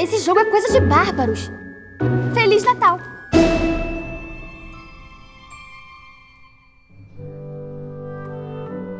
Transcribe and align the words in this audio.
Esse 0.00 0.18
jogo 0.24 0.40
é 0.40 0.44
coisa 0.46 0.72
de 0.72 0.80
bárbaros. 0.86 1.50
Feliz 2.34 2.64
Natal! 2.64 2.98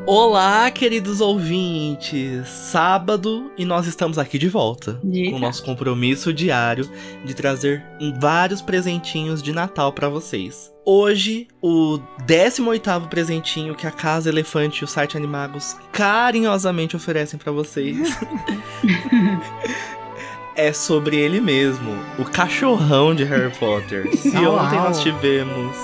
Olá, 0.07 0.71
queridos 0.71 1.21
ouvintes! 1.21 2.47
Sábado 2.49 3.51
e 3.59 3.65
nós 3.65 3.87
estamos 3.87 4.19
aqui 4.19 4.39
de 4.39 4.49
volta 4.49 5.01
Eita. 5.03 5.31
com 5.31 5.37
o 5.37 5.41
nosso 5.41 5.65
compromisso 5.65 6.33
diário 6.33 6.89
de 7.25 7.35
trazer 7.35 7.83
vários 8.21 8.63
presentinhos 8.63 9.43
de 9.43 9.53
Natal 9.53 9.93
pra 9.93 10.09
vocês. 10.09 10.74
Hoje, 10.87 11.49
o 11.63 11.99
18º 12.27 13.09
presentinho 13.09 13.75
que 13.75 13.87
a 13.87 13.91
Casa 13.91 14.29
Elefante 14.29 14.83
e 14.83 14.85
o 14.85 14.87
site 14.87 15.17
Animagos 15.17 15.75
carinhosamente 15.91 16.95
oferecem 16.95 17.39
pra 17.39 17.51
vocês 17.51 18.15
é 20.55 20.75
sobre 20.75 21.17
ele 21.17 21.41
mesmo, 21.41 21.97
o 22.19 22.25
cachorrão 22.27 23.15
de 23.15 23.25
Harry 23.25 23.51
Potter. 23.57 24.15
Se 24.15 24.37
Uau. 24.37 24.59
ontem 24.59 24.77
nós 24.77 25.01
tivemos 25.01 25.75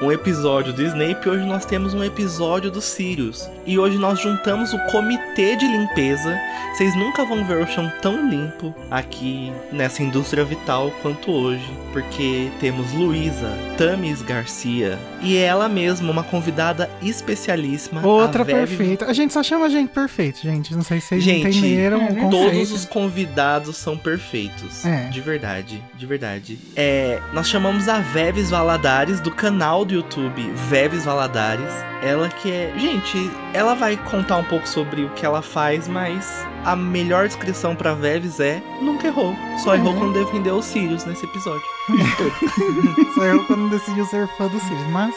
um 0.00 0.12
episódio 0.12 0.72
do 0.72 0.82
Snape, 0.82 1.28
hoje 1.28 1.44
nós 1.44 1.64
temos 1.64 1.92
um 1.92 2.04
episódio 2.04 2.70
do 2.70 2.80
Sirius. 2.80 3.48
E 3.66 3.78
hoje 3.78 3.98
nós 3.98 4.20
juntamos 4.20 4.72
o 4.72 4.78
comitê 4.90 5.56
de 5.56 5.66
limpeza. 5.66 6.38
Vocês 6.72 6.94
nunca 6.96 7.24
vão 7.24 7.44
ver 7.44 7.62
o 7.62 7.66
chão 7.66 7.90
tão 8.00 8.28
limpo 8.28 8.74
aqui 8.90 9.52
nessa 9.72 10.02
indústria 10.02 10.44
vital 10.44 10.92
quanto 11.02 11.32
hoje, 11.32 11.68
porque 11.92 12.48
temos 12.60 12.92
Luísa 12.92 13.50
Tamis 13.76 14.22
Garcia 14.22 14.98
e 15.20 15.36
ela 15.36 15.68
mesma, 15.68 16.12
uma 16.12 16.22
convidada 16.22 16.88
especialíssima. 17.02 18.06
Outra 18.06 18.42
a 18.42 18.46
perfeita. 18.46 19.06
A 19.06 19.12
gente 19.12 19.32
só 19.32 19.42
chama 19.42 19.66
a 19.66 19.68
gente 19.68 19.90
perfeito, 19.90 20.40
gente. 20.42 20.74
Não 20.74 20.82
sei 20.82 21.00
se 21.00 21.08
vocês 21.08 21.24
Gente, 21.24 21.48
entenderam 21.48 22.02
é 22.02 22.26
o. 22.26 22.30
Todos 22.30 22.72
os 22.72 22.84
convidados 22.84 23.76
são 23.76 23.96
perfeitos. 23.96 24.84
É. 24.84 25.08
De 25.08 25.20
verdade, 25.20 25.82
de 25.96 26.06
verdade. 26.06 26.58
É, 26.76 27.20
nós 27.32 27.48
chamamos 27.48 27.88
a 27.88 27.98
Veves 27.98 28.50
Valadares 28.50 29.20
do 29.20 29.30
canal 29.30 29.84
do 29.88 29.94
YouTube 29.94 30.50
Veves 30.68 31.04
Valadares. 31.04 31.72
Ela 32.02 32.28
que 32.28 32.50
é. 32.52 32.72
Gente, 32.78 33.30
ela 33.52 33.74
vai 33.74 33.96
contar 33.96 34.36
um 34.36 34.44
pouco 34.44 34.68
sobre 34.68 35.02
o 35.02 35.10
que 35.10 35.26
ela 35.26 35.42
faz, 35.42 35.88
mas 35.88 36.46
a 36.64 36.76
melhor 36.76 37.26
descrição 37.26 37.74
pra 37.74 37.94
Veves 37.94 38.38
é 38.38 38.62
nunca 38.80 39.08
errou. 39.08 39.34
Só 39.64 39.74
errou 39.74 39.92
Uhum. 39.94 39.98
quando 40.12 40.24
defendeu 40.24 40.56
os 40.56 40.64
Sirius 40.66 41.04
nesse 41.04 41.24
episódio. 41.24 41.62
Sou 43.14 43.24
eu 43.24 43.44
quando 43.46 43.70
decidiu 43.70 44.04
ser 44.06 44.28
fã 44.36 44.46
do 44.46 44.60
Sirius, 44.60 44.86
mas 44.90 45.14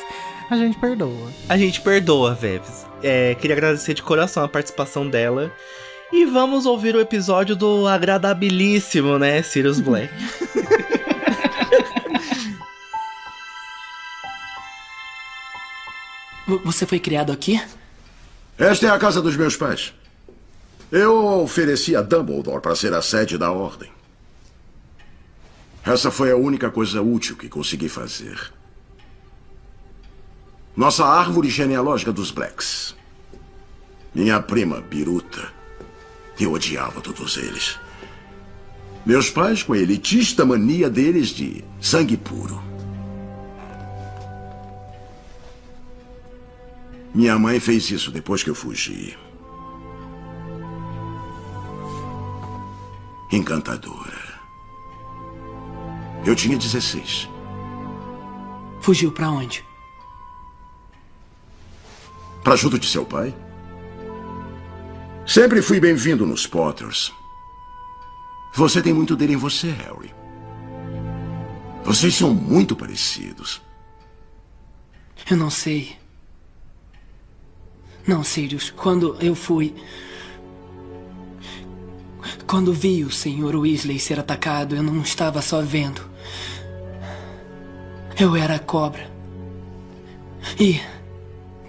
a 0.50 0.56
gente 0.56 0.78
perdoa. 0.78 1.30
A 1.48 1.58
gente 1.58 1.80
perdoa, 1.82 2.34
Veves. 2.34 2.86
É, 3.04 3.36
queria 3.36 3.56
agradecer 3.56 3.94
de 3.94 4.02
coração 4.02 4.44
a 4.44 4.48
participação 4.48 5.08
dela. 5.08 5.52
E 6.14 6.26
vamos 6.26 6.66
ouvir 6.66 6.94
o 6.96 7.00
episódio 7.00 7.56
do 7.56 7.88
agradabilíssimo, 7.88 9.18
né, 9.18 9.42
Sirius 9.42 9.80
Black. 9.80 10.10
Você 16.60 16.86
foi 16.86 17.00
criado 17.00 17.32
aqui? 17.32 17.62
Esta 18.58 18.88
é 18.88 18.90
a 18.90 19.00
casa 19.00 19.22
dos 19.22 19.36
meus 19.36 19.56
pais. 19.56 19.94
Eu 20.92 21.42
ofereci 21.42 21.96
a 21.96 22.02
Dumbledore 22.02 22.62
para 22.62 22.76
ser 22.76 22.94
a 22.94 23.02
sede 23.02 23.38
da 23.38 23.52
ordem. 23.52 23.90
Essa 25.86 26.12
foi 26.12 26.32
a 26.32 26.36
única 26.36 26.70
coisa 26.70 27.02
útil 27.02 27.36
que 27.36 27.50
consegui 27.50 27.90
fazer. 27.90 28.52
Nossa 30.76 31.06
árvore 31.06 31.50
genealógica 31.50 32.12
dos 32.12 32.32
Blacks. 32.32 32.96
Minha 34.14 34.42
prima, 34.42 34.82
Biruta. 34.82 35.52
Eu 36.40 36.54
odiava 36.54 37.02
todos 37.02 37.38
eles. 37.38 37.80
Meus 39.06 39.30
pais 39.30 39.64
com 39.64 39.74
a 39.74 39.78
elitista 39.78 40.46
mania 40.46 40.90
deles 40.90 41.30
de 41.30 41.64
sangue 41.80 42.18
puro. 42.18 42.71
Minha 47.14 47.38
mãe 47.38 47.60
fez 47.60 47.92
isso 47.92 48.10
depois 48.10 48.42
que 48.42 48.50
eu 48.50 48.56
fugi. 48.56 49.18
Encantadora. 53.32 54.40
Eu 56.26 56.36
tinha 56.36 56.58
16. 56.58 57.30
Fugiu 58.80 59.12
pra 59.12 59.30
onde? 59.30 59.64
Para 62.44 62.56
junto 62.56 62.80
de 62.80 62.88
seu 62.88 63.06
pai? 63.06 63.36
Sempre 65.28 65.62
fui 65.62 65.80
bem-vindo 65.80 66.26
nos 66.26 66.48
Potters. 66.48 67.14
Você 68.56 68.82
tem 68.82 68.94
muito 68.94 69.16
dele 69.16 69.34
em 69.34 69.38
você, 69.38 69.72
Harry. 69.72 70.14
Vocês 71.84 72.16
são 72.16 72.34
muito 72.34 72.76
parecidos. 72.76 73.62
Eu 75.30 75.38
não 75.38 75.50
sei. 75.50 76.01
Não, 78.06 78.24
Sirius, 78.24 78.70
quando 78.70 79.16
eu 79.20 79.36
fui. 79.36 79.74
Quando 82.48 82.74
vi 82.74 83.04
o 83.04 83.12
Sr. 83.12 83.56
Weasley 83.56 84.00
ser 84.00 84.20
atacado, 84.20 84.76
eu 84.76 84.84
não 84.84 85.02
estava 85.02 85.42
só 85.42 85.62
vendo. 85.62 86.02
Eu 88.20 88.36
era 88.36 88.56
a 88.56 88.60
cobra. 88.60 89.10
E. 90.60 90.82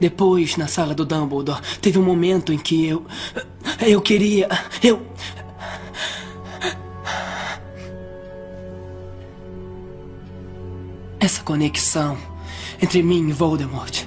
Depois, 0.00 0.56
na 0.56 0.66
sala 0.66 0.94
do 0.94 1.04
Dumbledore, 1.04 1.60
teve 1.80 1.98
um 1.98 2.02
momento 2.02 2.52
em 2.52 2.58
que 2.58 2.86
eu. 2.86 3.06
Eu 3.80 4.00
queria. 4.00 4.48
Eu. 4.82 5.06
Essa 11.20 11.42
conexão 11.42 12.18
entre 12.80 13.02
mim 13.02 13.28
e 13.28 13.32
Voldemort. 13.32 14.04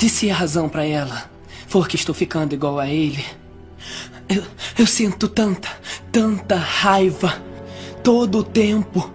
E 0.00 0.08
se 0.08 0.30
a 0.30 0.34
razão 0.34 0.68
pra 0.68 0.84
ela 0.84 1.28
for 1.68 1.86
que 1.86 1.96
estou 1.96 2.14
ficando 2.14 2.54
igual 2.54 2.78
a 2.78 2.88
ele, 2.88 3.24
eu, 4.28 4.42
eu 4.78 4.86
sinto 4.86 5.28
tanta, 5.28 5.68
tanta 6.10 6.56
raiva 6.56 7.40
todo 8.02 8.38
o 8.38 8.42
tempo. 8.42 9.10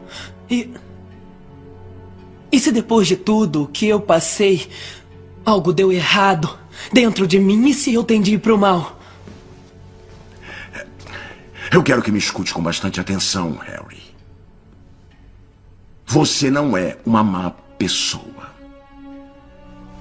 E. 0.49 0.69
E 2.51 2.59
se 2.59 2.71
depois 2.71 3.07
de 3.07 3.15
tudo 3.15 3.67
que 3.73 3.87
eu 3.87 3.99
passei, 3.99 4.69
algo 5.43 5.73
deu 5.73 5.91
errado 5.91 6.57
dentro 6.91 7.27
de 7.27 7.39
mim, 7.39 7.67
e 7.67 7.73
se 7.73 7.91
eu 7.91 8.03
tendi 8.03 8.37
pro 8.37 8.57
mal? 8.57 8.99
Eu 11.71 11.81
quero 11.81 12.03
que 12.03 12.11
me 12.11 12.19
escute 12.19 12.53
com 12.53 12.61
bastante 12.61 12.99
atenção, 12.99 13.53
Harry. 13.53 14.03
Você 16.05 16.51
não 16.51 16.77
é 16.77 16.97
uma 17.03 17.23
má 17.23 17.49
pessoa. 17.79 18.42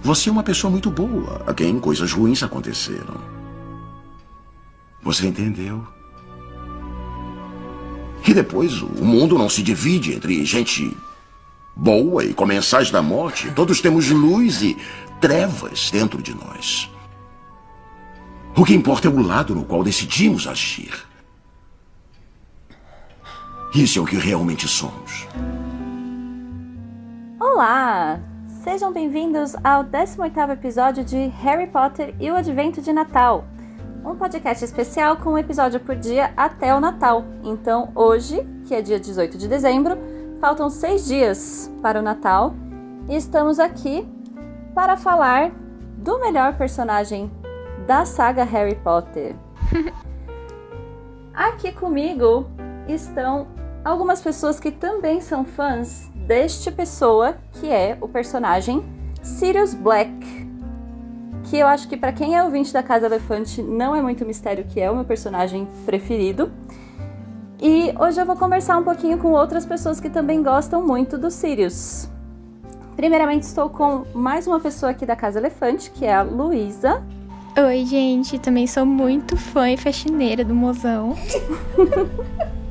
Você 0.02 0.28
é 0.28 0.32
uma 0.32 0.42
pessoa 0.42 0.70
muito 0.70 0.90
boa, 0.90 1.42
a 1.46 1.54
quem 1.54 1.78
coisas 1.78 2.12
ruins 2.12 2.42
aconteceram. 2.42 3.20
Você 5.00 5.26
entendeu? 5.28 5.86
E 8.26 8.34
depois, 8.34 8.82
o 8.82 9.04
mundo 9.04 9.38
não 9.38 9.48
se 9.48 9.62
divide 9.62 10.12
entre 10.12 10.44
gente 10.44 10.96
boa 11.76 12.24
e 12.24 12.34
comensais 12.34 12.90
da 12.90 13.00
morte. 13.00 13.50
Todos 13.52 13.80
temos 13.80 14.10
luz 14.10 14.62
e 14.62 14.76
trevas 15.20 15.90
dentro 15.90 16.20
de 16.20 16.34
nós. 16.34 16.90
O 18.56 18.64
que 18.64 18.74
importa 18.74 19.08
é 19.08 19.10
o 19.10 19.22
lado 19.22 19.54
no 19.54 19.64
qual 19.64 19.84
decidimos 19.84 20.46
agir. 20.46 20.92
Isso 23.74 23.98
é 23.98 24.02
o 24.02 24.06
que 24.06 24.16
realmente 24.16 24.69
somos. 24.69 25.26
Olá! 27.40 28.31
Sejam 28.62 28.93
bem-vindos 28.93 29.56
ao 29.64 29.82
18º 29.82 30.53
episódio 30.53 31.03
de 31.03 31.17
Harry 31.17 31.67
Potter 31.67 32.14
e 32.20 32.31
o 32.31 32.37
Advento 32.37 32.81
de 32.81 32.93
Natal. 32.93 33.44
Um 34.05 34.14
podcast 34.14 34.64
especial 34.64 35.17
com 35.17 35.31
um 35.31 35.38
episódio 35.38 35.81
por 35.81 35.97
dia 35.97 36.32
até 36.37 36.73
o 36.73 36.79
Natal. 36.79 37.25
Então, 37.43 37.91
hoje, 37.93 38.47
que 38.64 38.73
é 38.73 38.81
dia 38.81 39.00
18 39.00 39.37
de 39.37 39.49
dezembro, 39.49 39.99
faltam 40.41 40.70
seis 40.70 41.05
dias 41.05 41.69
para 41.82 41.99
o 41.99 42.03
Natal 42.05 42.55
e 43.09 43.17
estamos 43.17 43.59
aqui 43.59 44.06
para 44.76 44.97
falar 44.97 45.50
do 45.97 46.20
melhor 46.20 46.56
personagem 46.56 47.32
da 47.85 48.05
saga 48.05 48.44
Harry 48.44 48.76
Potter. 48.76 49.35
Aqui 51.35 51.73
comigo 51.73 52.47
estão 52.87 53.49
algumas 53.85 54.23
pessoas 54.23 54.61
que 54.61 54.70
também 54.70 55.20
são 55.20 55.44
fãs 55.44 56.12
deste 56.26 56.70
pessoa, 56.70 57.36
que 57.54 57.69
é 57.69 57.96
o 58.00 58.08
personagem 58.08 58.82
Sirius 59.22 59.74
Black. 59.74 60.12
Que 61.44 61.58
eu 61.58 61.66
acho 61.66 61.88
que 61.88 61.96
para 61.96 62.12
quem 62.12 62.36
é 62.36 62.42
ouvinte 62.42 62.72
da 62.72 62.82
Casa 62.82 63.06
Elefante 63.06 63.62
não 63.62 63.94
é 63.94 64.00
muito 64.00 64.24
mistério 64.24 64.64
que 64.64 64.80
é 64.80 64.90
o 64.90 64.94
meu 64.94 65.04
personagem 65.04 65.69
preferido. 65.84 66.50
E 67.60 67.94
hoje 67.98 68.20
eu 68.20 68.26
vou 68.26 68.36
conversar 68.36 68.78
um 68.78 68.84
pouquinho 68.84 69.19
com 69.19 69.32
outras 69.32 69.64
pessoas 69.66 70.00
que 70.00 70.10
também 70.10 70.42
gostam 70.42 70.84
muito 70.84 71.19
do 71.19 71.30
Sirius. 71.30 72.08
Primeiramente 72.96 73.42
estou 73.42 73.68
com 73.70 74.04
mais 74.14 74.46
uma 74.46 74.60
pessoa 74.60 74.90
aqui 74.90 75.06
da 75.06 75.16
Casa 75.16 75.38
Elefante, 75.38 75.90
que 75.90 76.04
é 76.04 76.14
a 76.14 76.22
Luísa. 76.22 77.02
Oi, 77.56 77.84
gente. 77.84 78.38
Também 78.38 78.66
sou 78.66 78.86
muito 78.86 79.36
fã 79.36 79.70
e 79.70 79.76
faxineira 79.76 80.44
do 80.44 80.54
mozão. 80.54 81.14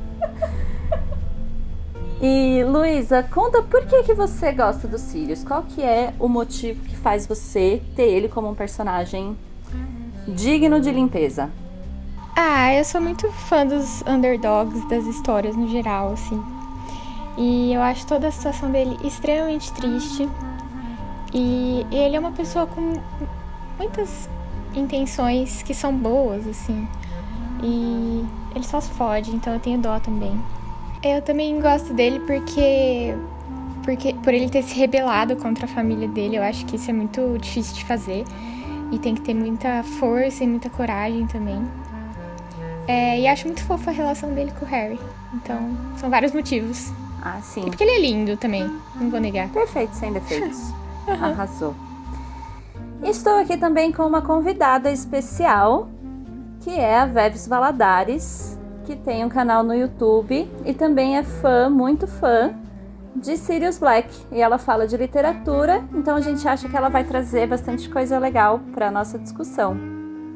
E 2.24 2.62
Luísa, 2.62 3.24
conta 3.24 3.60
por 3.62 3.84
que, 3.84 4.04
que 4.04 4.14
você 4.14 4.52
gosta 4.52 4.86
dos 4.86 5.00
Sirius? 5.00 5.42
Qual 5.42 5.64
que 5.64 5.82
é 5.82 6.14
o 6.20 6.28
motivo 6.28 6.80
que 6.84 6.94
faz 6.94 7.26
você 7.26 7.82
ter 7.96 8.04
ele 8.04 8.28
como 8.28 8.48
um 8.48 8.54
personagem 8.54 9.36
digno 10.28 10.80
de 10.80 10.92
limpeza? 10.92 11.50
Ah, 12.36 12.72
eu 12.72 12.84
sou 12.84 13.00
muito 13.00 13.28
fã 13.32 13.66
dos 13.66 14.02
underdogs, 14.02 14.88
das 14.88 15.04
histórias 15.04 15.56
no 15.56 15.66
geral, 15.68 16.12
assim. 16.12 16.40
E 17.36 17.72
eu 17.72 17.82
acho 17.82 18.06
toda 18.06 18.28
a 18.28 18.30
situação 18.30 18.70
dele 18.70 18.96
extremamente 19.02 19.72
triste. 19.72 20.28
E 21.34 21.84
ele 21.90 22.14
é 22.14 22.20
uma 22.20 22.30
pessoa 22.30 22.68
com 22.68 23.00
muitas 23.76 24.28
intenções 24.76 25.60
que 25.64 25.74
são 25.74 25.92
boas, 25.92 26.46
assim. 26.46 26.86
E 27.64 28.24
ele 28.54 28.64
só 28.64 28.80
se 28.80 28.92
fode, 28.92 29.34
então 29.34 29.54
eu 29.54 29.58
tenho 29.58 29.80
dó 29.80 29.98
também. 29.98 30.40
Eu 31.02 31.20
também 31.20 31.60
gosto 31.60 31.92
dele 31.92 32.20
porque 32.20 33.14
porque 33.82 34.14
por 34.14 34.32
ele 34.32 34.48
ter 34.48 34.62
se 34.62 34.74
rebelado 34.74 35.34
contra 35.36 35.64
a 35.64 35.68
família 35.68 36.06
dele, 36.06 36.36
eu 36.36 36.42
acho 36.42 36.64
que 36.66 36.76
isso 36.76 36.88
é 36.88 36.92
muito 36.92 37.36
difícil 37.38 37.74
de 37.74 37.84
fazer 37.84 38.24
e 38.92 38.98
tem 38.98 39.14
que 39.14 39.22
ter 39.22 39.34
muita 39.34 39.82
força 39.82 40.44
e 40.44 40.46
muita 40.46 40.70
coragem 40.70 41.26
também. 41.26 41.60
É, 42.86 43.20
e 43.20 43.26
acho 43.26 43.46
muito 43.46 43.64
fofa 43.64 43.90
a 43.90 43.92
relação 43.92 44.32
dele 44.34 44.52
com 44.58 44.64
o 44.64 44.68
Harry. 44.68 45.00
Então, 45.34 45.76
são 45.96 46.10
vários 46.10 46.32
motivos. 46.32 46.92
Ah, 47.20 47.40
sim. 47.42 47.62
E 47.62 47.64
porque 47.64 47.82
ele 47.82 47.92
é 47.92 48.00
lindo 48.00 48.36
também, 48.36 48.70
não 48.94 49.10
vou 49.10 49.20
negar. 49.20 49.48
Perfeito, 49.48 49.94
sem 49.94 50.12
defeitos. 50.14 50.72
Arrasou. 51.06 51.74
Estou 53.02 53.38
aqui 53.38 53.56
também 53.56 53.90
com 53.90 54.06
uma 54.06 54.22
convidada 54.22 54.90
especial, 54.90 55.88
que 56.60 56.70
é 56.70 56.98
a 57.00 57.06
Veves 57.06 57.48
Valadares, 57.48 58.58
que 58.84 58.96
tem 58.96 59.24
um 59.24 59.28
canal 59.28 59.62
no 59.62 59.74
YouTube 59.74 60.48
e 60.64 60.74
também 60.74 61.16
é 61.16 61.22
fã, 61.22 61.68
muito 61.68 62.06
fã, 62.06 62.54
de 63.14 63.36
Sirius 63.36 63.78
Black. 63.78 64.08
E 64.30 64.40
ela 64.40 64.58
fala 64.58 64.86
de 64.86 64.96
literatura, 64.96 65.84
então 65.94 66.16
a 66.16 66.20
gente 66.20 66.46
acha 66.46 66.68
que 66.68 66.76
ela 66.76 66.88
vai 66.88 67.04
trazer 67.04 67.46
bastante 67.46 67.88
coisa 67.88 68.18
legal 68.18 68.60
para 68.74 68.90
nossa 68.90 69.18
discussão. 69.18 69.76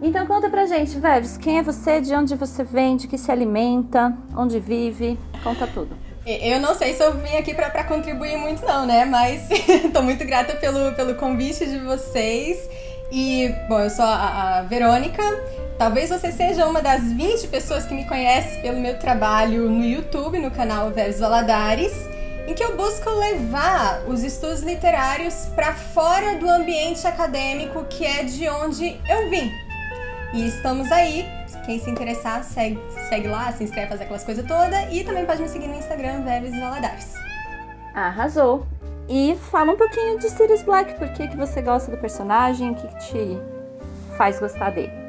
Então 0.03 0.27
conta 0.27 0.49
pra 0.51 0.67
gente, 0.67 0.99
Veves, 0.99 1.37
quem 1.37 1.59
é 1.59 1.63
você, 1.63 2.01
de 2.01 2.15
onde 2.15 2.35
você 2.35 2.63
vem, 2.63 2.97
de 2.97 3.09
que 3.09 3.17
se 3.17 3.33
alimenta, 3.33 4.17
onde 4.37 4.61
vive, 4.61 5.19
conta 5.43 5.67
tudo. 5.67 5.97
Eu 6.27 6.61
não 6.61 6.75
sei 6.75 6.93
se 6.93 7.03
eu 7.05 7.17
vim 7.17 7.37
aqui 7.37 7.55
para 7.55 7.85
contribuir 7.85 8.37
muito 8.37 8.67
não, 8.67 8.85
né? 8.85 9.05
Mas 9.05 9.49
tô 9.95 10.03
muito 10.03 10.25
grata 10.25 10.55
pelo, 10.57 10.93
pelo 10.95 11.15
convite 11.15 11.65
de 11.65 11.79
vocês. 11.79 12.69
E, 13.11 13.55
bom, 13.69 13.81
eu 13.81 13.91
sou 13.91 14.05
a, 14.05 14.59
a 14.59 14.63
Verônica. 14.63 15.23
Talvez 15.79 16.11
você 16.11 16.33
seja 16.33 16.67
uma 16.67 16.81
das 16.81 17.03
20 17.03 17.49
pessoas 17.49 17.85
que 17.85 17.95
me 17.95 18.07
conhece 18.07 18.61
pelo 18.61 18.81
meu 18.81 18.99
trabalho 18.99 19.69
no 19.69 19.85
YouTube, 19.85 20.39
no 20.39 20.51
canal 20.51 20.91
Veves 20.91 21.21
Valadares, 21.21 21.93
em 22.47 22.55
que 22.55 22.65
eu 22.65 22.77
busco 22.77 23.11
levar 23.11 24.03
os 24.09 24.23
estudos 24.23 24.63
literários 24.63 25.49
para 25.55 25.75
fora 25.75 26.37
do 26.37 26.49
ambiente 26.49 27.07
acadêmico 27.07 27.85
que 27.85 28.05
é 28.05 28.25
de 28.25 28.49
onde 28.49 28.99
eu 29.09 29.29
vim. 29.31 29.53
E 30.33 30.47
estamos 30.47 30.91
aí 30.91 31.27
quem 31.67 31.81
se 31.81 31.91
interessar, 31.91 32.45
segue, 32.45 32.79
segue 33.09 33.27
lá, 33.27 33.53
se 33.53 33.65
inscreve, 33.65 33.89
faz 33.89 34.01
aquelas 34.01 34.25
coisas 34.25 34.47
todas. 34.47 34.93
E 34.93 35.03
também 35.05 35.27
pode 35.27 35.43
me 35.43 35.49
seguir 35.49 35.67
no 35.67 35.75
Instagram, 35.75 36.23
Veves 36.23 36.59
Valadares. 36.59 37.13
Arrasou! 37.93 38.67
E 39.09 39.37
fala 39.37 39.73
um 39.73 39.77
pouquinho 39.77 40.19
de 40.19 40.29
Sirius 40.29 40.63
Black, 40.63 40.99
por 40.99 41.09
que, 41.13 41.29
que 41.29 41.37
você 41.37 41.63
gosta 41.63 41.91
do 41.91 41.97
personagem, 41.97 42.73
o 42.73 42.75
que, 42.75 42.89
que 42.89 42.99
te 42.99 43.39
faz 44.17 44.41
gostar 44.41 44.71
dele? 44.71 45.06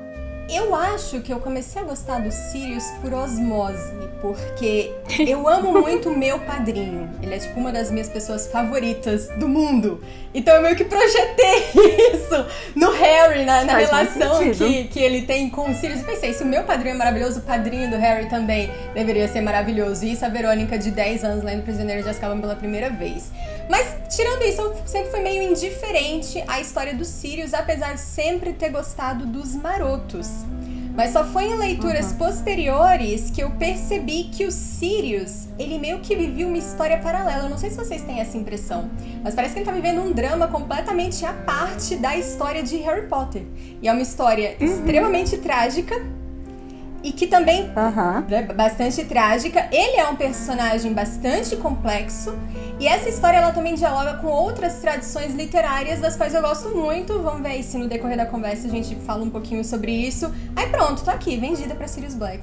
Eu 0.49 0.73
acho 0.73 1.19
que 1.19 1.33
eu 1.33 1.39
comecei 1.41 1.81
a 1.81 1.85
gostar 1.85 2.19
do 2.19 2.31
Sirius 2.31 2.85
por 3.01 3.13
osmose, 3.13 3.91
porque 4.21 4.93
eu 5.27 5.47
amo 5.47 5.73
muito 5.73 6.09
o 6.09 6.17
meu 6.17 6.39
padrinho. 6.39 7.09
Ele 7.21 7.35
é 7.35 7.39
tipo 7.39 7.59
uma 7.59 7.71
das 7.71 7.91
minhas 7.91 8.07
pessoas 8.07 8.47
favoritas 8.47 9.27
do 9.37 9.47
mundo. 9.47 10.01
Então 10.33 10.55
eu 10.55 10.61
meio 10.61 10.75
que 10.75 10.85
projetei 10.85 11.67
isso 12.13 12.45
no 12.75 12.91
Harry, 12.91 13.43
na, 13.43 13.65
na 13.65 13.77
relação 13.77 14.51
que, 14.53 14.85
que 14.85 14.99
ele 14.99 15.23
tem 15.23 15.49
com 15.49 15.69
o 15.69 15.75
Sirius. 15.75 16.01
E 16.01 16.03
pensei, 16.03 16.33
se 16.33 16.43
o 16.43 16.45
meu 16.45 16.63
padrinho 16.63 16.95
é 16.95 16.97
maravilhoso, 16.97 17.39
o 17.39 17.43
padrinho 17.43 17.89
do 17.89 17.97
Harry 17.97 18.29
também 18.29 18.71
deveria 18.93 19.27
ser 19.27 19.41
maravilhoso. 19.41 20.05
E 20.05 20.13
isso 20.13 20.23
a 20.23 20.29
Verônica, 20.29 20.77
de 20.77 20.91
10 20.91 21.23
anos, 21.23 21.43
lendo 21.43 21.63
Prisioneiro 21.63 22.03
de 22.03 22.09
Azkaban 22.09 22.39
pela 22.39 22.55
primeira 22.55 22.89
vez. 22.89 23.31
Mas, 23.69 23.95
tirando 24.15 24.43
isso, 24.43 24.61
eu 24.61 24.77
sempre 24.85 25.11
fui 25.11 25.19
meio 25.19 25.43
indiferente 25.43 26.41
à 26.47 26.61
história 26.61 26.93
do 26.93 27.03
Sirius, 27.03 27.53
apesar 27.53 27.93
de 27.93 28.01
sempre 28.01 28.53
ter 28.53 28.69
gostado 28.69 29.25
dos 29.25 29.55
marotos. 29.55 30.36
Mas 30.97 31.11
só 31.11 31.23
foi 31.23 31.43
em 31.43 31.55
leituras 31.55 32.11
uhum. 32.11 32.17
posteriores 32.17 33.29
que 33.29 33.39
eu 33.39 33.51
percebi 33.51 34.23
que 34.23 34.45
o 34.45 34.51
Sirius, 34.51 35.47
ele 35.59 35.77
meio 35.77 35.99
que 35.99 36.15
vivia 36.15 36.47
uma 36.47 36.57
história 36.57 36.97
paralela. 36.97 37.43
Eu 37.43 37.49
não 37.51 37.57
sei 37.59 37.69
se 37.69 37.77
vocês 37.77 38.01
têm 38.01 38.19
essa 38.19 38.35
impressão, 38.35 38.89
mas 39.23 39.35
parece 39.35 39.53
que 39.53 39.59
ele 39.59 39.65
tá 39.67 39.71
vivendo 39.71 40.01
um 40.01 40.11
drama 40.11 40.47
completamente 40.47 41.23
à 41.23 41.33
parte 41.33 41.95
da 41.97 42.17
história 42.17 42.63
de 42.63 42.77
Harry 42.77 43.07
Potter. 43.07 43.43
E 43.79 43.87
é 43.87 43.91
uma 43.91 44.01
história 44.01 44.57
uhum. 44.59 44.65
extremamente 44.65 45.37
trágica, 45.37 45.95
e 47.07 47.11
que 47.13 47.25
também 47.25 47.63
uhum. 47.69 48.25
é 48.29 48.41
bastante 48.41 49.05
trágica. 49.05 49.69
Ele 49.71 49.97
é 49.97 50.09
um 50.09 50.15
personagem 50.17 50.93
bastante 50.93 51.55
complexo 51.55 52.37
e 52.81 52.85
essa 52.85 53.07
história 53.07 53.37
ela 53.37 53.53
também 53.53 53.75
dialoga 53.75 54.15
com 54.17 54.27
outras 54.27 54.81
tradições 54.81 55.33
literárias 55.33 56.01
das 56.01 56.17
quais 56.17 56.33
eu 56.33 56.41
gosto 56.41 56.75
muito. 56.75 57.17
Vamos 57.21 57.41
ver 57.41 57.49
aí 57.49 57.63
se 57.63 57.77
no 57.77 57.87
decorrer 57.87 58.17
da 58.17 58.25
conversa 58.25 58.67
a 58.67 58.69
gente 58.69 58.93
fala 58.97 59.23
um 59.23 59.29
pouquinho 59.29 59.63
sobre 59.63 59.89
isso. 59.89 60.29
Aí 60.53 60.67
pronto, 60.67 61.01
tô 61.01 61.09
aqui, 61.09 61.37
vendida 61.37 61.73
para 61.75 61.87
Sirius 61.87 62.13
Black. 62.13 62.41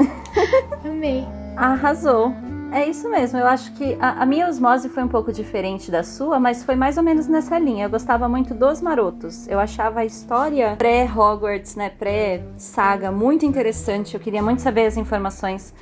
Amei. 0.82 1.26
Arrasou. 1.54 2.32
É 2.72 2.86
isso 2.86 3.08
mesmo, 3.08 3.38
eu 3.38 3.46
acho 3.46 3.72
que 3.74 3.96
a, 4.00 4.22
a, 4.22 4.26
minha 4.26 4.46
osmose 4.48 4.88
foi 4.88 5.02
um 5.02 5.08
pouco 5.08 5.32
diferente 5.32 5.90
da 5.90 6.02
sua, 6.02 6.38
mas 6.40 6.64
foi 6.64 6.74
mais 6.74 6.96
ou 6.96 7.02
menos 7.02 7.26
nessa 7.26 7.58
linha. 7.58 7.86
Eu 7.86 7.90
gostava 7.90 8.28
muito 8.28 8.52
dos 8.52 8.82
marotos. 8.82 9.46
Eu 9.48 9.58
achava 9.58 10.00
a 10.00 10.04
história 10.04 10.74
pré-Hogwarts, 10.76 11.76
né, 11.76 11.90
pré-saga, 11.90 13.10
muito 13.10 13.46
interessante. 13.46 14.14
Eu 14.14 14.20
queria 14.20 14.42
muito 14.42 14.60
saber 14.60 14.86
as 14.86 14.96
informações. 14.96 15.72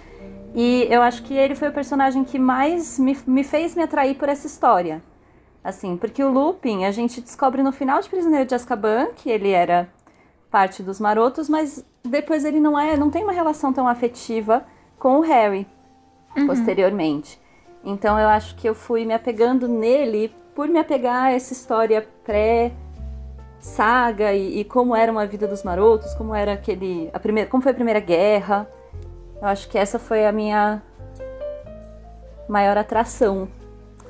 E 0.55 0.87
eu 0.91 1.03
acho 1.03 1.23
que 1.25 1.35
ele 1.35 1.55
foi 1.55 1.69
o 1.69 1.73
personagem 1.73 2.23
que 2.23 2.39
mais 2.39 2.99
me, 2.99 3.17
me 3.27 3.43
fez 3.43 3.75
me 3.75 3.83
atrair 3.83 4.15
por 4.15 4.29
essa 4.29 4.47
história. 4.47 5.03
Assim, 5.65 5.97
porque 5.97 6.23
o 6.23 6.31
Lupin, 6.31 6.85
a 6.85 6.93
gente 6.93 7.21
descobre 7.21 7.62
no 7.62 7.73
final 7.73 8.00
de 8.00 8.09
Prisioneiro 8.09 8.47
de 8.47 8.55
Azkaban 8.55 9.09
que 9.17 9.31
ele 9.31 9.49
era 9.49 9.88
parte 10.50 10.83
dos 10.83 11.00
marotos, 11.00 11.49
mas 11.49 11.85
depois 12.05 12.45
ele 12.45 12.61
não 12.61 12.79
é, 12.79 12.97
não 12.97 13.11
tem 13.11 13.25
uma 13.25 13.33
relação 13.33 13.73
tão 13.73 13.88
afetiva 13.88 14.64
com 14.99 15.19
o 15.19 15.21
Harry 15.23 15.67
uhum. 16.37 16.47
posteriormente. 16.47 17.41
Então 17.85 18.19
eu 18.19 18.29
acho 18.29 18.55
que 18.57 18.69
eu 18.69 18.75
fui 18.75 19.05
me 19.05 19.12
apegando 19.12 19.69
nele 19.69 20.35
por 20.55 20.69
me 20.69 20.79
apegar 20.79 21.25
a 21.25 21.33
essa 21.33 21.53
história 21.53 22.07
pré 22.25 22.73
saga 23.59 24.35
e, 24.35 24.61
e, 24.61 24.64
como 24.64 24.95
era 24.95 25.11
uma 25.11 25.26
vida 25.26 25.49
dos 25.49 25.62
marotos, 25.62 26.12
como 26.14 26.35
era 26.35 26.53
aquele 26.53 27.09
a 27.14 27.19
primeira, 27.19 27.49
como 27.49 27.62
foi 27.62 27.73
a 27.73 27.75
primeira 27.75 28.00
guerra. 28.00 28.69
Eu 29.41 29.49
acho 29.49 29.69
que 29.69 29.79
essa 29.79 29.99
foi 29.99 30.26
a 30.26 30.33
minha 30.33 30.83
maior 32.49 32.76
atração 32.76 33.49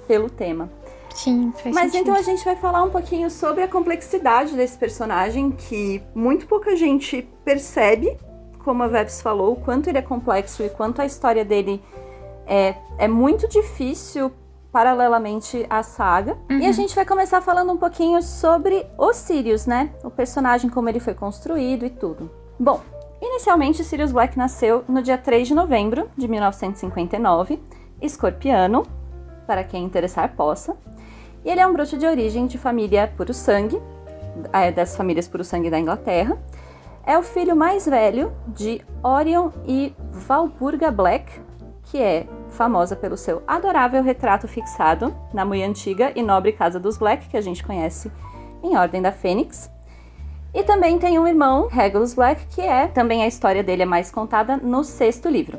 pelo 0.06 0.28
tema. 0.28 0.68
Sim, 1.14 1.52
faz 1.56 1.72
Mas 1.74 1.92
sentido. 1.92 2.10
então 2.10 2.14
a 2.16 2.22
gente 2.22 2.44
vai 2.44 2.56
falar 2.56 2.82
um 2.82 2.90
pouquinho 2.90 3.30
sobre 3.30 3.62
a 3.62 3.68
complexidade 3.68 4.56
desse 4.56 4.76
personagem 4.76 5.52
que 5.52 6.02
muito 6.12 6.46
pouca 6.46 6.74
gente 6.74 7.22
percebe, 7.44 8.16
como 8.64 8.82
a 8.82 8.88
Vebs 8.88 9.22
falou, 9.22 9.52
o 9.52 9.56
quanto 9.56 9.88
ele 9.88 9.98
é 9.98 10.02
complexo 10.02 10.64
e 10.64 10.68
quanto 10.68 11.00
a 11.00 11.06
história 11.06 11.44
dele 11.44 11.80
é, 12.46 12.74
é 12.98 13.08
muito 13.08 13.48
difícil 13.48 14.32
paralelamente 14.74 15.64
à 15.70 15.84
saga. 15.84 16.36
Uhum. 16.50 16.58
E 16.58 16.66
a 16.66 16.72
gente 16.72 16.94
vai 16.96 17.06
começar 17.06 17.40
falando 17.40 17.72
um 17.72 17.76
pouquinho 17.76 18.20
sobre 18.20 18.84
o 18.98 19.12
Sirius, 19.12 19.66
né? 19.66 19.90
O 20.02 20.10
personagem, 20.10 20.68
como 20.68 20.88
ele 20.88 20.98
foi 20.98 21.14
construído 21.14 21.86
e 21.86 21.90
tudo. 21.90 22.28
Bom, 22.58 22.80
inicialmente 23.22 23.84
Sirius 23.84 24.10
Black 24.10 24.36
nasceu 24.36 24.84
no 24.88 25.00
dia 25.00 25.16
3 25.16 25.46
de 25.46 25.54
novembro 25.54 26.10
de 26.16 26.26
1959, 26.26 27.60
escorpiano, 28.02 28.84
para 29.46 29.62
quem 29.62 29.84
interessar 29.84 30.34
possa. 30.34 30.76
E 31.44 31.50
ele 31.50 31.60
é 31.60 31.66
um 31.66 31.72
bruxo 31.72 31.96
de 31.96 32.06
origem 32.06 32.46
de 32.46 32.58
família 32.58 33.12
puro 33.16 33.32
sangue, 33.32 33.80
é, 34.52 34.72
das 34.72 34.96
famílias 34.96 35.28
puro 35.28 35.44
sangue 35.44 35.70
da 35.70 35.78
Inglaterra. 35.78 36.36
É 37.06 37.18
o 37.18 37.22
filho 37.22 37.54
mais 37.54 37.86
velho 37.86 38.32
de 38.48 38.80
Orion 39.02 39.50
e 39.66 39.94
Valburga 40.10 40.90
Black, 40.90 41.43
que 41.86 42.00
é 42.00 42.26
famosa 42.50 42.96
pelo 42.96 43.16
seu 43.16 43.42
adorável 43.46 44.02
retrato 44.02 44.48
fixado 44.48 45.14
na 45.32 45.44
muito 45.44 45.64
antiga 45.64 46.12
e 46.14 46.22
nobre 46.22 46.52
casa 46.52 46.80
dos 46.80 46.96
Black, 46.96 47.28
que 47.28 47.36
a 47.36 47.40
gente 47.40 47.64
conhece 47.64 48.10
em 48.62 48.76
Ordem 48.76 49.02
da 49.02 49.12
Fênix. 49.12 49.70
E 50.52 50.62
também 50.62 50.98
tem 50.98 51.18
um 51.18 51.26
irmão, 51.26 51.66
Regulus 51.66 52.14
Black, 52.14 52.46
que 52.46 52.60
é 52.60 52.86
também 52.86 53.22
a 53.22 53.26
história 53.26 53.62
dele 53.62 53.82
é 53.82 53.86
mais 53.86 54.10
contada 54.10 54.56
no 54.56 54.84
sexto 54.84 55.28
livro. 55.28 55.58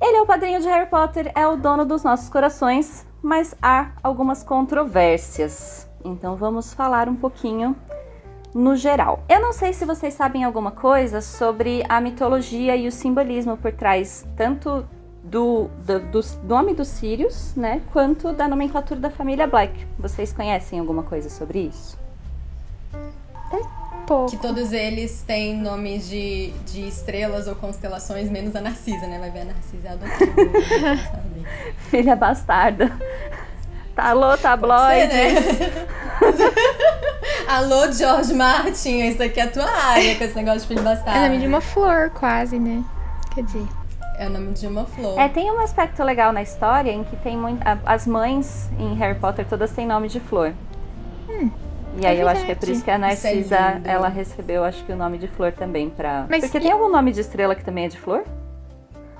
Ele 0.00 0.18
é 0.18 0.22
o 0.22 0.26
padrinho 0.26 0.60
de 0.60 0.68
Harry 0.68 0.88
Potter, 0.88 1.32
é 1.34 1.46
o 1.46 1.56
dono 1.56 1.84
dos 1.84 2.04
nossos 2.04 2.28
corações, 2.28 3.06
mas 3.22 3.56
há 3.60 3.92
algumas 4.02 4.42
controvérsias. 4.42 5.90
Então 6.04 6.36
vamos 6.36 6.72
falar 6.72 7.08
um 7.08 7.16
pouquinho 7.16 7.74
no 8.56 8.74
geral. 8.74 9.22
Eu 9.28 9.38
não 9.38 9.52
sei 9.52 9.74
se 9.74 9.84
vocês 9.84 10.14
sabem 10.14 10.42
alguma 10.42 10.70
coisa 10.70 11.20
sobre 11.20 11.84
a 11.88 12.00
mitologia 12.00 12.74
e 12.74 12.88
o 12.88 12.92
simbolismo 12.92 13.56
por 13.56 13.70
trás 13.70 14.24
tanto 14.34 14.86
do, 15.22 15.68
do, 15.84 16.00
do 16.00 16.20
nome 16.44 16.72
dos 16.72 16.88
Sirius, 16.88 17.54
né, 17.54 17.82
quanto 17.92 18.32
da 18.32 18.48
nomenclatura 18.48 18.98
da 18.98 19.10
família 19.10 19.46
Black. 19.46 19.86
Vocês 19.98 20.32
conhecem 20.32 20.78
alguma 20.78 21.02
coisa 21.02 21.28
sobre 21.28 21.58
isso? 21.60 21.98
Pouco. 24.06 24.30
Que 24.30 24.38
todos 24.38 24.72
eles 24.72 25.22
têm 25.22 25.56
nomes 25.60 26.08
de, 26.08 26.52
de 26.64 26.86
estrelas 26.88 27.48
ou 27.48 27.56
constelações, 27.56 28.30
menos 28.30 28.54
a 28.54 28.60
Narcisa, 28.60 29.06
né? 29.06 29.18
Vai 29.18 29.30
ver 29.32 29.40
a 29.40 29.44
Narcisa 29.46 29.88
é 29.88 29.92
adotiva. 29.92 30.32
Filha 31.90 32.14
bastarda. 32.14 32.96
Tá, 33.96 34.10
alô, 34.10 34.38
tabloides. 34.38 35.12
né? 35.12 35.86
Alô, 37.48 37.90
George 37.92 38.34
Martin, 38.34 39.02
isso 39.08 39.22
aqui 39.22 39.38
é 39.38 39.44
a 39.44 39.50
tua 39.50 39.70
área 39.70 40.16
com 40.16 40.24
esse 40.24 40.34
negócio 40.34 40.60
de 40.62 40.66
filho 40.68 40.82
bastardo. 40.82 41.18
É 41.18 41.22
o 41.26 41.28
nome 41.28 41.38
de 41.40 41.46
uma 41.46 41.60
flor, 41.60 42.10
quase, 42.10 42.58
né? 42.58 42.82
Quer 43.34 43.44
dizer. 43.44 43.66
É 44.18 44.26
o 44.26 44.30
nome 44.30 44.52
de 44.52 44.66
uma 44.66 44.84
flor. 44.84 45.18
É, 45.18 45.28
tem 45.28 45.50
um 45.50 45.60
aspecto 45.60 46.02
legal 46.02 46.32
na 46.32 46.42
história 46.42 46.90
em 46.90 47.04
que 47.04 47.14
tem 47.16 47.36
muito. 47.36 47.60
As 47.84 48.06
mães 48.06 48.68
em 48.78 48.94
Harry 48.94 49.18
Potter 49.18 49.46
todas 49.46 49.70
têm 49.72 49.86
nome 49.86 50.08
de 50.08 50.18
flor. 50.18 50.52
e 51.98 52.06
aí 52.06 52.18
é 52.18 52.22
eu 52.22 52.28
acho 52.28 52.44
que 52.44 52.52
é 52.52 52.54
por 52.54 52.68
isso 52.68 52.82
que 52.82 52.90
a 52.90 52.94
é 52.94 52.98
Narcisa, 52.98 53.74
lindo. 53.74 53.88
ela 53.88 54.08
recebeu, 54.08 54.64
acho 54.64 54.82
que 54.84 54.92
o 54.92 54.96
nome 54.96 55.16
de 55.18 55.28
flor 55.28 55.52
também 55.52 55.88
pra. 55.90 56.26
Mas 56.28 56.42
Porque 56.44 56.58
e- 56.58 56.60
tem 56.62 56.72
algum 56.72 56.90
nome 56.90 57.12
de 57.12 57.20
estrela 57.20 57.54
que 57.54 57.64
também 57.64 57.84
é 57.84 57.88
de 57.88 57.98
flor? 57.98 58.24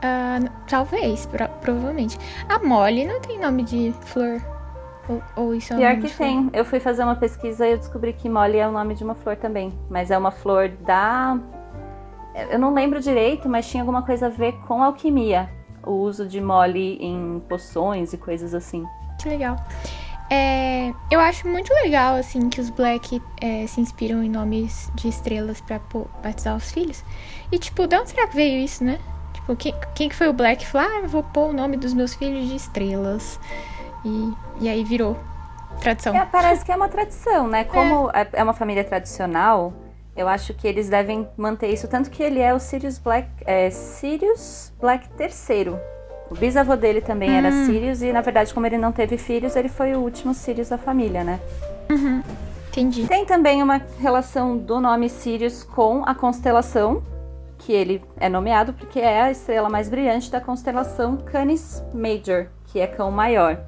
N- 0.03 0.51
talvez, 0.69 1.27
pro- 1.27 1.49
provavelmente. 1.61 2.19
A 2.49 2.59
Molly 2.59 3.05
não 3.07 3.21
tem 3.21 3.39
nome 3.39 3.63
de 3.63 3.95
flor. 4.07 4.41
Ou, 5.09 5.23
ou 5.37 5.55
isso 5.55 5.73
é 5.73 5.77
um 5.77 5.79
Pior 5.79 5.97
que 5.99 6.17
tem. 6.17 6.51
Eu 6.53 6.65
fui 6.65 6.81
fazer 6.81 7.03
uma 7.05 7.17
pesquisa 7.17 7.67
e 7.67 7.73
eu 7.73 7.79
descobri 7.79 8.13
que 8.13 8.29
Molly 8.29 8.59
é 8.59 8.67
o 8.69 8.73
nome 8.73 8.95
de 8.95 9.05
uma 9.05 9.15
flor 9.15 9.37
também. 9.37 9.73
Mas 9.89 10.11
é 10.11 10.19
uma 10.19 10.31
flor 10.31 10.69
da. 10.69 11.39
Eu 12.51 12.59
não 12.59 12.75
lembro 12.75 13.01
direito, 13.01 13.49
mas 13.49 13.69
tinha 13.69 13.83
alguma 13.83 14.03
coisa 14.03 14.27
a 14.27 14.29
ver 14.29 14.53
com 14.67 14.83
alquimia. 14.83 15.49
O 15.85 15.93
uso 15.93 16.27
de 16.27 16.41
Molly 16.41 16.99
em 17.01 17.41
poções 17.49 18.13
e 18.13 18.19
coisas 18.19 18.53
assim. 18.55 18.85
Que 19.21 19.29
legal. 19.29 19.57
É, 20.29 20.93
eu 21.09 21.21
acho 21.21 21.47
muito 21.47 21.73
legal, 21.73 22.17
assim, 22.17 22.49
que 22.49 22.61
os 22.61 22.69
Black 22.69 23.23
é, 23.41 23.65
se 23.69 23.81
inspiram 23.81 24.25
em 24.25 24.29
nomes 24.29 24.91
de 24.97 25.09
estrelas 25.09 25.63
pô- 25.89 26.09
batizar 26.21 26.57
os 26.57 26.73
filhos. 26.73 27.05
E, 27.53 27.59
tipo, 27.59 27.87
de 27.87 27.97
onde 27.97 28.11
será 28.11 28.27
que 28.27 28.35
veio 28.35 28.59
isso, 28.59 28.83
né? 28.83 28.99
Tipo, 29.33 29.55
quem, 29.55 29.73
quem 29.95 30.09
que 30.09 30.15
foi 30.17 30.29
o 30.29 30.33
Black 30.33 30.65
que 30.65 30.71
falou, 30.71 30.89
ah, 30.91 31.07
vou 31.07 31.23
pôr 31.23 31.51
o 31.51 31.53
nome 31.53 31.77
dos 31.77 31.95
meus 31.95 32.15
filhos 32.17 32.49
de 32.49 32.57
estrelas. 32.57 33.39
E, 34.07 34.65
e 34.65 34.69
aí 34.69 34.85
virou 34.85 35.19
tradição. 35.81 36.15
É, 36.15 36.25
parece 36.25 36.65
que 36.65 36.71
é 36.71 36.77
uma 36.77 36.89
tradição, 36.89 37.49
né? 37.49 37.65
Como 37.71 38.11
é. 38.11 38.27
é 38.33 38.43
uma 38.43 38.53
família 38.53 38.85
tradicional, 38.85 39.73
eu 40.17 40.29
acho 40.29 40.55
que 40.55 40.67
eles 40.67 40.89
devem 40.89 41.29
manter 41.37 41.73
isso. 41.73 41.89
Tanto 41.89 42.11
que 42.11 42.23
ele 42.23 42.41
é 42.41 42.55
o 42.55 42.59
Sirius 42.59 42.99
Black, 42.99 43.29
é, 43.45 43.69
Sirius 43.71 44.73
Black 44.81 45.09
III. 45.19 45.77
O 46.31 46.35
bisavô 46.35 46.75
dele 46.75 47.01
também 47.01 47.37
era 47.37 47.53
Sirius 47.53 48.03
e, 48.03 48.13
na 48.13 48.21
verdade, 48.21 48.53
como 48.53 48.67
ele 48.67 48.77
não 48.77 48.91
teve 48.91 49.17
filhos, 49.17 49.55
ele 49.55 49.69
foi 49.69 49.95
o 49.95 50.01
último 50.01 50.35
Sirius 50.35 50.69
da 50.69 50.79
família, 50.79 51.23
né? 51.23 51.41
Entendi. 52.69 53.07
Tem 53.07 53.25
também 53.25 53.63
uma 53.63 53.81
relação 54.01 54.57
do 54.57 54.81
nome 54.81 55.09
Sirius 55.09 55.63
com 55.63 56.03
a 56.05 56.15
constelação, 56.17 57.03
que 57.59 57.73
ele 57.73 58.03
é 58.19 58.29
nomeado 58.29 58.73
porque 58.73 58.99
é 58.99 59.23
a 59.23 59.31
estrela 59.31 59.69
mais 59.69 59.89
brilhante 59.89 60.31
da 60.31 60.41
constelação 60.41 61.17
Canis 61.17 61.83
Major, 61.95 62.49
que 62.67 62.81
é 62.81 62.89
cão 62.89 63.11
maior. 63.11 63.61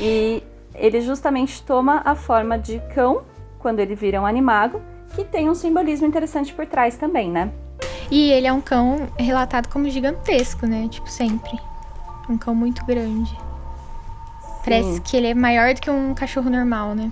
E 0.00 0.42
ele 0.74 1.00
justamente 1.00 1.62
toma 1.62 2.02
a 2.04 2.14
forma 2.14 2.58
de 2.58 2.78
cão 2.94 3.22
quando 3.58 3.80
ele 3.80 3.94
vira 3.94 4.20
um 4.20 4.26
animago, 4.26 4.80
que 5.14 5.24
tem 5.24 5.48
um 5.48 5.54
simbolismo 5.54 6.06
interessante 6.06 6.52
por 6.52 6.66
trás 6.66 6.96
também, 6.96 7.30
né? 7.30 7.50
E 8.10 8.30
ele 8.30 8.46
é 8.46 8.52
um 8.52 8.60
cão 8.60 9.08
relatado 9.18 9.68
como 9.68 9.88
gigantesco, 9.88 10.66
né? 10.66 10.86
Tipo, 10.88 11.08
sempre. 11.10 11.58
Um 12.28 12.36
cão 12.36 12.54
muito 12.54 12.84
grande. 12.84 13.36
Parece 14.64 15.00
que 15.00 15.16
ele 15.16 15.28
é 15.28 15.34
maior 15.34 15.74
do 15.74 15.80
que 15.80 15.90
um 15.90 16.12
cachorro 16.14 16.50
normal, 16.50 16.94
né? 16.94 17.10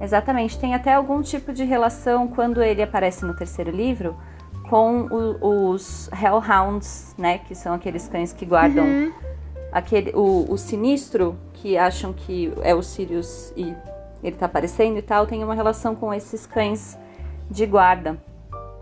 Exatamente. 0.00 0.58
Tem 0.58 0.74
até 0.74 0.94
algum 0.94 1.20
tipo 1.22 1.52
de 1.52 1.64
relação 1.64 2.28
quando 2.28 2.62
ele 2.62 2.82
aparece 2.82 3.24
no 3.24 3.34
terceiro 3.34 3.70
livro 3.70 4.16
com 4.68 5.02
o- 5.10 5.70
os 5.72 6.08
Hellhounds, 6.12 7.14
né? 7.18 7.38
Que 7.38 7.54
são 7.54 7.74
aqueles 7.74 8.08
cães 8.08 8.32
que 8.32 8.46
guardam 8.46 8.84
aquele, 9.72 10.10
o, 10.14 10.46
o 10.48 10.56
sinistro, 10.58 11.36
que 11.54 11.76
acham 11.76 12.12
que 12.12 12.52
é 12.62 12.74
o 12.74 12.82
Sirius 12.82 13.52
e 13.56 13.74
ele 14.22 14.36
tá 14.36 14.46
aparecendo 14.46 14.98
e 14.98 15.02
tal, 15.02 15.26
tem 15.26 15.42
uma 15.42 15.54
relação 15.54 15.94
com 15.94 16.12
esses 16.12 16.46
cães 16.46 16.98
de 17.50 17.66
guarda. 17.66 18.18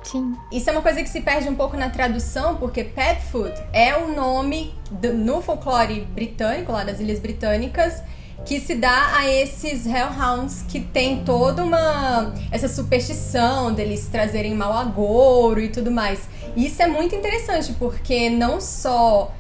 Sim. 0.03 0.35
Isso 0.53 0.71
é 0.71 0.73
uma 0.73 0.83
coisa 0.83 1.03
que 1.03 1.09
se 1.09 1.21
perde 1.21 1.49
um 1.49 1.55
pouco 1.55 1.77
na 1.77 1.91
tradução, 1.91 2.57
porque 2.57 2.85
pet 2.85 3.21
food 3.27 3.53
é 3.73 3.97
o 3.97 4.15
nome 4.15 4.73
do- 4.91 5.13
no 5.13 5.43
folclore 5.43 6.01
britânico, 6.15 6.71
lá 6.73 6.85
das 6.85 7.01
Ilhas 7.01 7.19
Britânicas, 7.19 8.03
que 8.45 8.61
se 8.61 8.77
dá 8.77 9.17
a 9.17 9.29
esses 9.29 9.85
hellhounds 9.85 10.63
que 10.69 10.81
tem 10.81 11.25
toda 11.25 11.63
uma 11.65 12.33
essa 12.53 12.69
superstição 12.69 13.75
deles 13.75 14.07
trazerem 14.07 14.55
mau 14.55 14.73
agouro 14.73 15.61
e 15.61 15.69
tudo 15.69 15.91
mais. 15.91 16.29
E 16.57 16.67
isso 16.67 16.81
é 16.81 16.87
muito 16.87 17.15
interessante, 17.15 17.73
porque 17.75 18.31
não 18.31 18.61
só 18.61 19.33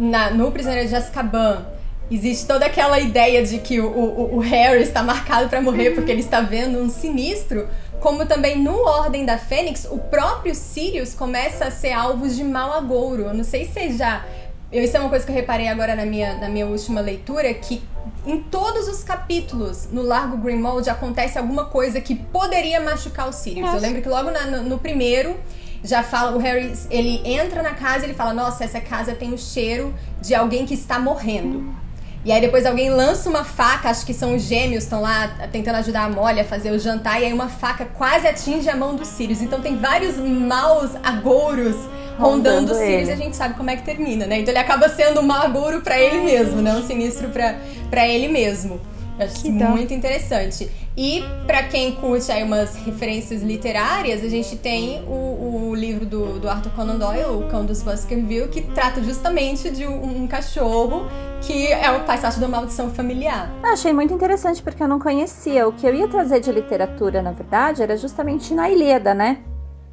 na- 0.00 0.30
no 0.30 0.50
Prisioneiro 0.50 0.88
de 0.88 0.96
Azkaban 0.96 1.66
existe 2.10 2.46
toda 2.46 2.66
aquela 2.66 2.98
ideia 2.98 3.44
de 3.44 3.58
que 3.58 3.80
o, 3.80 3.86
o- 3.88 4.36
o 4.36 4.38
Harry 4.40 4.82
está 4.82 5.02
marcado 5.02 5.48
para 5.48 5.60
morrer 5.60 5.90
porque 5.92 6.10
ele 6.10 6.20
está 6.20 6.40
vendo 6.40 6.78
um 6.78 6.88
sinistro, 6.90 7.68
como 8.00 8.26
também 8.26 8.58
no 8.58 8.74
Ordem 8.84 9.24
da 9.24 9.38
Fênix, 9.38 9.86
o 9.90 9.98
próprio 9.98 10.54
Sirius 10.54 11.14
começa 11.14 11.66
a 11.66 11.70
ser 11.70 11.92
alvo 11.92 12.28
de 12.28 12.42
mau 12.42 12.72
agouro. 12.72 13.24
Eu 13.24 13.34
não 13.34 13.44
sei 13.44 13.66
se 13.66 13.92
já... 13.96 14.24
Eu, 14.72 14.82
isso 14.84 14.96
é 14.96 15.00
uma 15.00 15.08
coisa 15.08 15.24
que 15.26 15.30
eu 15.32 15.36
reparei 15.36 15.68
agora 15.68 15.94
na 15.96 16.06
minha, 16.06 16.34
na 16.34 16.48
minha 16.48 16.66
última 16.66 17.00
leitura, 17.00 17.52
que 17.54 17.82
em 18.26 18.38
todos 18.40 18.88
os 18.88 19.02
capítulos 19.04 19.88
no 19.92 20.02
Largo 20.02 20.36
Grimald 20.36 20.88
acontece 20.88 21.38
alguma 21.38 21.66
coisa 21.66 22.00
que 22.00 22.14
poderia 22.14 22.80
machucar 22.80 23.28
o 23.28 23.32
Sirius. 23.32 23.66
Eu 23.66 23.80
lembro 23.80 24.02
que 24.02 24.08
logo 24.08 24.30
na- 24.30 24.46
no, 24.46 24.62
no 24.62 24.78
primeiro 24.78 25.36
já 25.82 26.02
fala, 26.02 26.36
o 26.36 26.38
Harry, 26.38 26.72
ele 26.90 27.20
entra 27.24 27.62
na 27.62 27.70
casa 27.70 28.04
e 28.04 28.08
ele 28.08 28.14
fala, 28.14 28.32
nossa, 28.32 28.64
essa 28.64 28.80
casa 28.80 29.14
tem 29.14 29.32
o 29.32 29.38
cheiro 29.38 29.94
de 30.20 30.34
alguém 30.34 30.66
que 30.66 30.74
está 30.74 30.98
morrendo. 30.98 31.74
E 32.22 32.30
aí 32.30 32.40
depois 32.40 32.66
alguém 32.66 32.90
lança 32.90 33.30
uma 33.30 33.44
faca, 33.44 33.88
acho 33.88 34.04
que 34.04 34.12
são 34.12 34.34
os 34.34 34.42
gêmeos, 34.42 34.84
estão 34.84 35.00
lá 35.00 35.28
tentando 35.50 35.76
ajudar 35.76 36.04
a 36.04 36.08
Molly 36.10 36.40
a 36.40 36.44
fazer 36.44 36.70
o 36.70 36.78
jantar, 36.78 37.20
e 37.20 37.24
aí 37.24 37.32
uma 37.32 37.48
faca 37.48 37.86
quase 37.86 38.26
atinge 38.26 38.68
a 38.68 38.76
mão 38.76 38.94
do 38.94 39.06
Sirius. 39.06 39.40
Então 39.40 39.60
tem 39.62 39.78
vários 39.78 40.18
maus 40.18 40.90
agouros 41.02 41.76
rondando 42.18 42.72
Rondando 42.72 42.72
o 42.72 42.74
Sirius 42.74 43.08
ele. 43.08 43.10
e 43.10 43.12
a 43.12 43.16
gente 43.16 43.36
sabe 43.36 43.54
como 43.54 43.70
é 43.70 43.76
que 43.76 43.82
termina, 43.82 44.26
né? 44.26 44.40
Então 44.40 44.52
ele 44.52 44.58
acaba 44.58 44.90
sendo 44.90 45.20
um 45.20 45.22
mau 45.22 45.42
agouro 45.42 45.80
pra 45.80 45.98
ele 45.98 46.20
mesmo, 46.20 46.60
né? 46.60 46.74
Um 46.74 46.86
sinistro 46.86 47.30
pra, 47.30 47.56
pra 47.88 48.06
ele 48.06 48.28
mesmo. 48.28 48.78
Acho 49.24 49.42
Que 49.42 49.52
dó. 49.52 49.66
muito 49.66 49.92
interessante. 49.92 50.70
E 50.96 51.22
pra 51.46 51.62
quem 51.64 51.92
curte 51.92 52.30
aí 52.32 52.42
umas 52.42 52.74
referências 52.74 53.42
literárias, 53.42 54.24
a 54.24 54.28
gente 54.28 54.56
tem 54.56 55.02
o, 55.06 55.68
o 55.68 55.74
livro 55.74 56.04
do, 56.04 56.38
do 56.38 56.48
Arthur 56.48 56.72
Conan 56.72 56.96
Doyle, 56.96 57.36
O 57.36 57.48
Cão 57.48 57.64
dos 57.64 57.82
Baskerville, 57.82 58.48
que 58.48 58.62
trata 58.62 59.02
justamente 59.02 59.70
de 59.70 59.86
um, 59.86 60.22
um 60.22 60.26
cachorro 60.26 61.06
que 61.42 61.68
é 61.68 61.90
o 61.90 62.04
faz 62.04 62.20
parte 62.20 62.38
da 62.38 62.48
maldição 62.48 62.90
familiar. 62.90 63.50
Eu 63.62 63.70
achei 63.70 63.92
muito 63.92 64.12
interessante 64.12 64.62
porque 64.62 64.82
eu 64.82 64.88
não 64.88 64.98
conhecia. 64.98 65.66
O 65.66 65.72
que 65.72 65.86
eu 65.86 65.94
ia 65.94 66.08
trazer 66.08 66.40
de 66.40 66.52
literatura, 66.52 67.22
na 67.22 67.32
verdade, 67.32 67.82
era 67.82 67.96
justamente 67.96 68.52
na 68.52 68.68
Ilíada, 68.68 69.14
né? 69.14 69.38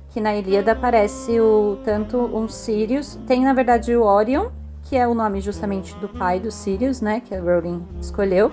Que 0.10 0.20
na 0.20 0.36
Ilíada 0.36 0.72
aparece 0.74 1.40
o 1.40 1.78
tanto 1.86 2.18
um 2.18 2.48
Sirius, 2.50 3.18
tem 3.28 3.44
na 3.44 3.54
verdade 3.54 3.96
o 3.96 4.04
Orion, 4.04 4.48
que 4.84 4.96
é 4.96 5.08
o 5.08 5.14
nome 5.14 5.42
justamente 5.42 5.94
do 5.96 6.08
pai 6.08 6.40
do 6.40 6.52
Sirius, 6.52 7.02
né? 7.02 7.22
Que 7.24 7.36
a 7.36 7.40
Rowling 7.42 7.86
escolheu. 8.02 8.52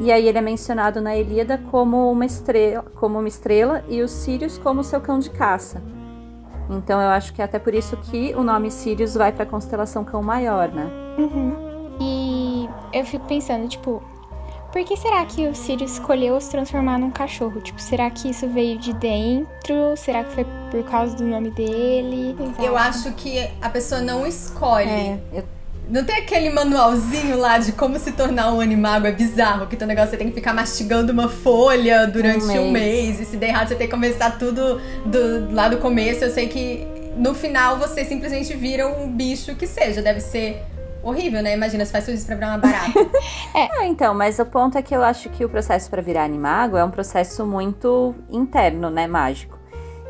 E 0.00 0.12
aí 0.12 0.28
ele 0.28 0.38
é 0.38 0.40
mencionado 0.40 1.00
na 1.00 1.16
Ilíada 1.16 1.58
como 1.70 2.10
uma 2.10 2.24
estrela, 2.24 2.84
como 2.94 3.18
uma 3.18 3.28
estrela 3.28 3.84
e 3.88 4.00
o 4.00 4.08
Sirius 4.08 4.56
como 4.56 4.84
seu 4.84 5.00
cão 5.00 5.18
de 5.18 5.30
caça. 5.30 5.82
Então 6.70 7.00
eu 7.00 7.08
acho 7.08 7.32
que 7.32 7.40
é 7.40 7.44
até 7.44 7.58
por 7.58 7.74
isso 7.74 7.96
que 7.96 8.34
o 8.36 8.42
nome 8.42 8.70
Sirius 8.70 9.14
vai 9.14 9.32
para 9.32 9.42
a 9.42 9.46
constelação 9.46 10.04
Cão 10.04 10.22
Maior, 10.22 10.68
né? 10.68 10.88
E 12.00 12.68
eu 12.92 13.04
fico 13.04 13.24
pensando, 13.26 13.66
tipo, 13.66 14.02
por 14.70 14.84
que 14.84 14.96
será 14.96 15.24
que 15.24 15.48
o 15.48 15.54
Sirius 15.54 15.92
escolheu 15.92 16.38
se 16.40 16.50
transformar 16.50 16.98
num 16.98 17.10
cachorro? 17.10 17.60
Tipo, 17.60 17.80
será 17.80 18.10
que 18.10 18.30
isso 18.30 18.46
veio 18.46 18.78
de 18.78 18.92
dentro? 18.92 19.96
Será 19.96 20.22
que 20.22 20.32
foi 20.32 20.46
por 20.70 20.84
causa 20.84 21.16
do 21.16 21.24
nome 21.24 21.50
dele? 21.50 22.36
Eu 22.62 22.76
acho 22.76 23.12
que 23.12 23.50
a 23.60 23.70
pessoa 23.70 24.00
não 24.00 24.26
escolhe. 24.26 24.88
É, 24.88 25.20
eu 25.32 25.44
Não 25.88 26.04
tem 26.04 26.16
aquele 26.16 26.50
manualzinho 26.50 27.38
lá 27.38 27.56
de 27.58 27.72
como 27.72 27.98
se 27.98 28.12
tornar 28.12 28.52
um 28.52 28.60
animago? 28.60 29.06
É 29.06 29.12
bizarro, 29.12 29.66
que 29.66 29.74
teu 29.76 29.86
negócio 29.86 30.10
você 30.10 30.16
tem 30.18 30.28
que 30.28 30.34
ficar 30.34 30.52
mastigando 30.52 31.12
uma 31.12 31.28
folha 31.28 32.06
durante 32.06 32.44
Um 32.44 32.66
um 32.68 32.70
mês. 32.70 33.16
mês. 33.16 33.20
E 33.20 33.24
se 33.24 33.36
der 33.38 33.48
errado, 33.48 33.68
você 33.68 33.74
tem 33.74 33.86
que 33.86 33.94
começar 33.94 34.32
tudo 34.38 34.80
do, 35.06 35.52
lá 35.54 35.68
do 35.68 35.78
começo. 35.78 36.22
Eu 36.24 36.30
sei 36.30 36.46
que 36.46 36.86
no 37.16 37.34
final 37.34 37.78
você 37.78 38.04
simplesmente 38.04 38.52
vira 38.54 38.86
um 38.86 39.10
bicho 39.10 39.54
que 39.54 39.66
seja. 39.66 40.02
Deve 40.02 40.20
ser 40.20 40.62
horrível, 41.02 41.42
né? 41.42 41.54
Imagina, 41.54 41.84
você 41.86 41.92
faz 41.92 42.04
tudo 42.04 42.14
isso 42.16 42.26
pra 42.26 42.34
virar 42.34 42.48
uma 42.48 42.58
barata. 42.58 42.92
É, 43.54 43.86
então, 43.86 44.12
mas 44.14 44.38
o 44.38 44.44
ponto 44.44 44.76
é 44.76 44.82
que 44.82 44.94
eu 44.94 45.02
acho 45.02 45.30
que 45.30 45.44
o 45.44 45.48
processo 45.48 45.88
para 45.88 46.02
virar 46.02 46.22
animago 46.24 46.76
é 46.76 46.84
um 46.84 46.90
processo 46.90 47.46
muito 47.46 48.14
interno, 48.30 48.90
né, 48.90 49.06
mágico. 49.06 49.57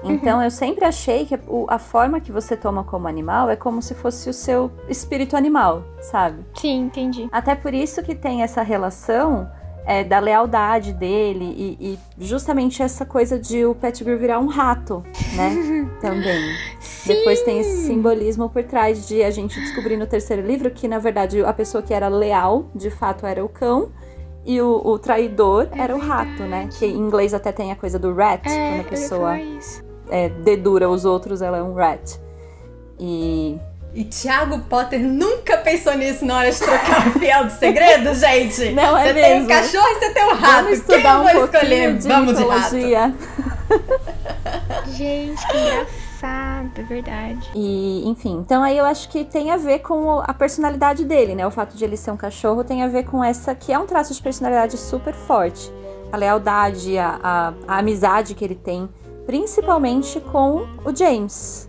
Então 0.04 0.42
eu 0.42 0.50
sempre 0.50 0.84
achei 0.84 1.26
que 1.26 1.38
a 1.68 1.78
forma 1.78 2.20
que 2.20 2.30
você 2.30 2.56
toma 2.56 2.84
como 2.84 3.08
animal 3.08 3.50
é 3.50 3.56
como 3.56 3.82
se 3.82 3.94
fosse 3.94 4.30
o 4.30 4.32
seu 4.32 4.70
espírito 4.88 5.36
animal, 5.36 5.84
sabe? 6.00 6.44
Sim, 6.54 6.82
entendi. 6.86 7.28
Até 7.32 7.54
por 7.54 7.74
isso 7.74 8.02
que 8.02 8.14
tem 8.14 8.42
essa 8.42 8.62
relação 8.62 9.50
é, 9.84 10.04
da 10.04 10.18
lealdade 10.18 10.92
dele 10.92 11.76
e, 11.80 11.98
e 12.18 12.24
justamente 12.24 12.82
essa 12.82 13.06
coisa 13.06 13.38
de 13.38 13.64
o 13.64 13.74
Pettigrew 13.74 14.18
virar 14.18 14.38
um 14.38 14.46
rato, 14.46 15.02
né? 15.34 15.88
Também. 15.98 16.42
Sim. 16.78 17.14
Depois 17.14 17.40
tem 17.42 17.58
esse 17.58 17.86
simbolismo 17.86 18.50
por 18.50 18.62
trás 18.64 19.08
de 19.08 19.22
a 19.22 19.30
gente 19.30 19.58
descobrir 19.58 19.96
no 19.96 20.06
terceiro 20.06 20.46
livro 20.46 20.70
que, 20.70 20.86
na 20.86 20.98
verdade, 20.98 21.42
a 21.42 21.52
pessoa 21.54 21.82
que 21.82 21.94
era 21.94 22.06
leal, 22.08 22.66
de 22.74 22.90
fato, 22.90 23.24
era 23.24 23.42
o 23.42 23.48
cão. 23.48 23.90
E 24.44 24.60
o, 24.62 24.80
o 24.82 24.98
traidor 24.98 25.68
É 25.72 25.80
era 25.80 25.94
o 25.94 25.98
rato, 25.98 26.42
né? 26.44 26.68
Que 26.78 26.86
em 26.86 26.96
inglês 26.96 27.34
até 27.34 27.52
tem 27.52 27.70
a 27.70 27.76
coisa 27.76 27.98
do 27.98 28.14
rat, 28.14 28.46
É, 28.46 28.70
quando 28.70 28.80
a 28.80 28.84
pessoa. 28.84 29.38
É, 30.10 30.28
dedura 30.28 30.88
os 30.88 31.04
outros, 31.04 31.42
ela 31.42 31.58
é 31.58 31.62
um 31.62 31.74
rat. 31.74 32.16
E 32.98 33.58
E 33.94 34.04
Thiago 34.04 34.58
Potter 34.68 35.00
nunca 35.00 35.56
pensou 35.58 35.94
nisso 35.96 36.24
na 36.24 36.38
hora 36.38 36.50
de 36.50 36.58
trocar 36.58 37.08
o 37.08 37.10
fiel 37.18 37.44
do 37.44 37.50
segredo, 37.50 38.14
gente. 38.18 38.70
Não 38.72 38.96
é 38.96 39.08
você 39.08 39.14
tem 39.14 39.32
um 39.32 39.34
mesmo. 39.36 39.48
cachorro 39.48 39.88
e 39.88 39.94
você 39.98 40.10
tem 40.12 40.24
um 40.24 40.34
rato. 40.34 40.40
vamos 40.64 40.66
Quem 40.66 40.74
estudar 40.74 41.14
eu 41.14 41.20
um 41.20 41.22
vou 41.36 41.44
escolher? 41.44 41.96
de 41.96 42.08
Vamos 42.08 42.36
de 42.36 42.44
rato. 42.44 42.74
mitologia. 42.74 43.14
Gente, 44.96 45.46
que 45.48 45.56
engraçado, 45.58 46.70
é 46.78 46.82
verdade. 46.82 47.50
E, 47.54 48.08
enfim, 48.08 48.38
então 48.44 48.62
aí 48.62 48.76
eu 48.76 48.84
acho 48.84 49.08
que 49.08 49.24
tem 49.24 49.50
a 49.50 49.56
ver 49.56 49.80
com 49.80 50.20
a 50.20 50.32
personalidade 50.34 51.04
dele, 51.04 51.34
né? 51.34 51.46
O 51.46 51.50
fato 51.50 51.76
de 51.76 51.84
ele 51.84 51.96
ser 51.96 52.10
um 52.10 52.16
cachorro 52.16 52.64
tem 52.64 52.82
a 52.82 52.88
ver 52.88 53.04
com 53.04 53.22
essa, 53.22 53.54
que 53.54 53.72
é 53.72 53.78
um 53.78 53.86
traço 53.86 54.12
de 54.14 54.20
personalidade 54.22 54.76
super 54.76 55.14
forte. 55.14 55.70
A 56.10 56.16
lealdade, 56.16 56.96
a, 56.98 57.18
a, 57.22 57.52
a 57.68 57.78
amizade 57.78 58.34
que 58.34 58.44
ele 58.44 58.54
tem, 58.54 58.88
principalmente 59.28 60.18
com 60.20 60.66
o 60.86 60.96
James. 60.96 61.68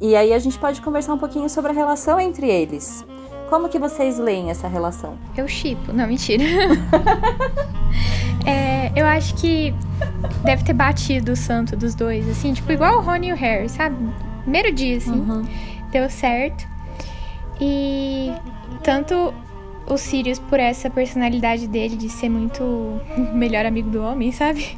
E 0.00 0.16
aí 0.16 0.32
a 0.32 0.38
gente 0.38 0.58
pode 0.58 0.80
conversar 0.80 1.12
um 1.12 1.18
pouquinho 1.18 1.46
sobre 1.50 1.72
a 1.72 1.74
relação 1.74 2.18
entre 2.18 2.48
eles. 2.48 3.04
Como 3.50 3.68
que 3.68 3.78
vocês 3.78 4.18
leem 4.18 4.48
essa 4.48 4.66
relação? 4.66 5.18
Eu 5.36 5.46
chipo. 5.46 5.92
Não, 5.92 6.06
mentira. 6.06 6.42
É, 8.44 8.90
eu 8.96 9.06
acho 9.06 9.36
que 9.36 9.72
deve 10.42 10.64
ter 10.64 10.72
batido 10.72 11.30
o 11.32 11.36
santo 11.36 11.76
dos 11.76 11.94
dois, 11.94 12.28
assim, 12.28 12.52
tipo, 12.52 12.72
igual 12.72 12.98
o 12.98 13.00
Rony 13.00 13.28
e 13.28 13.32
o 13.32 13.36
Harry, 13.36 13.68
sabe? 13.68 13.94
Primeiro 14.40 14.72
dia, 14.72 14.96
assim, 14.96 15.12
Uhum. 15.12 15.46
deu 15.92 16.10
certo. 16.10 16.66
E 17.60 18.32
tanto 18.82 19.32
o 19.86 19.96
Sirius 19.96 20.40
por 20.40 20.58
essa 20.58 20.90
personalidade 20.90 21.68
dele 21.68 21.94
de 21.94 22.08
ser 22.08 22.28
muito 22.28 22.98
melhor 23.32 23.64
amigo 23.64 23.90
do 23.90 24.02
homem, 24.02 24.32
sabe? 24.32 24.76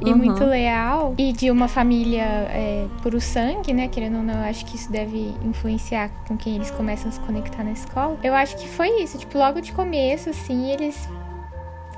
E 0.00 0.10
Uhum. 0.10 0.16
muito 0.16 0.44
leal. 0.44 1.14
E 1.18 1.32
de 1.32 1.50
uma 1.50 1.66
família 1.66 2.22
é, 2.22 2.86
por 3.02 3.14
o 3.14 3.20
sangue, 3.20 3.72
né? 3.72 3.88
Querendo 3.88 4.18
ou 4.18 4.22
não, 4.22 4.34
eu 4.34 4.44
acho 4.50 4.64
que 4.64 4.76
isso 4.76 4.90
deve 4.92 5.34
influenciar 5.44 6.08
com 6.28 6.36
quem 6.36 6.54
eles 6.54 6.70
começam 6.70 7.08
a 7.08 7.12
se 7.12 7.20
conectar 7.20 7.64
na 7.64 7.72
escola. 7.72 8.16
Eu 8.22 8.32
acho 8.34 8.56
que 8.56 8.68
foi 8.68 9.02
isso. 9.02 9.18
Tipo, 9.18 9.36
logo 9.38 9.60
de 9.60 9.72
começo, 9.72 10.30
assim, 10.30 10.70
eles 10.70 11.08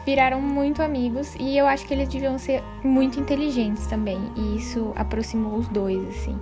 viraram 0.07 0.41
muito 0.41 0.83
amigos. 0.83 1.35
E 1.39 1.57
eu 1.59 1.67
acho 1.67 1.87
que 1.87 1.93
eles 1.93 2.09
deviam 2.09 2.39
ser 2.39 2.63
muito 2.83 3.21
inteligentes 3.21 3.87
também. 3.87 4.19
E 4.35 4.57
isso 4.57 4.93
aproximou 4.97 5.57
os 5.59 5.69
dois, 5.69 6.03
assim. 6.09 6.37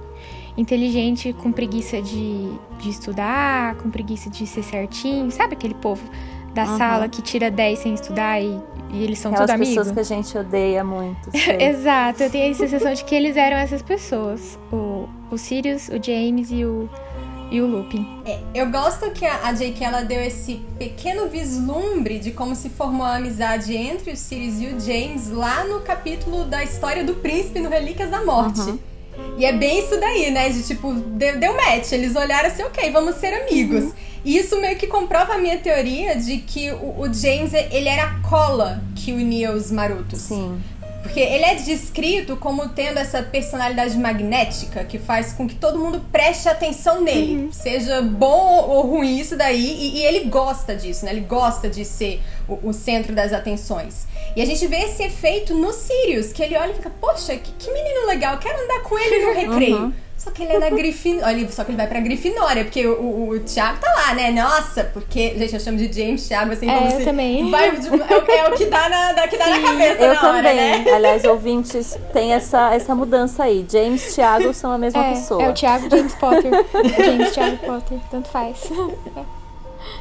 Inteligente 0.56 1.32
com 1.32 1.52
preguiça 1.52 2.00
de, 2.00 2.52
de 2.78 2.88
estudar, 2.88 3.74
com 3.76 3.90
preguiça 3.90 4.30
de 4.30 4.46
ser 4.46 4.62
certinho. 4.62 5.30
Sabe 5.30 5.54
aquele 5.54 5.74
povo 5.74 6.02
da 6.54 6.64
Uhum. 6.64 6.78
sala 6.78 7.08
que 7.08 7.20
tira 7.22 7.50
10 7.50 7.78
sem 7.80 7.94
estudar 7.94 8.40
e, 8.40 8.58
e 8.90 9.04
eles 9.04 9.18
são 9.18 9.32
tudo 9.32 9.50
amigos? 9.50 9.68
pessoas 9.68 9.90
que 9.90 10.00
a 10.00 10.02
gente 10.02 10.38
odeia 10.38 10.82
muito. 10.82 11.30
Exato, 11.58 12.22
eu 12.22 12.30
tenho 12.30 12.50
a 12.50 12.54
sensação 12.54 12.92
de 12.92 13.04
que 13.04 13.14
eles 13.14 13.36
eram 13.36 13.56
essas 13.56 13.82
pessoas. 13.82 14.58
O, 14.72 15.08
o 15.30 15.38
Sirius, 15.38 15.88
o 15.88 16.02
James 16.02 16.50
e 16.50 16.64
o, 16.64 16.88
e 17.50 17.60
o 17.60 17.66
Lupin. 17.66 18.06
Eu 18.54 18.70
gosto 18.70 19.10
que 19.10 19.26
a, 19.26 19.46
a 19.46 19.52
J.K. 19.52 19.86
ela 19.86 20.02
deu 20.02 20.20
esse 20.20 20.60
pequeno 20.78 21.28
vislumbre 21.28 22.18
de 22.18 22.30
como 22.30 22.54
se 22.54 22.68
formou 22.70 23.06
a 23.06 23.16
amizade 23.16 23.76
entre 23.76 24.12
o 24.12 24.16
Sirius 24.16 24.60
e 24.60 24.66
o 24.66 24.80
James 24.80 25.30
lá 25.30 25.64
no 25.64 25.80
capítulo 25.80 26.44
da 26.44 26.62
história 26.64 27.04
do 27.04 27.14
príncipe 27.14 27.60
no 27.60 27.68
Relíquias 27.68 28.10
da 28.10 28.24
Morte. 28.24 28.60
Uhum. 28.60 28.78
E 29.36 29.44
é 29.44 29.52
bem 29.52 29.80
isso 29.80 29.98
daí, 29.98 30.30
né? 30.30 30.48
De 30.48 30.62
tipo, 30.62 30.92
deu, 30.92 31.38
deu 31.38 31.54
match. 31.54 31.92
Eles 31.92 32.14
olharam 32.14 32.48
assim, 32.48 32.62
ok, 32.62 32.90
vamos 32.90 33.16
ser 33.16 33.34
amigos. 33.34 33.92
E 34.24 34.36
isso 34.36 34.60
meio 34.60 34.76
que 34.76 34.86
comprova 34.86 35.34
a 35.34 35.38
minha 35.38 35.58
teoria 35.58 36.16
de 36.16 36.38
que 36.38 36.70
o, 36.70 37.00
o 37.00 37.12
James, 37.12 37.52
ele 37.52 37.88
era 37.88 38.04
a 38.04 38.20
cola 38.20 38.82
que 38.94 39.12
unia 39.12 39.52
os 39.52 39.70
marotos. 39.70 40.20
Sim. 40.20 40.60
Porque 41.02 41.20
ele 41.20 41.44
é 41.44 41.54
descrito 41.54 42.36
como 42.36 42.68
tendo 42.68 42.98
essa 42.98 43.22
personalidade 43.22 43.96
magnética 43.96 44.84
que 44.84 44.98
faz 44.98 45.32
com 45.32 45.46
que 45.46 45.54
todo 45.54 45.78
mundo 45.78 46.04
preste 46.12 46.48
atenção 46.48 47.00
nele. 47.00 47.48
Seja 47.52 48.02
bom 48.02 48.64
ou 48.68 48.82
ruim 48.82 49.18
isso 49.18 49.36
daí. 49.36 49.64
E, 49.64 49.98
e 49.98 50.04
ele 50.04 50.24
gosta 50.24 50.74
disso, 50.74 51.04
né? 51.04 51.12
Ele 51.12 51.20
gosta 51.20 51.68
de 51.68 51.84
ser 51.84 52.20
o, 52.48 52.68
o 52.68 52.72
centro 52.72 53.14
das 53.14 53.32
atenções. 53.32 54.06
E 54.34 54.42
a 54.42 54.44
gente 54.44 54.66
vê 54.66 54.78
esse 54.78 55.02
efeito 55.02 55.54
no 55.54 55.72
Sirius, 55.72 56.32
que 56.32 56.42
ele 56.42 56.56
olha 56.56 56.72
e 56.72 56.74
fica, 56.74 56.90
poxa, 56.90 57.36
que, 57.36 57.52
que 57.52 57.72
menino 57.72 58.06
legal, 58.06 58.36
quero 58.38 58.62
andar 58.62 58.80
com 58.82 58.98
ele 58.98 59.24
no 59.24 59.32
recreio. 59.34 59.94
Só 60.18 60.32
que 60.32 60.42
ele 60.42 60.52
é 60.54 60.60
da 60.60 60.68
Grifinória. 60.68 61.48
Só 61.50 61.62
que 61.62 61.70
ele 61.70 61.76
vai 61.78 61.86
pra 61.86 62.00
Grifinória, 62.00 62.64
porque 62.64 62.84
o, 62.86 63.00
o, 63.00 63.28
o 63.30 63.40
Thiago 63.40 63.78
tá 63.80 63.88
lá, 63.94 64.14
né? 64.14 64.32
Nossa, 64.32 64.82
porque. 64.92 65.34
Gente, 65.38 65.54
eu 65.54 65.60
chamo 65.60 65.78
de 65.78 65.92
James 65.92 66.26
Thiago, 66.26 66.52
assim, 66.52 66.68
É, 66.68 66.74
como 66.74 66.90
eu 66.90 66.98
se. 66.98 67.04
também. 67.04 67.50
Vai, 67.50 67.68
é, 67.68 67.70
o- 67.70 68.30
é 68.32 68.48
o 68.48 68.52
que 68.56 68.64
dá 68.66 68.88
na, 68.88 69.12
dá, 69.12 69.28
que 69.28 69.36
dá 69.38 69.46
na 69.46 69.60
cabeça 69.60 70.02
Eu 70.02 70.14
na 70.14 70.28
hora, 70.28 70.48
também. 70.48 70.82
né? 70.84 70.90
Aliás, 70.92 71.24
ouvintes, 71.24 71.96
tem 72.12 72.32
essa, 72.34 72.74
essa 72.74 72.94
mudança 72.96 73.44
aí. 73.44 73.64
James 73.70 74.10
e 74.10 74.14
Thiago 74.16 74.52
são 74.52 74.72
a 74.72 74.76
mesma 74.78 75.06
É, 75.06 75.10
pessoa. 75.10 75.42
é 75.44 75.48
o 75.50 75.54
Thiago 75.54 75.88
James 75.88 76.14
Potter. 76.16 76.50
James 76.98 77.30
Thiago 77.32 77.56
Potter, 77.58 77.98
tanto 78.10 78.28
faz. 78.28 78.64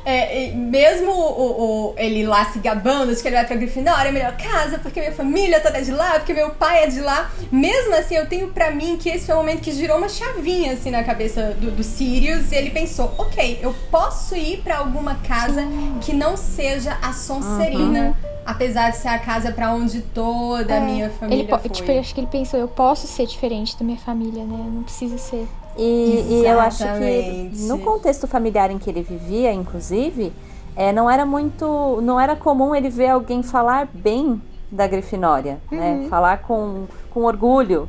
É, 0.06 0.52
mesmo 0.56 1.12
o, 1.12 1.90
o- 1.90 1.94
ele 1.98 2.26
lá 2.26 2.46
se 2.46 2.60
gabando 2.60 3.14
de 3.14 3.22
que 3.22 3.28
ele 3.28 3.36
vai 3.36 3.46
pra 3.46 3.56
Grifinória, 3.58 4.08
é 4.08 4.10
a 4.10 4.14
melhor 4.14 4.38
casa, 4.38 4.80
porque 4.80 5.00
minha 5.02 5.12
família 5.12 5.60
toda 5.60 5.78
é 5.78 5.82
de 5.82 5.92
lá, 5.92 6.14
porque 6.14 6.34
meu 6.34 6.52
pai 6.52 6.86
é 6.86 6.88
de 6.88 7.02
lá. 7.02 7.30
Mesmo 7.52 7.94
assim, 7.96 8.16
eu 8.16 8.26
tenho 8.28 8.48
pra 8.50 8.72
mim 8.72 8.98
que 8.98 9.10
esse 9.10 9.26
foi 9.26 9.36
o 9.36 9.40
momento 9.40 9.62
que 9.62 9.72
girou 9.72 9.98
uma 9.98 10.08
chavinha 10.10 10.74
assim 10.74 10.92
na 10.92 11.04
cabeça 11.04 11.56
do, 11.60 11.72
do 11.72 11.84
Sirius. 11.84 12.52
E 12.52 12.56
ele 12.56 12.70
pensou: 12.70 13.14
ok, 13.18 13.60
eu 13.62 13.76
posso 13.92 14.36
ir 14.36 14.62
pra 14.62 14.78
alguma 14.78 15.16
casa 15.28 15.62
que 16.02 16.14
não 16.14 16.38
seja 16.38 16.98
a 17.02 17.12
Sonserina. 17.14 18.16
Apesar 18.46 18.92
de 18.92 18.98
ser 18.98 19.10
a 19.10 19.20
casa 19.20 19.52
pra 19.52 19.74
onde 19.74 20.00
toda 20.02 20.78
a 20.78 20.80
minha 20.80 21.10
família 21.10 21.42
ele, 21.44 21.50
po- 21.50 21.60
foi. 21.60 21.70
tipo, 21.70 21.92
eu 21.92 22.00
acho 22.00 22.16
que 22.16 22.22
ele 22.22 22.28
pensou, 22.28 22.58
eu 22.58 22.68
posso 22.70 23.06
ser 23.06 23.26
diferente 23.28 23.76
da 23.78 23.84
minha 23.84 23.98
família, 23.98 24.46
né? 24.46 24.56
Eu 24.66 24.72
não 24.72 24.84
preciso 24.84 25.18
ser. 25.18 25.46
E, 25.78 26.42
e 26.42 26.46
eu 26.46 26.60
acho 26.60 26.84
que 26.84 27.52
no 27.68 27.80
contexto 27.80 28.28
familiar 28.28 28.72
em 28.72 28.78
que 28.78 28.90
ele 28.90 29.04
vivia, 29.04 29.54
inclusive, 29.54 30.34
é, 30.76 30.92
não 30.92 31.10
era 31.10 31.26
muito. 31.26 32.00
não 32.02 32.20
era 32.20 32.36
comum 32.36 32.76
ele 32.76 32.90
ver 32.90 33.10
alguém 33.10 33.44
falar 33.44 33.88
bem 33.94 34.42
da 34.72 34.88
Grifinória, 34.88 35.60
né? 35.72 36.08
Falar 36.10 36.40
com, 36.40 36.86
com 37.12 37.24
orgulho. 37.24 37.88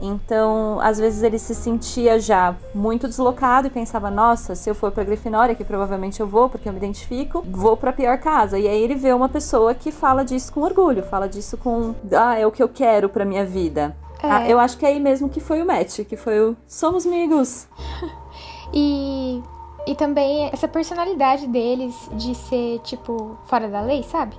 Então, 0.00 0.78
às 0.82 0.98
vezes 0.98 1.22
ele 1.22 1.38
se 1.38 1.54
sentia 1.54 2.18
já 2.20 2.54
muito 2.74 3.08
deslocado 3.08 3.66
e 3.66 3.70
pensava: 3.70 4.10
nossa, 4.10 4.54
se 4.54 4.68
eu 4.68 4.74
for 4.74 4.92
pra 4.92 5.04
Grifinória, 5.04 5.54
que 5.54 5.64
provavelmente 5.64 6.20
eu 6.20 6.26
vou, 6.26 6.48
porque 6.48 6.68
eu 6.68 6.72
me 6.72 6.78
identifico, 6.78 7.42
vou 7.48 7.76
pra 7.76 7.92
pior 7.92 8.18
casa. 8.18 8.58
E 8.58 8.68
aí 8.68 8.82
ele 8.82 8.94
vê 8.94 9.12
uma 9.12 9.28
pessoa 9.28 9.74
que 9.74 9.90
fala 9.90 10.24
disso 10.24 10.52
com 10.52 10.60
orgulho, 10.60 11.02
fala 11.02 11.28
disso 11.28 11.56
com: 11.56 11.94
ah, 12.12 12.38
é 12.38 12.46
o 12.46 12.50
que 12.50 12.62
eu 12.62 12.68
quero 12.68 13.08
pra 13.08 13.24
minha 13.24 13.44
vida. 13.44 13.96
É. 14.22 14.30
Ah, 14.30 14.48
eu 14.48 14.58
acho 14.58 14.78
que 14.78 14.86
é 14.86 14.88
aí 14.88 15.00
mesmo 15.00 15.28
que 15.28 15.40
foi 15.40 15.62
o 15.62 15.66
match, 15.66 16.00
que 16.00 16.16
foi 16.16 16.40
o 16.40 16.56
Somos 16.66 17.06
Amigos. 17.06 17.66
E, 18.72 19.42
e 19.86 19.94
também 19.94 20.50
essa 20.52 20.66
personalidade 20.66 21.46
deles 21.46 22.10
de 22.14 22.34
ser, 22.34 22.80
tipo, 22.80 23.38
fora 23.46 23.68
da 23.68 23.80
lei, 23.80 24.02
sabe? 24.02 24.36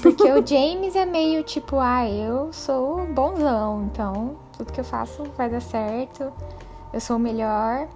Porque 0.00 0.22
o 0.22 0.40
James 0.46 0.94
é 0.94 1.04
meio 1.04 1.42
tipo, 1.42 1.78
ah, 1.78 2.08
eu 2.08 2.52
sou 2.52 3.04
bonzão, 3.06 3.88
então 3.92 4.36
tudo 4.56 4.72
que 4.72 4.80
eu 4.80 4.84
faço 4.84 5.24
vai 5.36 5.48
dar 5.48 5.60
certo, 5.60 6.32
eu 6.92 7.00
sou 7.00 7.16
o 7.16 7.18
melhor. 7.18 7.88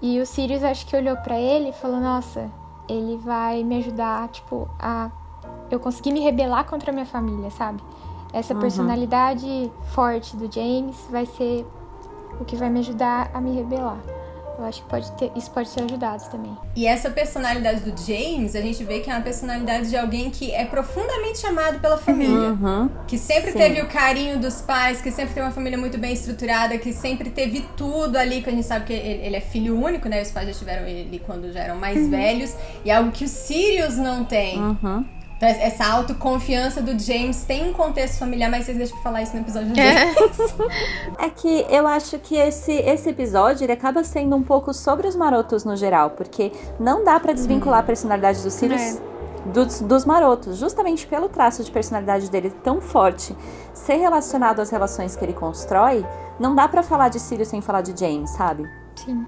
E 0.00 0.20
o 0.20 0.26
Sirius 0.26 0.62
acho 0.62 0.86
que 0.86 0.96
olhou 0.96 1.16
pra 1.18 1.38
ele 1.38 1.70
e 1.70 1.72
falou, 1.72 2.00
nossa, 2.00 2.50
ele 2.88 3.16
vai 3.18 3.62
me 3.64 3.78
ajudar, 3.78 4.28
tipo, 4.28 4.68
a 4.78 5.10
eu 5.70 5.78
conseguir 5.78 6.12
me 6.12 6.20
rebelar 6.20 6.64
contra 6.64 6.90
a 6.90 6.94
minha 6.94 7.04
família, 7.06 7.50
sabe? 7.50 7.82
Essa 8.32 8.54
personalidade 8.54 9.70
forte 9.94 10.36
do 10.36 10.52
James 10.52 10.96
vai 11.10 11.26
ser 11.26 11.66
o 12.40 12.44
que 12.44 12.56
vai 12.56 12.68
me 12.68 12.80
ajudar 12.80 13.30
a 13.32 13.40
me 13.40 13.54
rebelar. 13.54 13.98
Eu 14.58 14.64
acho 14.64 14.82
que 14.82 14.88
pode 14.88 15.12
ter, 15.12 15.30
isso 15.36 15.48
pode 15.52 15.70
ter 15.70 15.84
ajudado 15.84 16.28
também. 16.30 16.56
E 16.74 16.84
essa 16.84 17.08
personalidade 17.08 17.88
do 17.88 17.96
James, 17.96 18.56
a 18.56 18.60
gente 18.60 18.82
vê 18.82 18.98
que 18.98 19.08
é 19.08 19.14
uma 19.14 19.22
personalidade 19.22 19.88
de 19.88 19.96
alguém 19.96 20.30
que 20.30 20.50
é 20.50 20.64
profundamente 20.64 21.46
amado 21.46 21.78
pela 21.78 21.96
família. 21.96 22.50
Uhum. 22.50 22.90
Que 23.06 23.16
sempre 23.16 23.52
Sim. 23.52 23.58
teve 23.58 23.80
o 23.82 23.86
carinho 23.86 24.40
dos 24.40 24.60
pais, 24.60 25.00
que 25.00 25.12
sempre 25.12 25.32
teve 25.32 25.46
uma 25.46 25.52
família 25.52 25.78
muito 25.78 25.96
bem 25.96 26.12
estruturada, 26.12 26.76
que 26.76 26.92
sempre 26.92 27.30
teve 27.30 27.64
tudo 27.76 28.16
ali, 28.16 28.42
que 28.42 28.50
a 28.50 28.52
gente 28.52 28.66
sabe 28.66 28.86
que 28.86 28.92
ele, 28.92 29.26
ele 29.26 29.36
é 29.36 29.40
filho 29.40 29.80
único, 29.80 30.08
né? 30.08 30.22
Os 30.22 30.32
pais 30.32 30.48
já 30.48 30.54
tiveram 30.54 30.88
ele 30.88 31.22
quando 31.24 31.52
já 31.52 31.60
eram 31.60 31.76
mais 31.76 32.08
velhos. 32.08 32.56
E 32.84 32.90
é 32.90 32.96
algo 32.96 33.12
que 33.12 33.24
o 33.24 33.28
Sirius 33.28 33.96
não 33.96 34.24
tem. 34.24 34.58
Uhum. 34.60 35.04
Então, 35.38 35.48
essa 35.48 35.86
autoconfiança 35.86 36.82
do 36.82 36.98
James 36.98 37.44
tem 37.44 37.70
um 37.70 37.72
contexto 37.72 38.18
familiar, 38.18 38.50
mas 38.50 38.64
vocês 38.64 38.76
deixam 38.76 38.96
eu 38.96 39.02
falar 39.04 39.22
isso 39.22 39.34
no 39.36 39.40
episódio 39.42 39.72
do 39.72 39.78
É. 39.80 40.12
É 41.26 41.30
que 41.30 41.64
eu 41.70 41.86
acho 41.86 42.18
que 42.18 42.34
esse, 42.34 42.72
esse 42.72 43.08
episódio 43.08 43.64
ele 43.64 43.72
acaba 43.72 44.02
sendo 44.02 44.34
um 44.34 44.42
pouco 44.42 44.74
sobre 44.74 45.06
os 45.06 45.14
marotos 45.14 45.64
no 45.64 45.76
geral, 45.76 46.10
porque 46.10 46.50
não 46.80 47.04
dá 47.04 47.20
pra 47.20 47.32
desvincular 47.32 47.78
a 47.78 47.82
personalidade 47.84 48.42
do 48.42 48.50
Sirius 48.50 48.82
É. 48.96 49.00
dos, 49.52 49.80
dos 49.80 50.04
marotos, 50.04 50.56
justamente 50.58 51.06
pelo 51.06 51.28
traço 51.28 51.62
de 51.62 51.70
personalidade 51.70 52.28
dele 52.28 52.50
tão 52.64 52.80
forte, 52.80 53.32
ser 53.72 53.94
relacionado 53.94 54.58
às 54.60 54.70
relações 54.70 55.14
que 55.14 55.24
ele 55.24 55.34
constrói, 55.34 56.04
não 56.40 56.52
dá 56.52 56.66
pra 56.66 56.82
falar 56.82 57.10
de 57.10 57.20
Sirius 57.20 57.46
sem 57.48 57.60
falar 57.60 57.82
de 57.82 57.96
James, 57.98 58.30
sabe? 58.30 58.68
Sim. 58.96 59.24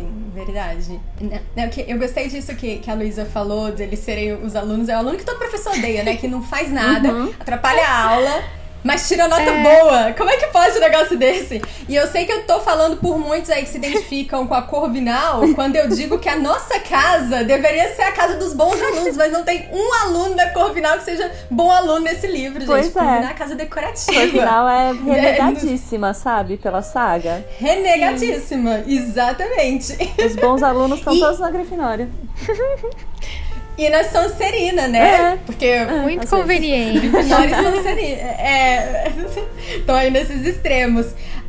Sim, 0.00 0.30
verdade. 0.34 1.00
Não, 1.20 1.38
não, 1.56 1.68
que- 1.68 1.84
Eu 1.86 1.98
gostei 1.98 2.28
disso 2.28 2.54
que, 2.56 2.78
que 2.78 2.90
a 2.90 2.94
Luísa 2.94 3.24
falou, 3.26 3.70
deles 3.72 3.98
serem 4.00 4.32
os 4.34 4.56
alunos. 4.56 4.88
É 4.88 4.94
o 4.96 4.98
aluno 4.98 5.16
que 5.16 5.24
todo 5.24 5.38
professor 5.38 5.72
odeia, 5.76 6.02
né? 6.02 6.16
Que 6.16 6.26
não 6.28 6.42
faz 6.42 6.70
nada, 6.72 7.08
atrapalha 7.38 7.86
a 7.86 8.10
aula, 8.10 8.42
mas 8.84 9.06
tira 9.08 9.28
nota 9.28 9.52
boa. 9.52 10.12
Como 10.16 10.30
é 10.30 10.36
que 10.36 10.46
pode 10.46 10.76
um 10.76 10.80
negócio 10.80 11.16
desse? 11.18 11.60
E 11.88 11.94
eu 11.96 12.06
sei 12.06 12.24
que 12.24 12.32
eu 12.32 12.44
tô 12.46 12.60
falando 12.60 12.96
por 12.98 13.18
muitos 13.18 13.50
aí 13.50 13.62
que 13.62 13.68
se 13.70 13.78
identificam 13.78 14.46
com 14.46 14.54
a 14.54 14.62
Corvinal 14.62 15.42
quando 15.54 15.76
eu 15.76 15.88
digo 15.88 16.18
que 16.18 16.28
a 16.28 16.36
nossa 16.36 16.78
casa 16.80 17.44
deveria 17.44 17.94
ser 17.94 18.02
a 18.02 18.12
casa 18.12 18.36
dos 18.36 18.54
bons 18.54 18.80
alunos, 18.80 19.16
mas 19.16 19.32
não 19.32 19.44
tem 19.44 19.68
um 19.72 19.92
aluno 20.04 20.34
da 20.34 20.50
Corvinal 20.50 20.96
que 20.98 21.04
seja 21.04 21.30
bom 21.50 21.70
aluno 21.70 22.00
nesse 22.00 22.26
livro, 22.26 22.60
gente. 22.60 22.66
Pois 22.68 22.86
é. 22.88 22.90
Corvinal 22.90 23.22
é 23.22 23.26
a 23.26 23.34
casa 23.34 23.54
decorativa. 23.54 24.20
Por 24.20 24.28
final 24.30 24.68
é 24.68 24.92
renegadíssima, 25.04 26.14
sabe? 26.14 26.56
Pela 26.56 26.82
saga. 26.82 27.44
Renegadíssima, 27.58 28.82
exatamente. 28.86 29.96
Os 30.24 30.36
bons 30.36 30.62
alunos 30.62 30.98
estão 30.98 31.14
E- 31.14 31.20
todos 31.20 31.38
na 31.38 31.50
Grifinória. 31.50 32.08
E 33.80 33.88
na 33.88 34.04
Sonserina, 34.04 34.86
né? 34.86 35.32
É. 35.32 35.36
Porque 35.46 35.84
Muito 35.86 36.24
às 36.24 36.30
vezes. 36.30 36.30
conveniente. 36.30 36.98
Grifinória 37.08 37.50
e 37.50 37.62
Sonserina. 37.62 38.22
É. 38.22 39.12
Estão 39.78 39.96
aí 39.96 40.10
nesses 40.10 40.44
extremos. 40.44 41.06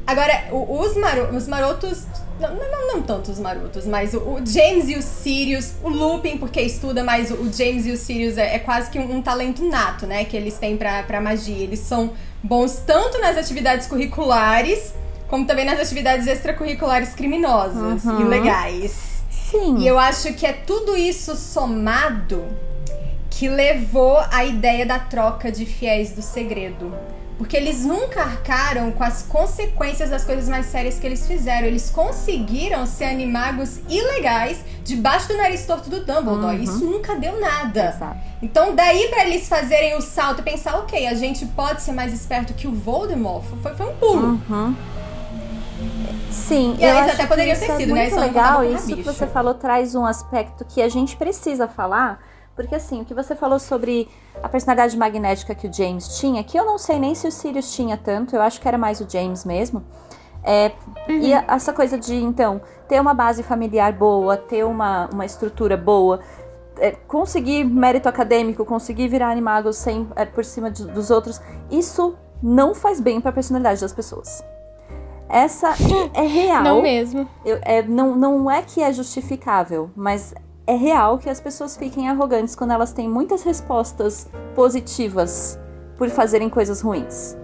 Agora, 0.08 0.46
os, 0.50 0.96
maro, 0.96 1.36
os 1.36 1.46
marotos. 1.46 2.06
Não, 2.40 2.56
não, 2.56 2.88
não 2.88 3.02
tanto 3.02 3.32
os 3.32 3.38
marotos, 3.38 3.86
mas 3.86 4.14
o, 4.14 4.20
o 4.20 4.46
James 4.46 4.88
e 4.88 4.96
o 4.96 5.02
Sirius, 5.02 5.74
o 5.84 5.90
Lupin, 5.90 6.38
porque 6.38 6.60
estuda, 6.62 7.04
mas 7.04 7.30
o, 7.30 7.36
o 7.36 7.54
James 7.54 7.86
e 7.86 7.92
o 7.92 7.98
Sirius 7.98 8.38
é, 8.38 8.56
é 8.56 8.60
quase 8.60 8.90
que 8.90 8.98
um, 8.98 9.18
um 9.18 9.22
talento 9.22 9.64
nato, 9.64 10.08
né? 10.08 10.24
Que 10.24 10.38
eles 10.38 10.58
têm 10.58 10.78
pra, 10.78 11.04
pra 11.04 11.20
magia. 11.20 11.62
Eles 11.62 11.82
são 11.82 12.12
bons 12.42 12.82
tanto 12.88 13.20
nas 13.20 13.36
atividades 13.36 13.88
curriculares, 13.88 14.94
como 15.28 15.46
também 15.46 15.66
nas 15.66 15.82
atividades 15.82 16.26
extracurriculares 16.28 17.14
criminosas 17.14 18.06
e 18.06 18.24
legais. 18.24 19.11
Sim. 19.32 19.78
E 19.80 19.88
eu 19.88 19.98
acho 19.98 20.34
que 20.34 20.46
é 20.46 20.54
tudo 20.54 20.96
isso 20.96 21.36
somado 21.36 22.46
que 23.30 23.48
levou 23.48 24.20
à 24.30 24.46
ideia 24.46 24.86
da 24.86 25.00
troca 25.00 25.52
de 25.52 25.66
fiéis 25.66 26.12
do 26.12 26.22
segredo. 26.22 26.94
Porque 27.38 27.58
eles 27.58 27.84
nunca 27.84 28.22
arcaram 28.22 28.92
com 28.92 29.04
as 29.04 29.24
consequências 29.24 30.12
das 30.12 30.24
coisas 30.24 30.48
mais 30.48 30.68
sérias 30.68 31.00
que 31.00 31.08
eles 31.08 31.26
fizeram. 31.26 31.66
Eles 31.66 31.90
conseguiram 31.90 32.86
ser 32.86 33.06
animagos 33.06 33.80
ilegais 33.90 34.64
debaixo 34.84 35.30
do 35.30 35.38
nariz 35.38 35.66
torto 35.66 35.90
do 35.90 36.06
Dumbledore. 36.06 36.64
Isso 36.64 36.86
nunca 36.86 37.16
deu 37.16 37.42
nada. 37.42 37.96
Exato. 37.96 38.20
Então, 38.44 38.76
daí 38.76 39.08
pra 39.08 39.26
eles 39.26 39.50
fazerem 39.50 39.98
o 39.98 40.02
salto 40.02 40.42
e 40.42 40.44
pensar, 40.44 40.78
ok, 40.78 41.08
a 41.08 41.16
gente 41.16 41.44
pode 41.48 41.82
ser 41.82 41.94
mais 41.94 42.14
esperto 42.14 42.54
que 42.54 42.68
o 42.68 42.72
Voldemort, 42.72 43.44
foi, 43.64 43.74
foi 43.74 43.88
um 43.88 43.96
pulo. 43.96 44.40
Uhum. 44.48 44.76
Sim, 46.32 46.76
E 46.80 46.84
eu 46.84 46.98
acho 46.98 47.14
até 47.14 47.28
poderia 47.28 47.56
ter 47.58 47.66
isso 47.66 47.78
sido, 47.78 47.92
é 47.92 47.94
né? 47.94 48.02
muito 48.04 48.16
não 48.16 48.22
legal. 48.24 48.64
Isso 48.64 48.96
que 48.96 49.04
você 49.04 49.28
falou 49.28 49.54
traz 49.54 49.96
um 49.96 50.06
aspecto 50.06 50.66
que 50.66 50.82
a 50.82 50.88
gente 50.90 51.16
precisa 51.18 51.68
falar, 51.68 52.20
porque 52.56 52.74
assim, 52.76 53.02
o 53.02 53.06
que 53.06 53.14
você 53.14 53.36
falou 53.36 53.60
sobre 53.60 54.08
a 54.42 54.48
personalidade 54.50 54.98
magnética 54.98 55.54
que 55.54 55.68
o 55.68 55.74
James 55.74 56.18
tinha, 56.20 56.44
que 56.44 56.58
eu 56.58 56.66
não 56.66 56.78
sei 56.78 57.00
nem 57.00 57.14
se 57.16 57.28
o 57.28 57.32
Sirius 57.32 57.74
tinha 57.74 57.98
tanto, 57.98 58.36
eu 58.36 58.42
acho 58.42 58.60
que 58.62 58.68
era 58.68 58.78
mais 58.78 59.02
o 59.02 59.10
James 59.10 59.44
mesmo. 59.46 59.84
É, 60.44 60.72
E 61.08 61.34
a- 61.34 61.44
essa 61.50 61.72
coisa 61.74 61.98
de, 62.00 62.16
então, 62.16 62.62
ter 62.88 63.00
uma 63.00 63.14
base 63.14 63.44
familiar 63.44 63.92
boa, 63.94 64.36
ter 64.38 64.64
uma, 64.66 65.08
uma 65.14 65.26
estrutura 65.26 65.78
boa, 65.78 66.20
é, 66.80 66.92
conseguir 66.92 67.64
mérito 67.64 68.08
acadêmico, 68.10 68.66
conseguir 68.66 69.08
virar 69.08 69.30
animagos 69.30 69.76
sem, 69.78 70.08
é, 70.16 70.26
por 70.26 70.44
cima 70.46 70.72
de- 70.72 70.88
dos 70.88 71.12
outros, 71.12 71.40
isso 71.70 72.16
não 72.42 72.74
faz 72.74 73.00
bem 73.00 73.22
pra 73.22 73.32
personalidade 73.32 73.82
das 73.82 73.94
pessoas. 73.94 74.44
Essa 75.32 75.74
é 76.14 76.22
real. 76.22 76.64
Não 76.64 76.82
mesmo. 76.82 77.28
Eu- 77.46 77.60
é, 77.62 77.82
não, 77.82 78.16
não 78.16 78.52
é 78.52 78.62
que 78.62 78.82
é 78.82 78.92
justificável, 78.92 79.90
mas 79.96 80.34
é 80.68 80.76
real 80.76 81.18
que 81.18 81.30
as 81.30 81.40
pessoas 81.40 81.76
fiquem 81.78 82.10
arrogantes 82.10 82.56
quando 82.56 82.72
elas 82.72 82.92
têm 82.94 83.10
muitas 83.10 83.44
respostas 83.44 84.30
positivas 84.56 85.60
por 85.98 86.10
fazerem 86.10 86.50
coisas 86.50 86.82
ruins, 86.82 87.38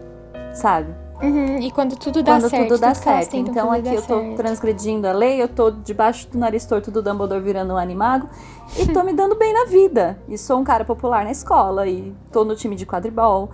sabe? 0.54 0.94
Uhum, 1.22 1.58
E 1.60 1.72
quando 1.72 1.96
tudo 1.98 2.22
dá 2.22 2.34
quando 2.34 2.50
certo. 2.50 2.68
tudo 2.68 2.80
dá 2.80 2.88
elas 2.88 2.98
certo. 3.00 3.36
Então 3.36 3.70
fazer 3.70 3.90
aqui 3.90 3.98
eu 3.98 4.02
tô 4.04 4.20
certo. 4.20 4.36
transgredindo 4.36 5.08
a 5.08 5.12
lei, 5.12 5.42
eu 5.42 5.48
tô 5.48 5.72
debaixo 5.72 6.30
do 6.30 6.38
nariz 6.38 6.64
torto 6.66 6.92
do 6.92 7.02
Dumbledore 7.02 7.42
virando 7.42 7.74
um 7.74 7.78
animago 7.78 8.30
e 8.78 8.86
tô 8.94 9.02
me 9.04 9.14
dando 9.14 9.36
bem 9.36 9.52
na 9.52 9.66
vida. 9.66 10.20
E 10.28 10.38
sou 10.38 10.60
um 10.60 10.64
cara 10.64 10.86
popular 10.86 11.24
na 11.24 11.32
escola 11.32 11.88
e 11.88 12.14
tô 12.32 12.44
no 12.46 12.56
time 12.56 12.76
de 12.76 12.86
quadribol. 12.86 13.50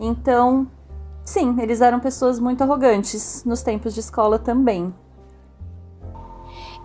Então, 0.00 0.66
sim, 1.24 1.56
eles 1.60 1.80
eram 1.80 2.00
pessoas 2.00 2.38
muito 2.38 2.62
arrogantes 2.62 3.44
nos 3.44 3.62
tempos 3.62 3.94
de 3.94 4.00
escola 4.00 4.38
também. 4.38 4.94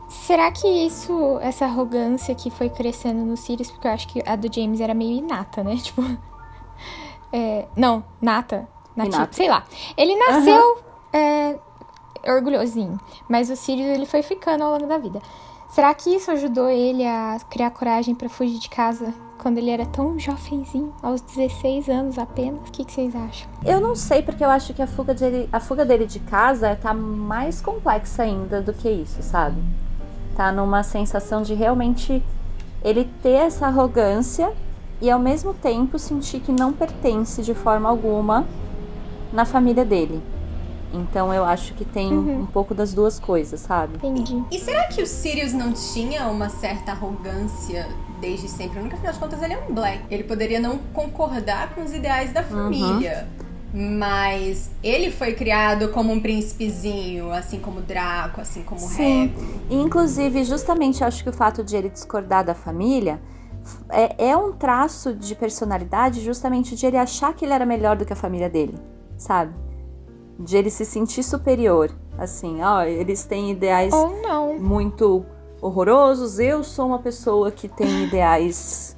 Será 0.07 0.51
que 0.51 0.67
isso, 0.67 1.39
essa 1.41 1.65
arrogância 1.65 2.33
que 2.33 2.49
foi 2.49 2.69
crescendo 2.69 3.25
no 3.25 3.37
Sirius, 3.37 3.69
porque 3.71 3.87
eu 3.87 3.91
acho 3.91 4.07
que 4.07 4.23
a 4.25 4.35
do 4.35 4.51
James 4.53 4.79
era 4.79 4.93
meio 4.93 5.17
inata, 5.17 5.63
né? 5.63 5.75
Tipo. 5.81 6.03
é, 7.31 7.67
não, 7.75 8.03
nata. 8.21 8.67
Nativo, 8.95 9.15
Inata. 9.17 9.33
sei 9.33 9.49
lá. 9.49 9.63
Ele 9.95 10.15
nasceu 10.15 10.79
é, 11.13 11.59
orgulhosinho, 12.27 12.99
mas 13.27 13.49
o 13.49 13.55
Sirius 13.55 13.87
ele 13.87 14.05
foi 14.05 14.21
ficando 14.21 14.63
ao 14.63 14.71
longo 14.71 14.87
da 14.87 14.97
vida. 14.97 15.21
Será 15.69 15.93
que 15.93 16.09
isso 16.09 16.31
ajudou 16.31 16.67
ele 16.67 17.05
a 17.05 17.37
criar 17.47 17.69
coragem 17.69 18.15
pra 18.15 18.27
fugir 18.27 18.57
de 18.57 18.67
casa 18.67 19.13
quando 19.37 19.59
ele 19.59 19.69
era 19.69 19.85
tão 19.85 20.17
jovenzinho, 20.17 20.91
aos 21.01 21.21
16 21.21 21.87
anos 21.87 22.17
apenas? 22.17 22.67
O 22.67 22.71
que, 22.71 22.83
que 22.83 22.91
vocês 22.91 23.15
acham? 23.15 23.47
Eu 23.63 23.79
não 23.79 23.95
sei, 23.95 24.23
porque 24.23 24.43
eu 24.43 24.49
acho 24.49 24.73
que 24.73 24.81
a 24.81 24.87
fuga 24.87 25.13
dele, 25.13 25.47
a 25.53 25.59
fuga 25.59 25.85
dele 25.85 26.07
de 26.07 26.19
casa 26.21 26.75
tá 26.75 26.91
mais 26.91 27.61
complexa 27.61 28.23
ainda 28.23 28.63
do 28.63 28.73
que 28.73 28.89
isso, 28.89 29.21
sabe? 29.21 29.61
Tá 30.35 30.51
numa 30.51 30.81
sensação 30.81 31.43
de 31.43 31.53
realmente 31.53 32.23
ele 32.83 33.07
ter 33.21 33.33
essa 33.33 33.67
arrogância 33.67 34.51
e 34.99 35.09
ao 35.09 35.19
mesmo 35.19 35.53
tempo 35.53 35.99
sentir 35.99 36.39
que 36.39 36.51
não 36.51 36.73
pertence 36.73 37.43
de 37.43 37.53
forma 37.53 37.87
alguma 37.87 38.47
na 39.31 39.45
família 39.45 39.85
dele. 39.85 40.19
Então 40.93 41.33
eu 41.33 41.45
acho 41.45 41.73
que 41.73 41.85
tem 41.85 42.11
um 42.11 42.45
pouco 42.45 42.73
das 42.73 42.93
duas 42.93 43.19
coisas, 43.19 43.59
sabe? 43.59 43.95
Entendi. 43.97 44.43
E 44.51 44.59
será 44.59 44.85
que 44.85 45.01
o 45.01 45.07
Sirius 45.07 45.53
não 45.53 45.71
tinha 45.71 46.27
uma 46.27 46.49
certa 46.49 46.91
arrogância 46.91 47.87
desde 48.19 48.47
sempre? 48.47 48.79
Porque 48.79 48.95
afinal 48.95 49.13
de 49.13 49.19
contas 49.19 49.41
ele 49.41 49.53
é 49.53 49.57
um 49.57 49.73
Black. 49.73 50.01
Ele 50.09 50.23
poderia 50.23 50.59
não 50.59 50.79
concordar 50.93 51.75
com 51.75 51.83
os 51.83 51.93
ideais 51.93 52.33
da 52.33 52.43
família. 52.43 53.27
Mas 53.71 54.71
ele 54.81 55.11
foi 55.11 55.33
criado 55.33 55.89
como 55.89 56.11
um 56.11 56.19
príncipezinho, 56.19 57.31
assim 57.31 57.59
como 57.59 57.81
Draco, 57.81 58.41
assim 58.41 58.63
como 58.63 58.79
Sim. 58.79 59.27
Rego. 59.27 59.45
E, 59.69 59.75
inclusive, 59.75 60.43
justamente 60.43 61.03
acho 61.03 61.21
que 61.23 61.29
o 61.29 61.33
fato 61.33 61.63
de 61.63 61.75
ele 61.75 61.87
discordar 61.87 62.43
da 62.43 62.55
família 62.55 63.21
é, 63.89 64.29
é 64.29 64.35
um 64.35 64.53
traço 64.53 65.13
de 65.13 65.35
personalidade 65.35 66.19
justamente 66.21 66.75
de 66.75 66.83
ele 66.83 66.97
achar 66.97 67.31
que 67.33 67.45
ele 67.45 67.53
era 67.53 67.63
melhor 67.63 67.95
do 67.95 68.05
que 68.05 68.13
a 68.13 68.15
família 68.15 68.49
dele, 68.49 68.73
sabe? 69.17 69.53
De 70.39 70.55
ele 70.55 70.69
se 70.69 70.85
sentir 70.85 71.21
superior. 71.21 71.91
Assim, 72.17 72.63
ó, 72.63 72.81
eles 72.83 73.25
têm 73.25 73.51
ideais 73.51 73.93
muito 74.59 75.25
horrorosos, 75.61 76.39
eu 76.39 76.63
sou 76.63 76.87
uma 76.87 76.99
pessoa 76.99 77.51
que 77.51 77.67
tem 77.67 78.03
ideais 78.07 78.95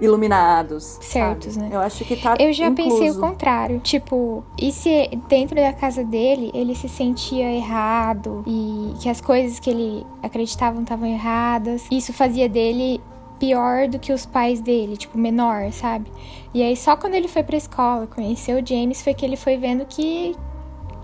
iluminados. 0.00 0.98
Certos, 1.00 1.54
sabe? 1.54 1.68
né? 1.68 1.74
Eu 1.74 1.80
acho 1.80 2.04
que 2.04 2.16
tá 2.16 2.36
Eu 2.38 2.52
já 2.52 2.70
pensei 2.70 2.92
o 2.92 3.04
incluso. 3.04 3.20
contrário. 3.20 3.80
Tipo, 3.80 4.44
e 4.60 4.70
se 4.70 5.08
dentro 5.28 5.56
da 5.56 5.72
casa 5.72 6.04
dele 6.04 6.50
ele 6.54 6.74
se 6.74 6.88
sentia 6.88 7.50
errado 7.52 8.44
e 8.46 8.92
que 9.00 9.08
as 9.08 9.20
coisas 9.20 9.58
que 9.58 9.70
ele 9.70 10.06
acreditava 10.22 10.80
estavam 10.80 11.06
erradas? 11.08 11.84
Isso 11.90 12.12
fazia 12.12 12.48
dele 12.48 13.00
pior 13.38 13.88
do 13.88 13.98
que 13.98 14.12
os 14.12 14.24
pais 14.24 14.60
dele, 14.60 14.96
tipo, 14.96 15.18
menor, 15.18 15.70
sabe? 15.72 16.10
E 16.54 16.62
aí 16.62 16.76
só 16.76 16.96
quando 16.96 17.14
ele 17.14 17.28
foi 17.28 17.42
pra 17.42 17.56
escola, 17.56 18.06
conheceu 18.06 18.58
o 18.62 18.66
James, 18.66 19.02
foi 19.02 19.14
que 19.14 19.24
ele 19.24 19.36
foi 19.36 19.56
vendo 19.56 19.84
que 19.86 20.34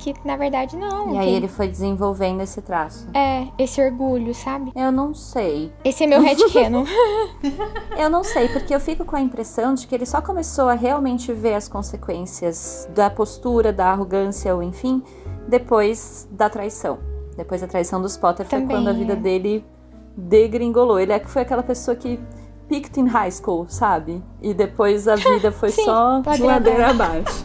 que 0.03 0.27
na 0.27 0.37
verdade 0.37 0.77
não. 0.77 1.15
E 1.15 1.19
aí 1.19 1.27
que- 1.29 1.35
ele 1.35 1.49
foi 1.49 1.69
desenvolvendo 1.69 2.41
esse 2.41 2.61
traço. 2.61 3.09
É, 3.15 3.47
esse 3.59 3.81
orgulho, 3.81 4.35
sabe? 4.35 4.73
Eu 4.75 4.91
não 4.91 5.15
sei. 5.15 5.73
Esse 5.85 6.05
é 6.05 6.07
meu 6.07 6.21
headcanon. 6.21 6.85
Eu 7.97 8.09
não 8.11 8.25
sei, 8.25 8.49
porque 8.49 8.75
eu 8.75 8.81
fico 8.81 9.05
com 9.05 9.17
a 9.17 9.21
impressão 9.21 9.75
de 9.75 9.87
que 9.87 9.95
ele 9.95 10.07
só 10.07 10.21
começou 10.21 10.69
a 10.69 10.75
realmente 10.75 11.33
ver 11.33 11.55
as 11.55 11.69
consequências 11.69 12.88
da 12.95 13.09
postura, 13.11 13.73
da 13.73 13.87
arrogância, 13.91 14.55
ou 14.55 14.62
enfim, 14.62 15.03
depois 15.47 16.29
da 16.31 16.49
traição. 16.49 16.99
Depois 17.37 17.61
da 17.61 17.67
traição 17.67 18.01
dos 18.01 18.17
Potter 18.17 18.47
foi 18.47 18.61
Também, 18.61 18.77
quando 18.77 18.88
a 18.88 18.93
vida 18.93 19.12
é. 19.15 19.17
dele 19.17 19.65
degringolou. 20.17 20.99
Ele 21.01 21.12
é 21.12 21.19
que 21.19 21.29
foi 21.29 21.43
aquela 21.43 21.62
pessoa 21.62 21.97
que 21.97 22.19
peaked 22.69 22.99
in 23.01 23.07
high 23.07 23.31
school, 23.31 23.67
sabe? 23.69 24.23
E 24.41 24.53
depois 24.55 25.07
a 25.09 25.15
vida 25.17 25.51
foi 25.53 25.71
Sim, 25.71 25.85
só 25.85 26.23
ladeira 26.41 26.91
abaixo. 26.91 27.45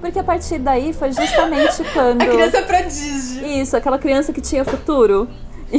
Porque 0.00 0.18
a 0.18 0.24
partir 0.24 0.58
daí 0.58 0.92
foi 0.92 1.12
justamente 1.12 1.82
quando. 1.92 2.22
A 2.22 2.26
criança 2.26 2.62
prodígio. 2.62 3.46
Isso, 3.46 3.76
aquela 3.76 3.98
criança 3.98 4.32
que 4.32 4.40
tinha 4.40 4.64
futuro. 4.64 5.28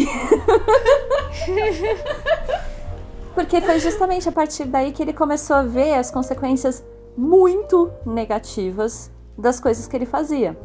Porque 3.34 3.62
foi 3.62 3.79
justamente 3.79 4.27
a 4.27 4.32
partir 4.32 4.65
daí 4.65 4.91
que 4.91 5.01
ele 5.01 5.13
começou 5.13 5.55
a 5.55 5.62
ver 5.62 5.93
as 5.93 6.12
consequências 6.12 6.84
muito 7.15 7.89
negativas 8.05 9.10
das 9.38 9.60
coisas 9.60 9.88
que 9.88 9.95
ele 9.95 10.05
fazia. 10.05 10.58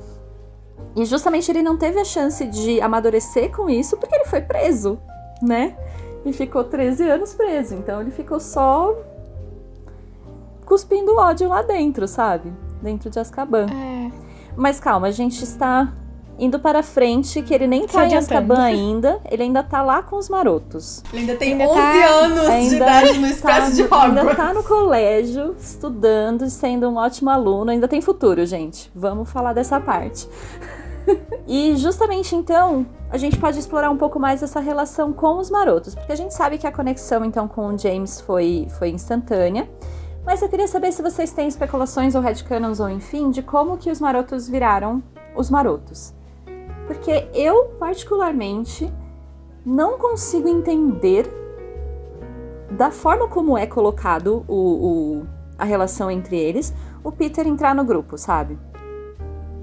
E 0.97 1.05
justamente 1.05 1.51
ele 1.51 1.62
não 1.62 1.77
teve 1.77 2.01
a 2.01 2.05
chance 2.05 2.45
de 2.47 2.81
amadurecer 2.81 3.55
com 3.55 3.71
isso 3.71 3.97
porque 3.97 4.14
ele 4.14 4.25
foi 4.25 4.40
preso, 4.40 4.99
né? 5.40 5.77
E 6.25 6.33
ficou 6.33 6.64
13 6.64 7.09
anos 7.09 7.35
preso. 7.35 7.75
Então 7.75 8.01
ele 8.01 8.11
ficou 8.11 8.40
só 8.40 8.95
cuspindo 10.64 11.17
ódio 11.17 11.49
lá 11.49 11.62
dentro, 11.62 12.09
sabe? 12.09 12.53
Dentro 12.85 13.09
de 13.11 13.18
Azkaban. 13.18 13.66
É. 13.70 14.11
Mas 14.57 14.79
calma, 14.79 15.09
a 15.09 15.11
gente 15.11 15.42
está 15.42 15.92
indo 16.38 16.59
para 16.59 16.83
frente, 16.83 17.40
que 17.42 17.55
ele 17.55 17.66
nem 17.66 17.87
tá 17.87 18.07
em. 18.07 18.14
Azkaban 18.14 18.61
ainda, 18.61 19.20
ele 19.31 19.42
ainda 19.44 19.62
tá 19.62 19.83
lá 19.83 20.03
com 20.03 20.16
os 20.16 20.29
marotos. 20.29 21.03
Ele 21.12 21.23
ainda 21.23 21.37
tem 21.37 21.53
Ainda 21.53 21.64
11 21.64 21.75
tá- 21.81 22.07
anos 22.07 22.68
de 22.68 22.77
idade 22.77 23.12
no 23.18 23.23
tá 23.23 23.29
Expresso 23.31 23.73
de 23.77 23.83
no- 23.85 23.94
Ainda 23.94 24.20
Hogwarts. 24.20 24.37
tá 24.37 24.55
no 24.55 24.62
colégio, 24.62 25.57
estudando, 25.59 26.49
sendo 26.51 26.88
um 26.88 26.97
ótimo 26.97 27.31
aluno, 27.31 27.70
ainda 27.70 27.88
tem 27.88 28.01
futuro, 28.03 28.44
gente. 28.44 28.90
Vamos 28.94 29.31
falar 29.31 29.53
dessa 29.55 29.81
parte. 29.81 30.29
e 31.49 31.75
justamente 31.77 32.35
então, 32.37 32.87
a 33.11 33.16
gente 33.16 33.37
pode 33.38 33.59
explorar 33.59 33.90
um 33.90 33.97
pouco 33.97 34.18
mais 34.20 34.42
essa 34.42 34.61
relação 34.61 35.12
com 35.12 35.38
os 35.38 35.51
marotos, 35.51 35.94
porque 35.94 36.12
a 36.12 36.16
gente 36.16 36.35
sabe 36.35 36.59
que 36.59 36.66
a 36.66 36.73
conexão 36.73 37.25
então 37.25 37.47
com 37.49 37.66
o 37.68 37.79
James 37.79 38.20
foi, 38.20 38.66
foi 38.79 38.90
instantânea. 38.90 39.68
Mas 40.25 40.41
eu 40.41 40.49
queria 40.49 40.67
saber 40.69 40.91
se 40.93 41.03
vocês 41.03 41.33
têm 41.33 41.47
especulações 41.47 42.15
ou 42.15 42.23
headcanons 42.23 42.81
ou 42.81 42.89
enfim, 42.89 43.31
de 43.31 43.43
como 43.43 43.77
que 43.77 43.91
os 43.91 44.01
marotos 44.01 44.49
viraram 44.49 45.03
os 45.37 45.51
marotos. 45.51 46.15
Porque 46.87 47.29
eu, 47.35 47.67
particularmente, 47.79 48.91
não 49.65 49.99
consigo 49.99 50.49
entender 50.49 51.27
da 52.71 52.91
forma 52.91 53.29
como 53.29 53.57
é 53.57 53.67
colocado 53.67 54.45
o, 54.49 54.55
o- 55.21 55.27
a 55.59 55.65
relação 55.65 56.11
entre 56.11 56.37
eles, 56.37 56.75
o 57.03 57.13
Peter 57.13 57.47
entrar 57.47 57.75
no 57.75 57.85
grupo, 57.85 58.19
sabe? 58.19 58.59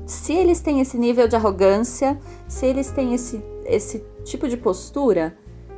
Se 0.06 0.34
eles 0.34 0.62
têm 0.62 0.80
esse 0.80 0.98
nível 0.98 1.28
de 1.28 1.36
arrogância, 1.36 2.18
se 2.48 2.66
eles 2.66 2.92
têm 2.92 3.14
esse, 3.14 3.44
esse 3.66 4.00
tipo 4.24 4.48
de 4.48 4.58
postura, 4.58 5.36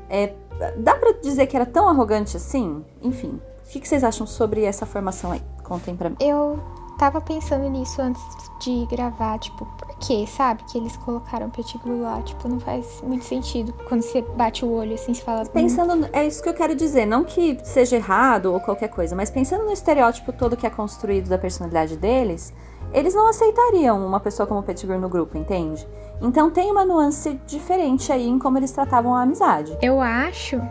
é, 0.09 0.33
dá 0.77 0.95
pra 0.95 1.13
dizer 1.13 1.47
que 1.47 1.55
era 1.55 1.65
tão 1.65 1.87
arrogante 1.89 2.37
assim? 2.37 2.83
Enfim, 3.01 3.39
que, 3.73 3.79
que 3.81 3.87
vocês 3.87 4.03
acham 4.03 4.25
sobre 4.27 4.63
essa 4.63 4.85
formação 4.85 5.31
aí? 5.31 5.41
Contem 5.63 5.95
pra 5.95 6.09
mim. 6.09 6.15
Eu 6.19 6.59
tava 6.97 7.19
pensando 7.19 7.67
nisso 7.69 8.01
antes 8.01 8.21
de 8.59 8.85
gravar, 8.85 9.39
tipo, 9.39 9.65
por 9.65 9.95
quê, 9.97 10.25
sabe? 10.27 10.63
Que 10.65 10.77
eles 10.77 10.95
colocaram 10.97 11.47
o 11.47 11.49
Pettigrew 11.49 12.01
lá, 12.01 12.21
tipo, 12.21 12.47
não 12.47 12.59
faz 12.59 13.01
muito 13.01 13.25
sentido. 13.25 13.73
Quando 13.87 14.01
você 14.01 14.21
bate 14.21 14.63
o 14.63 14.71
olho 14.71 14.93
assim, 14.93 15.13
você 15.13 15.21
fala. 15.23 15.41
"Hum, 15.41 15.45
Pensando, 15.51 16.09
é 16.13 16.25
isso 16.25 16.41
que 16.43 16.49
eu 16.49 16.53
quero 16.53 16.75
dizer, 16.75 17.05
não 17.05 17.23
que 17.23 17.57
seja 17.63 17.95
errado 17.95 18.53
ou 18.53 18.59
qualquer 18.59 18.89
coisa, 18.89 19.15
mas 19.15 19.29
pensando 19.31 19.65
no 19.65 19.71
estereótipo 19.71 20.31
todo 20.31 20.55
que 20.55 20.67
é 20.67 20.69
construído 20.69 21.27
da 21.29 21.37
personalidade 21.37 21.97
deles, 21.97 22.53
eles 22.93 23.15
não 23.15 23.27
aceitariam 23.27 24.05
uma 24.05 24.19
pessoa 24.19 24.45
como 24.45 24.59
o 24.59 24.63
Pettigrew 24.63 24.99
no 24.99 25.09
grupo, 25.09 25.35
entende? 25.37 25.87
Então 26.21 26.51
tem 26.51 26.71
uma 26.71 26.85
nuance 26.85 27.39
diferente 27.47 28.11
aí 28.11 28.27
em 28.29 28.37
como 28.37 28.57
eles 28.59 28.71
tratavam 28.71 29.15
a 29.15 29.23
amizade. 29.23 29.75
Eu 29.81 29.99
acho 29.99 30.61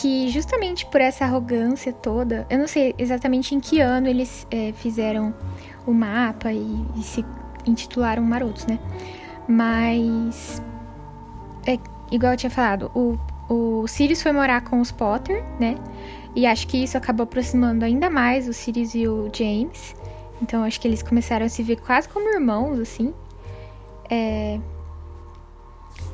que 0.00 0.28
justamente 0.28 0.86
por 0.86 1.00
essa 1.00 1.24
arrogância 1.24 1.92
toda, 1.92 2.46
eu 2.48 2.58
não 2.58 2.66
sei 2.66 2.94
exatamente 2.96 3.54
em 3.54 3.60
que 3.60 3.80
ano 3.80 4.08
eles 4.08 4.46
é, 4.50 4.72
fizeram 4.72 5.34
o 5.86 5.92
mapa 5.92 6.50
e, 6.52 6.86
e 6.96 7.02
se 7.02 7.24
intitularam 7.66 8.22
Marotos, 8.22 8.66
né? 8.66 8.78
Mas 9.46 10.62
é 11.66 11.78
igual 12.10 12.32
eu 12.32 12.36
tinha 12.38 12.50
falado, 12.50 12.90
o, 12.94 13.18
o 13.52 13.86
Sirius 13.86 14.22
foi 14.22 14.32
morar 14.32 14.62
com 14.62 14.80
os 14.80 14.90
Potter, 14.90 15.44
né? 15.60 15.76
E 16.34 16.46
acho 16.46 16.66
que 16.68 16.82
isso 16.82 16.96
acabou 16.96 17.24
aproximando 17.24 17.84
ainda 17.84 18.08
mais 18.08 18.48
o 18.48 18.52
Sirius 18.54 18.94
e 18.94 19.06
o 19.06 19.28
James. 19.30 19.94
Então 20.40 20.64
acho 20.64 20.80
que 20.80 20.88
eles 20.88 21.02
começaram 21.02 21.44
a 21.44 21.48
se 21.48 21.62
ver 21.62 21.76
quase 21.76 22.08
como 22.08 22.32
irmãos, 22.32 22.78
assim. 22.78 23.12
É... 24.08 24.58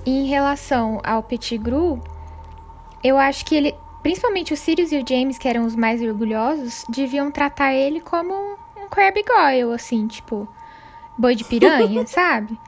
Em 0.05 0.27
relação 0.27 1.01
ao 1.05 1.23
Pettigrew, 1.23 2.03
eu 3.03 3.17
acho 3.19 3.45
que 3.45 3.55
ele, 3.55 3.75
principalmente 4.03 4.53
o 4.53 4.57
Sirius 4.57 4.93
e 4.93 4.99
o 4.99 5.05
James, 5.09 5.39
que 5.39 5.49
eram 5.49 5.65
os 5.65 5.75
mais 5.77 6.01
orgulhosos, 6.03 6.85
deviam 6.89 7.31
tratar 7.31 7.75
ele 7.75 8.01
como 8.01 8.35
um 8.77 8.89
Crabbe 8.91 9.25
Goyle, 9.25 9.73
assim, 9.75 10.07
tipo, 10.07 10.49
boi 11.17 11.35
de 11.35 11.45
piranha, 11.45 12.07
sabe? 12.09 12.59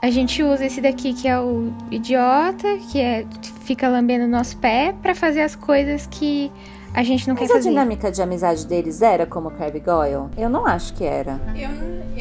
A 0.00 0.10
gente 0.10 0.42
usa 0.42 0.66
esse 0.66 0.80
daqui 0.80 1.14
que 1.14 1.28
é 1.28 1.38
o 1.40 1.72
idiota, 1.90 2.76
que 2.90 3.00
é 3.00 3.24
fica 3.60 3.88
lambendo 3.88 4.24
o 4.24 4.28
nosso 4.28 4.56
pé 4.56 4.92
pra 5.00 5.14
fazer 5.14 5.42
as 5.42 5.54
coisas 5.54 6.08
que 6.10 6.50
a 6.92 7.04
gente 7.04 7.28
não 7.28 7.34
Mas 7.36 7.46
quer 7.46 7.52
a 7.52 7.56
fazer. 7.56 7.68
dinâmica 7.70 8.10
de 8.10 8.20
amizade 8.20 8.66
deles 8.66 9.00
era 9.00 9.24
como 9.24 9.50
Crabbe 9.52 9.78
Goyle? 9.78 10.28
Eu 10.36 10.50
não 10.50 10.66
acho 10.66 10.92
que 10.94 11.04
era. 11.04 11.40
Eu, 11.56 11.70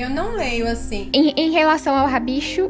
eu 0.06 0.10
não 0.12 0.36
leio 0.36 0.68
assim. 0.68 1.10
Em, 1.12 1.32
em 1.36 1.50
relação 1.52 1.96
ao 1.96 2.06
rabicho, 2.08 2.70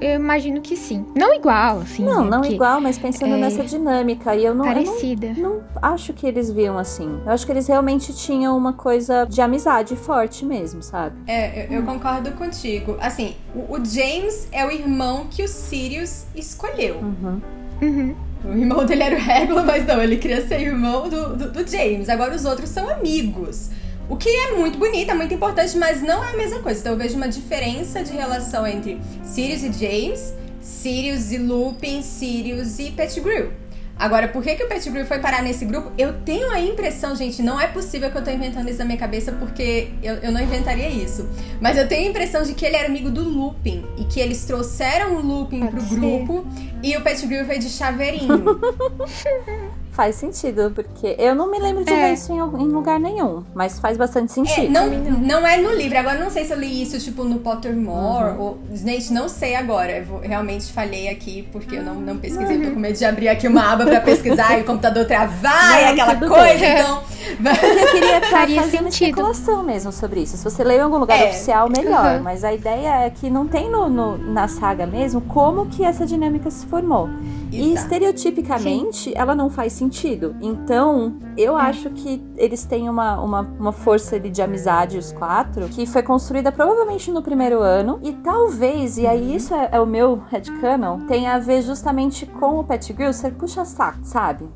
eu 0.00 0.14
imagino 0.16 0.60
que 0.60 0.76
sim. 0.76 1.04
Não 1.14 1.34
igual, 1.34 1.80
assim. 1.80 2.04
Não, 2.04 2.24
né? 2.24 2.30
não 2.30 2.40
Porque 2.40 2.54
igual, 2.54 2.80
mas 2.80 2.98
pensando 2.98 3.34
é 3.34 3.38
nessa 3.38 3.62
dinâmica. 3.64 4.34
E 4.34 4.44
eu 4.44 4.54
não, 4.54 4.64
eu 4.66 4.74
não 4.74 4.84
Parecida. 4.84 5.34
Não 5.36 5.62
acho 5.80 6.12
que 6.12 6.26
eles 6.26 6.50
viam 6.50 6.78
assim. 6.78 7.20
Eu 7.24 7.32
acho 7.32 7.44
que 7.44 7.52
eles 7.52 7.66
realmente 7.66 8.14
tinham 8.14 8.56
uma 8.56 8.72
coisa 8.72 9.24
de 9.24 9.40
amizade 9.40 9.96
forte 9.96 10.44
mesmo, 10.44 10.82
sabe? 10.82 11.16
É, 11.26 11.66
eu, 11.66 11.80
eu 11.80 11.82
concordo 11.84 12.32
contigo. 12.32 12.96
Assim, 13.00 13.34
o, 13.54 13.74
o 13.74 13.84
James 13.84 14.48
é 14.52 14.64
o 14.64 14.70
irmão 14.70 15.26
que 15.30 15.42
o 15.42 15.48
Sirius 15.48 16.26
escolheu. 16.34 16.96
Uhum. 16.96 17.40
Uhum. 17.82 18.14
O 18.44 18.52
irmão 18.52 18.84
dele 18.84 19.02
era 19.02 19.16
o 19.16 19.18
Regula, 19.18 19.62
mas 19.64 19.86
não, 19.86 20.02
ele 20.02 20.16
queria 20.16 20.46
ser 20.46 20.60
irmão 20.60 21.08
do, 21.08 21.36
do, 21.36 21.50
do 21.50 21.66
James. 21.66 22.08
Agora 22.08 22.34
os 22.34 22.44
outros 22.44 22.68
são 22.68 22.88
amigos. 22.88 23.70
O 24.08 24.16
que 24.16 24.28
é 24.28 24.52
muito 24.52 24.78
bonito, 24.78 25.10
é 25.10 25.14
muito 25.14 25.32
importante, 25.32 25.76
mas 25.76 26.02
não 26.02 26.22
é 26.22 26.30
a 26.32 26.36
mesma 26.36 26.60
coisa. 26.60 26.80
Então 26.80 26.92
eu 26.92 26.98
vejo 26.98 27.16
uma 27.16 27.28
diferença 27.28 28.02
de 28.02 28.12
relação 28.12 28.66
entre 28.66 29.00
Sirius 29.22 29.62
e 29.62 29.72
James, 29.72 30.34
Sirius 30.60 31.32
e 31.32 31.38
Lupin, 31.38 32.02
Sirius 32.02 32.78
e 32.78 32.90
Pettigrew. 32.90 33.50
Agora, 33.96 34.26
por 34.26 34.42
que, 34.42 34.56
que 34.56 34.64
o 34.64 34.68
Pettigrew 34.68 35.06
foi 35.06 35.20
parar 35.20 35.40
nesse 35.40 35.64
grupo? 35.64 35.92
Eu 35.96 36.14
tenho 36.24 36.50
a 36.50 36.60
impressão, 36.60 37.14
gente, 37.14 37.40
não 37.42 37.60
é 37.60 37.68
possível 37.68 38.10
que 38.10 38.18
eu 38.18 38.24
tô 38.24 38.30
inventando 38.30 38.68
isso 38.68 38.80
na 38.80 38.84
minha 38.84 38.98
cabeça, 38.98 39.30
porque 39.32 39.90
eu, 40.02 40.14
eu 40.16 40.32
não 40.32 40.40
inventaria 40.40 40.88
isso. 40.88 41.28
Mas 41.60 41.78
eu 41.78 41.86
tenho 41.86 42.08
a 42.08 42.10
impressão 42.10 42.42
de 42.42 42.54
que 42.54 42.66
ele 42.66 42.74
era 42.74 42.88
amigo 42.88 43.08
do 43.08 43.22
Lupin 43.22 43.84
e 43.96 44.04
que 44.04 44.18
eles 44.18 44.44
trouxeram 44.44 45.14
o 45.14 45.20
Lupin 45.20 45.60
Pode 45.60 45.72
pro 45.72 45.80
ser. 45.82 45.94
grupo 45.94 46.46
e 46.82 46.96
o 46.96 47.02
Pettigrew 47.02 47.46
veio 47.46 47.60
de 47.60 47.70
chaveirinho. 47.70 48.44
Faz 49.94 50.16
sentido, 50.16 50.72
porque 50.74 51.14
eu 51.20 51.36
não 51.36 51.48
me 51.48 51.56
lembro 51.60 51.84
de 51.84 51.92
É. 51.92 52.08
ver 52.08 52.14
isso 52.14 52.32
em, 52.32 52.38
em 52.38 52.68
lugar 52.68 52.98
nenhum, 52.98 53.44
mas 53.54 53.78
faz 53.78 53.96
bastante 53.96 54.30
É, 54.32 54.34
sentido. 54.34 54.72
não, 54.72 54.88
não 54.88 55.46
é 55.46 55.56
no 55.58 55.70
livro. 55.72 55.96
Agora, 55.96 56.16
eu 56.18 56.24
não 56.24 56.30
sei 56.30 56.44
se 56.44 56.52
eu 56.52 56.58
li 56.58 56.82
isso, 56.82 56.98
tipo, 56.98 57.22
no 57.22 57.38
Pottermore 57.38 58.36
ou... 58.38 58.58
Gente, 58.72 59.12
não 59.12 59.28
sei 59.28 59.54
agora. 59.54 59.92
Eu 59.98 60.04
vou- 60.04 60.18
realmente 60.20 60.72
falhei 60.72 61.08
aqui, 61.08 61.48
porque 61.52 61.76
eu 61.76 61.82
não, 61.84 61.94
não 61.94 62.16
pesquisei. 62.18 62.56
Eu 62.56 62.64
tô 62.64 62.70
com 62.72 62.80
medo 62.80 62.98
de 62.98 63.04
abrir 63.04 63.28
aqui 63.28 63.46
uma 63.46 63.72
aba 63.72 63.84
pra 63.86 64.00
pesquisar 64.00 64.58
e 64.58 64.62
o 64.62 64.64
computador 64.64 65.04
travar 65.06 65.80
e 65.80 65.84
aquela 65.84 66.16
coisa. 66.16 66.34
bem. 66.58 66.72
Então, 66.80 67.02
Eu 67.44 67.92
queria 67.92 68.16
estar 68.18 68.30
Faria 68.36 68.60
fazendo 68.62 68.84
sentido. 68.90 69.08
especulação 69.10 69.62
mesmo 69.62 69.92
sobre 69.92 70.20
isso. 70.20 70.36
Se 70.36 70.44
você 70.44 70.62
leu 70.64 70.78
em 70.78 70.82
algum 70.82 70.98
lugar 70.98 71.18
É. 71.20 71.28
oficial, 71.30 71.68
melhor. 71.70 72.16
Uhum. 72.16 72.22
Mas 72.22 72.42
a 72.44 72.52
ideia 72.52 73.06
é 73.06 73.10
que 73.10 73.30
não 73.30 73.46
tem 73.46 73.70
no, 73.70 73.88
no- 73.88 74.18
na 74.18 74.46
saga 74.48 74.86
mesmo 74.86 75.20
como 75.22 75.66
que 75.66 75.84
essa 75.84 76.04
dinâmica 76.04 76.50
se 76.50 76.66
formou. 76.66 77.08
E 77.54 77.72
Exato. 77.72 77.84
estereotipicamente, 77.84 79.12
ela 79.14 79.34
não 79.34 79.48
faz 79.48 79.72
sentido. 79.72 80.34
Então, 80.40 81.14
eu 81.36 81.56
acho 81.56 81.90
que 81.90 82.22
eles 82.36 82.64
têm 82.64 82.88
uma, 82.88 83.20
uma, 83.20 83.40
uma 83.58 83.72
força 83.72 84.16
ali 84.16 84.30
de 84.30 84.42
amizade, 84.42 84.98
os 84.98 85.12
quatro, 85.12 85.68
que 85.68 85.86
foi 85.86 86.02
construída 86.02 86.50
provavelmente 86.50 87.10
no 87.10 87.22
primeiro 87.22 87.60
ano. 87.60 87.98
E 88.02 88.12
talvez, 88.12 88.98
e 88.98 89.06
aí 89.06 89.34
isso 89.34 89.54
é, 89.54 89.68
é 89.72 89.80
o 89.80 89.86
meu 89.86 90.22
headcanon, 90.30 91.00
tenha 91.06 91.34
a 91.34 91.38
ver 91.38 91.62
justamente 91.62 92.26
com 92.26 92.58
o 92.58 92.64
Pettigrew 92.64 93.12
ser 93.12 93.32
puxa-saco, 93.32 93.98
sabe? 94.02 94.48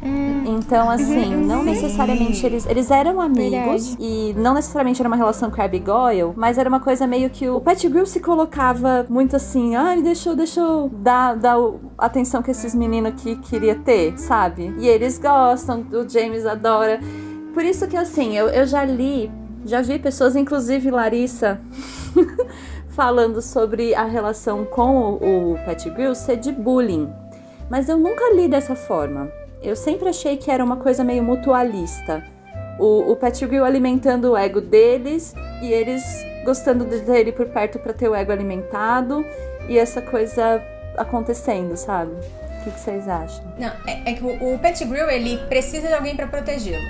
Então, 0.46 0.90
assim, 0.90 1.34
não 1.44 1.62
Sim. 1.62 1.70
necessariamente 1.70 2.44
eles. 2.44 2.66
Eles 2.66 2.90
eram 2.90 3.20
amigos 3.20 3.88
Verdade. 3.88 3.96
e 3.98 4.34
não 4.36 4.54
necessariamente 4.54 5.00
era 5.00 5.08
uma 5.08 5.16
relação 5.16 5.50
Crabbe 5.50 5.76
e 5.76 5.80
Goyle, 5.80 6.32
mas 6.36 6.58
era 6.58 6.68
uma 6.68 6.80
coisa 6.80 7.06
meio 7.06 7.30
que 7.30 7.48
o, 7.48 7.60
Pettigrew 7.60 8.06
se 8.06 8.20
colocava 8.20 9.06
muito 9.08 9.36
assim, 9.36 9.76
ai, 9.76 10.02
deixa 10.02 10.30
eu, 10.30 10.36
deixa 10.36 10.60
eu 10.60 10.90
dar, 10.92 11.36
dar 11.36 11.56
atenção 11.96 12.42
que 12.42 12.50
esses 12.50 12.74
meninos 12.74 12.87
aqui 13.08 13.36
queria 13.36 13.74
ter, 13.74 14.18
sabe? 14.18 14.74
E 14.78 14.88
eles 14.88 15.18
gostam, 15.18 15.86
o 15.92 16.08
James 16.08 16.46
adora. 16.46 17.00
Por 17.52 17.64
isso 17.64 17.86
que 17.86 17.96
assim, 17.96 18.36
eu, 18.36 18.48
eu 18.48 18.66
já 18.66 18.84
li, 18.84 19.30
já 19.64 19.82
vi 19.82 19.98
pessoas, 19.98 20.36
inclusive 20.36 20.90
Larissa, 20.90 21.60
falando 22.90 23.42
sobre 23.42 23.94
a 23.94 24.04
relação 24.04 24.64
com 24.64 25.18
o, 25.20 25.52
o 25.52 25.58
Pettigrew 25.64 26.14
ser 26.14 26.36
de 26.36 26.52
bullying. 26.52 27.08
Mas 27.70 27.88
eu 27.88 27.98
nunca 27.98 28.34
li 28.34 28.48
dessa 28.48 28.74
forma. 28.74 29.30
Eu 29.62 29.76
sempre 29.76 30.08
achei 30.08 30.36
que 30.36 30.50
era 30.50 30.64
uma 30.64 30.76
coisa 30.76 31.04
meio 31.04 31.22
mutualista. 31.22 32.24
O, 32.78 33.12
o 33.12 33.16
Pettigrew 33.16 33.64
alimentando 33.64 34.32
o 34.32 34.36
ego 34.36 34.60
deles 34.60 35.34
e 35.62 35.72
eles 35.72 36.02
gostando 36.44 36.84
de 36.84 37.00
ter 37.00 37.18
ele 37.18 37.32
por 37.32 37.46
perto 37.46 37.78
para 37.78 37.92
ter 37.92 38.08
o 38.08 38.14
ego 38.14 38.32
alimentado 38.32 39.24
e 39.68 39.76
essa 39.76 40.00
coisa 40.00 40.62
acontecendo, 40.96 41.76
sabe? 41.76 42.12
O 42.68 42.70
que, 42.70 42.76
que 42.76 42.80
vocês 42.80 43.08
acham? 43.08 43.42
Não, 43.58 43.68
é, 43.86 44.10
é 44.10 44.12
que 44.14 44.22
o, 44.24 44.54
o 44.54 44.58
Pettigrew, 44.58 45.08
ele 45.10 45.38
precisa 45.48 45.88
de 45.88 45.94
alguém 45.94 46.14
pra 46.14 46.26
protegê-lo. 46.26 46.84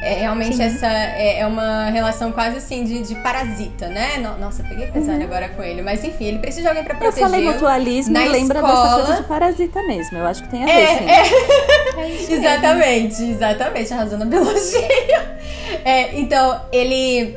É 0.00 0.14
realmente 0.14 0.54
Sim. 0.54 0.62
essa 0.62 0.86
é, 0.86 1.40
é 1.40 1.46
uma 1.46 1.86
relação 1.90 2.30
quase 2.30 2.58
assim 2.58 2.84
de, 2.84 3.02
de 3.02 3.16
parasita, 3.16 3.88
né? 3.88 4.18
No- 4.18 4.38
Nossa, 4.38 4.62
peguei 4.62 4.86
pesado 4.86 5.20
agora 5.24 5.48
com 5.48 5.60
ele. 5.60 5.82
Mas 5.82 6.04
enfim, 6.04 6.26
ele 6.26 6.38
precisa 6.38 6.62
de 6.62 6.68
alguém 6.68 6.84
pra 6.84 6.94
Uhum. 6.96 7.04
Eu 7.06 7.12
falei 7.12 7.44
mutualismo 7.44 8.14
na 8.14 8.24
e 8.24 8.28
lembra 8.28 8.60
escola- 8.60 8.84
dessa 8.84 8.94
coisa 9.06 9.22
de 9.22 9.28
parasita 9.28 9.82
mesmo. 9.82 10.18
Eu 10.18 10.26
acho 10.28 10.42
que 10.44 10.48
tem 10.50 10.62
a 10.62 10.66
ver, 10.66 10.72
É, 10.72 10.96
sim. 10.98 11.04
é, 11.10 12.00
É 12.04 12.08
isso. 12.10 12.30
Exatamente, 12.38 13.22
exatamente, 13.24 13.92
arrasou 13.92 14.18
na 14.18 14.24
biologia. 14.24 14.88
É, 15.84 16.18
então, 16.18 16.60
ele 16.72 17.36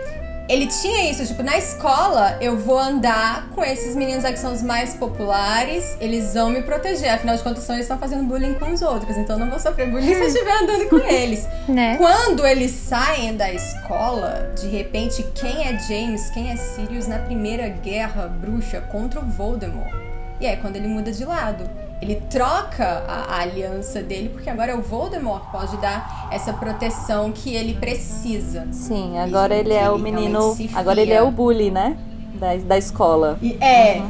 ele 0.51 0.67
tinha 0.67 1.09
isso, 1.09 1.25
tipo, 1.25 1.41
na 1.41 1.57
escola 1.57 2.37
eu 2.41 2.57
vou 2.57 2.77
andar 2.77 3.47
com 3.55 3.63
esses 3.63 3.95
meninos 3.95 4.25
aqui 4.25 4.33
que 4.33 4.39
são 4.39 4.51
os 4.51 4.61
mais 4.61 4.93
populares, 4.95 5.95
eles 5.99 6.33
vão 6.33 6.49
me 6.49 6.61
proteger, 6.61 7.09
afinal 7.09 7.37
de 7.37 7.43
contas, 7.43 7.67
eles 7.69 7.81
estão 7.81 7.97
fazendo 7.97 8.23
bullying 8.23 8.55
com 8.55 8.71
os 8.71 8.81
outros, 8.81 9.17
então 9.17 9.37
eu 9.37 9.39
não 9.39 9.49
vou 9.49 9.59
sofrer 9.59 9.89
bullying 9.89 10.13
se 10.13 10.21
eu 10.21 10.27
estiver 10.27 10.51
andando 10.61 10.89
com 10.89 10.97
eles. 11.07 11.47
Né? 11.69 11.95
Quando 11.97 12.45
eles 12.45 12.71
saem 12.71 13.35
da 13.35 13.51
escola, 13.51 14.51
de 14.59 14.67
repente, 14.67 15.25
quem 15.35 15.67
é 15.67 15.79
James, 15.79 16.29
quem 16.31 16.51
é 16.51 16.57
Sirius 16.57 17.07
na 17.07 17.19
primeira 17.19 17.69
guerra 17.69 18.27
bruxa 18.27 18.81
contra 18.81 19.21
o 19.21 19.25
Voldemort? 19.25 19.93
E 20.41 20.45
é 20.45 20.55
quando 20.55 20.75
ele 20.75 20.87
muda 20.87 21.11
de 21.11 21.23
lado. 21.23 21.69
Ele 22.01 22.15
troca 22.15 23.03
a, 23.07 23.35
a 23.35 23.41
aliança 23.41 24.01
dele, 24.01 24.29
porque 24.29 24.49
agora 24.49 24.71
é 24.71 24.75
o 24.75 24.81
Voldemort 24.81 25.45
que 25.45 25.51
pode 25.51 25.77
dar 25.77 26.29
essa 26.31 26.51
proteção 26.51 27.31
que 27.31 27.53
ele 27.53 27.75
precisa. 27.75 28.67
Sim, 28.71 29.19
agora 29.19 29.55
E 29.55 29.59
ele 29.59 29.73
é 29.73 29.89
o 29.89 29.95
ele 29.95 30.03
menino. 30.03 30.57
Agora 30.73 30.99
ele 30.99 31.13
é 31.13 31.21
o 31.21 31.29
bully, 31.29 31.69
né? 31.69 31.95
Da, 32.33 32.55
da 32.55 32.77
escola. 32.77 33.37
E 33.41 33.55
é, 33.61 34.01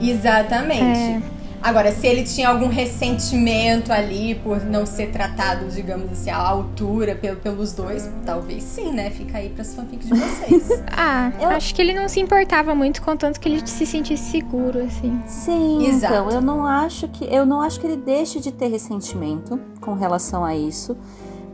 exatamente. 0.00 0.98
É. 0.98 1.22
Agora, 1.62 1.92
se 1.92 2.06
ele 2.06 2.24
tinha 2.24 2.48
algum 2.48 2.66
ressentimento 2.68 3.92
ali 3.92 4.34
por 4.34 4.64
não 4.64 4.84
ser 4.84 5.10
tratado, 5.12 5.66
digamos 5.66 6.10
assim, 6.10 6.30
à 6.30 6.36
altura 6.36 7.14
pel- 7.14 7.36
pelos 7.36 7.72
dois, 7.72 8.10
talvez 8.26 8.62
sim, 8.64 8.92
né? 8.92 9.10
Fica 9.10 9.38
aí 9.38 9.48
pras 9.50 9.74
fanfics 9.74 10.08
de 10.08 10.14
vocês. 10.18 10.82
Ah, 10.90 11.32
Eu- 11.40 11.50
acho 11.50 11.74
que 11.74 11.80
ele 11.80 11.92
não 11.94 12.08
se 12.08 12.20
importava 12.20 12.74
muito, 12.74 13.00
contanto 13.02 13.38
que 13.38 13.48
ele 13.48 13.66
se 13.66 13.86
sentisse 13.86 14.30
seguro, 14.30 14.80
assim. 14.80 15.20
Sim, 15.26 15.86
Exato. 15.86 16.14
então 16.14 16.30
eu 16.30 16.40
não 16.40 16.66
acho 16.66 17.06
que 17.08 17.24
eu 17.24 17.46
não 17.46 17.60
acho 17.60 17.78
que 17.80 17.86
ele 17.86 17.96
deixe 17.96 18.40
de 18.40 18.50
ter 18.52 18.68
ressentimento 18.68 19.58
com 19.80 19.94
relação 19.94 20.44
a 20.44 20.54
isso, 20.56 20.96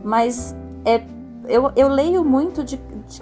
mas 0.03 0.55
é 0.85 1.01
eu, 1.47 1.71
eu 1.75 1.87
leio 1.87 2.23
muito 2.23 2.63
de, 2.63 2.77
de- 2.77 3.21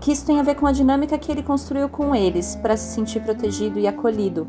que 0.00 0.12
isso 0.12 0.24
tem 0.26 0.38
a 0.40 0.42
ver 0.42 0.54
com 0.56 0.66
a 0.66 0.72
dinâmica 0.72 1.16
que 1.18 1.30
ele 1.30 1.42
construiu 1.42 1.88
com 1.88 2.14
eles 2.14 2.54
para 2.56 2.76
se 2.76 2.94
sentir 2.94 3.20
protegido 3.22 3.78
e 3.78 3.86
acolhido. 3.86 4.46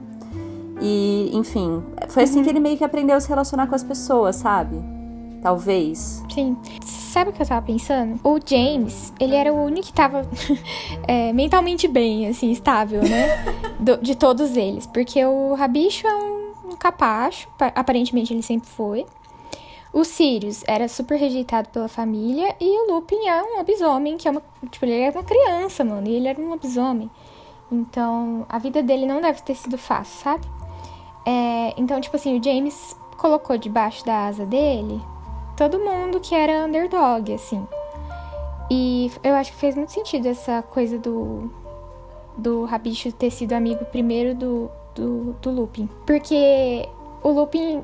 E, 0.81 1.31
enfim, 1.33 1.83
foi 2.09 2.23
assim 2.23 2.43
que 2.43 2.49
ele 2.49 2.59
meio 2.59 2.77
que 2.77 2.83
aprendeu 2.83 3.15
a 3.15 3.19
se 3.19 3.27
relacionar 3.29 3.67
com 3.67 3.75
as 3.75 3.83
pessoas, 3.83 4.35
sabe? 4.35 4.77
Talvez. 5.41 6.23
Sim. 6.33 6.57
Sabe 6.85 7.29
o 7.29 7.33
que 7.33 7.41
eu 7.41 7.47
tava 7.47 7.65
pensando? 7.65 8.19
O 8.23 8.39
James, 8.45 9.13
ele 9.19 9.35
era 9.35 9.51
o 9.53 9.63
único 9.63 9.87
que 9.87 9.93
tava 9.93 10.27
é, 11.07 11.31
mentalmente 11.33 11.87
bem, 11.87 12.27
assim, 12.27 12.51
estável, 12.51 13.01
né? 13.01 13.43
Do- 13.79 13.97
de 13.97 14.15
todos 14.15 14.55
eles. 14.57 14.85
Porque 14.87 15.23
o 15.25 15.53
Rabicho 15.55 16.05
é 16.07 16.15
um, 16.15 16.51
um 16.71 16.75
capacho, 16.75 17.47
pa- 17.57 17.71
aparentemente 17.75 18.33
ele 18.33 18.41
sempre 18.43 18.67
foi. 18.69 19.05
O 19.93 20.03
Sirius 20.03 20.63
era 20.67 20.87
super 20.87 21.17
rejeitado 21.17 21.69
pela 21.69 21.87
família. 21.87 22.55
E 22.59 22.65
o 22.89 22.93
Lupin 22.93 23.27
é 23.27 23.41
um 23.41 23.57
lobisomem, 23.57 24.17
que 24.17 24.27
é 24.27 24.31
uma. 24.31 24.43
Tipo, 24.69 24.85
ele 24.85 24.99
era 24.99 25.17
uma 25.17 25.23
criança, 25.23 25.83
mano. 25.83 26.07
E 26.07 26.13
ele 26.15 26.27
era 26.27 26.39
um 26.39 26.49
lobisomem. 26.49 27.09
Então, 27.71 28.45
a 28.47 28.59
vida 28.59 28.83
dele 28.83 29.05
não 29.05 29.21
deve 29.21 29.41
ter 29.41 29.55
sido 29.55 29.77
fácil, 29.77 30.23
sabe? 30.23 30.45
É, 31.29 31.73
então, 31.75 31.99
tipo 31.99 32.15
assim, 32.15 32.39
o 32.39 32.41
James 32.41 32.95
colocou 33.17 33.57
debaixo 33.57 34.05
da 34.05 34.27
asa 34.27 34.45
dele 34.45 35.01
todo 35.57 35.79
mundo 35.79 36.21
que 36.21 36.33
era 36.33 36.65
underdog, 36.65 37.33
assim. 37.33 37.67
E 38.69 39.11
eu 39.23 39.33
acho 39.35 39.51
que 39.51 39.57
fez 39.57 39.75
muito 39.75 39.91
sentido 39.91 40.27
essa 40.27 40.61
coisa 40.61 40.97
do, 40.99 41.51
do 42.37 42.63
Rabicho 42.65 43.11
ter 43.11 43.31
sido 43.31 43.53
amigo 43.53 43.83
primeiro 43.85 44.35
do, 44.35 44.69
do, 44.95 45.33
do 45.41 45.51
Lupin. 45.51 45.89
Porque 46.05 46.87
o 47.23 47.29
Lupin, 47.29 47.83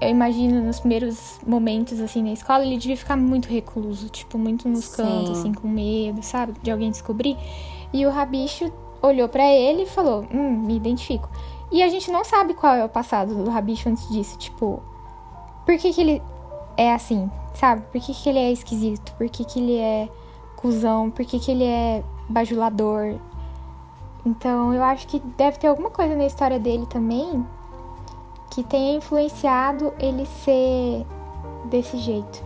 eu 0.00 0.08
imagino, 0.08 0.62
nos 0.62 0.80
primeiros 0.80 1.38
momentos, 1.46 2.00
assim, 2.00 2.22
na 2.22 2.32
escola, 2.32 2.64
ele 2.64 2.78
devia 2.78 2.96
ficar 2.96 3.16
muito 3.16 3.48
recluso, 3.48 4.08
tipo, 4.08 4.38
muito 4.38 4.68
nos 4.68 4.86
Sim. 4.86 5.02
cantos, 5.02 5.38
assim, 5.38 5.52
com 5.52 5.68
medo, 5.68 6.22
sabe? 6.22 6.54
De 6.62 6.70
alguém 6.70 6.90
descobrir. 6.90 7.36
E 7.92 8.06
o 8.06 8.10
Rabicho 8.10 8.72
olhou 9.02 9.28
pra 9.28 9.44
ele 9.52 9.82
e 9.82 9.86
falou, 9.86 10.24
hum, 10.32 10.64
me 10.66 10.76
identifico. 10.76 11.28
E 11.70 11.82
a 11.82 11.88
gente 11.88 12.10
não 12.10 12.24
sabe 12.24 12.54
qual 12.54 12.74
é 12.74 12.84
o 12.84 12.88
passado 12.88 13.34
do 13.34 13.50
Rabicho 13.50 13.88
antes 13.88 14.08
disso, 14.08 14.38
tipo... 14.38 14.82
Por 15.64 15.76
que 15.78 15.92
que 15.92 16.00
ele 16.00 16.22
é 16.76 16.92
assim, 16.92 17.30
sabe? 17.54 17.82
Por 17.90 18.00
que, 18.00 18.14
que 18.14 18.28
ele 18.28 18.38
é 18.38 18.52
esquisito? 18.52 19.12
Por 19.14 19.28
que, 19.28 19.44
que 19.44 19.58
ele 19.58 19.76
é 19.76 20.08
cuzão? 20.54 21.10
Por 21.10 21.24
que, 21.24 21.40
que 21.40 21.50
ele 21.50 21.64
é 21.64 22.04
bajulador? 22.28 23.16
Então 24.24 24.72
eu 24.72 24.82
acho 24.82 25.06
que 25.08 25.18
deve 25.18 25.58
ter 25.58 25.66
alguma 25.66 25.90
coisa 25.90 26.14
na 26.14 26.26
história 26.26 26.58
dele 26.58 26.86
também 26.86 27.44
que 28.50 28.62
tenha 28.62 28.96
influenciado 28.96 29.92
ele 29.98 30.24
ser 30.26 31.04
desse 31.66 31.98
jeito. 31.98 32.45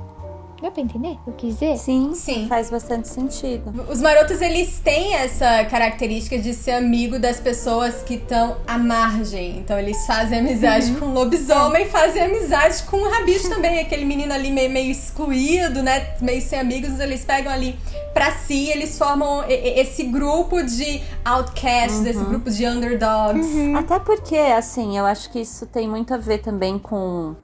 Deu 0.61 0.71
pra 0.71 0.83
entender 0.83 1.09
o 1.09 1.17
que 1.17 1.31
eu 1.31 1.35
quis 1.35 1.55
dizer? 1.55 1.77
Sim, 1.79 2.13
Sim. 2.15 2.47
faz 2.47 2.71
bastante 2.71 3.09
sentido. 3.09 3.73
Os 3.89 4.01
marotos, 4.01 4.43
eles 4.43 4.79
têm 4.79 5.15
essa 5.15 5.65
característica 5.65 6.39
de 6.39 6.53
ser 6.53 6.73
amigo 6.73 7.19
das 7.19 7.41
pessoas 7.41 8.03
que 8.03 8.15
estão 8.15 8.59
à 8.67 8.77
margem. 8.77 9.57
Então, 9.59 9.79
eles 9.79 10.07
fazem 10.07 10.41
amizade 10.41 10.93
com 10.93 11.07
o 11.07 11.15
lobisomem, 11.15 11.87
fazem 11.87 12.23
amizade 12.23 12.83
com 12.83 12.99
o 12.99 13.09
rabicho 13.09 13.49
também. 13.49 13.79
Aquele 13.81 14.05
menino 14.05 14.35
ali 14.35 14.51
meio, 14.51 14.71
meio 14.71 14.91
excluído, 14.91 15.83
né? 15.83 16.15
Meio 16.21 16.43
sem 16.43 16.59
amigos, 16.59 17.01
eles 17.01 17.25
pegam 17.25 17.51
ali 17.51 17.79
pra 18.13 18.33
si, 18.33 18.69
eles 18.69 18.99
formam 18.99 19.45
esse 19.49 20.03
grupo 20.05 20.63
de 20.63 21.01
outcasts, 21.25 22.05
esse 22.05 22.25
grupo 22.25 22.51
de 22.51 22.67
underdogs. 22.67 23.49
Até 23.77 23.99
porque, 23.99 24.37
assim, 24.37 24.99
eu 24.99 25.07
acho 25.07 25.31
que 25.31 25.41
isso 25.41 25.65
tem 25.67 25.89
muito 25.89 26.13
a 26.13 26.19
ver 26.19 26.39
também 26.39 26.79
com 26.79 27.35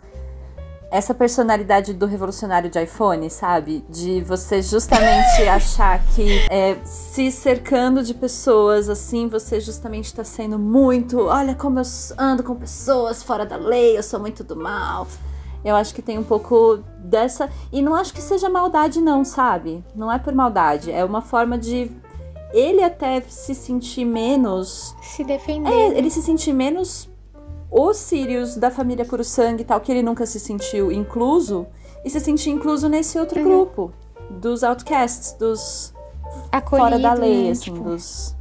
essa 0.90 1.12
personalidade 1.12 1.92
do 1.92 2.06
revolucionário 2.06 2.70
de 2.70 2.80
iPhone, 2.82 3.28
sabe? 3.28 3.84
De 3.88 4.20
você 4.22 4.62
justamente 4.62 5.42
achar 5.48 6.02
que 6.14 6.46
é, 6.50 6.76
se 6.84 7.30
cercando 7.30 8.02
de 8.02 8.14
pessoas, 8.14 8.88
assim, 8.88 9.28
você 9.28 9.60
justamente 9.60 10.14
tá 10.14 10.24
sendo 10.24 10.58
muito. 10.58 11.20
Olha 11.20 11.54
como 11.54 11.78
eu 11.80 11.84
ando 12.18 12.42
com 12.42 12.54
pessoas 12.54 13.22
fora 13.22 13.44
da 13.44 13.56
lei, 13.56 13.98
eu 13.98 14.02
sou 14.02 14.20
muito 14.20 14.44
do 14.44 14.56
mal. 14.56 15.06
Eu 15.64 15.74
acho 15.74 15.92
que 15.92 16.00
tem 16.00 16.16
um 16.16 16.22
pouco 16.22 16.78
dessa. 16.98 17.50
E 17.72 17.82
não 17.82 17.94
acho 17.94 18.14
que 18.14 18.22
seja 18.22 18.48
maldade, 18.48 19.00
não, 19.00 19.24
sabe? 19.24 19.84
Não 19.96 20.12
é 20.12 20.18
por 20.18 20.32
maldade. 20.32 20.92
É 20.92 21.04
uma 21.04 21.20
forma 21.20 21.58
de 21.58 21.90
ele 22.52 22.82
até 22.84 23.20
se 23.22 23.54
sentir 23.54 24.04
menos 24.04 24.94
Se 25.02 25.24
defender. 25.24 25.68
é, 25.68 25.98
ele 25.98 26.08
se 26.08 26.22
sentir 26.22 26.52
menos 26.52 27.08
o 27.76 27.92
Sirius 27.92 28.56
da 28.56 28.70
família 28.70 29.04
puro 29.04 29.22
sangue 29.22 29.60
e 29.60 29.64
tal, 29.64 29.78
que 29.80 29.92
ele 29.92 30.02
nunca 30.02 30.24
se 30.24 30.40
sentiu 30.40 30.90
incluso, 30.90 31.66
e 32.02 32.08
se 32.08 32.18
sentir 32.18 32.48
incluso 32.48 32.88
nesse 32.88 33.18
outro 33.18 33.42
grupo. 33.44 33.92
Dos 34.30 34.64
outcasts, 34.64 35.32
dos 35.32 35.94
acolhido, 36.50 36.88
fora 36.88 36.98
da 36.98 37.12
lei, 37.12 37.44
né? 37.44 37.50
assim, 37.50 37.64
Tipo, 37.64 37.80
dos. 37.80 38.34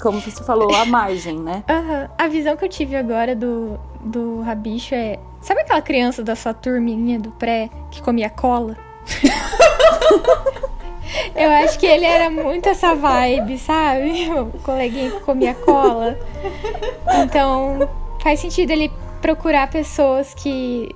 Como 0.00 0.18
você 0.18 0.42
falou, 0.42 0.74
a 0.74 0.86
margem, 0.86 1.38
né? 1.38 1.62
Aham. 1.68 2.10
A 2.16 2.26
visão 2.26 2.56
que 2.56 2.64
eu 2.64 2.68
tive 2.68 2.96
agora 2.96 3.36
do, 3.36 3.78
do 4.02 4.40
Rabicho 4.40 4.94
é. 4.94 5.18
Sabe 5.42 5.60
aquela 5.60 5.82
criança 5.82 6.22
da 6.22 6.34
sua 6.34 6.54
turminha 6.54 7.20
do 7.20 7.30
pré 7.32 7.68
que 7.90 8.00
comia 8.02 8.30
cola? 8.30 8.76
Eu 11.36 11.50
acho 11.50 11.78
que 11.78 11.86
ele 11.86 12.04
era 12.04 12.30
muito 12.30 12.68
essa 12.68 12.94
vibe, 12.94 13.58
sabe? 13.58 14.28
O 14.32 14.58
coleguinha 14.60 15.10
que 15.10 15.20
comia 15.20 15.54
cola. 15.54 16.18
Então, 17.22 17.88
faz 18.24 18.40
sentido 18.40 18.70
ele 18.70 18.90
procurar 19.20 19.70
pessoas 19.70 20.32
que 20.34 20.88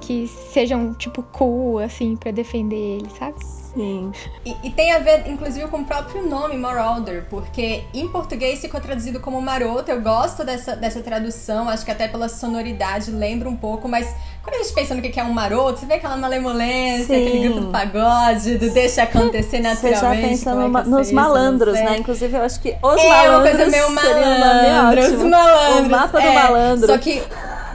que 0.00 0.28
sejam 0.28 0.94
tipo 0.94 1.24
cool 1.24 1.78
assim 1.80 2.14
para 2.14 2.30
defender 2.30 2.98
ele, 2.98 3.10
sabe? 3.18 3.44
Sim. 3.44 4.12
E, 4.44 4.56
e, 4.64 4.70
tem 4.70 4.92
a 4.92 5.00
ver, 5.00 5.28
inclusive, 5.28 5.66
com 5.68 5.78
o 5.78 5.84
próprio 5.84 6.26
nome, 6.26 6.56
Marauder, 6.56 7.26
porque 7.28 7.82
em 7.92 8.08
português 8.08 8.60
ficou 8.60 8.80
traduzido 8.80 9.18
como 9.20 9.40
maroto. 9.42 9.90
Eu 9.90 10.00
gosto 10.00 10.44
dessa, 10.44 10.76
dessa 10.76 11.00
tradução, 11.00 11.68
acho 11.68 11.84
que 11.84 11.90
até 11.90 12.06
pela 12.06 12.28
sonoridade 12.28 13.10
lembra 13.10 13.48
um 13.48 13.56
pouco, 13.56 13.88
mas 13.88 14.14
quando 14.48 14.60
a 14.60 14.64
gente 14.64 14.72
pensa 14.72 14.94
no 14.94 15.02
que 15.02 15.20
é 15.20 15.22
um 15.22 15.32
maroto, 15.32 15.80
você 15.80 15.86
vê 15.86 15.94
aquela 15.94 16.16
malemolência, 16.16 17.14
Sim. 17.14 17.26
aquele 17.26 17.48
grupo 17.48 17.60
do 17.60 17.66
pagode, 17.68 18.56
do 18.56 18.70
deixa 18.70 19.02
acontecer 19.02 19.60
naturalmente. 19.60 20.38
Você 20.38 20.44
já 20.44 20.50
pensa 20.50 20.54
no, 20.54 20.78
é 20.78 20.84
nos 20.84 21.12
malandros, 21.12 21.74
né? 21.74 21.98
Inclusive, 21.98 22.36
eu 22.36 22.42
acho 22.42 22.60
que 22.60 22.74
os 22.82 23.00
é, 23.00 23.08
malandros. 23.08 23.24
É 23.24 23.28
uma 23.28 23.42
coisa 23.42 23.66
meio 23.70 23.90
malandro, 23.90 25.02
os 25.02 25.22
malandros. 25.22 25.86
O 25.86 25.90
mapa 25.90 26.22
é, 26.22 26.26
do 26.26 26.34
malandro. 26.34 26.86
Só 26.86 26.98
que 26.98 27.22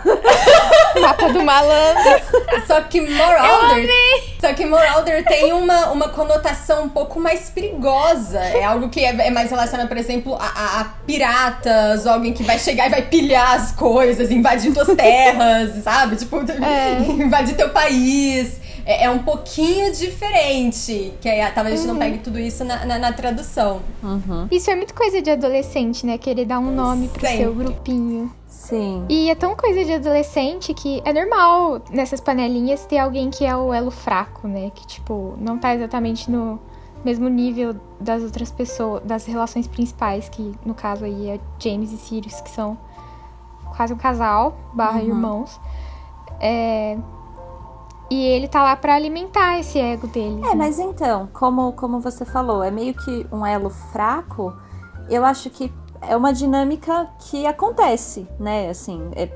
Mapa 0.99 1.31
do 1.31 1.43
malandro. 1.43 2.21
Só 2.67 2.81
que 2.81 3.01
Moralder. 3.01 3.89
Só 4.39 4.53
que 4.53 4.65
Moralder 4.65 5.23
tem 5.25 5.53
uma, 5.53 5.91
uma 5.91 6.09
conotação 6.09 6.83
um 6.83 6.89
pouco 6.89 7.19
mais 7.19 7.49
perigosa. 7.49 8.39
É 8.39 8.63
algo 8.63 8.89
que 8.89 9.03
é, 9.03 9.27
é 9.27 9.29
mais 9.29 9.49
relacionado, 9.49 9.87
por 9.87 9.97
exemplo, 9.97 10.35
a, 10.35 10.45
a, 10.45 10.81
a, 10.81 10.83
piratas, 11.05 12.05
alguém 12.05 12.33
que 12.33 12.43
vai 12.43 12.59
chegar 12.59 12.87
e 12.87 12.89
vai 12.89 13.01
pilhar 13.03 13.53
as 13.53 13.71
coisas, 13.71 14.31
invadir 14.31 14.73
tuas 14.73 14.95
terras, 14.95 15.83
sabe? 15.83 16.15
Tipo, 16.15 16.37
é. 16.39 16.99
invadir 17.23 17.55
teu 17.55 17.69
país. 17.69 18.62
É, 18.85 19.05
é, 19.05 19.09
um 19.09 19.19
pouquinho 19.19 19.91
diferente. 19.91 21.13
Que 21.21 21.29
aí 21.29 21.51
talvez 21.51 21.75
a 21.75 21.77
gente 21.77 21.87
uhum. 21.87 21.93
não 21.93 21.99
pegue 21.99 22.17
tudo 22.19 22.39
isso 22.39 22.63
na, 22.63 22.85
na, 22.85 22.99
na 22.99 23.13
tradução. 23.13 23.81
Uhum. 24.01 24.47
Isso 24.51 24.69
é 24.69 24.75
muito 24.75 24.93
coisa 24.93 25.21
de 25.21 25.29
adolescente, 25.29 26.05
né? 26.05 26.17
Querer 26.17 26.45
dar 26.45 26.59
um 26.59 26.73
nome 26.73 27.07
pro 27.07 27.21
Sempre. 27.21 27.37
seu 27.37 27.53
grupinho. 27.53 28.31
Sim. 28.47 29.05
E 29.09 29.29
é 29.29 29.35
tão 29.35 29.55
coisa 29.55 29.83
de 29.83 29.93
adolescente 29.93 30.73
que 30.73 31.01
é 31.03 31.11
normal 31.11 31.81
nessas 31.89 32.21
panelinhas 32.21 32.85
ter 32.85 32.97
alguém 32.97 33.29
que 33.29 33.45
é 33.45 33.55
o 33.55 33.73
elo 33.73 33.91
fraco, 33.91 34.47
né? 34.47 34.71
Que, 34.73 34.87
tipo, 34.87 35.35
não 35.37 35.57
tá 35.57 35.75
exatamente 35.75 36.31
no 36.31 36.59
mesmo 37.03 37.27
nível 37.27 37.75
das 37.99 38.23
outras 38.23 38.51
pessoas, 38.51 39.03
das 39.03 39.25
relações 39.25 39.67
principais, 39.67 40.29
que 40.29 40.53
no 40.65 40.73
caso 40.73 41.03
aí 41.03 41.29
é 41.29 41.39
James 41.59 41.91
e 41.91 41.97
Sirius, 41.97 42.39
que 42.39 42.49
são 42.49 42.77
quase 43.75 43.93
um 43.93 43.97
casal, 43.97 44.57
barra 44.73 44.99
uhum. 44.99 45.07
irmãos. 45.07 45.59
É... 46.39 46.97
E 48.13 48.25
ele 48.27 48.47
tá 48.47 48.61
lá 48.61 48.75
para 48.75 48.93
alimentar 48.93 49.59
esse 49.59 49.79
ego 49.79 50.05
deles. 50.05 50.37
É, 50.45 50.49
né? 50.49 50.55
mas 50.55 50.77
então, 50.77 51.27
como, 51.33 51.73
como 51.73 51.99
você 51.99 52.23
falou, 52.23 52.63
é 52.63 52.69
meio 52.69 52.93
que 52.93 53.25
um 53.31 53.43
elo 53.43 53.71
fraco. 53.71 54.53
Eu 55.09 55.25
acho 55.25 55.49
que 55.49 55.73
é 55.99 56.15
uma 56.15 56.31
dinâmica 56.31 57.09
que 57.17 57.47
acontece, 57.47 58.27
né? 58.39 58.69
Assim, 58.69 59.01
é 59.15 59.29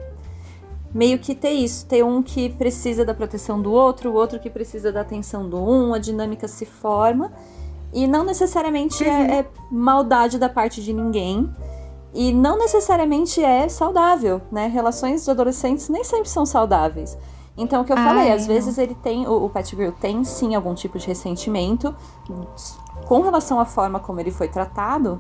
meio 0.93 1.17
que 1.17 1.33
ter 1.33 1.53
isso, 1.53 1.87
ter 1.87 2.05
um 2.05 2.21
que 2.21 2.49
precisa 2.49 3.03
da 3.03 3.15
proteção 3.15 3.59
do 3.59 3.71
outro, 3.71 4.11
o 4.11 4.13
outro 4.13 4.39
que 4.39 4.49
precisa 4.49 4.91
da 4.91 5.01
atenção 5.01 5.49
do 5.49 5.57
um, 5.57 5.95
a 5.95 5.97
dinâmica 5.97 6.47
se 6.47 6.65
forma 6.65 7.31
e 7.91 8.05
não 8.05 8.23
necessariamente 8.23 9.03
é, 9.03 9.09
uhum. 9.09 9.23
é, 9.23 9.39
é 9.39 9.45
maldade 9.71 10.37
da 10.37 10.49
parte 10.49 10.83
de 10.83 10.93
ninguém 10.93 11.49
e 12.13 12.31
não 12.31 12.59
necessariamente 12.59 13.43
é 13.43 13.67
saudável, 13.67 14.39
né? 14.51 14.67
Relações 14.67 15.25
de 15.25 15.31
adolescentes 15.31 15.89
nem 15.89 16.03
sempre 16.03 16.29
são 16.29 16.45
saudáveis. 16.45 17.17
Então, 17.57 17.81
o 17.81 17.85
que 17.85 17.91
eu 17.91 17.97
falei, 17.97 18.31
às 18.31 18.45
vezes 18.45 18.77
ele 18.77 18.93
tem, 18.93 19.27
o, 19.27 19.45
o 19.45 19.49
Pettigrew 19.49 19.91
tem 19.91 20.23
sim 20.23 20.53
algum 20.53 20.75
tipo 20.75 20.99
de 20.99 21.07
ressentimento 21.07 21.95
com 23.05 23.21
relação 23.21 23.59
à 23.59 23.65
forma 23.65 23.99
como 23.99 24.19
ele 24.19 24.31
foi 24.31 24.47
tratado, 24.47 25.19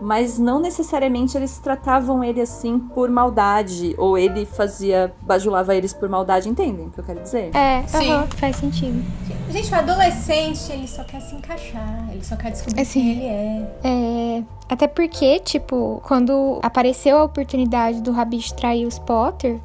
mas 0.00 0.38
não 0.38 0.60
necessariamente 0.60 1.36
eles 1.36 1.58
tratavam 1.58 2.24
ele 2.24 2.40
assim 2.40 2.78
por 2.78 3.10
maldade, 3.10 3.94
ou 3.98 4.16
ele 4.16 4.46
fazia, 4.46 5.14
bajulava 5.20 5.74
eles 5.74 5.92
por 5.92 6.08
maldade, 6.08 6.48
entendem 6.48 6.86
o 6.86 6.90
que 6.90 7.00
eu 7.00 7.04
quero 7.04 7.20
dizer? 7.20 7.54
É, 7.54 7.82
Sim. 7.86 8.12
Uhum, 8.12 8.26
faz 8.28 8.56
sentido. 8.56 9.04
Gente, 9.50 9.72
o 9.72 9.74
adolescente, 9.74 10.72
ele 10.72 10.86
só 10.86 11.04
quer 11.04 11.20
se 11.20 11.34
encaixar, 11.34 12.08
ele 12.12 12.24
só 12.24 12.36
quer 12.36 12.50
descobrir 12.50 12.80
assim, 12.80 13.00
quem 13.00 13.10
ele 13.10 13.26
é. 13.26 13.80
É. 13.84 14.44
Até 14.68 14.86
porque, 14.86 15.40
tipo, 15.40 16.00
quando 16.04 16.60
apareceu 16.62 17.18
a 17.18 17.24
oportunidade 17.24 18.00
do 18.00 18.12
Rabicho 18.12 18.54
trair 18.54 18.86
os 18.86 18.98
Potter, 18.98 19.60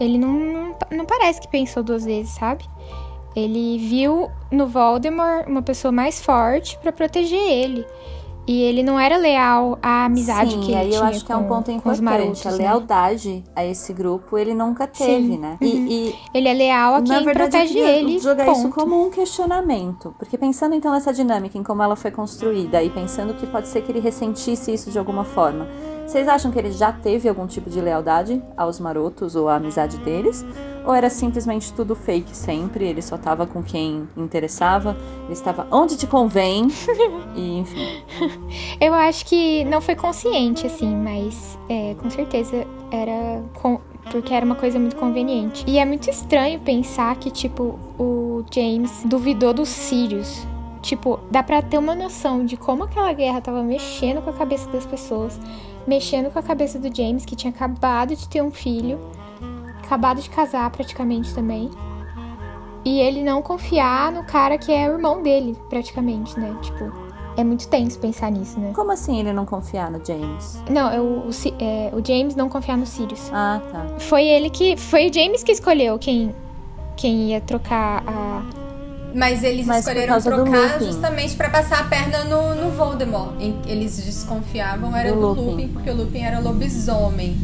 ele 0.00 0.18
não, 0.18 0.32
não, 0.32 0.76
não 0.90 1.04
parece 1.04 1.40
que 1.40 1.48
pensou 1.48 1.82
duas 1.82 2.04
vezes, 2.04 2.32
sabe? 2.32 2.64
Ele 3.34 3.78
viu 3.78 4.30
no 4.50 4.66
Voldemort 4.66 5.46
uma 5.46 5.62
pessoa 5.62 5.92
mais 5.92 6.20
forte 6.20 6.78
para 6.78 6.92
proteger 6.92 7.38
ele. 7.38 7.86
E 8.48 8.62
ele 8.62 8.82
não 8.82 8.98
era 8.98 9.18
leal 9.18 9.78
à 9.82 10.06
amizade 10.06 10.52
Sim, 10.52 10.60
que 10.60 10.72
ele 10.72 10.76
aí 10.76 10.88
tinha 10.88 11.00
eu 11.00 11.04
acho 11.04 11.20
com, 11.20 11.26
que 11.26 11.32
é 11.32 11.36
um 11.36 11.44
ponto 11.44 11.70
importante. 11.70 12.02
Marotos, 12.02 12.46
a 12.46 12.50
né? 12.52 12.56
lealdade 12.56 13.44
a 13.54 13.62
esse 13.62 13.92
grupo 13.92 14.38
ele 14.38 14.54
nunca 14.54 14.86
teve, 14.86 15.32
Sim. 15.32 15.38
né? 15.38 15.58
Uhum. 15.60 15.68
E, 15.68 16.08
e, 16.08 16.14
ele 16.32 16.48
é 16.48 16.54
leal 16.54 16.94
a 16.94 17.02
quem 17.02 17.24
verdade, 17.24 17.50
protege 17.50 17.78
ele. 17.78 18.18
jogar 18.18 18.46
ponto. 18.46 18.58
isso 18.58 18.70
como 18.70 19.06
um 19.06 19.10
questionamento. 19.10 20.14
Porque 20.18 20.38
pensando 20.38 20.74
então 20.74 20.90
nessa 20.92 21.12
dinâmica, 21.12 21.58
em 21.58 21.62
como 21.62 21.82
ela 21.82 21.94
foi 21.94 22.10
construída, 22.10 22.82
e 22.82 22.88
pensando 22.88 23.34
que 23.34 23.46
pode 23.46 23.68
ser 23.68 23.82
que 23.82 23.92
ele 23.92 24.00
ressentisse 24.00 24.72
isso 24.72 24.90
de 24.90 24.98
alguma 24.98 25.24
forma. 25.24 25.68
Vocês 26.08 26.26
acham 26.26 26.50
que 26.50 26.58
ele 26.58 26.72
já 26.72 26.90
teve 26.90 27.28
algum 27.28 27.46
tipo 27.46 27.68
de 27.68 27.82
lealdade 27.82 28.42
aos 28.56 28.80
marotos 28.80 29.36
ou 29.36 29.46
à 29.46 29.56
amizade 29.56 29.98
deles? 29.98 30.42
Ou 30.86 30.94
era 30.94 31.10
simplesmente 31.10 31.70
tudo 31.74 31.94
fake 31.94 32.34
sempre? 32.34 32.86
Ele 32.86 33.02
só 33.02 33.18
tava 33.18 33.46
com 33.46 33.62
quem 33.62 34.08
interessava? 34.16 34.96
Ele 35.24 35.34
estava 35.34 35.66
onde 35.70 35.98
te 35.98 36.06
convém? 36.06 36.68
e 37.36 37.58
enfim. 37.58 38.02
Eu 38.80 38.94
acho 38.94 39.26
que 39.26 39.64
não 39.64 39.82
foi 39.82 39.94
consciente, 39.94 40.66
assim, 40.66 40.96
mas 40.96 41.58
é, 41.68 41.94
com 42.00 42.08
certeza 42.08 42.66
era. 42.90 43.42
Com, 43.60 43.78
porque 44.10 44.32
era 44.32 44.46
uma 44.46 44.54
coisa 44.54 44.78
muito 44.78 44.96
conveniente. 44.96 45.62
E 45.66 45.78
é 45.78 45.84
muito 45.84 46.08
estranho 46.08 46.58
pensar 46.60 47.14
que, 47.16 47.30
tipo, 47.30 47.78
o 47.98 48.42
James 48.50 49.02
duvidou 49.04 49.52
dos 49.52 49.68
Sirius. 49.68 50.46
Tipo, 50.80 51.20
dá 51.30 51.42
pra 51.42 51.60
ter 51.60 51.76
uma 51.76 51.94
noção 51.94 52.46
de 52.46 52.56
como 52.56 52.84
aquela 52.84 53.12
guerra 53.12 53.42
tava 53.42 53.62
mexendo 53.62 54.22
com 54.22 54.30
a 54.30 54.32
cabeça 54.32 54.70
das 54.70 54.86
pessoas 54.86 55.38
mexendo 55.88 56.30
com 56.30 56.38
a 56.38 56.42
cabeça 56.42 56.78
do 56.78 56.94
James, 56.94 57.24
que 57.24 57.34
tinha 57.34 57.50
acabado 57.50 58.14
de 58.14 58.28
ter 58.28 58.42
um 58.42 58.50
filho, 58.50 59.00
acabado 59.82 60.20
de 60.20 60.28
casar 60.28 60.70
praticamente 60.70 61.34
também. 61.34 61.70
E 62.84 63.00
ele 63.00 63.22
não 63.22 63.40
confiar 63.40 64.12
no 64.12 64.22
cara 64.22 64.58
que 64.58 64.70
é 64.70 64.88
o 64.88 64.92
irmão 64.92 65.22
dele, 65.22 65.56
praticamente, 65.70 66.38
né? 66.38 66.54
Tipo, 66.60 66.92
é 67.38 67.42
muito 67.42 67.66
tenso 67.68 67.98
pensar 67.98 68.30
nisso, 68.30 68.60
né? 68.60 68.72
Como 68.74 68.92
assim 68.92 69.18
ele 69.18 69.32
não 69.32 69.46
confiar 69.46 69.90
no 69.90 70.04
James? 70.04 70.62
Não, 70.70 70.90
é 70.90 71.00
o, 71.00 71.26
o, 71.26 71.30
é, 71.58 71.90
o 71.94 72.04
James 72.04 72.36
não 72.36 72.48
confiar 72.50 72.76
no 72.76 72.86
Sirius. 72.86 73.30
Ah, 73.32 73.60
tá. 73.72 73.86
Foi 73.98 74.24
ele 74.26 74.50
que. 74.50 74.76
Foi 74.76 75.08
o 75.08 75.12
James 75.12 75.42
que 75.42 75.52
escolheu 75.52 75.98
quem, 75.98 76.34
quem 76.96 77.30
ia 77.30 77.40
trocar 77.40 78.04
a, 78.06 78.42
mas 79.14 79.42
eles 79.42 79.66
Mas 79.66 79.80
escolheram 79.80 80.20
trocar 80.20 80.78
justamente 80.80 81.34
para 81.36 81.50
passar 81.50 81.80
a 81.80 81.84
perna 81.84 82.24
no, 82.24 82.54
no 82.54 82.70
Voldemort. 82.70 83.34
Eles 83.66 83.96
desconfiavam 84.04 84.94
era 84.94 85.12
do, 85.12 85.20
do 85.20 85.26
Lupin. 85.28 85.50
Lupin, 85.50 85.68
porque 85.68 85.90
o 85.90 85.96
Lupin 85.96 86.22
era 86.22 86.38
lobisomem. 86.38 87.36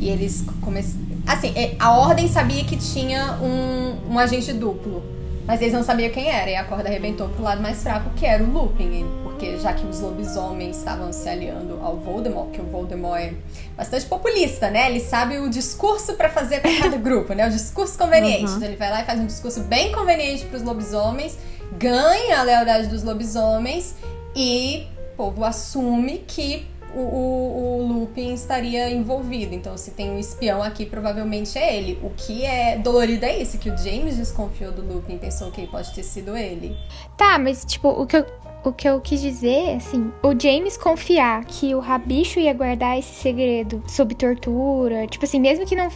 E 0.00 0.08
eles 0.08 0.44
começaram. 0.60 1.02
Assim, 1.26 1.52
a 1.78 1.96
Ordem 1.96 2.28
sabia 2.28 2.64
que 2.64 2.76
tinha 2.76 3.38
um, 3.40 4.12
um 4.12 4.18
agente 4.18 4.52
duplo. 4.52 5.02
Mas 5.46 5.60
eles 5.60 5.72
não 5.72 5.82
sabiam 5.82 6.10
quem 6.10 6.28
era. 6.28 6.50
E 6.50 6.56
a 6.56 6.64
corda 6.64 6.88
arrebentou 6.88 7.28
pro 7.28 7.42
lado 7.42 7.60
mais 7.62 7.82
fraco, 7.82 8.10
que 8.16 8.26
era 8.26 8.42
o 8.42 8.52
Lupin 8.52 9.04
porque 9.42 9.58
já 9.58 9.72
que 9.72 9.84
os 9.84 9.98
lobisomens 9.98 10.76
estavam 10.76 11.12
se 11.12 11.28
aliando 11.28 11.80
ao 11.82 11.96
Voldemort, 11.96 12.52
que 12.52 12.60
o 12.60 12.64
Voldemort 12.64 13.20
é 13.20 13.34
bastante 13.76 14.06
populista, 14.06 14.70
né? 14.70 14.88
Ele 14.88 15.00
sabe 15.00 15.38
o 15.38 15.50
discurso 15.50 16.14
para 16.14 16.28
fazer 16.28 16.60
para 16.60 16.70
cada 16.78 16.94
grupo, 16.98 17.32
né? 17.34 17.48
O 17.48 17.50
discurso 17.50 17.98
conveniente. 17.98 18.44
Uhum. 18.44 18.56
Então 18.56 18.68
ele 18.68 18.76
vai 18.76 18.88
lá 18.88 19.02
e 19.02 19.04
faz 19.04 19.18
um 19.18 19.26
discurso 19.26 19.62
bem 19.62 19.90
conveniente 19.90 20.44
para 20.44 20.58
os 20.58 20.62
lobisomens, 20.62 21.36
ganha 21.76 22.38
a 22.38 22.42
lealdade 22.44 22.86
dos 22.86 23.02
lobisomens 23.02 23.96
e 24.36 24.86
o 25.12 25.16
povo 25.16 25.44
assume 25.44 26.18
que 26.24 26.64
o, 26.94 27.00
o, 27.00 27.80
o, 27.80 27.86
Lupin 28.00 28.34
estaria 28.34 28.90
envolvido. 28.90 29.56
Então, 29.56 29.76
se 29.76 29.90
tem 29.90 30.08
um 30.10 30.20
espião 30.20 30.62
aqui, 30.62 30.86
provavelmente 30.86 31.58
é 31.58 31.76
ele. 31.76 31.98
O 32.00 32.10
que 32.10 32.44
é 32.44 32.76
dolorido 32.76 33.24
é 33.24 33.38
isso, 33.38 33.58
que 33.58 33.70
o 33.70 33.76
James 33.76 34.18
desconfiou 34.18 34.70
do 34.70 34.82
Lupin, 34.82 35.18
pensou 35.18 35.50
que 35.50 35.66
pode 35.66 35.92
ter 35.92 36.04
sido 36.04 36.36
ele. 36.36 36.76
Tá, 37.16 37.38
mas 37.38 37.64
tipo, 37.64 37.88
o 37.88 38.06
que 38.06 38.18
eu, 38.18 38.26
o 38.64 38.72
que 38.72 38.88
eu 38.88 39.00
quis 39.00 39.20
dizer, 39.20 39.76
assim, 39.76 40.12
o 40.22 40.38
James 40.38 40.76
confiar 40.76 41.44
que 41.44 41.74
o 41.74 41.80
Rabicho 41.80 42.38
ia 42.38 42.52
guardar 42.52 42.98
esse 42.98 43.14
segredo 43.14 43.82
sob 43.86 44.14
tortura, 44.14 45.06
tipo 45.06 45.24
assim, 45.24 45.40
mesmo 45.40 45.66
que 45.66 45.74
não. 45.74 45.88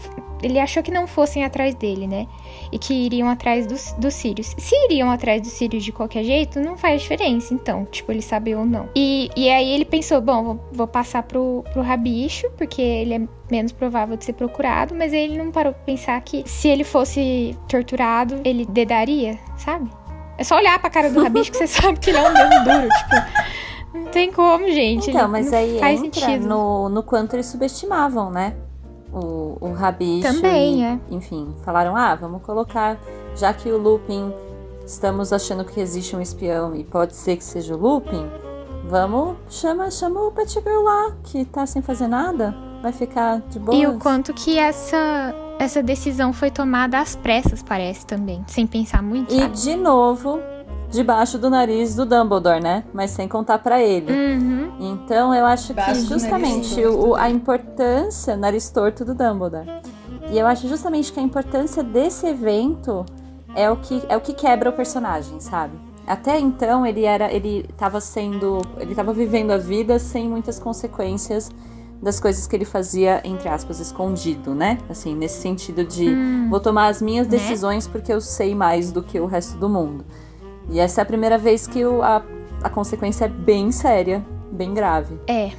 Ele 0.43 0.59
achou 0.59 0.83
que 0.83 0.91
não 0.91 1.07
fossem 1.07 1.45
atrás 1.45 1.75
dele, 1.75 2.07
né? 2.07 2.27
E 2.71 2.79
que 2.79 2.93
iriam 2.93 3.29
atrás 3.29 3.67
dos, 3.67 3.95
dos 3.95 4.15
Sirius. 4.15 4.55
Se 4.59 4.75
iriam 4.85 5.11
atrás 5.11 5.41
dos 5.41 5.53
Sirius 5.53 5.83
de 5.83 5.93
qualquer 5.93 6.25
jeito, 6.25 6.61
não 6.61 6.77
faz 6.77 7.01
diferença, 7.03 7.55
então, 7.55 7.87
tipo, 7.87 8.13
ele 8.13 8.21
saber 8.21 8.55
ou 8.55 8.67
não. 8.67 8.89
E, 8.95 9.31
e 9.35 9.49
aí 9.49 9.71
ele 9.71 9.85
pensou: 9.85 10.21
bom, 10.21 10.45
vou, 10.45 10.61
vou 10.73 10.87
passar 10.87 11.23
pro, 11.23 11.65
pro 11.73 11.83
Rabicho, 11.83 12.51
porque 12.57 12.83
ele 12.83 13.15
é 13.15 13.21
menos 13.51 13.73
provável 13.73 14.17
de 14.17 14.25
ser 14.25 14.35
procurado, 14.35 14.95
mas 14.95 15.13
ele 15.13 15.39
não 15.39 15.51
parou 15.51 15.73
pra 15.73 15.83
pensar 15.83 16.21
que 16.21 16.43
se 16.47 16.69
ele 16.69 16.85
fosse 16.85 17.57
torturado, 17.69 18.41
ele 18.45 18.67
dedaria, 18.67 19.39
sabe? 19.57 19.89
É 20.39 20.45
só 20.45 20.57
olhar 20.57 20.79
pra 20.79 20.91
cara 20.91 21.11
do 21.11 21.23
Rabicho 21.23 21.51
que 21.51 21.59
você 21.59 21.67
sabe 21.69 21.99
que 21.99 22.11
ele 22.11 22.19
é 22.19 22.29
um 22.29 22.33
dedo 22.33 22.65
duro, 22.65 22.89
tipo. 22.89 23.97
Não 23.99 24.07
tem 24.07 24.31
como, 24.33 24.67
gente. 24.67 25.11
Então, 25.11 25.23
ele 25.23 25.33
mas 25.33 25.53
aí 25.53 25.79
faz 25.79 26.01
sentido. 26.01 26.47
no, 26.47 26.89
no 26.89 27.03
quanto 27.03 27.35
eles 27.35 27.47
subestimavam, 27.47 28.31
né? 28.31 28.55
O, 29.13 29.57
o 29.61 29.73
Rabicho. 29.73 30.31
Também, 30.33 30.81
e, 30.81 30.85
é. 30.85 30.99
Enfim, 31.11 31.55
falaram, 31.65 31.97
ah, 31.97 32.15
vamos 32.15 32.43
colocar, 32.43 32.99
já 33.35 33.53
que 33.55 33.71
o 33.71 33.79
Lupin, 33.79 34.33
estamos 34.85 35.33
achando 35.33 35.65
que 35.65 35.81
existe 35.81 36.15
um 36.15 36.21
espião 36.21 36.75
e 36.75 36.85
pode 36.85 37.17
ser 37.17 37.37
que 37.37 37.45
seja 37.45 37.75
o 37.75 37.79
Lupin, 37.79 38.31
vamos, 38.85 39.37
chama, 39.49 39.91
chama 39.91 40.21
o 40.21 40.31
Pettigrew 40.31 40.83
lá, 40.83 41.13
que 41.25 41.45
tá 41.47 41.65
sem 41.65 41.81
fazer 41.81 42.09
nada, 42.09 42.55
vai 42.83 42.93
ficar 42.93 43.41
de 43.49 43.59
boa. 43.59 43.77
E 43.77 43.87
o 43.87 43.99
quanto 43.99 44.35
que 44.35 44.59
essa, 44.59 45.35
essa 45.59 45.83
decisão 45.83 46.33
foi 46.33 46.51
tomada 46.51 46.99
às 46.99 47.17
pressas, 47.17 47.63
parece 47.63 48.07
também. 48.07 48.45
Sem 48.47 48.67
pensar 48.67 49.03
muito, 49.03 49.33
E 49.33 49.39
sabe? 49.41 49.55
de 49.57 49.77
novo, 49.77 50.39
debaixo 50.91 51.39
do 51.39 51.49
nariz 51.51 51.95
do 51.95 52.05
Dumbledore, 52.05 52.61
né? 52.63 52.85
Mas 52.93 53.11
sem 53.11 53.27
contar 53.27 53.59
pra 53.59 53.83
ele. 53.83 54.13
Uhum. 54.13 54.73
Então 54.81 55.35
eu 55.35 55.47
acho 55.47 55.69
Debaixo 55.69 56.03
que 56.03 56.07
justamente 56.09 56.85
o, 56.85 57.15
a 57.15 57.31
importância, 57.31 58.37
nariz 58.37 58.71
torto 58.71 59.05
do 59.05 59.15
Dumbledore. 59.15 59.67
E 60.31 60.39
eu 60.39 60.47
acho 60.47 60.69
justamente 60.69 61.13
que 61.13 61.21
a 61.21 61.23
importância 61.23 61.83
desse 61.83 62.27
evento 62.27 63.07
é 63.55 63.71
o 63.71 63.77
que 63.77 64.03
é 64.09 64.17
o 64.17 64.21
que 64.21 64.33
quebra 64.35 64.71
o 64.71 64.73
personagem, 64.73 65.41
sabe? 65.41 65.79
Até 66.07 66.39
então 66.39 66.85
ele 66.87 67.05
era 67.05 67.33
ele 67.33 67.69
tava 67.77 68.01
sendo, 68.01 68.61
ele 68.79 68.95
tava 68.95 69.13
vivendo 69.13 69.53
a 69.53 69.57
vida 69.59 69.99
sem 69.99 70.29
muitas 70.29 70.59
consequências 70.59 71.51
das 72.03 72.21
coisas 72.21 72.47
que 72.47 72.55
ele 72.55 72.65
fazia 72.65 73.21
entre 73.25 73.49
aspas 73.49 73.81
escondido, 73.81 74.55
né? 74.55 74.79
Assim, 74.89 75.15
nesse 75.15 75.41
sentido 75.41 75.85
de 75.85 76.15
vou 76.51 76.61
tomar 76.61 76.89
as 76.89 77.01
minhas 77.03 77.27
né? 77.27 77.37
decisões 77.37 77.87
porque 77.87 78.13
eu 78.13 78.21
sei 78.21 78.55
mais 78.55 78.93
do 78.93 79.03
que 79.03 79.19
o 79.19 79.27
resto 79.27 79.57
do 79.59 79.69
mundo. 79.69 80.05
E 80.71 80.79
essa 80.81 81.01
é 81.01 81.03
a 81.03 81.07
primeira 81.07 81.39
vez 81.39 81.67
que 81.67 81.85
o- 81.85 82.03
a, 82.03 82.23
a 82.63 82.69
consequência 82.69 83.25
é 83.25 83.29
bem 83.29 83.71
séria, 83.73 84.25
bem 84.53 84.75
grave. 84.75 85.19
É. 85.27 85.53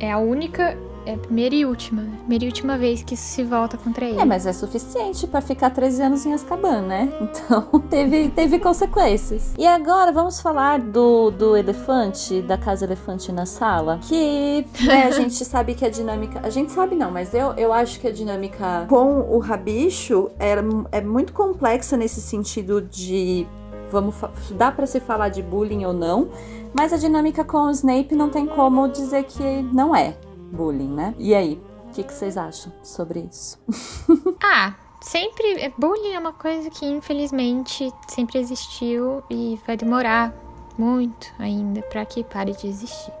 É 0.00 0.10
a 0.12 0.18
única. 0.18 0.76
É 1.04 1.14
a 1.14 1.18
primeira 1.18 1.54
e 1.54 1.66
última. 1.66 2.02
Primeira 2.20 2.44
e 2.44 2.48
última 2.48 2.78
vez 2.78 3.02
que 3.02 3.14
isso 3.14 3.24
se 3.24 3.42
volta 3.42 3.76
contra 3.76 4.04
ele. 4.04 4.20
É, 4.20 4.24
mas 4.24 4.46
é 4.46 4.52
suficiente 4.52 5.26
pra 5.26 5.40
ficar 5.40 5.70
13 5.70 6.02
anos 6.02 6.26
em 6.26 6.32
Azkaban, 6.32 6.82
né? 6.82 7.12
Então 7.42 7.80
teve, 7.90 8.28
teve 8.28 8.58
consequências. 8.58 9.54
E 9.58 9.66
agora 9.66 10.12
vamos 10.12 10.40
falar 10.40 10.80
do, 10.80 11.30
do 11.30 11.56
elefante, 11.56 12.40
da 12.42 12.56
casa 12.56 12.84
elefante 12.84 13.32
na 13.32 13.46
sala. 13.46 13.98
Que 14.02 14.64
né, 14.86 15.04
a 15.04 15.10
gente 15.12 15.44
sabe 15.44 15.74
que 15.74 15.84
a 15.84 15.90
dinâmica. 15.90 16.40
A 16.42 16.50
gente 16.50 16.70
sabe 16.72 16.94
não, 16.94 17.10
mas 17.10 17.34
eu, 17.34 17.52
eu 17.54 17.72
acho 17.72 17.98
que 17.98 18.06
a 18.06 18.12
dinâmica 18.12 18.86
com 18.88 19.20
o 19.20 19.38
rabicho 19.38 20.30
é, 20.38 20.54
é 20.92 21.00
muito 21.00 21.32
complexa 21.32 21.96
nesse 21.96 22.20
sentido 22.20 22.80
de. 22.80 23.46
Vamos, 23.90 24.14
dá 24.52 24.70
pra 24.70 24.86
se 24.86 25.00
falar 25.00 25.28
de 25.28 25.42
bullying 25.42 25.84
ou 25.84 25.92
não, 25.92 26.28
mas 26.72 26.92
a 26.92 26.96
dinâmica 26.96 27.44
com 27.44 27.66
o 27.66 27.70
Snape 27.70 28.14
não 28.14 28.30
tem 28.30 28.46
como 28.46 28.88
dizer 28.88 29.24
que 29.24 29.62
não 29.72 29.94
é 29.94 30.14
bullying, 30.52 30.88
né? 30.94 31.14
E 31.18 31.34
aí, 31.34 31.60
o 31.88 31.92
que, 31.92 32.02
que 32.02 32.12
vocês 32.12 32.36
acham 32.36 32.72
sobre 32.82 33.20
isso? 33.20 33.58
Ah, 34.44 34.74
sempre. 35.00 35.60
é, 35.60 35.72
Bullying 35.78 36.12
é 36.12 36.18
uma 36.18 36.32
coisa 36.32 36.68
que 36.68 36.84
infelizmente 36.84 37.92
sempre 38.08 38.38
existiu 38.38 39.22
e 39.30 39.58
vai 39.66 39.76
demorar 39.76 40.34
muito 40.76 41.32
ainda 41.38 41.80
pra 41.82 42.04
que 42.04 42.22
pare 42.24 42.52
de 42.52 42.66
existir. 42.66 43.12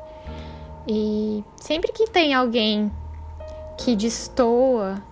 E 0.86 1.44
sempre 1.56 1.92
que 1.92 2.08
tem 2.10 2.34
alguém 2.34 2.90
que 3.78 3.94
destoa 3.94 5.02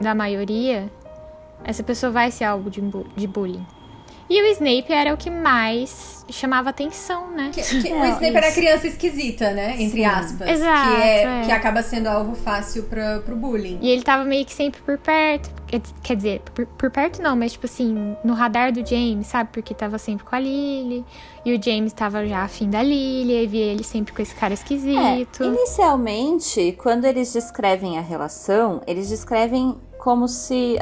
da 0.00 0.14
maioria, 0.14 0.90
essa 1.62 1.82
pessoa 1.82 2.10
vai 2.10 2.30
ser 2.30 2.44
alvo 2.44 2.68
de, 2.70 2.80
de 3.16 3.26
bullying. 3.26 3.66
E 4.30 4.40
o 4.42 4.46
Snape 4.52 4.92
era 4.92 5.12
o 5.12 5.16
que 5.16 5.28
mais 5.28 6.24
chamava 6.30 6.70
atenção, 6.70 7.32
né? 7.32 7.50
Que- 7.52 7.60
que- 7.62 7.92
o 7.92 7.98
Não, 7.98 8.04
Snape 8.12 8.36
era 8.36 8.46
a 8.46 8.48
isso. 8.50 8.58
criança 8.60 8.86
esquisita, 8.86 9.50
né? 9.50 9.72
Entre 9.82 9.98
Sim. 9.98 10.04
aspas. 10.04 10.48
Exato, 10.48 10.94
que, 10.96 11.02
é, 11.02 11.22
é. 11.24 11.42
que 11.46 11.50
acaba 11.50 11.82
sendo 11.82 12.06
alvo 12.06 12.36
fácil 12.36 12.84
pra, 12.84 13.18
pro 13.18 13.34
bullying. 13.34 13.80
E 13.82 13.90
ele 13.90 14.02
tava 14.02 14.22
meio 14.24 14.44
que 14.46 14.52
sempre 14.54 14.80
por 14.82 14.96
perto. 14.98 15.50
Quer, 15.66 15.80
quer 16.04 16.14
dizer, 16.16 16.42
por, 16.54 16.64
por 16.66 16.88
perto 16.92 17.20
não, 17.20 17.34
mas 17.34 17.50
tipo 17.52 17.66
assim, 17.66 18.16
no 18.22 18.32
radar 18.34 18.72
do 18.72 18.86
James, 18.88 19.26
sabe? 19.26 19.50
Porque 19.52 19.74
tava 19.74 19.98
sempre 19.98 20.24
com 20.24 20.36
a 20.36 20.38
Lily. 20.38 21.04
E 21.44 21.52
o 21.52 21.60
James 21.60 21.92
tava 21.92 22.24
já 22.24 22.44
afim 22.44 22.70
da 22.70 22.80
Lily. 22.84 23.32
E 23.42 23.46
via 23.48 23.64
ele 23.64 23.82
sempre 23.82 24.12
com 24.12 24.22
esse 24.22 24.34
cara 24.36 24.54
esquisito. 24.54 25.42
É, 25.42 25.46
inicialmente, 25.46 26.76
quando 26.80 27.04
eles 27.04 27.32
descrevem 27.32 27.98
a 27.98 28.00
relação, 28.00 28.80
eles 28.86 29.08
descrevem 29.08 29.76
como 29.98 30.28
se. 30.28 30.76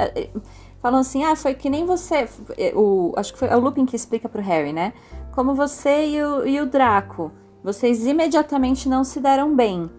Falam 0.81 1.01
assim, 1.01 1.24
ah, 1.24 1.35
foi 1.35 1.55
que 1.55 1.68
nem 1.68 1.85
você. 1.85 2.29
eh, 2.57 2.72
O, 2.74 3.12
acho 3.16 3.33
que 3.33 3.39
foi 3.39 3.49
é 3.49 3.57
o 3.57 3.61
Lupin 3.61 3.85
que 3.85 3.97
explica 3.97 4.29
pro 4.29 4.43
Harry, 4.43 4.72
né? 4.72 4.93
Como 5.33 5.55
você 5.55 6.07
e 6.07 6.22
o, 6.22 6.47
e 6.47 6.61
o 6.61 6.66
Draco. 6.66 7.33
Vocês 7.62 8.07
imediatamente 8.07 8.89
não 8.89 9.03
se 9.03 9.20
deram 9.20 9.55
bem. 9.55 9.91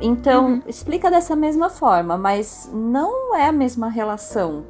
Então, 0.00 0.62
explica 0.66 1.10
dessa 1.10 1.34
mesma 1.34 1.68
forma, 1.68 2.16
mas 2.16 2.70
não 2.72 3.34
é 3.34 3.48
a 3.48 3.52
mesma 3.52 3.88
relação, 3.88 4.64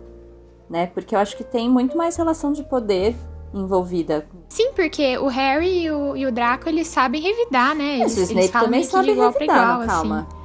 né? 0.70 0.86
Porque 0.86 1.14
eu 1.14 1.18
acho 1.18 1.36
que 1.36 1.44
tem 1.44 1.68
muito 1.68 1.96
mais 1.96 2.16
relação 2.16 2.52
de 2.52 2.62
poder 2.62 3.14
envolvida 3.52 4.26
Sim, 4.48 4.72
porque 4.74 5.16
o 5.18 5.26
Harry 5.28 5.84
e 5.84 5.90
o, 5.90 6.16
e 6.16 6.26
o 6.26 6.32
Draco, 6.32 6.68
eles 6.68 6.88
sabem 6.88 7.20
revidar, 7.20 7.74
né? 7.74 7.98
Mas 7.98 8.16
Eles, 8.16 8.16
o 8.16 8.20
eles 8.20 8.30
Snape 8.30 8.48
falam 8.48 8.66
também 8.66 8.84
sabe 8.84 9.10
igual 9.12 9.32
revidar, 9.32 9.74
igual, 9.74 9.86
calma. 9.86 10.20
assim. 10.20 10.35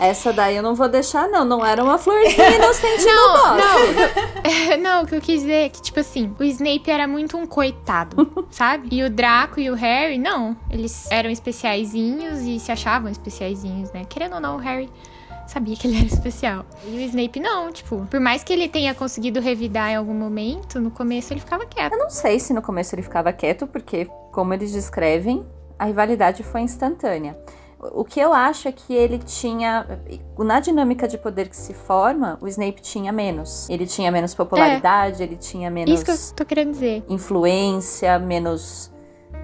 Essa 0.00 0.32
daí 0.32 0.56
eu 0.56 0.62
não 0.62 0.74
vou 0.74 0.88
deixar, 0.88 1.28
não. 1.28 1.44
Não 1.44 1.64
era 1.64 1.84
uma 1.84 1.98
florzinha 1.98 2.56
inocente 2.56 3.04
Não, 3.04 3.54
no 3.54 3.60
não. 3.60 4.78
não, 4.78 5.02
o 5.02 5.06
que 5.06 5.14
eu 5.14 5.20
quis 5.20 5.40
dizer 5.40 5.66
é 5.66 5.68
que, 5.68 5.82
tipo 5.82 6.00
assim, 6.00 6.34
o 6.38 6.42
Snape 6.44 6.90
era 6.90 7.06
muito 7.06 7.36
um 7.36 7.46
coitado, 7.46 8.46
sabe? 8.50 8.88
E 8.90 9.02
o 9.02 9.10
Draco 9.10 9.60
e 9.60 9.70
o 9.70 9.74
Harry, 9.74 10.18
não. 10.18 10.56
Eles 10.70 11.10
eram 11.10 11.28
especiaizinhos 11.30 12.40
e 12.40 12.58
se 12.58 12.72
achavam 12.72 13.10
especiaizinhos, 13.10 13.92
né? 13.92 14.04
Querendo 14.08 14.34
ou 14.36 14.40
não, 14.40 14.56
o 14.56 14.58
Harry 14.58 14.90
sabia 15.46 15.76
que 15.76 15.86
ele 15.86 15.98
era 15.98 16.06
especial. 16.06 16.64
E 16.86 16.96
o 16.96 17.00
Snape 17.00 17.40
não, 17.40 17.70
tipo, 17.70 18.06
por 18.10 18.20
mais 18.20 18.42
que 18.42 18.52
ele 18.52 18.68
tenha 18.68 18.94
conseguido 18.94 19.40
revidar 19.40 19.90
em 19.90 19.96
algum 19.96 20.14
momento, 20.14 20.80
no 20.80 20.90
começo 20.90 21.32
ele 21.32 21.40
ficava 21.40 21.66
quieto. 21.66 21.92
Eu 21.92 21.98
não 21.98 22.08
sei 22.10 22.38
se 22.38 22.52
no 22.54 22.62
começo 22.62 22.94
ele 22.94 23.02
ficava 23.02 23.32
quieto, 23.32 23.66
porque, 23.66 24.08
como 24.32 24.54
eles 24.54 24.72
descrevem, 24.72 25.44
a 25.78 25.84
rivalidade 25.86 26.42
foi 26.42 26.60
instantânea. 26.62 27.36
O 27.94 28.04
que 28.04 28.20
eu 28.20 28.32
acho 28.34 28.68
é 28.68 28.72
que 28.72 28.92
ele 28.94 29.18
tinha. 29.18 29.86
Na 30.38 30.60
dinâmica 30.60 31.08
de 31.08 31.16
poder 31.16 31.48
que 31.48 31.56
se 31.56 31.72
forma, 31.72 32.36
o 32.40 32.46
Snape 32.46 32.82
tinha 32.82 33.10
menos. 33.10 33.68
Ele 33.70 33.86
tinha 33.86 34.10
menos 34.10 34.34
popularidade, 34.34 35.22
ele 35.22 35.36
tinha 35.36 35.70
menos 35.70 35.94
Isso 35.94 36.04
que 36.04 36.10
eu 36.10 36.36
tô 36.36 36.44
querendo 36.44 36.72
dizer. 36.72 37.02
influência, 37.08 38.18
menos. 38.18 38.92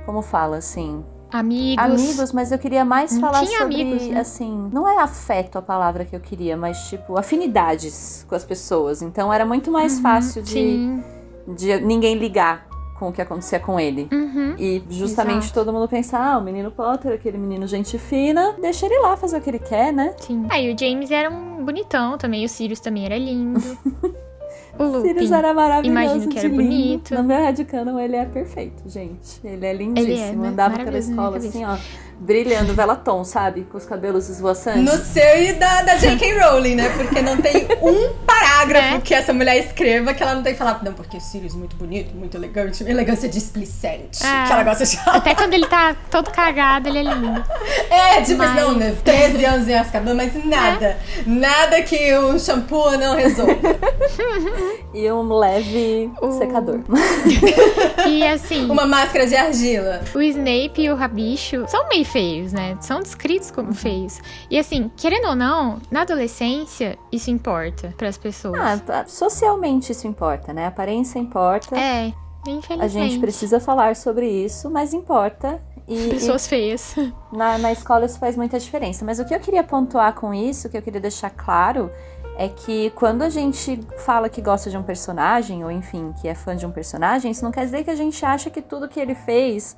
Como 0.05 0.21
fala 0.21 0.59
assim? 0.59 1.03
Amigos. 1.33 1.85
Amigos, 1.85 2.33
mas 2.33 2.53
eu 2.53 2.59
queria 2.59 2.85
mais 2.85 3.13
Não 3.13 3.21
falar 3.21 3.45
sobre, 3.47 3.63
amigos, 3.83 4.07
né? 4.07 4.21
assim, 4.21 4.71
não 4.73 4.89
é 4.89 4.99
afeto 5.03 5.57
a 5.59 5.63
palavra 5.63 6.05
que 6.05 6.15
eu 6.15 6.21
queria, 6.21 6.57
mas 6.57 6.89
tipo, 6.89 7.19
afinidades 7.19 8.25
com 8.29 8.35
as 8.35 8.45
pessoas. 8.45 9.03
Então 9.03 9.33
era 9.33 9.45
muito 9.45 9.71
mais 9.71 9.99
fácil 9.99 10.43
de, 10.43 11.01
de 11.49 11.81
ninguém 11.81 12.17
ligar 12.17 12.67
com 12.99 13.09
o 13.09 13.13
que 13.13 13.21
acontecia 13.21 13.61
com 13.61 13.79
ele. 13.79 14.09
Uhum. 14.13 14.55
E 14.59 14.83
justamente 14.91 15.45
Exato. 15.45 15.55
todo 15.55 15.73
mundo 15.73 15.89
pensar, 15.89 16.35
ah, 16.35 16.39
o 16.39 16.43
menino 16.43 16.71
Potter, 16.71 17.13
aquele 17.13 17.39
menino 17.39 17.67
gente 17.67 17.99
fina, 17.99 18.55
deixa 18.61 18.87
ele 18.87 18.99
lá 18.99 19.17
fazer 19.17 19.39
o 19.39 19.41
que 19.41 19.51
ele 19.51 19.59
quer, 19.59 19.93
né? 19.93 20.15
Sim. 20.19 20.47
Aí 20.49 20.73
o 20.73 20.79
James 20.79 21.11
era 21.11 21.31
um 21.31 21.65
bonitão 21.65 22.17
também, 22.19 22.45
o 22.45 22.49
Sirius 22.49 22.81
também 22.81 23.05
era 23.05 23.19
lindo. 23.19 23.61
o 24.79 24.85
Lupin. 24.85 25.09
Sirius 25.09 25.33
era 25.33 25.53
maravilhoso 25.53 26.01
imagino 26.01 26.29
que 26.29 26.39
era 26.39 26.49
lindo. 26.49 26.63
bonito. 26.63 27.15
No 27.15 27.23
meu 27.23 27.37
headcanon 27.37 27.99
ele 27.99 28.17
é 28.17 28.25
perfeito, 28.25 28.89
gente. 28.89 29.41
Ele 29.45 29.67
é 29.67 29.73
lindíssimo. 29.73 30.43
né? 30.43 30.49
Andava 30.49 30.77
pela 30.79 30.99
escola 30.99 31.37
assim, 31.37 31.65
ó, 31.65 31.77
brilhando 32.19 32.73
velatom, 32.75 33.25
sabe? 33.25 33.67
Com 33.71 33.77
os 33.79 33.85
cabelos 33.85 34.29
esvoaçantes. 34.29 34.83
No 34.83 34.97
seu 34.99 35.43
e 35.43 35.53
da, 35.53 35.83
da 35.83 35.97
J.K. 35.97 36.39
Rowling, 36.41 36.75
né? 36.77 36.89
Porque 36.97 37.21
não 37.21 37.37
tem 37.37 37.67
um 37.83 38.13
parágrafo 38.27 38.97
É. 38.97 39.01
que 39.01 39.15
essa 39.15 39.33
mulher 39.33 39.59
escreva 39.59 40.15
que 40.15 40.23
ela 40.23 40.35
não 40.35 40.43
tem 40.43 40.53
que 40.55 40.59
falar. 40.59 40.83
Não, 40.83 40.93
porque 40.95 41.21
Sirius 41.21 41.55
é 41.55 41.57
muito 41.59 41.77
bonito, 41.77 42.15
muito 42.17 42.37
elegante, 42.37 42.83
elegância 42.85 43.29
displicente. 43.29 44.25
É. 44.25 44.47
Que 44.47 44.53
ela 44.53 44.63
gosta 44.65 44.85
de 44.87 44.97
falar. 44.97 45.17
Até 45.19 45.35
quando 45.35 45.53
ele 45.55 45.67
tá 45.67 45.95
todo 46.11 46.31
cagado, 46.31 46.89
ele 46.89 46.99
é 46.99 47.03
lindo. 47.03 47.45
É, 47.91 48.23
tipo, 48.23 48.39
Mas- 48.39 48.55
não, 48.57 48.75
né? 48.75 48.97
13 49.05 49.45
anos 49.45 49.69
em 49.69 49.75
Azkaban, 49.75 50.15
mas 50.15 50.33
nada. 50.45 50.97
Nada 51.27 51.83
que 51.83 52.17
um 52.19 52.39
shampoo 52.39 52.97
não 52.99 53.15
resolva. 53.15 53.57
E 54.95 55.11
um 55.13 55.31
leve 55.35 56.11
O- 56.23 56.33
secador. 56.39 56.81
E 58.09 58.25
assim, 58.27 58.71
Uma 58.71 58.87
máscara 58.87 59.27
de 59.27 59.37
argila. 59.37 60.01
o 60.15 60.23
Snape 60.23 60.83
e 60.83 60.91
o 60.91 60.95
Rabicho 60.95 61.65
são 61.69 61.87
meio 61.89 62.05
feios, 62.07 62.53
né? 62.53 62.77
São 62.81 63.01
descritos 63.01 63.51
como 63.51 63.73
feios. 63.75 64.21
E 64.51 64.59
assim, 64.59 64.91
querendo 64.97 65.29
ou 65.29 65.37
não, 65.37 65.81
na 65.91 66.03
adolescência, 66.03 66.99
isso 67.13 67.31
importa 67.31 67.95
pras 67.97 68.17
pessoas. 68.17 68.59
Ah, 68.89 69.05
socialmente 69.07 69.93
isso 69.93 70.07
importa, 70.07 70.53
né? 70.53 70.65
A 70.65 70.69
aparência 70.69 71.19
importa. 71.19 71.79
é, 71.79 72.13
infelizmente. 72.47 72.83
A 72.83 72.89
gente 72.89 73.19
precisa 73.19 73.61
falar 73.61 73.97
sobre 73.97 74.29
isso, 74.29 74.71
mas 74.71 74.95
importa. 74.95 75.61
E, 75.89 76.09
Pessoas 76.09 76.49
feias. 76.49 76.97
e 76.97 77.13
na, 77.33 77.59
na 77.59 77.71
escola 77.73 78.07
isso 78.07 78.19
faz 78.19 78.37
muita 78.37 78.59
diferença. 78.59 79.05
Mas 79.05 79.21
o 79.21 79.25
que 79.25 79.35
eu 79.35 79.39
queria 79.39 79.63
pontuar 79.63 80.15
com 80.15 80.35
isso, 80.35 80.69
que 80.69 80.77
eu 80.77 80.83
queria 80.83 81.01
deixar 81.01 81.31
claro, 81.31 81.91
é 82.37 82.49
que 82.49 82.91
quando 82.91 83.23
a 83.23 83.31
gente 83.31 83.81
fala 83.99 84.29
que 84.29 84.43
gosta 84.43 84.69
de 84.69 84.77
um 84.77 84.83
personagem, 84.83 85.65
ou 85.65 85.71
enfim, 85.71 86.13
que 86.21 86.29
é 86.29 86.35
fã 86.35 86.57
de 86.57 86.67
um 86.67 86.71
personagem, 86.73 87.31
isso 87.31 87.45
não 87.45 87.53
quer 87.53 87.65
dizer 87.65 87.85
que 87.85 87.91
a 87.91 87.95
gente 87.95 88.25
acha 88.25 88.51
que 88.51 88.61
tudo 88.61 88.89
que 88.89 88.99
ele 89.01 89.15
fez 89.15 89.77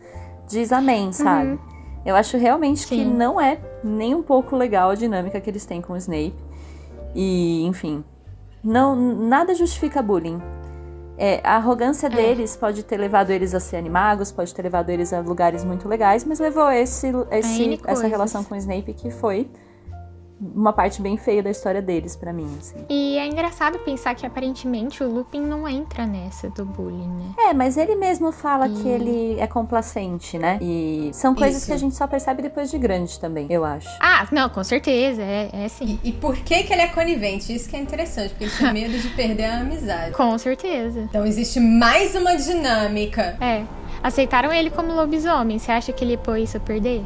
diz 0.49 0.73
amém, 0.73 1.13
sabe? 1.13 1.59
Eu 2.09 2.17
acho 2.17 2.39
realmente 2.39 2.87
que 2.87 2.97
Sim. 2.97 3.05
não 3.05 3.39
é 3.39 3.59
nem 3.85 4.15
um 4.15 4.23
pouco 4.23 4.57
legal 4.57 4.89
a 4.89 4.95
dinâmica 4.95 5.39
que 5.43 5.51
eles 5.51 5.67
têm 5.67 5.83
com 5.83 5.93
o 5.93 5.97
Snape. 5.99 6.35
E, 7.15 7.67
enfim, 7.67 8.03
não 8.65 8.97
nada 8.97 9.55
justifica 9.55 10.01
bullying. 10.01 10.41
É, 11.19 11.41
a 11.45 11.57
arrogância 11.57 12.09
deles 12.09 12.57
pode 12.57 12.83
ter 12.83 12.97
levado 12.97 13.29
eles 13.31 13.55
a 13.55 13.61
ser 13.61 13.77
animagos, 13.77 14.33
pode 14.33 14.55
ter 14.55 14.63
levado 14.63 14.89
eles 14.89 15.13
a 15.13 15.21
lugares 15.21 15.65
muito 15.65 15.87
legais, 15.87 16.25
mas 16.25 16.39
levou 16.39 16.71
esse, 16.71 17.09
esse- 17.31 17.79
essa 17.85 18.07
relação 18.07 18.43
com 18.43 18.55
o 18.55 18.57
Snape 18.57 18.95
que 18.95 19.11
foi 19.11 19.47
uma 20.41 20.73
parte 20.73 21.03
bem 21.03 21.17
feia 21.17 21.43
da 21.43 21.51
história 21.51 21.83
deles 21.83 22.15
pra 22.15 22.33
mim, 22.33 22.49
assim. 22.61 22.77
E 22.89 23.19
é 23.19 23.27
engraçado 23.27 23.79
pensar 23.81 24.15
que 24.15 24.25
aparentemente 24.25 25.03
o 25.03 25.09
Lupin 25.13 25.41
não 25.41 25.67
entra 25.69 26.07
nessa 26.07 26.49
do 26.51 26.65
bullying, 26.65 27.09
né? 27.09 27.25
É, 27.51 27.53
mas 27.55 27.77
ele 27.77 27.97
mesmo 27.97 28.31
fala 28.31 28.69
E- 28.69 28.73
que 28.73 28.89
ele 28.89 29.41
é 29.41 29.47
complacente, 29.47 30.39
né? 30.39 30.59
E 30.63 31.11
são 31.13 31.35
coisas 31.35 31.59
Isso. 31.59 31.67
que 31.67 31.73
a 31.73 31.77
gente 31.77 31.95
só 31.97 32.07
percebe 32.07 32.43
depois 32.43 32.71
de 32.71 32.79
grande 32.79 33.19
também, 33.19 33.47
eu 33.51 33.65
acho. 33.65 33.89
Ah, 34.01 34.27
não, 34.31 34.49
com 34.49 34.63
certeza, 34.63 35.23
é, 35.23 35.51
é 35.53 35.69
sim. 35.69 35.99
E, 36.05 36.11
e 36.11 36.13
por 36.13 36.37
que 36.37 36.63
que 36.63 36.73
ele 36.73 36.83
é 36.83 36.89
conivente? 36.89 37.53
Isso 37.53 37.69
que 37.69 37.75
é 37.77 37.81
interessante, 37.81 38.31
porque 38.31 38.45
ele 38.45 38.53
tem 38.57 38.73
medo 38.73 38.99
de 38.99 39.09
perder 39.11 39.45
a 39.47 39.61
amizade. 39.61 40.13
Com 40.13 40.39
certeza. 40.39 41.01
Então 41.01 41.27
existe 41.27 41.59
mais 41.59 42.15
uma 42.15 42.37
dinâmica. 42.37 43.37
É. 43.41 43.65
Aceitaram 44.03 44.53
ele 44.53 44.71
como 44.71 44.93
lobisomem. 44.95 45.59
Você 45.59 45.73
acha 45.73 45.93
que 45.93 46.05
ele 46.05 46.17
pôr 46.17 46.39
isso 46.39 46.57
a 46.57 46.61
perder? 46.61 47.03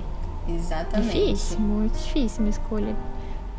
Exatamente. 0.48 1.12
Difícil, 1.12 1.60
muito 1.60 1.96
difícil 1.98 2.40
uma 2.40 2.50
escolha. 2.50 2.94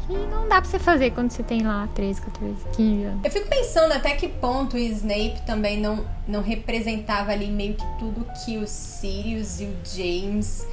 Que 0.08 0.14
não 0.14 0.48
dá 0.48 0.62
pra 0.62 0.70
você 0.70 0.80
fazer 0.80 1.12
quando 1.12 1.32
você 1.32 1.44
tem 1.44 1.64
lá 1.64 1.88
13, 1.96 2.22
14, 2.22 2.56
15 2.76 3.04
anos. 3.04 3.20
Eu 3.24 3.32
fico 3.32 3.48
pensando 3.48 3.94
até 3.94 4.16
que 4.16 4.28
ponto 4.28 4.76
o 4.76 4.80
Snape 4.80 5.42
também 5.46 5.80
não, 5.80 6.06
não 6.28 6.42
representava 6.42 7.32
ali 7.32 7.48
meio 7.48 7.76
que 7.76 7.86
tudo 8.00 8.26
que 8.44 8.58
o 8.58 8.68
Sirius 8.68 9.62
e 9.62 9.66
o 9.66 9.76
James 9.86 10.68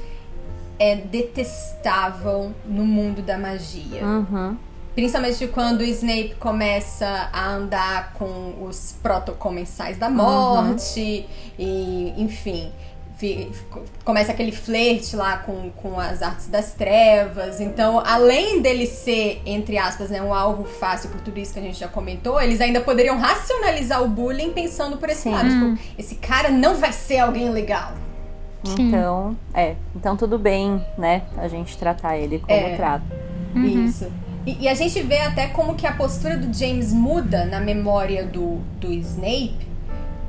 é, 0.77 0.95
detestavam 0.95 2.53
no 2.65 2.85
mundo 2.85 3.21
da 3.21 3.37
magia. 3.37 4.03
Uhum. 4.03 4.57
Principalmente 4.93 5.47
quando 5.47 5.81
o 5.81 5.83
Snape 5.83 6.35
começa 6.37 7.29
a 7.31 7.51
andar 7.51 8.11
com 8.13 8.65
os 8.67 8.95
protocomensais 9.01 9.97
da 9.97 10.09
morte 10.09 11.25
e, 11.57 12.13
enfim, 12.17 12.71
começa 14.03 14.31
aquele 14.31 14.51
flerte 14.51 15.15
lá 15.15 15.37
com, 15.37 15.69
com 15.71 15.99
as 15.99 16.21
artes 16.21 16.47
das 16.47 16.73
trevas. 16.73 17.59
Então, 17.59 17.99
além 17.99 18.61
dele 18.61 18.85
ser, 18.85 19.41
entre 19.45 19.77
aspas, 19.77 20.09
né, 20.09 20.21
um 20.21 20.33
alvo 20.33 20.63
fácil 20.63 21.09
por 21.09 21.21
tudo 21.21 21.39
isso 21.39 21.53
que 21.53 21.59
a 21.59 21.63
gente 21.63 21.79
já 21.79 21.87
comentou, 21.87 22.41
eles 22.41 22.59
ainda 22.61 22.81
poderiam 22.81 23.17
racionalizar 23.17 24.03
o 24.03 24.07
bullying 24.07 24.51
pensando 24.51 24.97
por 24.97 25.09
esse 25.09 25.23
Sim. 25.23 25.31
lado. 25.31 25.49
Tipo, 25.49 25.93
esse 25.97 26.15
cara 26.15 26.49
não 26.49 26.75
vai 26.75 26.91
ser 26.91 27.19
alguém 27.19 27.49
legal. 27.49 27.93
Sim. 28.63 28.87
Então, 28.87 29.37
é. 29.53 29.75
Então 29.95 30.15
tudo 30.15 30.37
bem, 30.37 30.83
né? 30.97 31.23
A 31.37 31.47
gente 31.47 31.77
tratar 31.77 32.17
ele 32.17 32.39
como 32.39 32.51
É. 32.51 32.75
trata. 32.75 33.03
Isso. 33.55 34.11
E, 34.45 34.63
e 34.63 34.67
a 34.69 34.73
gente 34.73 35.01
vê 35.01 35.19
até 35.19 35.47
como 35.47 35.75
que 35.75 35.85
a 35.85 35.93
postura 35.93 36.37
do 36.37 36.51
James 36.57 36.91
muda 36.93 37.45
na 37.45 37.59
memória 37.59 38.23
do, 38.25 38.57
do 38.79 38.91
Snape 38.91 39.70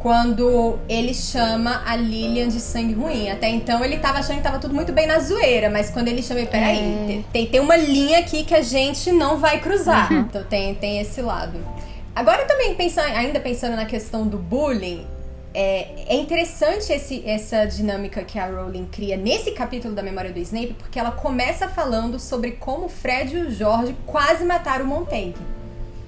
quando 0.02 0.78
ele 0.88 1.14
chama 1.14 1.82
a 1.86 1.94
Lilian 1.94 2.48
de 2.48 2.60
sangue 2.60 2.92
ruim. 2.92 3.30
Até 3.30 3.48
então 3.48 3.84
ele 3.84 3.98
tava 3.98 4.18
achando 4.18 4.36
que 4.38 4.42
tava 4.42 4.58
tudo 4.58 4.74
muito 4.74 4.92
bem 4.92 5.06
na 5.06 5.20
zoeira, 5.20 5.70
mas 5.70 5.90
quando 5.90 6.08
ele 6.08 6.22
chama, 6.22 6.40
ele, 6.40 6.48
peraí, 6.48 6.78
É. 6.78 7.06
te- 7.06 7.26
tem, 7.32 7.46
tem 7.46 7.60
uma 7.60 7.76
linha 7.76 8.18
aqui 8.18 8.42
que 8.44 8.54
a 8.54 8.62
gente 8.62 9.12
não 9.12 9.38
vai 9.38 9.60
cruzar. 9.60 10.12
Então 10.12 10.42
tem, 10.44 10.74
tem 10.74 10.98
esse 10.98 11.22
lado. 11.22 11.58
Agora 12.14 12.44
também 12.44 12.74
pensando, 12.74 13.14
ainda 13.16 13.38
pensando 13.40 13.76
na 13.76 13.86
questão 13.86 14.26
do 14.26 14.36
bullying, 14.36 15.06
é, 15.54 15.88
é 16.08 16.14
interessante 16.16 16.92
esse- 16.92 17.22
essa 17.26 17.64
dinâmica 17.64 18.22
que 18.24 18.38
a 18.38 18.46
Rowling 18.46 18.86
cria 18.90 19.16
nesse 19.16 19.52
capítulo 19.52 19.94
da 19.94 20.02
memória 20.02 20.32
do 20.32 20.38
Snape, 20.40 20.74
porque 20.78 20.98
ela 20.98 21.12
começa 21.12 21.68
falando 21.68 22.18
sobre 22.18 22.52
como 22.52 22.86
o 22.86 22.88
Fred 22.88 23.36
e 23.36 23.40
o 23.42 23.50
George 23.50 23.94
quase 24.04 24.44
mataram 24.44 24.84
o 24.84 24.88
Montaigne. 24.88 25.34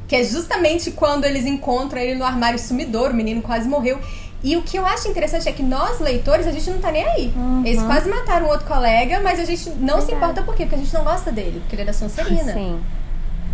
Que 0.06 0.16
é 0.16 0.24
justamente 0.24 0.90
quando 0.90 1.24
eles 1.24 1.46
encontram 1.46 2.00
ele 2.00 2.14
no 2.14 2.24
armário 2.24 2.58
sumidor, 2.58 3.10
o 3.10 3.14
menino 3.14 3.40
quase 3.42 3.68
morreu. 3.68 3.98
E 4.42 4.58
o 4.58 4.62
que 4.62 4.76
eu 4.76 4.84
acho 4.84 5.08
interessante 5.08 5.48
é 5.48 5.52
que 5.52 5.62
nós, 5.62 6.00
leitores, 6.00 6.46
a 6.46 6.52
gente 6.52 6.68
não 6.68 6.78
tá 6.78 6.92
nem 6.92 7.02
aí. 7.02 7.32
Eles 7.64 7.82
quase 7.82 8.10
mataram 8.10 8.46
um 8.46 8.50
outro 8.50 8.66
colega, 8.66 9.18
mas 9.20 9.40
a 9.40 9.44
gente 9.44 9.70
não 9.80 10.02
se 10.02 10.12
importa 10.12 10.42
por 10.42 10.54
quê? 10.54 10.64
Porque 10.64 10.74
a 10.74 10.78
gente 10.78 10.92
não 10.92 11.02
gosta 11.02 11.32
dele, 11.32 11.60
porque 11.60 11.74
ele 11.74 11.82
é 11.82 11.86
da 11.86 11.94
Sonserina. 11.94 12.52
Sim. 12.52 12.78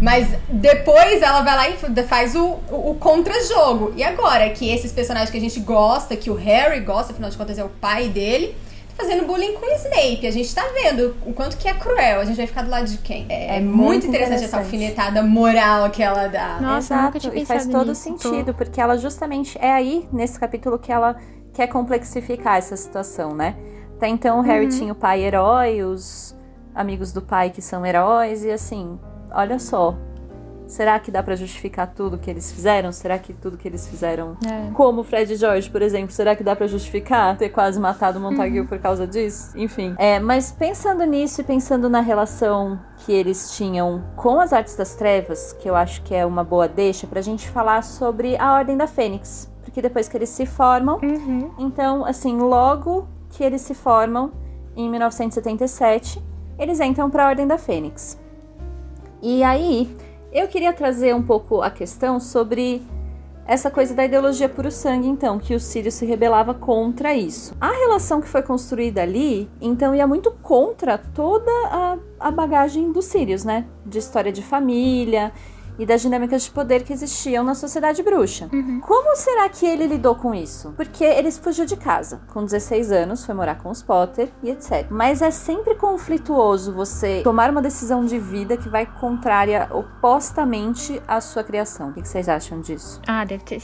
Mas 0.00 0.26
depois 0.48 1.22
ela 1.22 1.42
vai 1.42 1.56
lá 1.56 1.68
e 1.68 2.02
faz 2.04 2.34
o, 2.34 2.58
o, 2.70 2.90
o 2.90 2.94
contra-jogo. 2.94 3.92
E 3.96 4.02
agora 4.02 4.48
que 4.50 4.68
esses 4.68 4.90
personagens 4.90 5.30
que 5.30 5.36
a 5.36 5.40
gente 5.40 5.60
gosta, 5.60 6.16
que 6.16 6.30
o 6.30 6.34
Harry 6.34 6.80
gosta, 6.80 7.12
afinal 7.12 7.30
de 7.30 7.36
contas 7.36 7.56
é 7.58 7.62
o 7.62 7.68
pai 7.68 8.08
dele, 8.08 8.56
fazendo 8.94 9.26
bullying 9.26 9.54
com 9.54 9.66
o 9.66 9.74
Snape. 9.76 10.26
A 10.26 10.30
gente 10.30 10.54
tá 10.54 10.62
vendo 10.74 11.14
o 11.26 11.32
quanto 11.32 11.56
que 11.56 11.68
é 11.68 11.74
cruel. 11.74 12.20
A 12.20 12.24
gente 12.24 12.36
vai 12.36 12.46
ficar 12.46 12.62
do 12.62 12.70
lado 12.70 12.86
de 12.86 12.98
quem? 12.98 13.26
É, 13.28 13.56
É 13.56 13.60
muito, 13.60 13.76
muito 13.78 14.06
interessante, 14.06 14.44
essa 14.44 14.56
interessante. 14.58 14.64
alfinetada 14.86 15.22
moral 15.22 15.90
que 15.90 16.02
ela 16.02 16.26
dá. 16.28 16.58
Nossa, 16.60 16.94
Exato, 16.94 17.04
nunca 17.04 17.18
tinha 17.20 17.34
e 17.42 17.46
faz 17.46 17.66
todo 17.66 17.88
nisso. 17.88 18.02
sentido, 18.02 18.54
porque 18.54 18.80
ela 18.80 18.96
justamente 18.98 19.58
é 19.60 19.72
aí, 19.72 20.08
nesse 20.12 20.38
capítulo, 20.38 20.78
que 20.78 20.92
ela 20.92 21.16
quer 21.52 21.66
complexificar 21.66 22.56
essa 22.58 22.76
situação, 22.76 23.34
né? 23.34 23.56
Até 23.96 24.08
então, 24.08 24.38
o 24.38 24.42
Harry 24.42 24.64
Uhum. 24.66 24.70
tinha 24.70 24.92
o 24.92 24.96
pai 24.96 25.22
herói, 25.22 25.82
os 25.82 26.34
amigos 26.74 27.12
do 27.12 27.20
pai 27.20 27.50
que 27.50 27.60
são 27.60 27.84
heróis, 27.84 28.44
e 28.44 28.50
assim, 28.50 28.98
olha 29.32 29.58
só. 29.58 29.94
Será 30.70 31.00
que 31.00 31.10
dá 31.10 31.20
pra 31.20 31.34
justificar 31.34 31.88
tudo 31.92 32.16
que 32.16 32.30
eles 32.30 32.52
fizeram? 32.52 32.92
Será 32.92 33.18
que 33.18 33.32
tudo 33.32 33.56
que 33.58 33.66
eles 33.66 33.88
fizeram, 33.88 34.36
É. 34.46 34.70
como 34.72 35.00
o 35.00 35.04
Fred 35.04 35.32
e 35.32 35.36
George, 35.36 35.68
por 35.68 35.82
exemplo, 35.82 36.12
será 36.12 36.36
que 36.36 36.44
dá 36.44 36.54
pra 36.54 36.68
justificar 36.68 37.36
ter 37.36 37.48
quase 37.48 37.80
matado 37.80 38.20
o 38.20 38.22
Uhum. 38.22 38.30
Montague 38.30 38.62
por 38.68 38.78
causa 38.78 39.04
disso? 39.04 39.50
Enfim. 39.58 39.96
É, 39.98 40.20
mas 40.20 40.52
pensando 40.52 41.02
nisso 41.04 41.40
e 41.40 41.44
pensando 41.44 41.90
na 41.90 41.98
relação 42.00 42.78
que 42.98 43.12
eles 43.12 43.50
tinham 43.50 44.04
com 44.14 44.38
as 44.38 44.52
artes 44.52 44.76
das 44.76 44.94
trevas, 44.94 45.52
que 45.54 45.68
eu 45.68 45.74
acho 45.74 46.02
que 46.02 46.14
é 46.14 46.24
uma 46.24 46.44
boa 46.44 46.68
deixa 46.68 47.04
pra 47.04 47.20
gente 47.20 47.48
falar 47.50 47.82
sobre 47.82 48.36
a 48.38 48.54
Ordem 48.54 48.76
da 48.76 48.86
Fênix, 48.86 49.50
porque 49.64 49.82
depois 49.82 50.06
que 50.08 50.16
eles 50.16 50.28
se 50.28 50.46
formam, 50.46 51.00
Uhum. 51.02 51.50
então, 51.58 52.04
assim, 52.04 52.36
logo 52.38 53.08
que 53.30 53.42
eles 53.42 53.62
se 53.62 53.74
formam, 53.74 54.30
em 54.76 54.88
1977, 54.88 56.22
eles 56.56 56.78
entram 56.78 57.10
para 57.10 57.24
a 57.24 57.28
Ordem 57.30 57.46
da 57.46 57.58
Fênix. 57.58 58.16
E 59.20 59.42
aí, 59.42 59.94
eu 60.32 60.46
queria 60.48 60.72
trazer 60.72 61.14
um 61.14 61.22
pouco 61.22 61.62
a 61.62 61.70
questão 61.70 62.20
sobre 62.20 62.82
essa 63.46 63.68
coisa 63.68 63.94
da 63.94 64.04
ideologia 64.04 64.48
puro 64.48 64.70
sangue, 64.70 65.08
então, 65.08 65.38
que 65.38 65.54
o 65.54 65.60
Sirius 65.60 65.94
se 65.94 66.06
rebelava 66.06 66.54
contra 66.54 67.14
isso. 67.14 67.56
A 67.60 67.72
relação 67.72 68.20
que 68.20 68.28
foi 68.28 68.42
construída 68.42 69.02
ali, 69.02 69.50
então, 69.60 69.92
ia 69.92 70.06
muito 70.06 70.30
contra 70.30 70.96
toda 70.96 71.50
a, 71.66 71.98
a 72.20 72.30
bagagem 72.30 72.92
do 72.92 73.02
Sirius, 73.02 73.44
né? 73.44 73.66
De 73.84 73.98
história 73.98 74.30
de 74.30 74.40
família. 74.40 75.32
E 75.80 75.86
das 75.86 76.02
dinâmicas 76.02 76.42
de 76.42 76.50
poder 76.50 76.84
que 76.84 76.92
existiam 76.92 77.42
na 77.42 77.54
sociedade 77.54 78.02
bruxa. 78.02 78.50
Uhum. 78.52 78.80
Como 78.80 79.16
será 79.16 79.48
que 79.48 79.64
ele 79.64 79.86
lidou 79.86 80.14
com 80.14 80.34
isso? 80.34 80.74
Porque 80.76 81.02
ele 81.02 81.30
fugiu 81.32 81.64
de 81.64 81.76
casa 81.76 82.20
com 82.28 82.44
16 82.44 82.92
anos, 82.92 83.24
foi 83.24 83.34
morar 83.34 83.56
com 83.56 83.70
os 83.70 83.82
Potter 83.82 84.28
e 84.42 84.50
etc. 84.50 84.86
Mas 84.90 85.22
é 85.22 85.30
sempre 85.30 85.74
conflituoso 85.74 86.72
você 86.72 87.22
tomar 87.24 87.50
uma 87.50 87.62
decisão 87.62 88.04
de 88.04 88.18
vida 88.18 88.58
que 88.58 88.68
vai 88.68 88.84
contrária 88.84 89.68
opostamente 89.72 91.00
à 91.08 91.20
sua 91.20 91.42
criação. 91.42 91.88
O 91.88 91.92
que 91.94 92.06
vocês 92.06 92.28
acham 92.28 92.60
disso? 92.60 93.00
Ah, 93.06 93.24
deve 93.24 93.42
ter, 93.42 93.62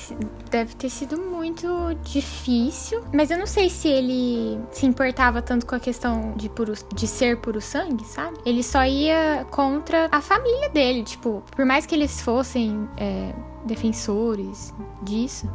deve 0.50 0.74
ter 0.74 0.88
sido 0.88 1.20
muito 1.20 1.68
difícil. 2.02 3.02
Mas 3.12 3.30
eu 3.30 3.38
não 3.38 3.46
sei 3.46 3.68
se 3.68 3.88
ele 3.88 4.58
se 4.72 4.86
importava 4.86 5.42
tanto 5.42 5.66
com 5.66 5.74
a 5.74 5.80
questão 5.80 6.32
de, 6.34 6.48
puro, 6.48 6.72
de 6.94 7.06
ser 7.06 7.36
puro 7.42 7.60
sangue, 7.60 8.06
sabe? 8.06 8.38
Ele 8.46 8.62
só 8.62 8.84
ia 8.84 9.46
contra 9.50 10.08
a 10.10 10.22
família 10.22 10.70
dele. 10.70 11.02
Tipo, 11.02 11.42
por 11.54 11.66
mais 11.66 11.84
que 11.84 11.94
eles 12.06 12.20
fossem 12.20 12.88
é, 12.96 13.32
defensores 13.64 14.72
disso, 15.02 15.50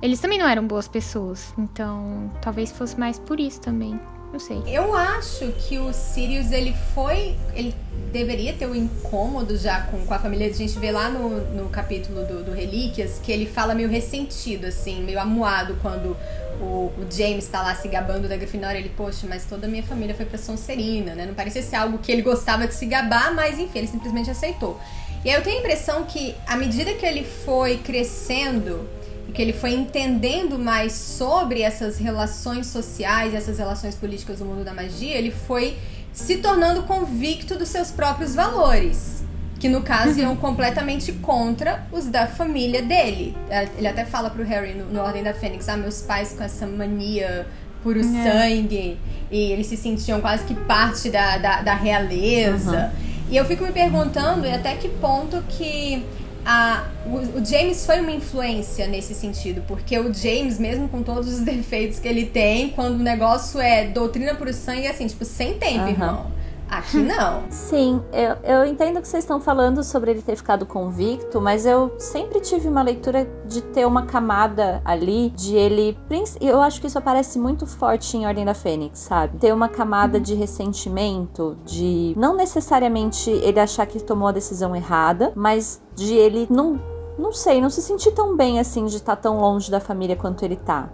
eles 0.00 0.20
também 0.20 0.38
não 0.38 0.46
eram 0.48 0.64
boas 0.64 0.86
pessoas. 0.86 1.52
Então, 1.58 2.30
talvez 2.40 2.70
fosse 2.70 2.98
mais 2.98 3.18
por 3.18 3.40
isso 3.40 3.60
também. 3.60 3.98
Não 4.32 4.38
sei. 4.38 4.62
Eu 4.64 4.94
acho 4.94 5.50
que 5.52 5.80
o 5.80 5.92
Sirius, 5.92 6.52
ele 6.52 6.72
foi. 6.94 7.34
Ele 7.52 7.74
deveria 8.12 8.52
ter 8.52 8.66
o 8.66 8.76
incômodo 8.76 9.56
já 9.56 9.80
com, 9.82 10.06
com 10.06 10.14
a 10.14 10.20
família. 10.20 10.46
A 10.46 10.52
gente 10.52 10.78
vê 10.78 10.92
lá 10.92 11.10
no, 11.10 11.40
no 11.56 11.68
capítulo 11.68 12.24
do, 12.24 12.44
do 12.44 12.52
Relíquias 12.52 13.20
que 13.20 13.32
ele 13.32 13.44
fala 13.44 13.74
meio 13.74 13.88
ressentido, 13.88 14.66
assim, 14.66 15.02
meio 15.02 15.18
amuado 15.18 15.76
quando 15.82 16.16
o, 16.60 16.92
o 16.96 17.06
James 17.10 17.48
tá 17.48 17.60
lá 17.60 17.74
se 17.74 17.88
gabando 17.88 18.28
da 18.28 18.36
Grifinória. 18.36 18.78
Ele, 18.78 18.90
poxa, 18.90 19.26
mas 19.28 19.44
toda 19.44 19.66
a 19.66 19.70
minha 19.70 19.82
família 19.82 20.14
foi 20.14 20.24
pra 20.24 20.38
Sonserina, 20.38 21.16
né? 21.16 21.26
Não 21.26 21.34
parecia 21.34 21.60
ser 21.60 21.74
algo 21.74 21.98
que 21.98 22.12
ele 22.12 22.22
gostava 22.22 22.68
de 22.68 22.74
se 22.74 22.86
gabar, 22.86 23.34
mas 23.34 23.58
enfim, 23.58 23.80
ele 23.80 23.88
simplesmente 23.88 24.30
aceitou. 24.30 24.78
E 25.24 25.28
aí 25.28 25.36
eu 25.36 25.42
tenho 25.42 25.56
a 25.56 25.60
impressão 25.60 26.04
que, 26.04 26.34
à 26.46 26.56
medida 26.56 26.94
que 26.94 27.04
ele 27.04 27.24
foi 27.24 27.76
crescendo 27.76 28.88
e 29.28 29.32
que 29.32 29.42
ele 29.42 29.52
foi 29.52 29.72
entendendo 29.72 30.58
mais 30.58 30.92
sobre 30.92 31.62
essas 31.62 31.98
relações 31.98 32.66
sociais, 32.66 33.34
essas 33.34 33.58
relações 33.58 33.94
políticas 33.94 34.38
do 34.38 34.44
mundo 34.44 34.64
da 34.64 34.72
magia, 34.72 35.16
ele 35.16 35.30
foi 35.30 35.76
se 36.12 36.38
tornando 36.38 36.82
convicto 36.84 37.56
dos 37.56 37.68
seus 37.68 37.90
próprios 37.90 38.34
valores. 38.34 39.20
Que 39.58 39.68
no 39.68 39.82
caso 39.82 40.18
iam 40.18 40.34
completamente 40.36 41.12
contra 41.12 41.86
os 41.92 42.06
da 42.06 42.26
família 42.26 42.80
dele. 42.80 43.36
É, 43.50 43.68
Ele 43.76 43.86
até 43.86 44.06
fala 44.06 44.30
pro 44.30 44.42
Harry 44.42 44.72
no, 44.72 44.86
no 44.86 45.00
Ordem 45.00 45.22
da 45.22 45.34
Fênix: 45.34 45.68
Ah, 45.68 45.76
meus 45.76 46.00
pais 46.00 46.32
com 46.32 46.42
essa 46.42 46.66
mania 46.66 47.46
puro 47.82 48.00
sangue. 48.02 48.98
E 49.30 49.52
eles 49.52 49.66
se 49.66 49.76
sentiam 49.76 50.18
quase 50.18 50.44
que 50.44 50.54
parte 50.54 51.10
da, 51.10 51.36
da, 51.36 51.60
da 51.60 51.74
realeza. 51.74 52.90
E 53.30 53.36
eu 53.36 53.44
fico 53.44 53.64
me 53.64 53.72
perguntando 53.72 54.46
até 54.48 54.74
que 54.74 54.88
ponto 54.88 55.40
que 55.48 56.04
a, 56.44 56.88
o, 57.06 57.38
o 57.38 57.44
James 57.44 57.86
foi 57.86 58.00
uma 58.00 58.10
influência 58.10 58.86
nesse 58.88 59.14
sentido, 59.14 59.62
porque 59.68 59.98
o 59.98 60.12
James, 60.12 60.58
mesmo 60.58 60.88
com 60.88 61.02
todos 61.02 61.32
os 61.32 61.40
defeitos 61.44 61.98
que 61.98 62.08
ele 62.08 62.26
tem, 62.26 62.70
quando 62.70 62.96
o 62.96 63.02
negócio 63.02 63.60
é 63.60 63.86
doutrina 63.86 64.34
por 64.34 64.52
sangue, 64.52 64.86
é 64.86 64.90
assim, 64.90 65.06
tipo, 65.06 65.24
sem 65.24 65.54
tempo, 65.54 65.80
Aham. 65.80 65.90
irmão. 65.90 66.39
Aqui 66.70 66.98
não. 66.98 67.42
Sim, 67.50 68.00
eu, 68.12 68.36
eu 68.44 68.64
entendo 68.64 69.00
que 69.00 69.08
vocês 69.08 69.24
estão 69.24 69.40
falando 69.40 69.82
sobre 69.82 70.12
ele 70.12 70.22
ter 70.22 70.36
ficado 70.36 70.64
convicto, 70.64 71.40
mas 71.40 71.66
eu 71.66 71.92
sempre 71.98 72.40
tive 72.40 72.68
uma 72.68 72.80
leitura 72.80 73.28
de 73.44 73.60
ter 73.60 73.84
uma 73.84 74.06
camada 74.06 74.80
ali 74.84 75.30
de 75.30 75.56
ele. 75.56 75.98
Eu 76.40 76.62
acho 76.62 76.80
que 76.80 76.86
isso 76.86 76.96
aparece 76.96 77.40
muito 77.40 77.66
forte 77.66 78.16
em 78.16 78.24
Ordem 78.24 78.44
da 78.44 78.54
Fênix, 78.54 79.00
sabe? 79.00 79.38
Ter 79.38 79.52
uma 79.52 79.68
camada 79.68 80.20
de 80.20 80.34
ressentimento, 80.34 81.58
de 81.64 82.14
não 82.16 82.36
necessariamente 82.36 83.30
ele 83.30 83.58
achar 83.58 83.84
que 83.84 84.00
tomou 84.00 84.28
a 84.28 84.32
decisão 84.32 84.74
errada, 84.76 85.32
mas 85.34 85.82
de 85.96 86.14
ele 86.14 86.46
não. 86.48 86.80
Não 87.18 87.32
sei, 87.32 87.60
não 87.60 87.68
se 87.68 87.82
sentir 87.82 88.12
tão 88.12 88.34
bem 88.36 88.60
assim 88.60 88.86
de 88.86 88.96
estar 88.96 89.16
tão 89.16 89.40
longe 89.40 89.70
da 89.70 89.80
família 89.80 90.16
quanto 90.16 90.44
ele 90.44 90.56
tá. 90.56 90.88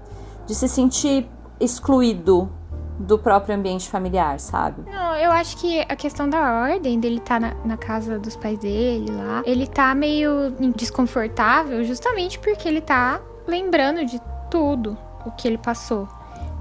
De 0.46 0.54
se 0.54 0.66
sentir 0.68 1.28
excluído 1.60 2.50
do 2.98 3.18
próprio 3.18 3.54
ambiente 3.54 3.88
familiar, 3.88 4.40
sabe? 4.40 4.82
Não, 4.90 5.14
eu 5.16 5.30
acho 5.30 5.56
que 5.58 5.80
a 5.80 5.96
questão 5.96 6.28
da 6.28 6.60
ordem 6.62 6.98
dele 6.98 7.20
tá 7.20 7.38
na, 7.38 7.54
na 7.64 7.76
casa 7.76 8.18
dos 8.18 8.36
pais 8.36 8.58
dele 8.58 9.10
lá, 9.10 9.42
ele 9.44 9.66
tá 9.66 9.94
meio 9.94 10.54
desconfortável 10.74 11.84
justamente 11.84 12.38
porque 12.38 12.66
ele 12.66 12.80
tá 12.80 13.20
lembrando 13.46 14.04
de 14.04 14.20
tudo 14.50 14.96
o 15.24 15.30
que 15.30 15.46
ele 15.46 15.58
passou. 15.58 16.08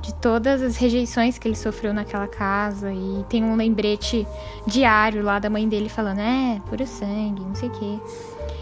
De 0.02 0.14
todas 0.14 0.62
as 0.62 0.78
rejeições 0.78 1.40
que 1.40 1.48
ele 1.48 1.56
sofreu 1.56 1.92
naquela 1.92 2.28
casa. 2.28 2.94
E 2.94 3.26
tem 3.28 3.44
um 3.44 3.56
lembrete 3.56 4.28
diário 4.68 5.24
lá 5.24 5.40
da 5.40 5.50
mãe 5.50 5.68
dele 5.68 5.90
falando: 5.90 6.20
é, 6.20 6.62
puro 6.70 6.86
sangue, 6.86 7.42
não 7.42 7.56
sei 7.56 7.70
o 7.70 7.72
quê. 7.72 8.00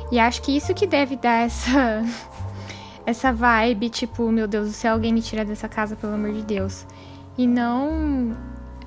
E 0.10 0.20
acho 0.20 0.42
que 0.42 0.56
isso 0.56 0.74
que 0.74 0.88
deve 0.88 1.16
dar 1.16 1.46
essa. 1.46 2.04
Essa 3.06 3.34
vibe, 3.34 3.90
tipo, 3.90 4.32
meu 4.32 4.48
Deus 4.48 4.70
do 4.70 4.74
céu, 4.74 4.94
alguém 4.94 5.12
me 5.12 5.22
tira 5.22 5.44
dessa 5.44 5.68
casa, 5.68 5.94
pelo 5.94 6.14
amor 6.14 6.32
de 6.32 6.42
Deus. 6.42 6.88
E 7.38 7.48
não 7.48 8.36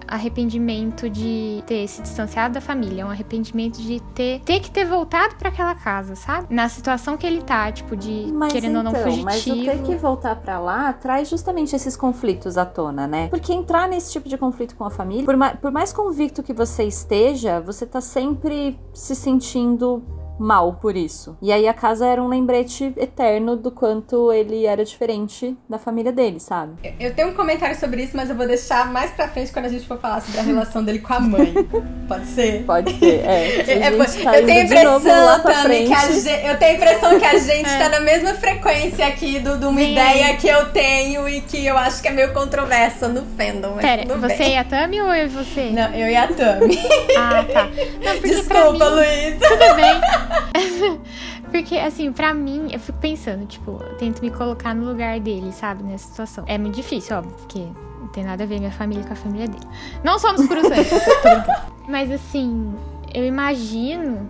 arrependimento 0.09 1.11
de 1.11 1.65
ter 1.67 1.87
se 1.89 2.01
distanciado 2.01 2.55
da 2.55 2.61
família, 2.61 3.03
é 3.03 3.05
um 3.05 3.11
arrependimento 3.11 3.77
de 3.83 3.99
ter, 4.15 4.41
ter 4.45 4.61
que 4.61 4.71
ter 4.71 4.85
voltado 4.85 5.35
pra 5.35 5.49
aquela 5.49 5.75
casa, 5.75 6.15
sabe? 6.15 6.47
Na 6.55 6.69
situação 6.69 7.17
que 7.17 7.27
ele 7.27 7.43
tá, 7.43 7.73
tipo, 7.73 7.97
de 7.97 8.31
Mas 8.33 8.53
querendo 8.53 8.77
ou 8.77 8.83
não 8.85 8.93
então, 8.93 9.03
fugitivo. 9.03 9.25
mas 9.25 9.45
o 9.47 9.65
ter 9.65 9.83
que 9.83 9.97
voltar 9.97 10.37
pra 10.37 10.61
lá 10.61 10.93
traz 10.93 11.29
justamente 11.29 11.75
esses 11.75 11.97
conflitos 11.97 12.57
à 12.57 12.65
tona, 12.65 13.07
né? 13.09 13.27
Porque 13.29 13.53
entrar 13.53 13.89
nesse 13.89 14.13
tipo 14.13 14.29
de 14.29 14.39
conflito 14.39 14.77
com 14.77 14.85
a 14.85 14.91
família, 14.91 15.25
por, 15.25 15.37
ma- 15.37 15.57
por 15.57 15.73
mais 15.73 15.93
convicto 15.93 16.41
que 16.41 16.53
você 16.53 16.85
esteja, 16.85 17.61
você 17.61 17.85
tá 17.85 18.01
sempre 18.01 18.79
se 18.95 19.17
sentindo 19.17 20.05
mal 20.39 20.75
por 20.75 20.97
isso. 20.97 21.37
E 21.41 21.53
aí 21.53 21.67
a 21.67 21.75
casa 21.75 22.07
era 22.07 22.23
um 22.23 22.29
lembrete 22.29 22.93
eterno 22.97 23.57
do 23.57 23.71
quanto 23.71 24.33
ele 24.33 24.67
era 24.67 24.85
diferente 24.85 25.57
da 25.69 25.79
família 25.79 26.13
dele, 26.13 26.41
sabe? 26.41 26.73
Eu 26.99 27.15
tenho 27.15 27.29
um 27.29 27.35
comentário 27.35 27.79
sobre 27.79 28.03
isso, 28.03 28.17
mas 28.17 28.31
eu 28.31 28.37
vou 28.37 28.47
deixar 28.47 28.91
mais 28.93 29.11
pra 29.11 29.29
frente 29.29 29.53
quando 29.53 29.67
a 29.67 29.69
gente 29.69 29.87
for 29.87 29.99
falar 29.99 30.21
sobre 30.21 30.41
a 30.41 30.43
relação 30.43 30.85
dele 30.85 30.99
com 30.99 31.13
a 31.13 31.21
mãe. 31.21 31.55
Pode 32.09 32.27
ser? 32.27 32.65
Pode 32.65 32.99
ser, 32.99 33.25
é. 33.25 33.67
É, 33.87 33.91
gente 33.93 34.23
tá 34.23 34.39
eu 34.39 34.47
tenho 34.47 34.61
a 34.61 34.65
impressão, 34.65 35.43
Tami, 35.43 35.87
que 35.87 35.93
a 35.93 36.11
gente, 36.11 36.47
eu 36.47 36.59
tenho 36.59 36.73
a 36.73 36.75
impressão 36.75 37.19
que 37.19 37.25
a 37.25 37.39
gente 37.39 37.69
tá 37.79 37.89
na 37.89 38.01
mesma 38.01 38.35
frequência 38.35 39.07
aqui 39.07 39.39
do, 39.39 39.59
de 39.59 39.67
uma 39.67 39.81
Sim. 39.81 39.93
ideia 39.93 40.37
que 40.37 40.49
eu 40.49 40.71
tenho 40.73 41.29
e 41.29 41.41
que 41.41 41.65
eu 41.67 41.77
acho 41.77 42.01
que 42.03 42.09
é 42.09 42.11
meio 42.11 42.33
controversa 42.33 43.09
no 43.09 43.25
fandom. 43.37 43.75
Mas 43.77 43.85
Pera, 43.85 44.03
tudo 44.07 44.21
você 44.21 44.37
bem. 44.37 44.55
e 44.55 44.57
a 44.57 44.65
Tami 44.65 45.01
ou 45.01 45.15
eu 45.15 45.27
e 45.27 45.29
você? 45.29 45.71
Não, 45.71 45.95
eu 45.95 46.09
e 46.09 46.17
a 46.17 46.29
Tami. 46.29 46.79
Ah, 47.17 47.45
tá. 47.53 47.69
Não, 48.05 48.21
Desculpa, 48.21 48.91
mim, 48.91 48.97
Luísa. 48.97 49.49
Tudo 49.49 49.75
bem. 49.75 50.26
Porque, 51.51 51.77
assim, 51.77 52.13
pra 52.13 52.35
mim, 52.35 52.69
eu 52.73 52.79
fico 52.79 52.99
pensando, 52.99 53.47
tipo, 53.47 53.73
eu 53.81 53.97
tento 53.97 54.21
me 54.21 54.31
colocar 54.31 54.75
no 54.75 54.87
lugar 54.87 55.21
dele, 55.21 55.53
sabe, 55.53 55.83
nessa 55.83 56.09
situação. 56.09 56.45
É 56.47 56.59
muito 56.59 56.75
difícil, 56.75 57.17
óbvio, 57.17 57.35
porque 57.35 57.61
não 58.01 58.09
tem 58.09 58.25
nada 58.25 58.45
a 58.45 58.47
ver 58.47 58.59
minha 58.59 58.71
família 58.71 59.05
com 59.05 59.13
a 59.13 59.17
família 59.17 59.49
dele. 59.49 59.67
Não 60.05 60.19
somos 60.19 60.47
puro 60.47 60.63
sangue. 60.63 60.89
Mas, 61.89 62.11
assim, 62.11 62.75
eu 63.15 63.25
imagino 63.25 64.29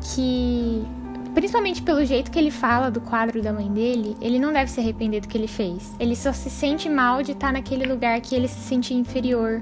que, 0.00 0.84
principalmente 1.34 1.82
pelo 1.82 2.04
jeito 2.04 2.30
que 2.30 2.38
ele 2.38 2.50
fala 2.50 2.90
do 2.90 3.00
quadro 3.00 3.42
da 3.42 3.52
mãe 3.52 3.70
dele, 3.70 4.16
ele 4.20 4.38
não 4.38 4.52
deve 4.52 4.70
se 4.70 4.80
arrepender 4.80 5.20
do 5.20 5.28
que 5.28 5.36
ele 5.36 5.48
fez. 5.48 5.94
Ele 6.00 6.16
só 6.16 6.32
se 6.32 6.50
sente 6.50 6.88
mal 6.88 7.22
de 7.22 7.32
estar 7.32 7.52
naquele 7.52 7.86
lugar 7.86 8.20
que 8.20 8.34
ele 8.34 8.48
se 8.48 8.60
sentia 8.60 8.96
inferior 8.96 9.60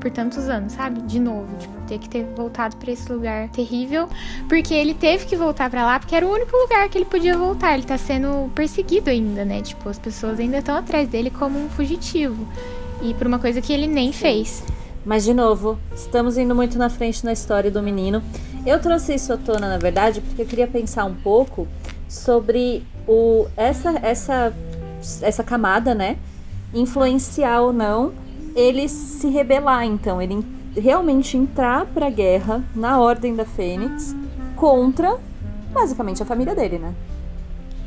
por 0.00 0.10
tantos 0.10 0.48
anos, 0.48 0.72
sabe? 0.72 1.00
De 1.02 1.18
novo, 1.18 1.48
tipo, 1.58 1.75
ter 1.86 1.98
que 1.98 2.08
ter 2.08 2.24
voltado 2.36 2.76
pra 2.76 2.90
esse 2.90 3.10
lugar 3.10 3.48
terrível, 3.50 4.08
porque 4.48 4.74
ele 4.74 4.94
teve 4.94 5.26
que 5.26 5.36
voltar 5.36 5.70
pra 5.70 5.84
lá 5.84 5.98
porque 5.98 6.14
era 6.14 6.26
o 6.26 6.32
único 6.32 6.56
lugar 6.56 6.88
que 6.88 6.98
ele 6.98 7.04
podia 7.04 7.36
voltar. 7.36 7.74
Ele 7.74 7.84
tá 7.84 7.96
sendo 7.96 8.50
perseguido 8.54 9.10
ainda, 9.10 9.44
né? 9.44 9.62
Tipo, 9.62 9.88
as 9.88 9.98
pessoas 9.98 10.38
ainda 10.38 10.58
estão 10.58 10.76
atrás 10.76 11.08
dele 11.08 11.30
como 11.30 11.58
um 11.58 11.68
fugitivo. 11.68 12.46
E 13.02 13.14
por 13.14 13.26
uma 13.26 13.38
coisa 13.38 13.60
que 13.60 13.72
ele 13.72 13.86
nem 13.86 14.12
fez. 14.12 14.64
Mas, 15.04 15.24
de 15.24 15.32
novo, 15.32 15.78
estamos 15.94 16.36
indo 16.36 16.54
muito 16.54 16.76
na 16.76 16.90
frente 16.90 17.24
na 17.24 17.32
história 17.32 17.70
do 17.70 17.82
menino. 17.82 18.22
Eu 18.64 18.80
trouxe 18.80 19.14
isso 19.14 19.32
à 19.32 19.36
tona, 19.36 19.68
na 19.68 19.78
verdade, 19.78 20.20
porque 20.20 20.42
eu 20.42 20.46
queria 20.46 20.66
pensar 20.66 21.04
um 21.04 21.14
pouco 21.14 21.68
sobre 22.08 22.82
o, 23.06 23.46
essa, 23.56 23.90
essa, 24.02 24.52
essa 25.22 25.44
camada, 25.44 25.94
né? 25.94 26.16
Influenciar 26.74 27.60
ou 27.60 27.72
não 27.72 28.12
ele 28.56 28.88
se 28.88 29.28
rebelar, 29.28 29.84
então. 29.84 30.20
Ele 30.20 30.42
realmente 30.76 31.36
entrar 31.36 31.86
pra 31.86 32.10
guerra 32.10 32.62
na 32.74 33.00
Ordem 33.00 33.34
da 33.34 33.44
Fênix 33.44 34.14
contra, 34.54 35.18
basicamente, 35.72 36.22
a 36.22 36.26
família 36.26 36.54
dele, 36.54 36.78
né? 36.78 36.94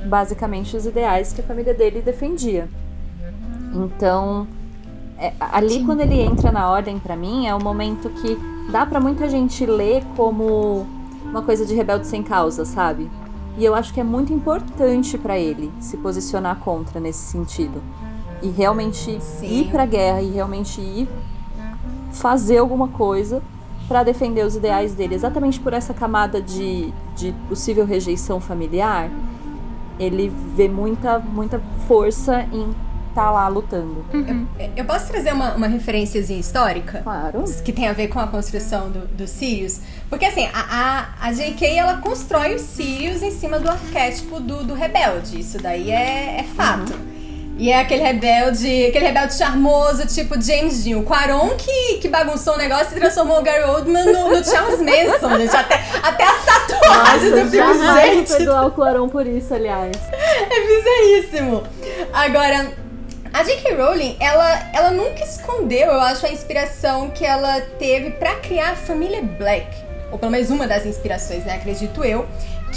Basicamente, 0.05 0.75
os 0.75 0.85
ideais 0.85 1.31
que 1.33 1.41
a 1.41 1.43
família 1.43 1.73
dele 1.73 2.01
defendia. 2.01 2.67
Então, 3.73 4.47
é, 5.17 5.33
ali 5.39 5.83
quando 5.83 6.01
ele 6.01 6.19
entra 6.19 6.51
na 6.51 6.69
ordem 6.71 6.97
pra 6.97 7.15
mim 7.15 7.45
é 7.45 7.53
o 7.53 7.61
momento 7.61 8.09
que 8.09 8.37
dá 8.71 8.85
pra 8.85 8.99
muita 8.99 9.29
gente 9.29 9.65
ler 9.65 10.03
como 10.15 10.87
uma 11.23 11.41
coisa 11.41 11.65
de 11.65 11.75
rebelde 11.75 12.07
sem 12.07 12.23
causa, 12.23 12.65
sabe? 12.65 13.09
E 13.57 13.65
eu 13.65 13.75
acho 13.75 13.93
que 13.93 13.99
é 13.99 14.03
muito 14.03 14.31
importante 14.31 15.17
pra 15.17 15.37
ele 15.37 15.71
se 15.79 15.97
posicionar 15.97 16.57
contra 16.59 16.99
nesse 16.99 17.19
sentido. 17.19 17.81
E 18.41 18.47
realmente 18.49 19.21
Sim. 19.21 19.61
ir 19.61 19.65
pra 19.69 19.85
guerra 19.85 20.21
e 20.21 20.31
realmente 20.31 20.79
ir 20.79 21.09
fazer 22.11 22.57
alguma 22.57 22.87
coisa 22.87 23.41
pra 23.87 24.03
defender 24.03 24.45
os 24.45 24.55
ideais 24.55 24.93
dele, 24.93 25.15
exatamente 25.15 25.59
por 25.59 25.73
essa 25.73 25.93
camada 25.93 26.41
de, 26.41 26.93
de 27.15 27.33
possível 27.47 27.85
rejeição 27.85 28.39
familiar, 28.39 29.09
ele 29.99 30.31
vê 30.55 30.67
muita, 30.67 31.19
muita 31.19 31.59
força 31.87 32.45
em 32.53 32.73
tá 33.15 33.31
lá 33.31 33.47
lutando. 33.47 34.05
Eu 34.77 34.85
posso 34.85 35.07
trazer 35.11 35.33
uma, 35.33 35.55
uma 35.55 35.65
referênciazinha 35.67 36.39
histórica? 36.39 37.01
Claro. 37.01 37.43
Que 37.65 37.73
tem 37.73 37.87
a 37.87 37.91
ver 37.93 38.07
com 38.07 38.19
a 38.19 38.27
construção 38.27 38.91
do- 38.91 39.07
dos 39.07 39.31
Sirius. 39.31 39.81
Porque 40.07 40.25
assim, 40.25 40.45
a, 40.53 41.07
a, 41.19 41.27
a 41.27 41.33
J.K. 41.33 41.75
ela 41.75 41.97
constrói 41.97 42.53
os 42.53 42.61
Sirius 42.61 43.23
em 43.23 43.31
cima 43.31 43.59
do 43.59 43.67
arquétipo 43.67 44.39
do, 44.39 44.63
do 44.63 44.75
rebelde. 44.75 45.39
Isso 45.39 45.57
daí 45.57 45.89
é, 45.89 46.39
é 46.41 46.43
fato. 46.55 46.93
E 47.59 47.73
é 47.73 47.81
aquele 47.81 48.01
rebelde, 48.01 48.85
aquele 48.85 49.07
rebelde 49.07 49.33
charmoso, 49.33 50.07
tipo 50.07 50.41
James 50.41 50.81
Dean. 50.81 50.99
O 50.99 51.03
Quaron 51.03 51.49
que, 51.57 51.97
que 51.97 52.07
bagunçou 52.07 52.53
o 52.53 52.57
negócio 52.57 52.95
e 52.95 52.99
transformou 53.01 53.37
o 53.39 53.43
Gary 53.43 53.63
Oldman 53.63 54.05
no, 54.05 54.29
no 54.29 54.45
Charles 54.45 54.79
Manson, 54.79 55.37
gente. 55.37 55.53
Até, 55.53 55.83
até 56.01 56.23
as 56.23 56.45
tatuagens 56.45 57.23
eu 57.23 57.31
Nossa, 57.31 57.51
fico, 57.51 57.57
jamais 57.57 58.15
gente, 58.15 58.31
perdoar 58.31 58.67
o 58.67 58.71
Cuarón 58.71 59.09
por 59.09 59.27
isso, 59.27 59.53
aliás. 59.53 59.91
é 60.49 60.67
bizarríssimo. 60.67 61.63
Agora, 62.13 62.71
a 63.33 63.43
J.K. 63.43 63.75
Rowling, 63.75 64.15
ela, 64.21 64.69
ela 64.73 64.91
nunca 64.91 65.21
escondeu, 65.21 65.87
eu 65.87 65.99
acho, 65.99 66.25
a 66.25 66.31
inspiração 66.31 67.09
que 67.09 67.25
ela 67.25 67.59
teve 67.77 68.11
pra 68.11 68.35
criar 68.35 68.71
a 68.71 68.75
família 68.77 69.21
Black. 69.21 69.67
Ou 70.13 70.17
pelo 70.17 70.31
menos 70.31 70.49
uma 70.49 70.65
das 70.65 70.85
inspirações, 70.85 71.43
né? 71.43 71.55
Acredito 71.55 72.05
eu. 72.05 72.25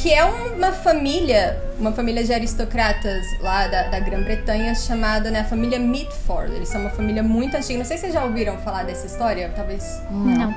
Que 0.01 0.12
é 0.12 0.24
uma 0.24 0.72
família, 0.72 1.62
uma 1.78 1.93
família 1.93 2.24
de 2.24 2.32
aristocratas 2.32 3.24
lá 3.40 3.68
da, 3.68 3.84
da 3.88 4.01
Grã-Bretanha 4.01 4.74
chamada, 4.74 5.30
né, 5.30 5.40
a 5.40 5.45
família 5.45 5.78
Mitford. 5.78 6.55
Eles 6.55 6.68
são 6.68 6.80
uma 6.80 6.90
família 6.90 7.22
muito 7.22 7.57
antiga. 7.57 7.78
Não 7.78 7.84
sei 7.84 7.97
se 7.97 8.03
vocês 8.03 8.14
já 8.14 8.24
ouviram 8.24 8.57
falar 8.59 8.84
dessa 8.84 9.07
história. 9.07 9.53
Talvez 9.55 10.01
Não. 10.11 10.51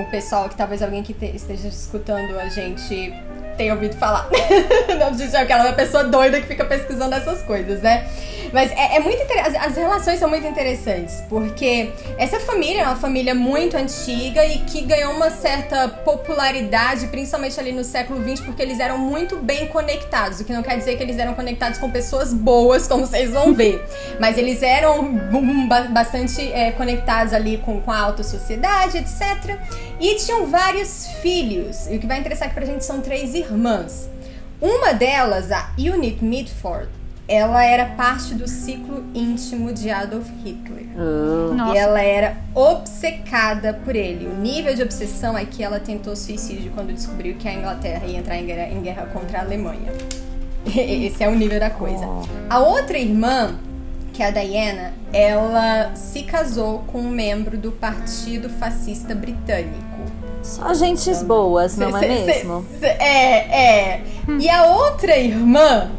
o 0.00 0.04
pessoal 0.10 0.48
que 0.48 0.54
talvez 0.56 0.82
alguém 0.82 1.02
que 1.02 1.12
te- 1.14 1.34
esteja 1.34 1.66
escutando 1.68 2.38
a 2.38 2.48
gente 2.48 3.12
tenha 3.56 3.74
ouvido 3.74 3.96
falar. 3.96 4.28
Não, 4.98 5.16
é 5.34 5.42
aquela 5.42 5.72
pessoa 5.72 6.04
doida 6.04 6.40
que 6.40 6.46
fica 6.46 6.64
pesquisando 6.64 7.14
essas 7.14 7.42
coisas, 7.42 7.80
né? 7.82 8.06
Mas 8.52 8.70
é, 8.72 8.96
é 8.96 9.00
muito 9.00 9.20
inter... 9.22 9.44
as, 9.44 9.54
as 9.54 9.76
relações 9.76 10.18
são 10.18 10.28
muito 10.28 10.46
interessantes, 10.46 11.22
porque 11.28 11.90
essa 12.16 12.38
família 12.40 12.82
é 12.82 12.84
uma 12.86 12.96
família 12.96 13.34
muito 13.34 13.76
antiga 13.76 14.44
e 14.44 14.58
que 14.60 14.82
ganhou 14.82 15.12
uma 15.14 15.30
certa 15.30 15.88
popularidade, 15.88 17.06
principalmente 17.08 17.58
ali 17.58 17.72
no 17.72 17.84
século 17.84 18.22
XX, 18.22 18.44
porque 18.44 18.62
eles 18.62 18.78
eram 18.80 18.98
muito 18.98 19.36
bem 19.36 19.66
conectados. 19.66 20.40
O 20.40 20.44
que 20.44 20.52
não 20.52 20.62
quer 20.62 20.76
dizer 20.78 20.96
que 20.96 21.02
eles 21.02 21.18
eram 21.18 21.34
conectados 21.34 21.78
com 21.78 21.90
pessoas 21.90 22.32
boas, 22.32 22.86
como 22.86 23.06
vocês 23.06 23.30
vão 23.30 23.52
ver. 23.54 23.84
Mas 24.20 24.38
eles 24.38 24.62
eram 24.62 25.02
ba- 25.68 25.88
bastante 25.90 26.40
é, 26.52 26.70
conectados 26.72 27.32
ali 27.32 27.58
com, 27.58 27.80
com 27.80 27.90
a 27.90 27.98
alta 27.98 28.22
sociedade, 28.22 28.98
etc. 28.98 29.58
E 29.98 30.14
tinham 30.16 30.46
vários 30.46 31.08
filhos. 31.22 31.86
E 31.88 31.96
o 31.96 31.98
que 31.98 32.06
vai 32.06 32.18
interessar 32.18 32.46
aqui 32.46 32.54
pra 32.54 32.66
gente 32.66 32.84
são 32.84 33.00
três 33.00 33.34
irmãs. 33.52 34.08
Uma 34.60 34.92
delas, 34.92 35.52
a 35.52 35.70
Eunice 35.78 36.24
Mitford, 36.24 36.88
ela 37.28 37.64
era 37.64 37.86
parte 37.86 38.34
do 38.34 38.46
ciclo 38.46 39.04
íntimo 39.14 39.72
de 39.72 39.90
Adolf 39.90 40.28
Hitler. 40.44 40.86
Nossa. 41.54 41.74
E 41.74 41.78
ela 41.78 42.00
era 42.00 42.36
obcecada 42.54 43.74
por 43.74 43.96
ele. 43.96 44.26
O 44.26 44.34
nível 44.34 44.74
de 44.74 44.82
obsessão 44.82 45.36
é 45.36 45.44
que 45.44 45.62
ela 45.62 45.80
tentou 45.80 46.14
suicídio 46.14 46.70
quando 46.72 46.94
descobriu 46.94 47.34
que 47.36 47.48
a 47.48 47.54
Inglaterra 47.54 48.06
ia 48.06 48.18
entrar 48.18 48.36
em 48.36 48.46
guerra, 48.46 48.72
em 48.72 48.80
guerra 48.80 49.06
contra 49.12 49.38
a 49.38 49.42
Alemanha. 49.42 49.92
Esse 50.66 51.22
é 51.22 51.28
o 51.28 51.34
nível 51.34 51.58
da 51.58 51.70
coisa. 51.70 52.06
A 52.48 52.60
outra 52.60 52.96
irmã, 52.96 53.56
que 54.12 54.22
é 54.22 54.26
a 54.26 54.30
Diana, 54.30 54.92
ela 55.12 55.94
se 55.96 56.22
casou 56.22 56.80
com 56.86 57.00
um 57.00 57.10
membro 57.10 57.58
do 57.58 57.72
Partido 57.72 58.48
Fascista 58.48 59.14
Britânico. 59.14 59.96
Só 60.46 60.72
gentes 60.74 61.22
boas, 61.22 61.76
não 61.76 61.96
é 61.96 62.06
mesmo? 62.06 62.64
é, 62.82 63.92
é. 63.94 64.00
E 64.38 64.48
a 64.48 64.64
outra 64.66 65.16
irmã, 65.18 65.90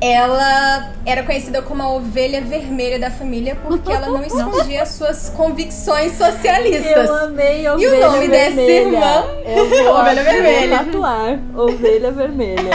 ela 0.00 0.90
era 1.04 1.22
conhecida 1.22 1.62
como 1.62 1.82
a 1.82 1.90
ovelha 1.92 2.40
vermelha 2.40 2.98
da 2.98 3.10
família 3.10 3.56
porque 3.56 3.90
ela 3.90 4.06
não 4.08 4.22
escondia 4.26 4.84
suas 4.86 5.30
convicções 5.30 6.12
socialistas. 6.12 7.08
Eu 7.08 7.14
amei 7.24 7.62
E 7.64 7.68
o 7.68 7.74
ovelha 7.74 8.08
nome 8.10 8.28
dessa 8.28 8.56
vermelha. 8.56 8.96
irmã? 8.96 9.24
Eu 9.46 9.68
vou, 9.68 9.94
Ovelha 10.00 10.22
vou 10.24 10.32
vermelha. 10.32 10.78
tatuar. 10.78 11.38
Ovelha 11.56 12.12
vermelha. 12.12 12.70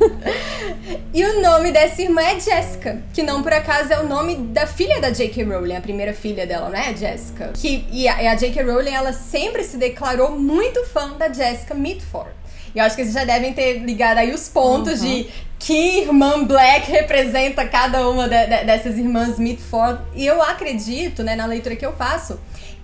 E 1.12 1.24
o 1.24 1.40
nome 1.40 1.72
dessa 1.72 2.02
irmã 2.02 2.20
é 2.22 2.38
Jessica, 2.38 3.00
que 3.12 3.22
não 3.22 3.42
por 3.42 3.52
acaso 3.52 3.92
é 3.92 4.00
o 4.00 4.06
nome 4.08 4.36
da 4.36 4.66
filha 4.66 5.00
da 5.00 5.10
J.K. 5.10 5.44
Rowling, 5.44 5.76
a 5.76 5.80
primeira 5.80 6.12
filha 6.12 6.46
dela, 6.46 6.68
não 6.68 6.78
é? 6.78 6.94
Jessica. 6.94 7.50
Que, 7.54 7.86
e 7.90 8.06
a, 8.08 8.32
a 8.32 8.34
J.K. 8.34 8.62
Rowling, 8.62 8.90
ela 8.92 9.12
sempre 9.12 9.64
se 9.64 9.76
declarou 9.76 10.32
muito 10.32 10.84
fã 10.86 11.12
da 11.16 11.32
Jessica 11.32 11.74
Mitford. 11.74 12.30
E 12.74 12.78
eu 12.78 12.84
acho 12.84 12.96
que 12.96 13.02
vocês 13.02 13.14
já 13.14 13.24
devem 13.24 13.52
ter 13.52 13.78
ligado 13.78 14.18
aí 14.18 14.32
os 14.34 14.48
pontos 14.48 15.00
de 15.00 15.28
que 15.58 16.00
irmã 16.00 16.44
Black 16.44 16.90
representa 16.90 17.64
cada 17.66 18.06
uma 18.10 18.28
de- 18.28 18.46
de- 18.46 18.64
dessas 18.64 18.98
irmãs 18.98 19.38
Mitford. 19.38 20.00
E 20.14 20.26
eu 20.26 20.42
acredito, 20.42 21.22
né, 21.22 21.34
na 21.36 21.46
leitura 21.46 21.76
que 21.76 21.86
eu 21.86 21.92
faço, 21.94 22.38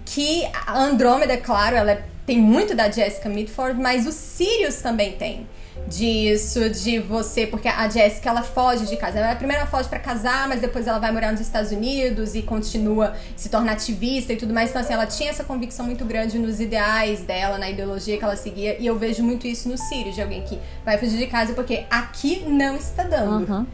que 0.07 0.49
a 0.67 0.79
Andrômeda, 0.79 1.37
claro, 1.37 1.77
ela 1.77 2.01
tem 2.25 2.39
muito 2.39 2.75
da 2.75 2.89
Jessica 2.91 3.29
Mitford, 3.29 3.79
mas 3.81 4.07
o 4.07 4.13
Sirius 4.13 4.77
também 4.77 5.13
tem 5.13 5.47
disso, 5.87 6.71
de 6.71 6.99
você, 6.99 7.47
porque 7.47 7.69
a 7.69 7.89
Jessica 7.89 8.31
ela 8.31 8.43
foge 8.43 8.87
de 8.87 8.97
casa. 8.97 9.19
Ela 9.19 9.35
primeiro 9.35 9.63
ela 9.63 9.71
foge 9.71 9.89
pra 9.89 9.99
casar, 9.99 10.49
mas 10.49 10.61
depois 10.61 10.87
ela 10.87 10.99
vai 10.99 11.13
morar 11.13 11.33
nos 11.33 11.41
Estados 11.41 11.73
Unidos 11.73 12.35
e 12.35 12.43
continua 12.43 13.15
se 13.37 13.49
torna 13.49 13.73
ativista 13.73 14.33
e 14.33 14.37
tudo 14.37 14.55
mais. 14.55 14.71
Então 14.71 14.81
assim, 14.81 14.93
ela 14.93 15.07
tinha 15.07 15.31
essa 15.31 15.45
convicção 15.45 15.87
muito 15.87 16.05
grande 16.05 16.39
nos 16.39 16.61
ideais 16.61 17.23
dela, 17.23 17.59
na 17.59 17.69
ideologia 17.69 18.17
que 18.17 18.25
ela 18.25 18.37
seguia, 18.37 18.77
e 18.79 18.87
eu 18.87 18.99
vejo 18.99 19.23
muito 19.23 19.47
isso 19.47 19.69
no 19.69 19.77
Sirius, 19.77 20.15
de 20.15 20.23
alguém 20.23 20.43
que 20.43 20.59
vai 20.85 20.99
fugir 20.99 21.19
de 21.19 21.27
casa 21.27 21.55
porque 21.55 21.85
aqui 21.91 22.45
não 22.47 22.77
está 22.77 23.03
dando. 23.03 23.51
Uhum. 23.51 23.67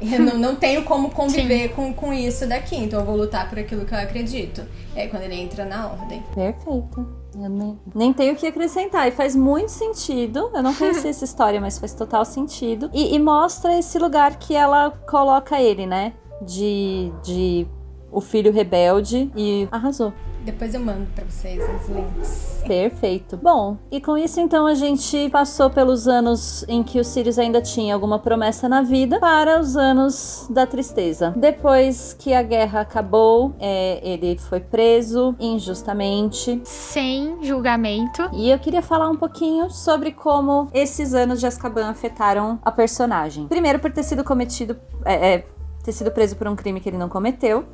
Eu 0.00 0.20
não, 0.20 0.38
não 0.38 0.56
tenho 0.56 0.82
como 0.82 1.10
conviver 1.10 1.70
com, 1.70 1.92
com 1.92 2.12
isso 2.12 2.46
daqui, 2.46 2.76
então 2.76 3.00
eu 3.00 3.06
vou 3.06 3.16
lutar 3.16 3.48
por 3.48 3.58
aquilo 3.58 3.84
que 3.84 3.94
eu 3.94 3.98
acredito. 3.98 4.62
É 4.94 5.06
quando 5.06 5.22
ele 5.22 5.34
entra 5.34 5.64
na 5.64 5.88
ordem. 5.88 6.22
Perfeito. 6.34 7.23
Eu 7.34 7.48
nem, 7.48 7.78
nem 7.94 8.12
tenho 8.12 8.34
o 8.34 8.36
que 8.36 8.46
acrescentar. 8.46 9.08
E 9.08 9.10
faz 9.10 9.34
muito 9.34 9.70
sentido. 9.70 10.50
Eu 10.54 10.62
não 10.62 10.74
conhecia 10.74 11.08
essa 11.10 11.24
história, 11.24 11.60
mas 11.60 11.78
faz 11.78 11.92
total 11.92 12.24
sentido. 12.24 12.90
E, 12.92 13.14
e 13.14 13.18
mostra 13.18 13.78
esse 13.78 13.98
lugar 13.98 14.36
que 14.36 14.54
ela 14.54 14.90
coloca 15.08 15.60
ele, 15.60 15.86
né? 15.86 16.12
De, 16.42 17.12
de 17.22 17.66
o 18.10 18.20
filho 18.20 18.52
rebelde 18.52 19.30
e 19.36 19.68
arrasou. 19.70 20.12
Depois 20.44 20.74
eu 20.74 20.80
mando 20.80 21.06
pra 21.14 21.24
vocês 21.24 21.58
os 21.58 21.88
links. 21.88 22.62
Perfeito. 22.66 23.36
Bom, 23.38 23.78
e 23.90 24.00
com 24.00 24.16
isso 24.16 24.40
então 24.40 24.66
a 24.66 24.74
gente 24.74 25.30
passou 25.30 25.70
pelos 25.70 26.06
anos 26.06 26.64
em 26.68 26.82
que 26.82 27.00
o 27.00 27.04
Sirius 27.04 27.38
ainda 27.38 27.62
tinha 27.62 27.94
alguma 27.94 28.18
promessa 28.18 28.68
na 28.68 28.82
vida 28.82 29.18
para 29.18 29.58
os 29.58 29.74
anos 29.76 30.46
da 30.50 30.66
tristeza. 30.66 31.32
Depois 31.34 32.14
que 32.18 32.34
a 32.34 32.42
guerra 32.42 32.80
acabou, 32.80 33.54
é, 33.58 34.00
ele 34.02 34.38
foi 34.38 34.60
preso 34.60 35.34
injustamente. 35.40 36.60
Sem 36.64 37.42
julgamento. 37.42 38.28
E 38.34 38.50
eu 38.50 38.58
queria 38.58 38.82
falar 38.82 39.08
um 39.08 39.16
pouquinho 39.16 39.70
sobre 39.70 40.12
como 40.12 40.68
esses 40.74 41.14
anos 41.14 41.40
de 41.40 41.46
Azkaban 41.46 41.88
afetaram 41.88 42.58
a 42.62 42.70
personagem. 42.70 43.46
Primeiro, 43.48 43.78
por 43.78 43.90
ter 43.90 44.02
sido 44.02 44.22
cometido, 44.22 44.76
é, 45.04 45.34
é, 45.34 45.46
ter 45.82 45.92
sido 45.92 46.10
preso 46.10 46.36
por 46.36 46.46
um 46.48 46.56
crime 46.56 46.80
que 46.80 46.88
ele 46.88 46.98
não 46.98 47.08
cometeu. 47.08 47.64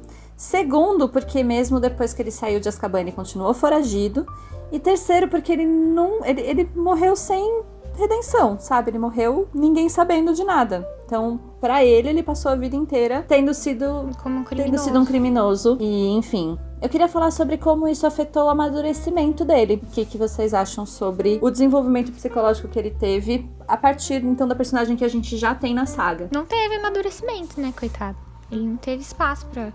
Segundo, 0.40 1.06
porque 1.06 1.42
mesmo 1.42 1.78
depois 1.78 2.14
que 2.14 2.22
ele 2.22 2.30
saiu 2.30 2.58
de 2.60 2.66
Azkaban, 2.66 3.00
ele 3.00 3.12
continuou 3.12 3.52
foragido. 3.52 4.26
E 4.72 4.78
terceiro, 4.78 5.28
porque 5.28 5.52
ele 5.52 5.66
não, 5.66 6.24
ele, 6.24 6.40
ele 6.40 6.70
morreu 6.74 7.14
sem 7.14 7.62
redenção, 7.94 8.58
sabe? 8.58 8.90
Ele 8.90 8.98
morreu 8.98 9.46
ninguém 9.52 9.90
sabendo 9.90 10.32
de 10.32 10.42
nada. 10.42 10.88
Então, 11.04 11.38
pra 11.60 11.84
ele, 11.84 12.08
ele 12.08 12.22
passou 12.22 12.50
a 12.50 12.54
vida 12.54 12.74
inteira 12.74 13.22
tendo 13.28 13.52
sido 13.52 14.08
Como 14.22 14.36
um 14.38 14.44
tendo 14.44 14.46
criminoso. 14.46 14.84
sido 14.84 14.98
um 14.98 15.04
criminoso. 15.04 15.76
E, 15.78 16.08
enfim. 16.16 16.58
Eu 16.80 16.88
queria 16.88 17.06
falar 17.06 17.32
sobre 17.32 17.58
como 17.58 17.86
isso 17.86 18.06
afetou 18.06 18.44
o 18.44 18.48
amadurecimento 18.48 19.44
dele. 19.44 19.78
O 19.82 19.86
que, 19.92 20.06
que 20.06 20.16
vocês 20.16 20.54
acham 20.54 20.86
sobre 20.86 21.38
o 21.42 21.50
desenvolvimento 21.50 22.12
psicológico 22.12 22.66
que 22.66 22.78
ele 22.78 22.92
teve 22.92 23.46
a 23.68 23.76
partir, 23.76 24.24
então, 24.24 24.48
da 24.48 24.54
personagem 24.54 24.96
que 24.96 25.04
a 25.04 25.08
gente 25.08 25.36
já 25.36 25.54
tem 25.54 25.74
na 25.74 25.84
saga? 25.84 26.30
Não 26.32 26.46
teve 26.46 26.76
amadurecimento, 26.76 27.60
né, 27.60 27.74
coitado? 27.78 28.16
Ele 28.50 28.66
não 28.66 28.76
teve 28.78 29.02
espaço 29.02 29.44
pra 29.52 29.70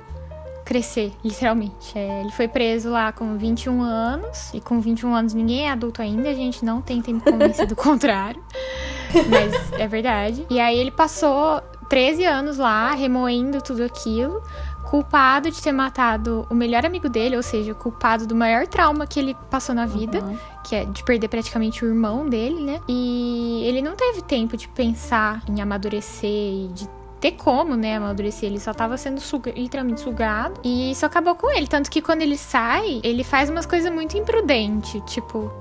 crescer, 0.65 1.13
literalmente. 1.23 1.97
É, 1.97 2.21
ele 2.21 2.31
foi 2.31 2.47
preso 2.47 2.89
lá 2.89 3.11
com 3.11 3.37
21 3.37 3.81
anos, 3.81 4.51
e 4.53 4.59
com 4.59 4.81
21 4.81 5.13
anos 5.13 5.33
ninguém 5.33 5.67
é 5.67 5.71
adulto 5.71 6.01
ainda, 6.01 6.27
a 6.27 6.33
gente 6.33 6.65
não 6.65 6.81
tenta 6.81 7.13
me 7.13 7.21
convencer 7.21 7.67
do 7.67 7.75
contrário. 7.77 8.43
Mas 9.29 9.71
é 9.79 9.87
verdade. 9.87 10.45
E 10.49 10.59
aí 10.59 10.77
ele 10.77 10.91
passou 10.91 11.61
13 11.87 12.25
anos 12.25 12.57
lá, 12.57 12.93
remoendo 12.93 13.61
tudo 13.61 13.83
aquilo, 13.83 14.41
culpado 14.89 15.51
de 15.51 15.61
ter 15.61 15.71
matado 15.71 16.47
o 16.49 16.55
melhor 16.55 16.85
amigo 16.85 17.07
dele, 17.07 17.37
ou 17.37 17.43
seja, 17.43 17.73
culpado 17.73 18.25
do 18.25 18.35
maior 18.35 18.65
trauma 18.67 19.05
que 19.05 19.19
ele 19.19 19.35
passou 19.49 19.75
na 19.75 19.85
vida, 19.85 20.23
que 20.63 20.75
é 20.75 20.85
de 20.85 21.03
perder 21.03 21.27
praticamente 21.27 21.85
o 21.85 21.87
irmão 21.87 22.27
dele, 22.27 22.63
né? 22.63 22.81
E 22.87 23.63
ele 23.65 23.81
não 23.81 23.95
teve 23.95 24.21
tempo 24.23 24.57
de 24.57 24.67
pensar 24.67 25.43
em 25.47 25.61
amadurecer 25.61 26.29
e 26.29 26.69
de 26.73 26.89
ter 27.25 27.31
como, 27.31 27.75
né, 27.75 27.95
amadurecer. 27.95 28.49
Ele 28.49 28.59
só 28.59 28.71
tava 28.71 28.97
sendo 28.97 29.19
suga, 29.19 29.51
literalmente 29.51 30.01
sugado. 30.01 30.59
E 30.63 30.91
isso 30.91 31.05
acabou 31.05 31.33
com 31.35 31.49
ele. 31.49 31.65
Tanto 31.65 31.89
que 31.89 31.99
quando 32.01 32.21
ele 32.21 32.37
sai, 32.37 33.01
ele 33.03 33.23
faz 33.23 33.49
umas 33.49 33.65
coisas 33.65 33.91
muito 33.91 34.15
imprudentes. 34.15 35.01
Tipo, 35.07 35.51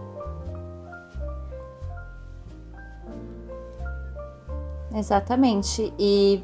Exatamente. 4.95 5.93
E 5.99 6.41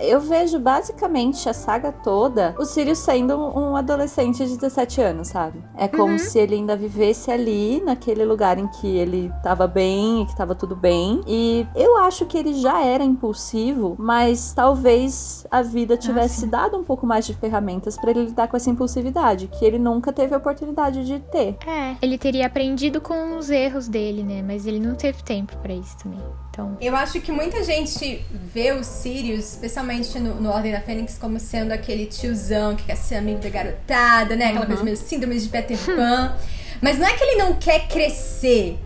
eu 0.00 0.20
vejo 0.20 0.58
basicamente 0.58 1.48
a 1.48 1.52
saga 1.52 1.90
toda 1.92 2.54
o 2.58 2.64
Sirius 2.64 2.98
sendo 2.98 3.36
um 3.36 3.76
adolescente 3.76 4.44
de 4.46 4.56
17 4.56 5.00
anos, 5.00 5.28
sabe? 5.28 5.62
É 5.76 5.86
como 5.88 6.12
Uhum. 6.12 6.18
se 6.18 6.38
ele 6.38 6.54
ainda 6.54 6.76
vivesse 6.76 7.30
ali, 7.30 7.82
naquele 7.84 8.24
lugar 8.24 8.58
em 8.58 8.66
que 8.66 8.86
ele 8.96 9.32
tava 9.42 9.66
bem 9.66 10.22
e 10.22 10.26
que 10.26 10.36
tava 10.36 10.54
tudo 10.54 10.74
bem. 10.76 11.20
E 11.26 11.66
eu 11.74 11.98
acho 11.98 12.26
que 12.26 12.36
ele 12.38 12.54
já 12.54 12.82
era 12.84 13.04
impulsivo, 13.04 13.96
mas 13.98 14.52
talvez 14.52 15.46
a 15.50 15.62
vida 15.62 15.96
tivesse 15.96 16.40
sim. 16.42 16.48
dado 16.48 16.76
um 16.76 16.84
pouco 16.84 17.06
mais 17.06 17.26
de 17.26 17.34
ferramentas 17.34 17.96
pra 17.96 18.10
ele 18.10 18.24
lidar 18.26 18.48
com 18.48 18.56
essa 18.56 18.70
impulsividade, 18.70 19.48
que 19.48 19.64
ele 19.64 19.78
nunca 19.78 20.12
teve 20.12 20.34
a 20.34 20.38
oportunidade 20.38 21.04
de 21.04 21.18
ter. 21.20 21.56
é. 21.66 21.96
Ele 22.00 22.16
teria 22.18 22.46
aprendido 22.46 23.00
com 23.00 23.36
os 23.36 23.50
erros 23.50 23.88
dele, 23.88 24.22
né? 24.22 24.42
Mas 24.42 24.66
ele 24.66 24.78
não 24.78 24.94
teve 24.94 25.22
tempo 25.22 25.56
pra 25.58 25.72
isso 25.74 25.96
também. 25.98 26.20
Então. 26.58 26.76
Eu 26.80 26.96
acho 26.96 27.20
que 27.20 27.30
muita 27.30 27.62
gente 27.62 28.26
vê 28.32 28.72
o 28.72 28.82
Sirius, 28.82 29.52
especialmente 29.52 30.18
no, 30.18 30.34
no 30.34 30.50
Ordem 30.50 30.72
da 30.72 30.80
Fênix, 30.80 31.16
como 31.16 31.38
sendo 31.38 31.70
aquele 31.70 32.06
tiozão 32.06 32.74
que 32.74 32.82
quer 32.82 32.96
ser 32.96 33.14
amigo 33.14 33.38
da 33.38 33.48
garotada, 33.48 34.34
né? 34.34 34.46
Aquela 34.46 34.66
coisa 34.66 34.82
meio 34.82 34.96
síndrome 34.96 35.38
de 35.38 35.48
Peter 35.48 35.78
Pan. 35.78 36.36
Mas 36.82 36.98
não 36.98 37.06
é 37.06 37.12
que 37.12 37.22
ele 37.22 37.36
não 37.36 37.54
quer 37.54 37.86
crescer. 37.86 38.76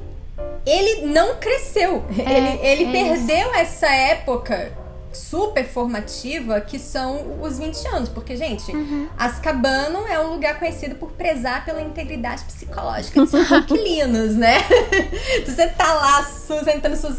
Ele 0.67 1.07
não 1.07 1.37
cresceu. 1.37 2.05
ele 2.11 2.61
ele 2.63 2.85
é 2.85 2.93
perdeu 2.93 3.55
essa 3.55 3.89
época 3.89 4.73
super 5.13 5.67
formativa 5.67 6.61
que 6.61 6.79
são 6.79 7.41
os 7.43 7.59
20 7.59 7.89
anos. 7.89 8.09
Porque, 8.09 8.37
gente, 8.37 8.73
Azkaban 9.19 10.07
é 10.09 10.19
um 10.21 10.33
lugar 10.33 10.59
conhecido 10.59 10.95
por 10.95 11.13
prezar 11.13 11.65
pela 11.65 11.81
integridade 11.81 12.45
psicológica 12.45 13.23
de 13.23 13.31
seus 13.31 13.51
inquilinos, 13.51 14.35
né? 14.35 14.57
Você 15.47 15.67
tá 15.69 15.93
lá 15.95 16.23
sentando 16.65 16.97
suas 16.97 17.19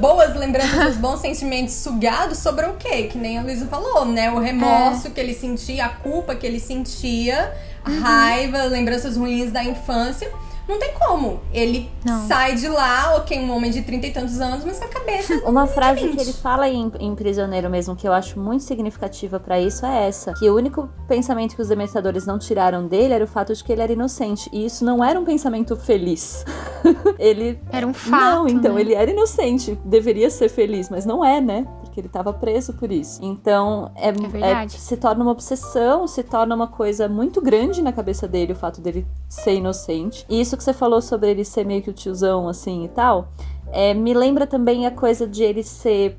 boas 0.00 0.36
lembranças, 0.36 0.70
seus 0.70 0.96
bons 0.96 1.20
sentimentos 1.20 1.74
sugados, 1.74 2.38
sobrou 2.38 2.70
o 2.70 2.76
quê? 2.76 3.04
Que 3.04 3.18
nem 3.18 3.38
a 3.38 3.42
Luísa 3.42 3.66
falou, 3.66 4.04
né? 4.04 4.30
O 4.30 4.38
remorso 4.38 5.10
que 5.10 5.20
ele 5.20 5.34
sentia, 5.34 5.86
a 5.86 5.88
culpa 5.88 6.34
que 6.34 6.46
ele 6.46 6.60
sentia, 6.60 7.52
a 7.84 7.90
raiva, 7.90 8.64
lembranças 8.64 9.16
ruins 9.16 9.50
da 9.50 9.62
infância. 9.64 10.30
Não 10.68 10.78
tem 10.78 10.92
como. 10.94 11.40
Ele 11.52 11.90
Não. 12.04 12.26
sai 12.26 12.54
de 12.54 12.68
lá, 12.68 13.16
ok, 13.16 13.38
um 13.38 13.50
homem 13.54 13.70
de 13.70 13.82
trinta 13.82 14.06
e 14.06 14.12
tantos 14.12 14.40
anos, 14.40 14.64
mas 14.64 14.78
com 14.78 14.84
a 14.84 14.88
cabeça. 14.88 15.34
Uma 15.48 15.66
frase 15.66 16.00
que 16.00 16.08
20. 16.08 16.20
ele 16.20 16.32
fala 16.32 16.68
em, 16.68 16.90
em 17.00 17.14
Prisioneiro 17.14 17.68
mesmo, 17.68 17.96
que 17.96 18.06
eu 18.06 18.12
acho 18.12 18.38
muito 18.38 18.64
significativa 18.64 19.38
pra 19.40 19.60
isso, 19.60 19.84
é 19.84 20.08
essa: 20.08 20.32
que 20.34 20.48
o 20.48 20.54
único 20.56 20.88
pensamento 21.08 21.54
que 21.56 21.62
os 21.62 21.68
dementadores 21.68 22.26
não 22.26 22.38
tiraram 22.38 22.86
dele 22.86 23.14
era 23.14 23.24
o 23.24 23.28
fato 23.28 23.54
de 23.54 23.62
que 23.62 23.72
ele 23.72 23.82
era 23.82 23.92
inocente. 23.92 24.48
E 24.52 24.64
isso 24.64 24.84
não 24.84 25.02
era 25.04 25.18
um 25.18 25.24
pensamento 25.24 25.76
feliz. 25.76 26.44
ele. 27.18 27.60
Era 27.70 27.86
um 27.86 27.94
fato. 27.94 28.10
não, 28.10 28.48
então, 28.48 28.74
né? 28.74 28.80
ele 28.80 28.94
era 28.94 29.10
inocente. 29.10 29.78
Deveria 29.84 30.30
ser 30.30 30.48
feliz, 30.48 30.88
mas 30.88 31.04
não 31.04 31.24
é, 31.24 31.40
né? 31.40 31.66
Porque 31.82 32.00
ele 32.00 32.08
tava 32.08 32.32
preso 32.32 32.72
por 32.74 32.90
isso. 32.90 33.20
Então, 33.22 33.90
é, 33.94 34.08
é- 34.08 34.12
verdade. 34.12 34.78
se 34.80 34.96
torna 34.96 35.22
uma 35.22 35.32
obsessão, 35.32 36.06
se 36.06 36.22
torna 36.22 36.54
uma 36.54 36.66
coisa 36.66 37.08
muito 37.08 37.40
grande 37.40 37.82
na 37.82 37.92
cabeça 37.92 38.26
dele, 38.26 38.52
o 38.52 38.56
fato 38.56 38.80
dele 38.80 39.06
ser 39.28 39.54
inocente. 39.56 40.24
E 40.28 40.40
isso 40.40 40.56
que 40.62 40.64
você 40.64 40.72
falou 40.72 41.02
sobre 41.02 41.30
ele 41.30 41.44
ser 41.44 41.64
meio 41.66 41.82
que 41.82 41.90
o 41.90 41.92
tiozão, 41.92 42.48
assim 42.48 42.84
e 42.84 42.88
tal, 42.88 43.28
é, 43.72 43.92
me 43.94 44.14
lembra 44.14 44.46
também 44.46 44.86
a 44.86 44.90
coisa 44.90 45.26
de 45.26 45.42
ele 45.42 45.62
ser. 45.62 46.18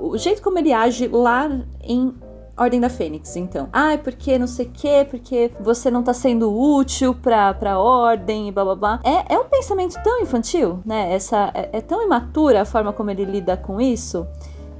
o- 0.00 0.16
jeito 0.18 0.42
como 0.42 0.58
ele 0.58 0.72
age 0.72 1.08
lá 1.08 1.48
em 1.82 2.14
Ordem 2.56 2.78
da 2.78 2.90
Fênix, 2.90 3.34
então. 3.36 3.68
Ai, 3.72 3.96
porque 3.96 4.38
não 4.38 4.46
sei 4.46 4.66
o 4.66 4.70
quê, 4.70 5.06
porque 5.10 5.50
você 5.58 5.90
não 5.90 6.02
tá 6.02 6.12
sendo 6.12 6.52
útil 6.52 7.14
pra, 7.14 7.54
pra 7.54 7.78
ordem 7.80 8.48
e 8.48 8.52
blá 8.52 8.62
blá 8.64 8.74
blá. 8.76 9.00
É, 9.02 9.34
é 9.34 9.38
um 9.38 9.44
pensamento 9.46 9.94
tão 10.04 10.20
infantil, 10.20 10.80
né? 10.84 11.14
Essa, 11.14 11.50
é, 11.54 11.70
é 11.72 11.80
tão 11.80 12.02
imatura 12.02 12.60
a 12.60 12.64
forma 12.66 12.92
como 12.92 13.10
ele 13.10 13.24
lida 13.24 13.56
com 13.56 13.80
isso. 13.80 14.26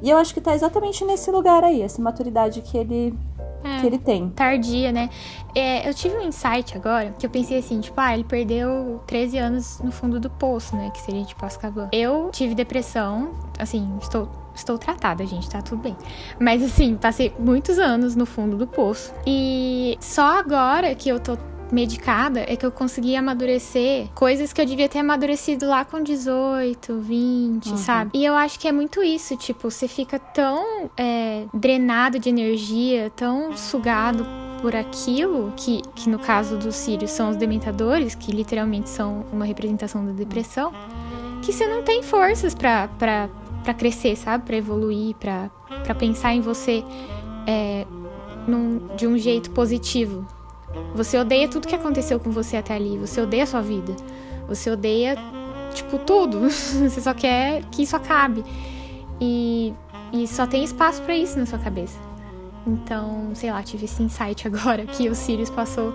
E 0.03 0.11
eu 0.11 0.18
acho 0.18 0.34
que 0.34 0.40
tá 0.40 0.55
exatamente 0.55 1.03
nesse 1.05 1.30
lugar 1.30 1.64
aí, 1.64 1.80
essa 1.80 2.03
maturidade 2.03 2.61
que 2.61 2.76
ele, 2.76 3.14
É. 3.64 3.80
que 3.80 3.86
ele 3.86 3.98
tem. 3.98 4.30
tardia, 4.30 4.90
né? 4.92 5.08
É, 5.54 5.88
eu 5.88 5.94
tive 5.94 6.16
um 6.16 6.22
insight 6.22 6.76
agora 6.76 7.14
que 7.18 7.26
eu 7.26 7.30
pensei 7.30 7.58
assim, 7.58 7.80
tipo, 7.80 8.00
ah, 8.00 8.14
ele 8.14 8.24
perdeu 8.24 9.00
13 9.06 9.38
anos 9.38 9.80
no 9.80 9.92
fundo 9.92 10.18
do 10.18 10.30
poço, 10.30 10.74
né? 10.76 10.90
Que 10.90 11.00
seria 11.00 11.24
tipo 11.24 11.44
Azkaban. 11.44 11.88
Eu 11.92 12.30
tive 12.32 12.54
depressão, 12.54 13.32
assim, 13.58 13.88
estou. 14.00 14.28
Estou 14.54 14.76
tratada, 14.76 15.24
gente, 15.24 15.48
tá 15.48 15.62
tudo 15.62 15.80
bem. 15.80 15.96
Mas 16.38 16.62
assim, 16.62 16.94
passei 16.94 17.32
muitos 17.38 17.78
anos 17.78 18.14
no 18.14 18.26
fundo 18.26 18.54
do 18.54 18.66
poço. 18.66 19.10
E 19.26 19.96
só 19.98 20.38
agora 20.38 20.94
que 20.94 21.08
eu 21.08 21.18
tô 21.18 21.38
medicada 21.74 22.40
é 22.46 22.54
que 22.54 22.64
eu 22.66 22.70
consegui 22.70 23.16
amadurecer 23.16 24.08
coisas 24.14 24.52
que 24.52 24.60
eu 24.60 24.66
devia 24.66 24.88
ter 24.88 24.98
amadurecido 24.98 25.66
lá 25.66 25.84
com 25.84 26.02
18, 26.02 26.98
20, 27.00 27.78
sabe? 27.78 28.10
E 28.14 28.24
eu 28.24 28.34
acho 28.34 28.58
que 28.60 28.68
é 28.68 28.72
muito 28.72 29.02
isso, 29.02 29.36
tipo, 29.36 29.70
você 29.70 29.88
fica 29.88 30.18
tão 30.18 30.90
é, 30.96 31.44
drenado 31.54 32.18
de 32.18 32.28
energia, 32.28 33.10
tão 33.16 33.56
sugado 33.56 34.26
por 34.60 34.76
aquilo, 34.76 35.52
que, 35.56 35.82
que 35.94 36.08
no 36.08 36.18
caso 36.18 36.56
dos 36.56 36.76
Sirius 36.76 37.10
são 37.10 37.30
os 37.30 37.36
dementadores, 37.36 38.14
que 38.14 38.30
literalmente 38.30 38.88
são 38.90 39.24
uma 39.32 39.44
representação 39.44 40.04
da 40.06 40.12
depressão, 40.12 40.72
que 41.42 41.52
você 41.52 41.66
não 41.66 41.82
tem 41.82 42.02
forças 42.02 42.54
pra, 42.54 42.86
pra, 42.98 43.28
pra 43.64 43.74
crescer, 43.74 44.14
sabe? 44.14 44.44
Pra 44.44 44.56
evoluir, 44.56 45.16
pra, 45.16 45.50
pra 45.82 45.94
pensar 45.94 46.32
em 46.34 46.40
você 46.40 46.84
é, 47.46 47.84
num- 48.46 48.80
de 48.96 49.06
um 49.06 49.18
jeito 49.18 49.50
positivo. 49.50 50.24
Você 50.94 51.18
odeia 51.18 51.48
tudo 51.48 51.66
que 51.66 51.74
aconteceu 51.74 52.20
com 52.20 52.30
você 52.30 52.56
até 52.56 52.74
ali, 52.74 52.98
você 52.98 53.20
odeia 53.20 53.44
a 53.44 53.46
sua 53.46 53.62
vida, 53.62 53.94
você 54.46 54.70
odeia, 54.70 55.16
tipo, 55.74 55.98
tudo. 55.98 56.48
você 56.50 57.00
só 57.00 57.14
quer 57.14 57.62
que 57.70 57.82
isso 57.82 57.96
acabe. 57.96 58.44
E, 59.20 59.72
e 60.12 60.26
só 60.26 60.46
tem 60.46 60.64
espaço 60.64 61.02
pra 61.02 61.16
isso 61.16 61.38
na 61.38 61.46
sua 61.46 61.58
cabeça. 61.58 61.98
Então, 62.66 63.30
sei 63.34 63.50
lá, 63.50 63.62
tive 63.62 63.84
esse 63.84 64.02
insight 64.02 64.46
agora 64.48 64.86
que 64.86 65.08
o 65.08 65.14
Sirius 65.14 65.50
passou 65.50 65.92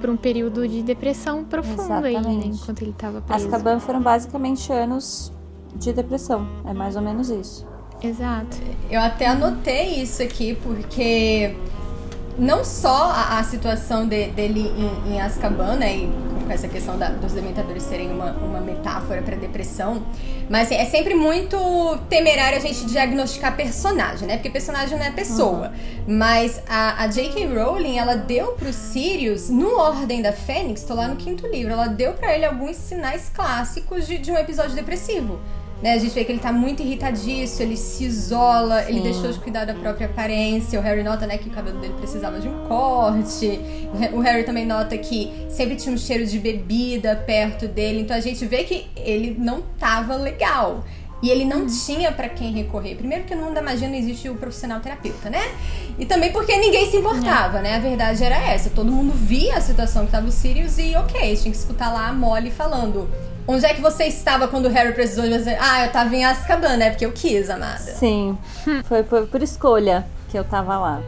por 0.00 0.08
um 0.08 0.16
período 0.16 0.66
de 0.66 0.82
depressão 0.82 1.44
profunda 1.44 2.06
aí, 2.06 2.14
né? 2.14 2.40
Enquanto 2.46 2.82
ele 2.82 2.94
tava 2.96 3.20
preso. 3.20 3.46
Azkaban 3.46 3.78
foram 3.78 4.00
basicamente 4.00 4.72
anos 4.72 5.30
de 5.76 5.92
depressão. 5.92 6.48
É 6.64 6.72
mais 6.72 6.96
ou 6.96 7.02
menos 7.02 7.28
isso. 7.28 7.66
Exato. 8.02 8.56
Eu 8.90 9.00
até 9.00 9.26
anotei 9.26 10.00
isso 10.00 10.22
aqui 10.22 10.54
porque 10.54 11.54
não 12.38 12.64
só 12.64 13.10
a, 13.10 13.38
a 13.38 13.44
situação 13.44 14.06
de- 14.06 14.28
dele 14.28 14.72
em, 15.06 15.12
em 15.14 15.20
Azkaban, 15.20 15.76
né, 15.76 15.94
e 15.96 16.30
com 16.46 16.50
essa 16.52 16.66
questão 16.68 16.98
da- 16.98 17.10
dos 17.10 17.32
dementadores 17.32 17.82
serem 17.82 18.10
uma, 18.10 18.32
uma 18.32 18.60
metáfora 18.60 19.22
para 19.22 19.36
depressão, 19.36 20.02
mas 20.48 20.66
assim, 20.66 20.74
é 20.76 20.84
sempre 20.84 21.14
muito 21.14 21.56
temerário 22.08 22.58
a 22.58 22.60
gente 22.60 22.86
diagnosticar 22.86 23.54
personagem, 23.56 24.26
né, 24.26 24.36
porque 24.36 24.50
personagem 24.50 24.98
não 24.98 25.04
é 25.04 25.10
pessoa. 25.12 25.72
Mas 26.08 26.60
a, 26.68 27.04
a 27.04 27.06
J.K. 27.06 27.46
Rowling, 27.54 27.98
ela 27.98 28.16
deu 28.16 28.52
pro 28.52 28.72
Sirius, 28.72 29.48
no 29.48 29.78
Ordem 29.78 30.22
da 30.22 30.32
Fênix, 30.32 30.82
tô 30.82 30.94
lá 30.94 31.06
no 31.06 31.14
quinto 31.16 31.46
livro, 31.46 31.72
ela 31.72 31.86
deu 31.86 32.14
pra 32.14 32.34
ele 32.34 32.44
alguns 32.44 32.74
sinais 32.76 33.30
clássicos 33.32 34.06
de, 34.08 34.18
de 34.18 34.32
um 34.32 34.36
episódio 34.36 34.74
depressivo. 34.74 35.38
Né, 35.82 35.94
a 35.94 35.98
gente 35.98 36.12
vê 36.12 36.24
que 36.24 36.32
ele 36.32 36.40
tá 36.40 36.52
muito 36.52 36.82
irritadiço, 36.82 37.62
ele 37.62 37.76
se 37.76 38.04
isola, 38.04 38.82
ele 38.82 38.98
Sim. 38.98 39.02
deixou 39.02 39.32
de 39.32 39.38
cuidar 39.38 39.64
da 39.64 39.72
própria 39.72 40.06
aparência. 40.06 40.78
O 40.78 40.82
Harry 40.82 41.02
nota, 41.02 41.26
né, 41.26 41.38
que 41.38 41.48
o 41.48 41.50
cabelo 41.50 41.80
dele 41.80 41.94
precisava 41.94 42.38
de 42.38 42.48
um 42.48 42.66
corte. 42.66 43.58
O 44.12 44.20
Harry 44.20 44.44
também 44.44 44.66
nota 44.66 44.96
que 44.98 45.32
sempre 45.48 45.76
tinha 45.76 45.94
um 45.94 45.98
cheiro 45.98 46.26
de 46.26 46.38
bebida 46.38 47.16
perto 47.16 47.66
dele. 47.66 48.00
Então 48.02 48.14
a 48.14 48.20
gente 48.20 48.44
vê 48.44 48.64
que 48.64 48.88
ele 48.96 49.34
não 49.38 49.62
tava 49.78 50.16
legal. 50.16 50.84
E 51.22 51.28
ele 51.28 51.44
não 51.44 51.66
tinha 51.66 52.10
pra 52.10 52.30
quem 52.30 52.50
recorrer. 52.52 52.94
Primeiro 52.94 53.24
porque 53.24 53.34
no 53.34 53.44
mundo 53.44 53.54
da 53.54 53.62
magia 53.62 53.86
não 53.86 53.94
existe 53.94 54.28
o 54.30 54.36
profissional 54.36 54.80
terapeuta, 54.80 55.28
né? 55.28 55.52
E 55.98 56.06
também 56.06 56.32
porque 56.32 56.56
ninguém 56.56 56.90
se 56.90 56.96
importava, 56.96 57.60
né? 57.60 57.76
A 57.76 57.78
verdade 57.78 58.24
era 58.24 58.36
essa. 58.36 58.70
Todo 58.70 58.90
mundo 58.90 59.12
via 59.12 59.56
a 59.56 59.60
situação 59.60 60.06
que 60.06 60.12
tava 60.12 60.26
o 60.26 60.32
Sirius 60.32 60.78
e 60.78 60.96
ok, 60.96 61.36
tinha 61.36 61.52
que 61.52 61.58
escutar 61.58 61.92
lá 61.92 62.08
a 62.08 62.12
Molly 62.12 62.50
falando. 62.50 63.06
Onde 63.46 63.66
é 63.66 63.74
que 63.74 63.80
você 63.80 64.04
estava 64.04 64.46
quando 64.48 64.66
o 64.66 64.68
Harry 64.68 64.92
precisou 64.92 65.24
de 65.24 65.38
você? 65.38 65.56
Ah, 65.60 65.86
eu 65.86 65.92
tava 65.92 66.14
em 66.14 66.24
Azkaban, 66.24 66.76
né? 66.76 66.90
Porque 66.90 67.06
eu 67.06 67.12
quis, 67.12 67.50
amada. 67.50 67.78
Sim. 67.78 68.38
Foi 68.84 69.02
por, 69.02 69.26
por 69.26 69.42
escolha 69.42 70.06
que 70.28 70.38
eu 70.38 70.44
tava 70.44 70.78
lá. 70.78 71.02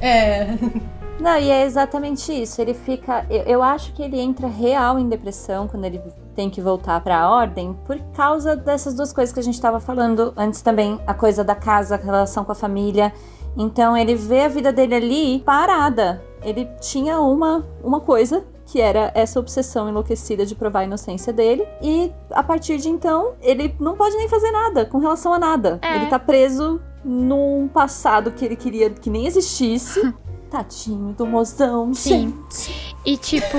É. 0.00 0.48
Não, 1.20 1.38
e 1.38 1.50
é 1.50 1.64
exatamente 1.64 2.32
isso. 2.32 2.60
Ele 2.60 2.74
fica. 2.74 3.24
Eu, 3.30 3.42
eu 3.42 3.62
acho 3.62 3.92
que 3.92 4.02
ele 4.02 4.18
entra 4.18 4.48
real 4.48 4.98
em 4.98 5.08
depressão 5.08 5.68
quando 5.68 5.84
ele 5.84 6.00
tem 6.34 6.50
que 6.50 6.60
voltar 6.60 7.00
pra 7.00 7.30
ordem 7.30 7.74
por 7.86 7.98
causa 8.14 8.56
dessas 8.56 8.94
duas 8.94 9.12
coisas 9.12 9.32
que 9.32 9.38
a 9.38 9.42
gente 9.42 9.60
tava 9.60 9.78
falando 9.78 10.32
antes 10.36 10.62
também. 10.62 10.98
A 11.06 11.14
coisa 11.14 11.44
da 11.44 11.54
casa, 11.54 11.94
a 11.94 11.98
relação 11.98 12.44
com 12.44 12.52
a 12.52 12.56
família. 12.56 13.12
Então 13.56 13.96
ele 13.96 14.14
vê 14.14 14.40
a 14.40 14.48
vida 14.48 14.72
dele 14.72 14.94
ali 14.94 15.38
parada. 15.40 16.22
Ele 16.42 16.68
tinha 16.80 17.20
uma, 17.20 17.64
uma 17.84 18.00
coisa. 18.00 18.44
Que 18.72 18.80
era 18.80 19.12
essa 19.14 19.38
obsessão 19.38 19.86
enlouquecida 19.86 20.46
de 20.46 20.54
provar 20.54 20.80
a 20.80 20.84
inocência 20.84 21.30
dele. 21.30 21.62
E 21.82 22.10
a 22.30 22.42
partir 22.42 22.78
de 22.78 22.88
então, 22.88 23.34
ele 23.42 23.76
não 23.78 23.98
pode 23.98 24.16
nem 24.16 24.30
fazer 24.30 24.50
nada 24.50 24.86
com 24.86 24.96
relação 24.96 25.34
a 25.34 25.38
nada. 25.38 25.78
É. 25.82 25.96
Ele 25.96 26.06
tá 26.06 26.18
preso 26.18 26.80
num 27.04 27.68
passado 27.68 28.30
que 28.30 28.42
ele 28.42 28.56
queria 28.56 28.88
que 28.88 29.10
nem 29.10 29.26
existisse. 29.26 30.00
Tadinho 30.50 31.12
do 31.12 31.26
mozão, 31.26 31.92
Sim. 31.92 32.34
gente. 32.50 32.94
E 33.04 33.18
tipo, 33.18 33.58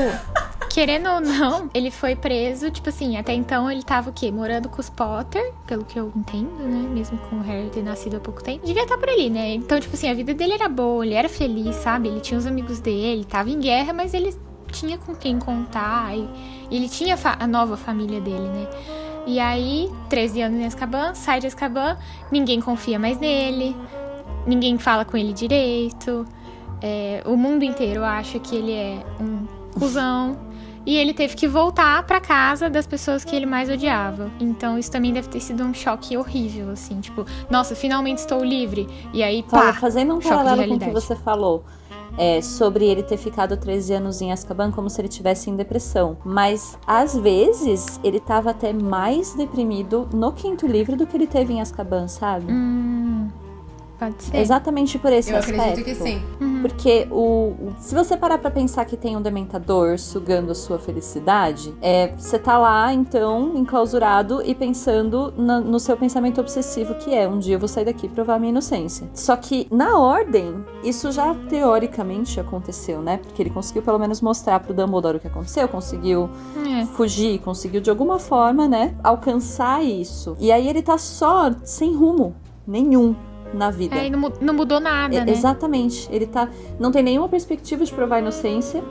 querendo 0.72 1.08
ou 1.10 1.22
não, 1.22 1.70
ele 1.76 1.92
foi 1.92 2.16
preso, 2.16 2.72
tipo 2.72 2.90
assim, 2.90 3.16
até 3.16 3.34
então 3.34 3.70
ele 3.70 3.84
tava 3.84 4.10
o 4.10 4.14
quê? 4.14 4.32
Morando 4.32 4.68
com 4.68 4.82
os 4.82 4.90
Potter, 4.90 5.54
pelo 5.68 5.86
que 5.86 6.00
eu 6.00 6.12
entendo, 6.16 6.58
né? 6.64 6.90
Mesmo 6.90 7.20
com 7.30 7.36
o 7.36 7.42
Harry 7.42 7.70
ter 7.70 7.84
nascido 7.84 8.18
há 8.18 8.20
pouco 8.20 8.44
tempo. 8.44 8.66
Devia 8.66 8.82
estar 8.82 8.98
por 8.98 9.10
ali, 9.10 9.30
né? 9.30 9.54
Então, 9.54 9.80
tipo 9.80 9.96
assim, 9.96 10.10
a 10.10 10.14
vida 10.16 10.34
dele 10.34 10.54
era 10.54 10.68
boa, 10.68 11.06
ele 11.06 11.14
era 11.14 11.30
feliz, 11.30 11.76
sabe? 11.76 12.08
Ele 12.08 12.20
tinha 12.20 12.38
os 12.40 12.48
amigos 12.48 12.80
dele, 12.80 13.26
tava 13.26 13.52
em 13.52 13.60
guerra, 13.60 13.94
mas 13.94 14.14
ele 14.16 14.36
tinha 14.74 14.98
com 14.98 15.16
quem 15.16 15.40
contar. 15.40 16.16
E, 16.18 16.28
ele 16.70 16.90
tinha 16.90 17.18
a 17.40 17.48
nova 17.48 17.78
família 17.78 18.20
dele, 18.20 18.50
né? 18.50 18.68
E 19.26 19.40
aí, 19.40 19.90
13 20.10 20.42
anos 20.42 20.60
em 20.60 20.66
Azkaban, 20.66 21.14
sai 21.14 21.40
de 21.40 21.48
Azkaban, 21.48 21.98
ninguém 22.30 22.60
confia 22.60 23.00
mais 23.00 23.18
nele, 23.20 23.76
ninguém 24.46 24.78
fala 24.78 25.06
com 25.06 25.16
ele 25.16 25.32
direito. 25.32 26.26
É, 26.82 27.24
o 27.26 27.38
mundo 27.38 27.64
inteiro 27.64 28.04
acha 28.04 28.38
que 28.40 28.56
ele 28.56 28.74
é 28.74 29.06
um 29.22 29.48
cuzão. 29.80 30.38
E 30.86 30.98
ele 30.98 31.14
teve 31.14 31.36
que 31.36 31.48
voltar 31.48 32.04
pra 32.04 32.20
casa 32.20 32.70
das 32.70 32.86
pessoas 32.86 33.24
que 33.24 33.34
ele 33.34 33.46
mais 33.46 33.70
odiava. 33.70 34.30
Então 34.38 34.78
isso 34.78 34.92
também 34.92 35.14
deve 35.14 35.30
ter 35.30 35.40
sido 35.40 35.64
um 35.64 35.74
choque 35.74 36.18
horrível, 36.18 36.72
assim. 36.72 37.00
Tipo, 37.00 37.26
nossa, 37.50 37.74
finalmente 37.74 38.18
estou 38.18 38.44
livre. 38.44 38.90
E 39.14 39.24
aí, 39.24 39.44
pá, 39.44 39.72
fazendo 39.72 40.16
um 40.16 40.20
paralelo 40.20 40.68
com 40.68 40.76
o 40.76 40.80
que 40.80 40.92
você 40.92 41.16
falou. 41.16 41.64
É, 42.18 42.42
sobre 42.42 42.86
ele 42.86 43.04
ter 43.04 43.18
ficado 43.18 43.58
13 43.58 43.94
anos 43.94 44.22
em 44.22 44.32
Azkaban 44.32 44.72
como 44.72 44.90
se 44.90 45.02
ele 45.02 45.08
tivesse 45.08 45.50
em 45.50 45.56
depressão. 45.56 46.18
Mas, 46.24 46.78
às 46.86 47.18
vezes, 47.18 48.00
ele 48.04 48.20
tava 48.20 48.52
até 48.52 48.74
mais 48.74 49.34
deprimido 49.34 50.08
no 50.14 50.32
quinto 50.32 50.68
livro 50.68 50.96
do 50.96 51.08
que 51.08 51.18
ele 51.18 51.28
teve 51.28 51.54
em 51.54 51.62
Azkaban, 51.62 52.08
sabe? 52.08 52.52
Hum, 52.52 52.83
pode 54.12 54.24
ser. 54.24 54.38
Exatamente 54.38 54.98
por 55.00 55.12
esse 55.12 55.32
Eu 55.32 55.38
aspecto. 55.38 55.62
acredito 55.62 55.86
que 55.86 55.96
sim. 55.96 56.22
Porque 56.62 57.08
o, 57.12 57.54
se 57.80 57.94
você 57.94 58.16
parar 58.16 58.38
pra 58.38 58.50
pensar 58.50 58.86
que 58.86 58.96
tem 58.96 59.18
um 59.18 59.22
dementador 59.22 60.00
sugando 60.00 60.52
a 60.52 60.56
sua 60.56 60.80
felicidade, 60.80 61.74
é, 61.82 62.14
você 62.18 62.40
tá 62.40 62.58
lá, 62.58 62.94
então, 62.94 63.52
enclausurado 63.56 64.42
e 64.46 64.56
pensando 64.56 65.34
na- 65.38 65.60
no 65.60 65.80
seu 65.80 65.98
pensamento 65.98 66.40
obsessivo, 66.40 66.96
que 66.96 67.14
é 67.14 67.28
um 67.28 67.38
dia 67.40 67.56
eu 67.56 67.60
vou 67.60 67.68
sair 67.68 67.86
daqui 67.86 68.06
e 68.06 68.10
provar 68.10 68.36
a 68.36 68.40
minha 68.40 68.52
inocência. 68.52 69.10
Só 69.14 69.36
que, 69.36 69.68
na 69.70 70.00
ordem, 70.00 70.64
isso 70.84 71.12
já 71.12 71.36
teoricamente 71.50 72.40
aconteceu, 72.40 73.02
né? 73.02 73.18
Porque 73.18 73.42
ele 73.42 73.50
conseguiu 73.50 73.82
pelo 73.82 74.00
menos 74.00 74.22
mostrar 74.22 74.60
pro 74.62 74.74
Dumbledore 74.74 75.18
o 75.18 75.20
que 75.20 75.28
aconteceu, 75.28 75.68
conseguiu 75.68 76.30
É. 76.82 76.86
fugir, 76.86 77.40
conseguiu 77.40 77.82
de 77.82 77.90
alguma 77.90 78.20
forma, 78.20 78.68
né, 78.68 78.96
alcançar 79.04 79.84
isso. 79.84 80.38
E 80.40 80.52
aí 80.52 80.68
ele 80.68 80.82
tá 80.82 80.98
só 80.98 81.52
sem 81.64 81.94
rumo 81.94 82.36
nenhum 82.66 83.14
na 83.54 83.70
vida. 83.70 83.96
É, 83.96 84.08
e 84.08 84.10
não, 84.10 84.32
não 84.42 84.54
mudou 84.54 84.80
nada, 84.80 85.16
É, 85.16 85.26
né? 85.26 85.32
Exatamente. 85.32 86.08
Ele 86.12 86.26
tá. 86.26 86.50
Não 86.80 86.92
tem 86.92 87.04
nenhuma 87.04 87.30
perspectiva 87.30 87.86
de 87.86 87.94
provar 87.94 88.20
inocência, 88.20 88.84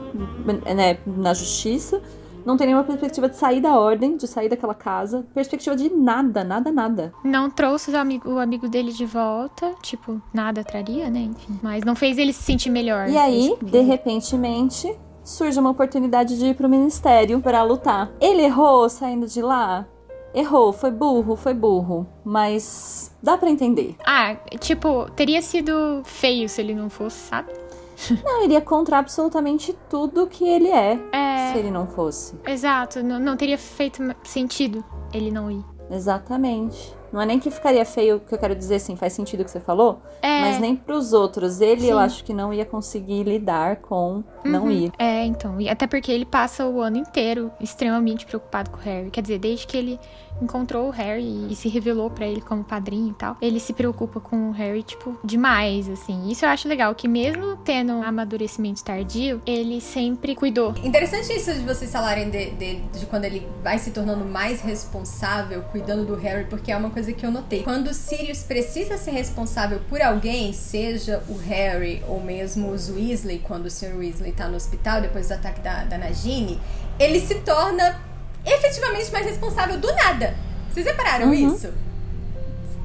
né, 0.75 0.97
na 1.05 1.33
justiça. 1.33 2.01
Não 2.45 2.57
tem 2.57 2.67
nenhuma 2.67 2.83
perspectiva 2.83 3.29
de 3.29 3.37
sair 3.37 3.61
da 3.61 3.79
ordem, 3.79 4.17
de 4.17 4.27
sair 4.27 4.49
daquela 4.49 4.73
casa. 4.73 5.25
Perspectiva 5.33 5.75
de 5.77 5.89
nada, 5.89 6.43
nada, 6.43 6.71
nada. 6.73 7.13
Não 7.23 7.49
trouxe 7.49 7.91
o 7.91 7.97
amigo, 7.97 8.29
o 8.33 8.39
amigo 8.39 8.67
dele 8.67 8.91
de 8.91 9.05
volta. 9.05 9.71
Tipo, 9.81 10.21
nada 10.33 10.61
traria, 10.61 11.09
né? 11.09 11.19
Enfim. 11.21 11.57
Mas 11.63 11.85
não 11.85 11.95
fez 11.95 12.17
ele 12.17 12.33
se 12.33 12.43
sentir 12.43 12.69
melhor. 12.69 13.07
E 13.07 13.17
aí, 13.17 13.55
de 13.61 13.79
repentemente, 13.79 14.93
surge 15.23 15.57
uma 15.57 15.69
oportunidade 15.69 16.37
de 16.37 16.47
ir 16.47 16.55
pro 16.55 16.67
ministério 16.67 17.39
pra 17.39 17.63
lutar. 17.63 18.11
Ele 18.19 18.41
errou 18.41 18.89
saindo 18.89 19.25
de 19.25 19.41
lá? 19.41 19.87
Errou, 20.33 20.73
foi 20.73 20.89
burro, 20.91 21.35
foi 21.35 21.53
burro. 21.53 22.07
Mas 22.25 23.15
dá 23.21 23.37
pra 23.37 23.49
entender. 23.49 23.95
Ah, 24.05 24.35
tipo, 24.59 25.09
teria 25.11 25.41
sido 25.41 26.01
feio 26.05 26.49
se 26.49 26.59
ele 26.61 26.73
não 26.73 26.89
fosse, 26.89 27.17
sabe? 27.27 27.51
Não, 28.25 28.43
iria 28.43 28.59
contra 28.59 28.97
absolutamente 28.97 29.71
tudo 29.89 30.25
que 30.27 30.43
ele 30.43 30.67
é, 30.67 30.99
É. 31.11 31.51
se 31.53 31.59
ele 31.59 31.69
não 31.69 31.87
fosse. 31.87 32.33
Exato, 32.45 33.03
não, 33.03 33.19
não 33.19 33.37
teria 33.37 33.57
feito 33.57 34.01
sentido 34.23 34.83
ele 35.13 35.29
não 35.31 35.49
ir. 35.51 35.63
Exatamente. 35.91 36.93
Não 37.13 37.21
é 37.21 37.25
nem 37.27 37.39
que 37.39 37.51
ficaria 37.51 37.85
feio, 37.85 38.19
que 38.27 38.33
eu 38.33 38.39
quero 38.39 38.55
dizer 38.55 38.75
assim, 38.75 38.95
faz 38.95 39.13
sentido 39.13 39.41
o 39.41 39.45
que 39.45 39.51
você 39.51 39.59
falou, 39.59 40.01
É. 40.19 40.41
mas 40.41 40.59
nem 40.59 40.75
pros 40.75 41.13
outros. 41.13 41.61
Ele, 41.61 41.87
eu 41.87 41.97
Sim. 41.97 42.03
acho 42.03 42.23
que 42.23 42.33
não 42.33 42.51
ia 42.51 42.65
conseguir 42.65 43.21
lidar 43.23 43.75
com 43.77 44.23
não 44.43 44.69
ir. 44.71 44.91
É, 44.97 45.23
então. 45.23 45.61
E 45.61 45.69
até 45.69 45.85
porque 45.85 46.11
ele 46.11 46.25
passa 46.25 46.65
o 46.65 46.81
ano 46.81 46.97
inteiro 46.97 47.51
extremamente 47.61 48.25
preocupado 48.25 48.71
com 48.71 48.77
o 48.77 48.81
Harry. 48.81 49.11
Quer 49.11 49.21
dizer, 49.21 49.37
desde 49.37 49.67
que 49.67 49.77
ele 49.77 49.99
encontrou 50.41 50.87
o 50.87 50.91
Harry 50.91 51.47
e 51.49 51.55
se 51.55 51.69
revelou 51.69 52.09
pra 52.09 52.25
ele 52.25 52.41
como 52.41 52.63
padrinho 52.63 53.11
e 53.11 53.13
tal, 53.13 53.37
ele 53.41 53.59
se 53.59 53.73
preocupa 53.73 54.19
com 54.19 54.49
o 54.49 54.51
Harry, 54.51 54.83
tipo, 54.83 55.17
demais, 55.23 55.89
assim. 55.89 56.29
Isso 56.29 56.45
eu 56.45 56.49
acho 56.49 56.67
legal, 56.67 56.93
que 56.95 57.07
mesmo 57.07 57.57
tendo 57.57 57.93
um 57.93 58.03
amadurecimento 58.03 58.83
tardio, 58.83 59.41
ele 59.45 59.79
sempre 59.81 60.35
cuidou. 60.35 60.73
Interessante 60.83 61.33
isso 61.33 61.53
de 61.53 61.61
vocês 61.61 61.91
falarem 61.91 62.29
de, 62.29 62.51
de, 62.51 62.75
de 62.75 63.05
quando 63.05 63.25
ele 63.25 63.47
vai 63.63 63.79
se 63.79 63.91
tornando 63.91 64.25
mais 64.25 64.61
responsável, 64.61 65.63
cuidando 65.71 66.05
do 66.05 66.15
Harry, 66.15 66.45
porque 66.45 66.71
é 66.71 66.77
uma 66.77 66.89
coisa 66.89 67.11
que 67.13 67.25
eu 67.25 67.31
notei. 67.31 67.63
Quando 67.63 67.87
o 67.87 67.93
Sirius 67.93 68.43
precisa 68.43 68.97
ser 68.97 69.11
responsável 69.11 69.79
por 69.89 70.01
alguém, 70.01 70.53
seja 70.53 71.23
o 71.29 71.37
Harry 71.37 72.03
ou 72.07 72.19
mesmo 72.19 72.71
os 72.71 72.89
Weasley, 72.89 73.39
quando 73.39 73.65
o 73.65 73.71
Sr. 73.71 73.95
Weasley 73.97 74.31
tá 74.31 74.47
no 74.47 74.55
hospital 74.55 75.01
depois 75.01 75.27
do 75.27 75.33
ataque 75.33 75.61
da, 75.61 75.83
da 75.83 75.97
Nagini, 75.97 76.59
ele 76.99 77.19
se 77.19 77.35
torna 77.41 78.12
efetivamente 78.45 79.11
mais 79.11 79.25
responsável 79.25 79.77
do 79.79 79.91
nada. 79.93 80.35
Vocês 80.71 80.85
repararam 80.85 81.27
Uhum. 81.27 81.33
isso? 81.55 81.73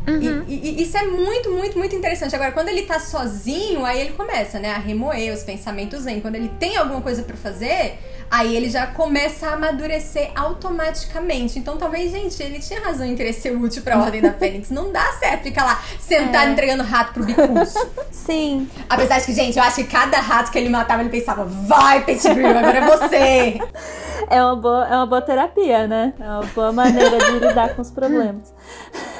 E, 0.07 0.53
e- 0.55 0.79
e 0.79 0.83
isso 0.83 0.97
é 0.97 1.03
muito, 1.05 1.51
muito, 1.51 1.77
muito 1.79 1.95
interessante. 1.95 2.35
Agora, 2.35 2.53
quando 2.53 2.69
ele 2.69 2.83
tá 2.83 2.99
sozinho, 2.99 3.85
aí 3.85 4.01
ele 4.01 4.13
começa, 4.13 4.59
né, 4.59 4.73
a 4.73 4.79
remoer, 4.79 5.33
os 5.35 5.43
pensamentos 5.43 6.05
vêm. 6.05 6.21
Quando 6.21 6.37
ele 6.37 6.49
tem 6.59 6.77
alguma 6.79 7.01
coisa 7.03 7.23
pra 7.23 7.37
fazer, 7.37 7.99
aí 8.31 8.57
ele 8.57 8.71
já 8.71 8.87
começa 8.87 9.49
a 9.49 9.53
amadurecer 9.55 10.31
automaticamente. 10.35 11.59
Então, 11.59 11.77
talvez, 11.77 12.11
gente, 12.11 12.43
ele 12.43 12.59
tinha 12.59 12.81
razão 12.81 13.07
em 13.07 13.15
querer 13.15 13.35
ser 13.35 13.51
útil 13.55 13.83
pra 13.83 13.99
Ordem 13.99 14.23
da 14.23 14.33
Fênix. 14.39 14.71
Não 14.71 14.91
dá 14.93 15.13
certo 15.13 15.43
ficar 15.43 15.65
lá 15.65 15.83
sentado 16.01 16.53
entregando 16.53 16.83
rato 16.85 17.13
pro 17.13 17.25
bicurso. 17.25 17.79
Sim. 18.11 18.67
Apesar 18.89 19.19
de 19.19 19.27
que, 19.27 19.35
gente, 19.35 19.59
eu 19.59 19.65
acho 19.65 19.77
que 19.77 19.85
cada 19.85 20.19
rato 20.21 20.51
que 20.51 20.57
ele 20.59 20.71
matava, 20.71 21.03
ele 21.03 21.11
pensava, 21.11 21.45
vai, 21.45 22.03
Pettigrew, 22.05 22.49
agora 22.49 22.79
é 22.79 22.87
você. 22.87 23.59
É 24.31 24.43
uma, 24.45 24.57
boa, 24.57 24.87
é 24.87 24.95
uma 24.97 25.07
boa 25.07 25.23
terapia, 25.23 25.87
né? 25.87 26.13
É 26.21 26.25
uma 26.25 26.43
boa 26.55 26.71
maneira 26.73 27.17
de 27.19 27.39
lidar 27.39 27.75
com 27.75 27.81
os 27.81 27.91
problemas. 27.91 28.53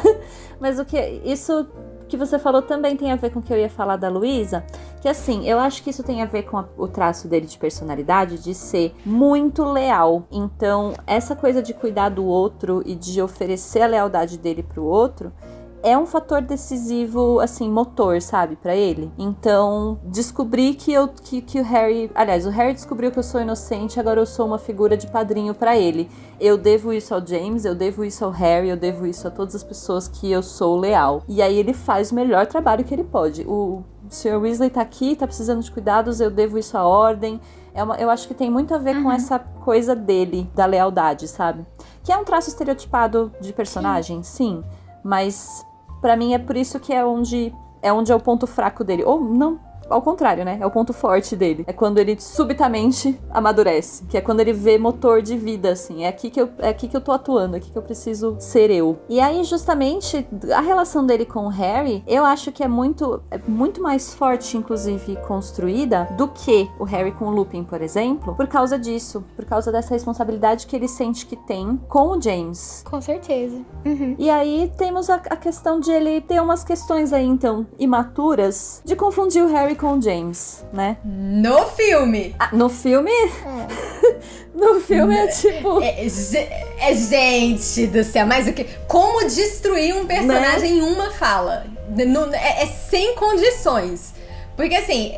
Mas 0.61 0.79
o 0.79 0.85
que. 0.85 0.99
Isso 1.25 1.67
que 2.09 2.17
você 2.17 2.39
falou 2.39 2.63
também 2.63 2.97
tem 2.97 3.13
a 3.13 3.17
ver 3.17 3.31
com 3.31 3.39
o 3.39 3.43
que 3.43 3.53
eu 3.53 3.59
ia 3.59 3.69
falar 3.69 3.97
da 3.97 4.09
Luísa. 4.09 4.65
Que 5.03 5.09
assim, 5.09 5.47
eu 5.47 5.59
acho 5.59 5.83
que 5.83 5.91
isso 5.91 6.03
tem 6.03 6.23
a 6.23 6.27
ver 6.27 6.45
com 6.45 6.57
a- 6.57 6.65
o 6.77 6.89
traço 6.89 7.29
dele 7.29 7.47
de 7.47 7.59
personalidade 7.59 8.39
de 8.43 8.55
ser 8.55 8.95
muito 9.05 9.63
leal. 9.63 10.23
Então, 10.31 10.95
essa 11.07 11.37
coisa 11.37 11.63
de 11.63 11.75
cuidar 11.75 12.09
do 12.09 12.25
outro 12.25 12.83
e 12.87 12.95
de 12.95 13.21
oferecer 13.21 13.83
a 13.83 13.87
lealdade 13.87 14.39
dele 14.39 14.63
pro 14.63 14.85
outro 14.85 15.31
é 15.83 15.97
um 15.97 16.07
fator 16.07 16.41
decisivo, 16.43 17.41
assim, 17.41 17.71
motor, 17.71 18.21
sabe, 18.21 18.57
pra 18.57 18.75
ele. 18.75 19.11
Então, 19.19 19.99
descobri 20.05 20.75
que 20.75 20.93
eu 20.93 21.09
que, 21.09 21.41
que 21.41 21.61
o 21.61 21.65
Harry, 21.65 22.11
aliás, 22.15 22.47
o 22.47 22.51
Harry 22.51 22.75
descobriu 22.75 23.11
que 23.11 23.19
eu 23.19 23.23
sou 23.23 23.41
inocente, 23.41 24.01
agora 24.01 24.21
eu 24.21 24.27
sou 24.27 24.47
uma 24.47 24.59
figura 24.59 24.97
de 24.97 25.07
padrinho 25.07 25.55
pra 25.55 25.77
ele. 25.77 26.11
Eu 26.41 26.57
devo 26.57 26.93
isso 26.93 27.15
ao 27.15 27.25
James, 27.25 27.65
eu 27.65 27.75
devo 27.75 28.05
isso 28.05 28.25
ao 28.25 28.31
Harry, 28.31 28.69
eu 28.69 28.77
devo 28.77 29.07
isso 29.07 29.27
a 29.27 29.31
todas 29.31 29.55
as 29.55 29.63
pessoas 29.63 30.09
que 30.09 30.31
eu 30.31 30.43
sou 30.43 30.79
leal. 30.79 31.23
E 31.29 31.43
aí 31.43 31.57
ele 31.57 31.73
faz 31.73 32.11
o 32.11 32.15
melhor 32.15 32.47
trabalho 32.47 32.85
que 32.85 32.95
ele 32.95 33.05
pode. 33.05 33.43
O 33.43 33.83
Sr. 34.09 34.41
Weasley 34.41 34.71
tá 34.71 34.81
aqui, 34.81 35.17
tá 35.17 35.27
precisando 35.27 35.63
de 35.63 35.71
cuidados, 35.71 36.21
eu 36.21 36.31
devo 36.31 36.59
isso 36.59 36.77
à 36.77 36.87
ordem. 36.87 37.41
É 37.75 37.83
uma, 37.83 37.97
eu 37.97 38.11
acho 38.11 38.27
que 38.27 38.35
tem 38.35 38.51
muito 38.51 38.75
a 38.75 38.79
ver 38.79 39.01
com 39.03 39.13
essa 39.13 39.39
coisa 39.39 39.95
dele, 39.95 40.51
da 40.55 40.67
lealdade, 40.67 41.29
sabe? 41.29 41.65
Que 42.03 42.11
é 42.11 42.17
um 42.17 42.25
traço 42.25 42.49
estereotipado 42.49 43.31
de 43.41 43.53
personagem, 43.53 44.23
sim. 44.23 44.65
Mas 45.05 45.65
pra 46.01 46.17
mim 46.17 46.35
é 46.35 46.39
por 46.39 46.57
isso 46.57 46.79
que 46.81 46.93
é 46.93 47.05
onde 47.05 47.55
é 47.81 47.93
onde 47.93 48.11
é 48.11 48.15
o 48.15 48.21
ponto 48.21 48.47
fraco 48.47 48.83
dele. 48.83 49.05
Ou 49.05 49.21
não, 49.21 49.59
ao 49.89 50.03
contrário, 50.03 50.45
né? 50.45 50.59
É 50.61 50.67
o 50.67 50.71
ponto 50.71 50.93
forte 50.93 51.37
dele. 51.37 51.65
É 51.67 51.73
quando 51.73 51.99
ele 51.99 52.19
subitamente 52.21 53.19
amadurece, 53.31 54.05
que 54.07 54.17
é 54.17 54.21
quando 54.21 54.41
ele 54.41 54.53
vê 54.53 54.79
motor 54.79 55.23
de 55.23 55.37
vida 55.37 55.71
assim. 55.71 56.05
É 56.05 56.09
aqui 56.09 56.31
que 56.31 56.41
eu 56.41 56.49
é 56.59 56.69
aqui 56.69 56.89
que 56.89 56.97
eu 56.97 57.01
tô 57.01 57.13
atuando, 57.13 57.55
é 57.55 57.59
aqui 57.59 57.71
que 57.71 57.79
eu 57.79 57.83
preciso 57.83 58.37
ser 58.39 58.71
eu. 58.71 58.99
E 59.09 59.21
aí 59.21 59.43
justamente 59.45 60.27
a 60.55 60.61
relação 60.61 61.05
dele 61.05 61.25
com 61.25 61.47
o 61.47 61.49
Harry, 61.49 62.03
eu 62.07 62.25
acho 62.25 62.53
que 62.53 62.63
é 62.63 62.69
muito 62.69 63.23
é 63.31 63.39
muito 63.47 63.83
mais 63.83 64.15
forte 64.15 64.57
inclusive 64.57 65.17
construída 65.27 66.09
do 66.17 66.29
que 66.29 66.69
o 66.79 66.85
Harry 66.85 67.13
com 67.13 67.27
o 67.27 67.31
Lupin, 67.31 67.65
por 67.65 67.83
exemplo, 67.83 68.35
por 68.35 68.47
causa 68.47 68.79
disso, 68.79 69.25
por 69.37 69.45
causa 69.45 69.71
dessa 69.71 69.95
responsabilidade 69.95 70.67
que 70.67 70.77
ele 70.77 70.89
sente 70.89 71.27
que 71.27 71.37
tem 71.37 71.79
com 71.89 72.17
o 72.17 72.21
James. 72.21 72.85
Com 72.89 73.01
certeza. 73.01 73.61
Uhum. 73.85 74.15
E 74.19 74.31
aí 74.31 74.73
temos 74.77 75.09
a, 75.11 75.17
a 75.17 75.37
questão 75.37 75.81
de 75.81 75.91
ele 75.91 76.21
ter 76.21 76.41
umas 76.41 76.65
questões 76.65 77.13
aí, 77.13 77.25
então, 77.25 77.67
imaturas, 77.79 78.83
de 78.85 78.97
confundir 78.97 79.43
o 79.45 79.49
Harry 79.49 79.75
com 79.79 79.99
o 79.99 80.03
James, 80.03 80.65
né? 80.73 80.97
No 81.05 81.67
filme. 81.69 82.35
Ah, 82.39 82.51
no 82.53 82.69
filme. 82.69 83.11
no 84.55 84.81
filme 84.81 85.17
é 85.17 85.27
tipo. 85.29 85.81
É, 85.83 86.09
ge- 86.09 86.49
é 86.81 86.95
gente 86.95 87.87
do 87.87 88.03
céu, 88.05 88.27
mas 88.27 88.47
o 88.49 88.53
que? 88.53 88.65
Como 88.87 89.25
destruir 89.27 89.95
um 89.95 90.07
personagem 90.07 90.79
em 90.79 90.83
uma 90.83 91.11
fala? 91.13 91.65
Não- 91.89 92.33
é, 92.35 92.63
é 92.63 92.67
sem 92.67 93.15
condições. 93.15 94.13
Porque 94.57 94.75
assim. 94.75 95.15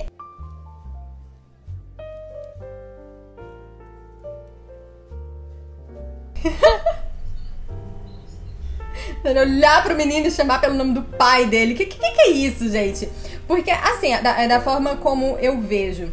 Olhar 9.25 9.83
pro 9.83 9.97
menino 9.97 10.27
e 10.27 10.31
chamar 10.31 10.61
pelo 10.61 10.75
nome 10.75 10.95
do 10.95 11.03
pai 11.03 11.47
dele. 11.47 11.75
Que 11.75 11.87
que, 11.87 11.99
que 11.99 12.21
é 12.21 12.31
isso, 12.31 12.69
gente? 12.71 13.09
Porque, 13.47 13.71
assim, 13.71 14.13
é 14.13 14.23
da, 14.23 14.41
é 14.41 14.49
da 14.49 14.61
forma 14.61 14.97
como 14.97 15.37
eu 15.39 15.61
vejo. 15.61 16.13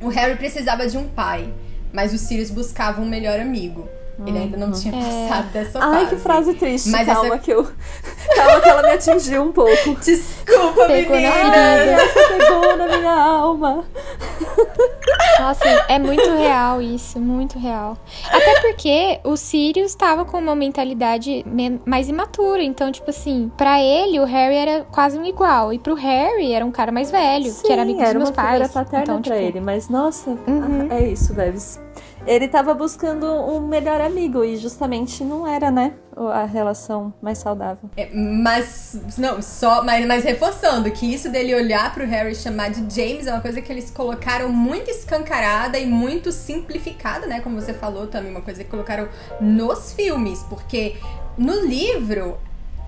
O 0.00 0.08
Harry 0.08 0.36
precisava 0.36 0.86
de 0.86 0.96
um 0.98 1.08
pai, 1.08 1.52
mas 1.92 2.12
o 2.12 2.18
Sirius 2.18 2.50
buscava 2.50 3.00
um 3.00 3.06
melhor 3.06 3.40
amigo. 3.40 3.88
Ele 4.26 4.38
ainda 4.38 4.56
não 4.56 4.72
tinha 4.72 4.92
passado 4.94 5.52
dessa 5.52 5.78
fase. 5.80 5.96
Ai, 5.96 6.06
que 6.08 6.16
frase 6.16 6.54
triste. 6.54 6.88
Mas 6.90 7.06
Calma 7.06 7.26
essa- 7.26 7.38
que 7.38 7.50
eu. 7.52 7.64
Calma 8.36 8.60
que 8.60 8.68
ela 8.68 8.82
me 8.82 8.88
atingiu 8.90 9.42
um 9.42 9.52
pouco. 9.52 9.94
Desculpa, 10.04 10.86
Pegou 10.86 11.20
na 11.20 11.30
menina. 11.30 11.52
ferida. 11.52 12.38
Pegou 12.38 12.76
na 12.76 12.96
minha 12.98 13.12
alma. 13.12 13.84
Nossa, 15.40 15.64
é 15.88 15.98
muito 15.98 16.22
real 16.36 16.80
isso, 16.80 17.18
muito 17.20 17.58
real. 17.58 17.98
Até 18.30 18.60
porque 18.60 19.20
o 19.24 19.36
Sirius 19.36 19.90
estava 19.90 20.24
com 20.24 20.38
uma 20.38 20.54
mentalidade 20.54 21.44
me- 21.46 21.80
mais 21.84 22.08
imatura. 22.08 22.62
Então, 22.62 22.90
tipo 22.92 23.10
assim, 23.10 23.50
pra 23.56 23.80
ele 23.82 24.18
o 24.20 24.24
Harry 24.24 24.54
era 24.56 24.84
quase 24.92 25.18
um 25.18 25.24
igual. 25.24 25.72
E 25.72 25.78
pro 25.78 25.94
Harry 25.94 26.52
era 26.52 26.64
um 26.64 26.70
cara 26.70 26.92
mais 26.92 27.10
velho, 27.10 27.52
que 27.62 27.72
era 27.72 27.82
amigo 27.82 27.98
dos 27.98 28.08
era 28.08 28.18
meus 28.18 28.30
uma 28.30 28.34
pais. 28.34 28.70
paterna 28.72 29.02
então, 29.02 29.22
pra 29.22 29.34
tipo, 29.36 29.46
ele, 29.48 29.60
mas 29.60 29.88
nossa, 29.88 30.30
Uhum. 30.30 30.88
é 30.90 31.02
isso, 31.08 31.34
Debs. 31.34 31.80
Ele 32.26 32.48
tava 32.48 32.74
buscando 32.74 33.26
um 33.26 33.60
melhor 33.60 34.00
amigo 34.00 34.44
e 34.44 34.56
justamente 34.56 35.22
não 35.22 35.46
era, 35.46 35.70
né, 35.70 35.92
a 36.32 36.44
relação 36.44 37.12
mais 37.20 37.38
saudável. 37.38 37.90
É, 37.96 38.08
mas, 38.14 38.98
não, 39.18 39.42
só, 39.42 39.84
mas, 39.84 40.06
mas 40.06 40.24
reforçando 40.24 40.90
que 40.90 41.12
isso 41.12 41.30
dele 41.30 41.54
olhar 41.54 41.92
pro 41.92 42.06
Harry 42.06 42.32
e 42.32 42.34
chamar 42.34 42.70
de 42.70 42.94
James 42.94 43.26
é 43.26 43.32
uma 43.32 43.40
coisa 43.40 43.60
que 43.60 43.70
eles 43.70 43.90
colocaram 43.90 44.48
muito 44.48 44.90
escancarada 44.90 45.78
e 45.78 45.86
muito 45.86 46.32
simplificada, 46.32 47.26
né? 47.26 47.40
Como 47.40 47.60
você 47.60 47.74
falou 47.74 48.06
também, 48.06 48.30
uma 48.30 48.42
coisa 48.42 48.64
que 48.64 48.70
colocaram 48.70 49.08
nos 49.40 49.92
filmes, 49.92 50.42
porque 50.44 50.96
no 51.36 51.60
livro. 51.60 52.38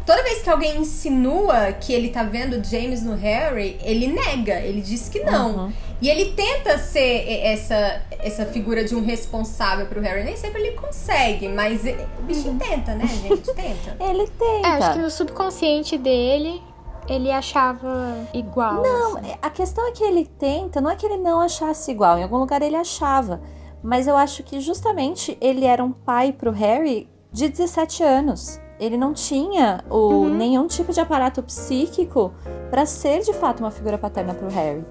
Toda 0.07 0.23
vez 0.23 0.41
que 0.41 0.49
alguém 0.49 0.77
insinua 0.81 1.73
que 1.73 1.93
ele 1.93 2.11
tá 2.11 2.23
vendo 2.23 2.65
James 2.65 3.03
no 3.03 3.17
Harry, 3.17 3.77
ele 3.83 4.07
nega, 4.07 4.61
ele 4.61 4.81
diz 4.81 5.09
que 5.09 5.19
não. 5.25 5.73
E 6.01 6.09
ele 6.09 6.27
tenta 6.27 6.79
ser 6.79 7.29
essa, 7.43 8.03
essa 8.21 8.47
figura 8.47 8.85
de 8.85 8.95
um 8.95 9.03
responsável 9.05 9.87
pro 9.87 10.01
Harry. 10.01 10.23
Nem 10.23 10.37
sempre 10.37 10.63
ele 10.63 10.77
consegue, 10.77 11.49
mas 11.49 11.83
o 12.21 12.23
bichinho 12.23 12.57
tenta, 12.57 12.95
né, 12.95 13.05
gente? 13.07 13.53
Tenta. 13.53 13.97
Ele 14.05 14.27
tenta. 14.27 14.69
É, 14.69 14.73
acho 14.73 14.93
que 14.93 14.99
no 14.99 15.11
subconsciente 15.11 15.97
dele, 15.97 16.63
ele 17.09 17.33
achava 17.33 18.15
igual. 18.35 18.83
Não, 18.83 19.17
assim. 19.17 19.33
a 19.41 19.51
questão 19.51 19.89
é 19.89 19.93
que 19.93 20.05
ele 20.05 20.27
tenta, 20.39 20.81
não 20.81 20.91
é 20.91 20.97
que 20.97 21.07
ele 21.07 21.17
não 21.17 21.41
achasse 21.41 21.91
igual, 21.91 22.19
em 22.19 22.23
algum 22.23 22.37
lugar 22.37 22.61
ele 22.63 22.77
achava. 22.77 23.41
Mas 23.83 24.07
eu 24.07 24.17
acho 24.17 24.43
que 24.43 24.61
justamente 24.61 25.37
ele 25.41 25.65
era 25.65 25.83
um 25.83 25.93
pai 25.93 26.33
pro 26.33 26.51
Harry 26.51 27.09
de 27.33 27.49
17 27.49 28.03
anos. 28.03 28.61
Ele 28.79 28.97
não 28.97 29.13
tinha 29.13 29.83
o, 29.89 30.27
nenhum 30.27 30.67
tipo 30.67 30.93
de 30.93 31.01
aparato 31.01 31.43
psíquico 31.43 32.33
pra 32.71 32.85
ser 32.85 33.21
de 33.21 33.33
fato 33.33 33.61
uma 33.61 33.71
figura 33.71 33.97
paterna 33.97 34.35
pro 34.35 34.49
Harry. 34.49 34.85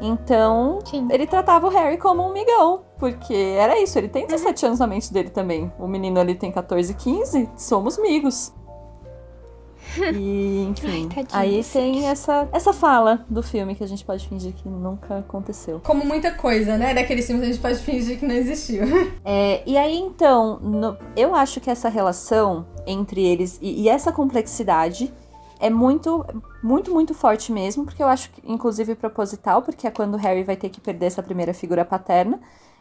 Então, 0.00 0.80
Sim. 0.84 1.06
ele 1.10 1.26
tratava 1.26 1.68
o 1.68 1.70
Harry 1.70 1.96
como 1.96 2.22
um 2.28 2.32
migão, 2.32 2.82
porque 2.98 3.34
era 3.34 3.80
isso, 3.80 3.96
ele 3.96 4.08
tem 4.08 4.26
17 4.26 4.66
anos 4.66 4.78
na 4.80 4.86
mente 4.86 5.12
dele 5.12 5.30
também. 5.30 5.72
O 5.78 5.86
menino 5.86 6.18
ali 6.18 6.34
tem 6.34 6.50
14, 6.50 6.92
15, 6.94 7.48
somos 7.56 7.98
amigos. 7.98 8.52
E, 10.14 10.66
enfim, 10.70 11.08
Ai, 11.14 11.24
tadinho. 11.24 11.58
aí 11.58 11.64
tem 11.64 12.06
essa, 12.08 12.48
essa 12.52 12.72
fala 12.72 13.24
do 13.28 13.42
filme 13.42 13.74
que 13.74 13.84
a 13.84 13.86
gente 13.88 14.04
pode 14.04 14.26
fingir 14.28 14.52
que 14.52 14.68
nunca 14.68 15.18
aconteceu. 15.18 15.80
Como 15.84 16.04
muita 16.04 16.30
coisa, 16.32 16.76
né? 16.78 16.94
Daqueles 16.94 17.26
filmes 17.26 17.44
a 17.44 17.46
gente 17.52 17.60
pode 17.60 17.78
fingir 17.78 18.18
que 18.18 18.26
não 18.26 18.34
existiu. 18.34 18.82
É, 19.24 19.62
e 19.66 19.76
aí, 19.76 19.96
então, 19.98 20.58
no- 20.60 20.96
eu 21.16 21.34
acho 21.34 21.60
que 21.60 21.70
essa 21.70 21.88
relação 21.88 22.66
entre 22.86 23.24
eles 23.24 23.58
e, 23.62 23.82
e 23.82 23.88
essa 23.88 24.10
complexidade 24.12 25.12
é 25.60 25.70
muito, 25.70 26.24
muito, 26.62 26.90
muito 26.92 27.14
forte 27.14 27.52
mesmo, 27.52 27.84
porque 27.84 28.02
eu 28.02 28.08
acho 28.08 28.30
que, 28.30 28.42
inclusive, 28.44 28.94
proposital, 28.96 29.62
porque 29.62 29.86
é 29.86 29.90
quando 29.90 30.16
Harry 30.16 30.42
vai 30.42 30.56
ter 30.56 30.68
que 30.70 30.80
perder 30.80 31.06
essa 31.06 31.22
primeira 31.22 31.54
figura 31.54 31.84
paterna 31.84 32.40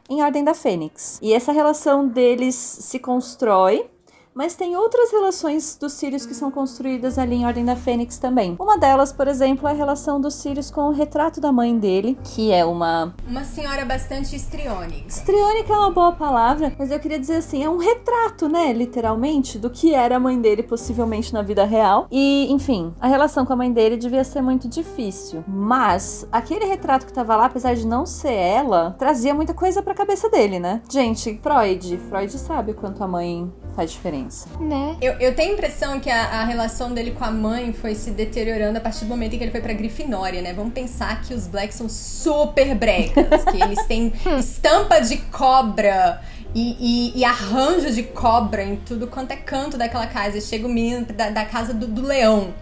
em 0.09 0.23
Ordem 0.23 0.43
da 0.43 0.53
Fênix. 0.55 1.19
E 1.21 1.31
essa 1.33 1.51
relação 1.51 2.07
deles 2.07 2.55
se 2.55 2.97
constrói. 2.99 3.85
Mas 4.33 4.55
tem 4.55 4.77
outras 4.77 5.11
relações 5.11 5.77
dos 5.79 5.91
Sirius 5.93 6.25
que 6.25 6.33
são 6.33 6.49
construídas 6.49 7.19
ali 7.19 7.35
em 7.35 7.45
Ordem 7.45 7.65
da 7.65 7.75
Fênix 7.75 8.17
também. 8.17 8.55
Uma 8.57 8.77
delas, 8.77 9.11
por 9.11 9.27
exemplo, 9.27 9.67
é 9.67 9.71
a 9.71 9.75
relação 9.75 10.21
dos 10.21 10.35
Sirius 10.35 10.71
com 10.71 10.87
o 10.87 10.91
retrato 10.91 11.41
da 11.41 11.51
mãe 11.51 11.77
dele, 11.77 12.17
que 12.23 12.49
é 12.51 12.63
uma 12.63 13.13
Uma 13.27 13.43
senhora 13.43 13.83
bastante 13.83 14.33
histriônica. 14.33 15.05
Histriônica 15.07 15.73
é 15.73 15.77
uma 15.77 15.91
boa 15.91 16.13
palavra, 16.13 16.73
mas 16.79 16.91
eu 16.91 16.99
queria 16.99 17.19
dizer 17.19 17.37
assim, 17.37 17.61
é 17.61 17.69
um 17.69 17.77
retrato, 17.77 18.47
né, 18.47 18.71
literalmente, 18.71 19.59
do 19.59 19.69
que 19.69 19.93
era 19.93 20.15
a 20.15 20.19
mãe 20.19 20.39
dele 20.39 20.63
possivelmente 20.63 21.33
na 21.33 21.41
vida 21.41 21.65
real. 21.65 22.07
E, 22.09 22.47
enfim, 22.51 22.93
a 23.01 23.07
relação 23.07 23.45
com 23.45 23.51
a 23.51 23.57
mãe 23.57 23.71
dele 23.71 23.97
devia 23.97 24.23
ser 24.23 24.41
muito 24.41 24.67
difícil. 24.69 25.43
Mas 25.45 26.25
aquele 26.31 26.63
retrato 26.65 27.05
que 27.05 27.11
tava 27.13 27.35
lá, 27.35 27.47
apesar 27.47 27.75
de 27.75 27.85
não 27.85 28.05
ser 28.05 28.33
ela, 28.33 28.95
trazia 28.97 29.33
muita 29.33 29.53
coisa 29.53 29.83
pra 29.83 29.93
cabeça 29.93 30.29
dele, 30.29 30.57
né? 30.57 30.81
Gente, 30.89 31.37
Freud, 31.43 31.97
Freud 32.09 32.37
sabe 32.37 32.71
o 32.71 32.75
quanto 32.75 33.03
a 33.03 33.07
mãe 33.07 33.51
faz 33.75 33.91
diferença. 33.91 34.20
Né? 34.59 34.97
Eu, 35.01 35.13
eu 35.13 35.35
tenho 35.35 35.51
a 35.51 35.53
impressão 35.53 35.99
que 35.99 36.09
a, 36.09 36.41
a 36.41 36.45
relação 36.45 36.93
dele 36.93 37.11
com 37.11 37.23
a 37.23 37.31
mãe 37.31 37.73
foi 37.73 37.95
se 37.95 38.11
deteriorando 38.11 38.77
a 38.77 38.81
partir 38.81 39.05
do 39.05 39.07
momento 39.09 39.33
em 39.33 39.37
que 39.37 39.43
ele 39.43 39.51
foi 39.51 39.61
pra 39.61 39.73
Grifinória, 39.73 40.41
né? 40.41 40.53
Vamos 40.53 40.73
pensar 40.73 41.21
que 41.21 41.33
os 41.33 41.47
Blacks 41.47 41.75
são 41.75 41.87
super 41.89 42.75
brecas, 42.75 43.43
que 43.45 43.61
eles 43.61 43.85
têm 43.85 44.11
estampa 44.39 44.99
de 45.01 45.17
cobra 45.17 46.21
e, 46.53 47.11
e- 47.15 47.19
e 47.19 47.25
arranjo 47.25 47.91
de 47.91 48.03
cobra 48.03 48.63
em 48.63 48.75
tudo 48.75 49.07
quanto 49.07 49.31
é 49.31 49.35
canto 49.37 49.77
daquela 49.77 50.07
casa. 50.07 50.37
E 50.37 50.41
chega 50.41 50.67
o 50.67 50.69
menino 50.69 51.05
da, 51.05 51.29
da 51.29 51.45
casa 51.45 51.73
do, 51.73 51.87
do 51.87 52.01
leão, 52.01 52.53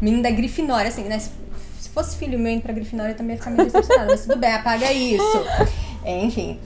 menino 0.00 0.22
da 0.22 0.30
Grifinória, 0.30 0.88
assim, 0.88 1.04
né? 1.04 1.18
Se, 1.18 1.30
se 1.80 1.88
fosse 1.88 2.16
filho 2.16 2.38
meu 2.38 2.52
indo 2.52 2.62
pra 2.62 2.72
Grifinória, 2.72 3.12
eu 3.12 3.16
também 3.16 3.34
ia 3.34 3.38
ficar 3.38 3.50
meio 3.50 3.64
decepcionada, 3.64 4.10
mas 4.12 4.22
tudo 4.22 4.36
bem, 4.36 4.52
apaga 4.52 4.92
isso. 4.92 5.44
É, 6.04 6.18
enfim. 6.24 6.58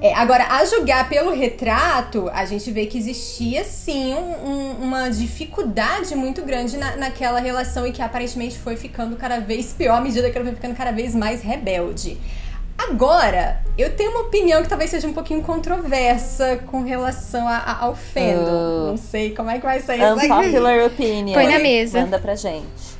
É, 0.00 0.12
agora, 0.14 0.44
a 0.48 0.64
julgar 0.66 1.08
pelo 1.08 1.32
retrato, 1.32 2.28
a 2.34 2.44
gente 2.44 2.70
vê 2.70 2.84
que 2.84 2.98
existia 2.98 3.64
sim 3.64 4.14
um- 4.14 4.48
um- 4.48 4.70
uma 4.82 5.08
dificuldade 5.08 6.14
muito 6.14 6.42
grande 6.42 6.76
na, 6.76 6.96
naquela 6.96 7.40
relação 7.40 7.86
e 7.86 7.92
que 7.92 8.02
aparentemente 8.02 8.58
foi 8.58 8.76
ficando 8.76 9.16
cada 9.16 9.40
vez 9.40 9.72
pior 9.72 9.96
à 9.96 10.00
medida 10.02 10.30
que 10.30 10.36
ela 10.36 10.44
foi 10.46 10.54
ficando 10.54 10.74
cada 10.76 10.92
vez 10.92 11.14
mais 11.14 11.40
rebelde. 11.42 12.18
Agora, 12.76 13.62
eu 13.78 13.96
tenho 13.96 14.10
uma 14.10 14.20
opinião 14.20 14.62
que 14.62 14.68
talvez 14.68 14.90
seja 14.90 15.08
um 15.08 15.14
pouquinho 15.14 15.40
controversa 15.40 16.60
com 16.66 16.82
relação 16.82 17.48
a- 17.48 17.56
a- 17.56 17.84
ao 17.86 17.94
fandom. 17.96 18.84
Ah. 18.88 18.90
Não 18.90 18.96
sei 18.98 19.30
como 19.34 19.48
é 19.50 19.58
que 19.58 19.64
vai 19.64 19.80
sair 19.80 19.96
isso 20.12 20.18
aqui. 20.18 20.30
Unpopular 20.30 20.84
opinion. 20.84 21.32
Põe 21.32 21.48
na 21.48 21.58
mesa. 21.58 22.02
Manda 22.02 22.18
pra 22.18 22.34
gente. 22.34 22.96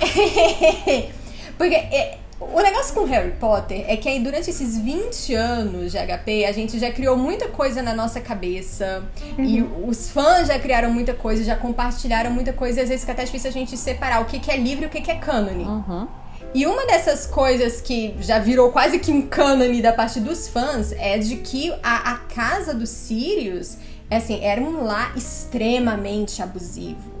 Porque 1.58 1.74
é, 1.74 2.18
o 2.38 2.60
negócio 2.60 2.94
com 2.94 3.04
Harry 3.04 3.32
Potter 3.32 3.84
é 3.88 3.96
que 3.96 4.08
aí 4.08 4.20
durante 4.20 4.50
esses 4.50 4.76
20 4.78 5.34
anos 5.34 5.92
de 5.92 5.98
HP, 5.98 6.44
a 6.44 6.52
gente 6.52 6.78
já 6.78 6.90
criou 6.90 7.16
muita 7.16 7.48
coisa 7.48 7.82
na 7.82 7.94
nossa 7.94 8.20
cabeça. 8.20 9.02
E 9.38 9.62
os 9.62 10.10
fãs 10.10 10.48
já 10.48 10.58
criaram 10.58 10.92
muita 10.92 11.14
coisa, 11.14 11.42
já 11.42 11.56
compartilharam 11.56 12.30
muita 12.30 12.52
coisa. 12.52 12.80
E 12.80 12.82
às 12.82 12.88
vezes 12.90 13.02
fica 13.02 13.12
até 13.12 13.24
difícil 13.24 13.48
a 13.48 13.52
gente 13.52 13.74
separar 13.76 14.20
o 14.20 14.26
que, 14.26 14.38
que 14.38 14.50
é 14.50 14.56
livre 14.56 14.84
e 14.84 14.86
o 14.86 14.90
que, 14.90 15.00
que 15.00 15.10
é 15.10 15.14
cânone. 15.14 15.64
Uhum. 15.64 16.06
E 16.54 16.66
uma 16.66 16.86
dessas 16.86 17.26
coisas 17.26 17.80
que 17.80 18.14
já 18.20 18.38
virou 18.38 18.70
quase 18.70 18.98
que 18.98 19.10
um 19.10 19.22
cânone 19.22 19.80
da 19.80 19.92
parte 19.92 20.20
dos 20.20 20.46
fãs 20.46 20.92
é 20.92 21.16
de 21.16 21.36
que 21.36 21.72
a, 21.82 22.12
a 22.12 22.18
casa 22.18 22.74
dos 22.74 22.90
Sirius, 22.90 23.78
assim, 24.10 24.44
era 24.44 24.60
um 24.60 24.84
lar 24.84 25.16
extremamente 25.16 26.42
abusivo. 26.42 27.15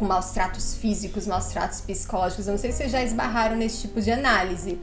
Com 0.00 0.06
maus 0.06 0.30
tratos 0.30 0.74
físicos, 0.76 1.26
maus 1.26 1.48
tratos 1.48 1.82
psicológicos. 1.82 2.46
Eu 2.46 2.52
não 2.52 2.58
sei 2.58 2.72
se 2.72 2.78
vocês 2.78 2.90
já 2.90 3.02
esbarraram 3.02 3.54
nesse 3.54 3.82
tipo 3.82 4.00
de 4.00 4.10
análise. 4.10 4.78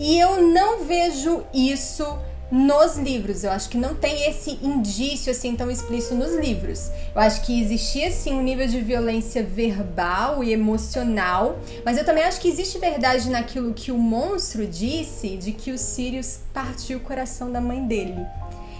E 0.00 0.18
eu 0.18 0.42
não 0.42 0.84
vejo 0.84 1.44
isso 1.54 2.04
nos 2.50 2.96
livros. 2.96 3.44
Eu 3.44 3.52
acho 3.52 3.68
que 3.68 3.78
não 3.78 3.94
tem 3.94 4.28
esse 4.28 4.58
indício 4.60 5.30
assim 5.30 5.54
tão 5.54 5.70
explícito 5.70 6.16
nos 6.16 6.34
livros. 6.34 6.90
Eu 7.14 7.20
acho 7.20 7.42
que 7.42 7.62
existia 7.62 8.10
sim 8.10 8.32
um 8.32 8.42
nível 8.42 8.66
de 8.66 8.80
violência 8.80 9.44
verbal 9.44 10.42
e 10.42 10.52
emocional, 10.52 11.60
mas 11.84 11.96
eu 11.96 12.04
também 12.04 12.24
acho 12.24 12.40
que 12.40 12.48
existe 12.48 12.76
verdade 12.80 13.30
naquilo 13.30 13.72
que 13.72 13.92
o 13.92 13.96
monstro 13.96 14.66
disse 14.66 15.36
de 15.36 15.52
que 15.52 15.70
o 15.70 15.78
Sirius 15.78 16.40
partiu 16.52 16.98
o 16.98 17.02
coração 17.02 17.52
da 17.52 17.60
mãe 17.60 17.86
dele. 17.86 18.26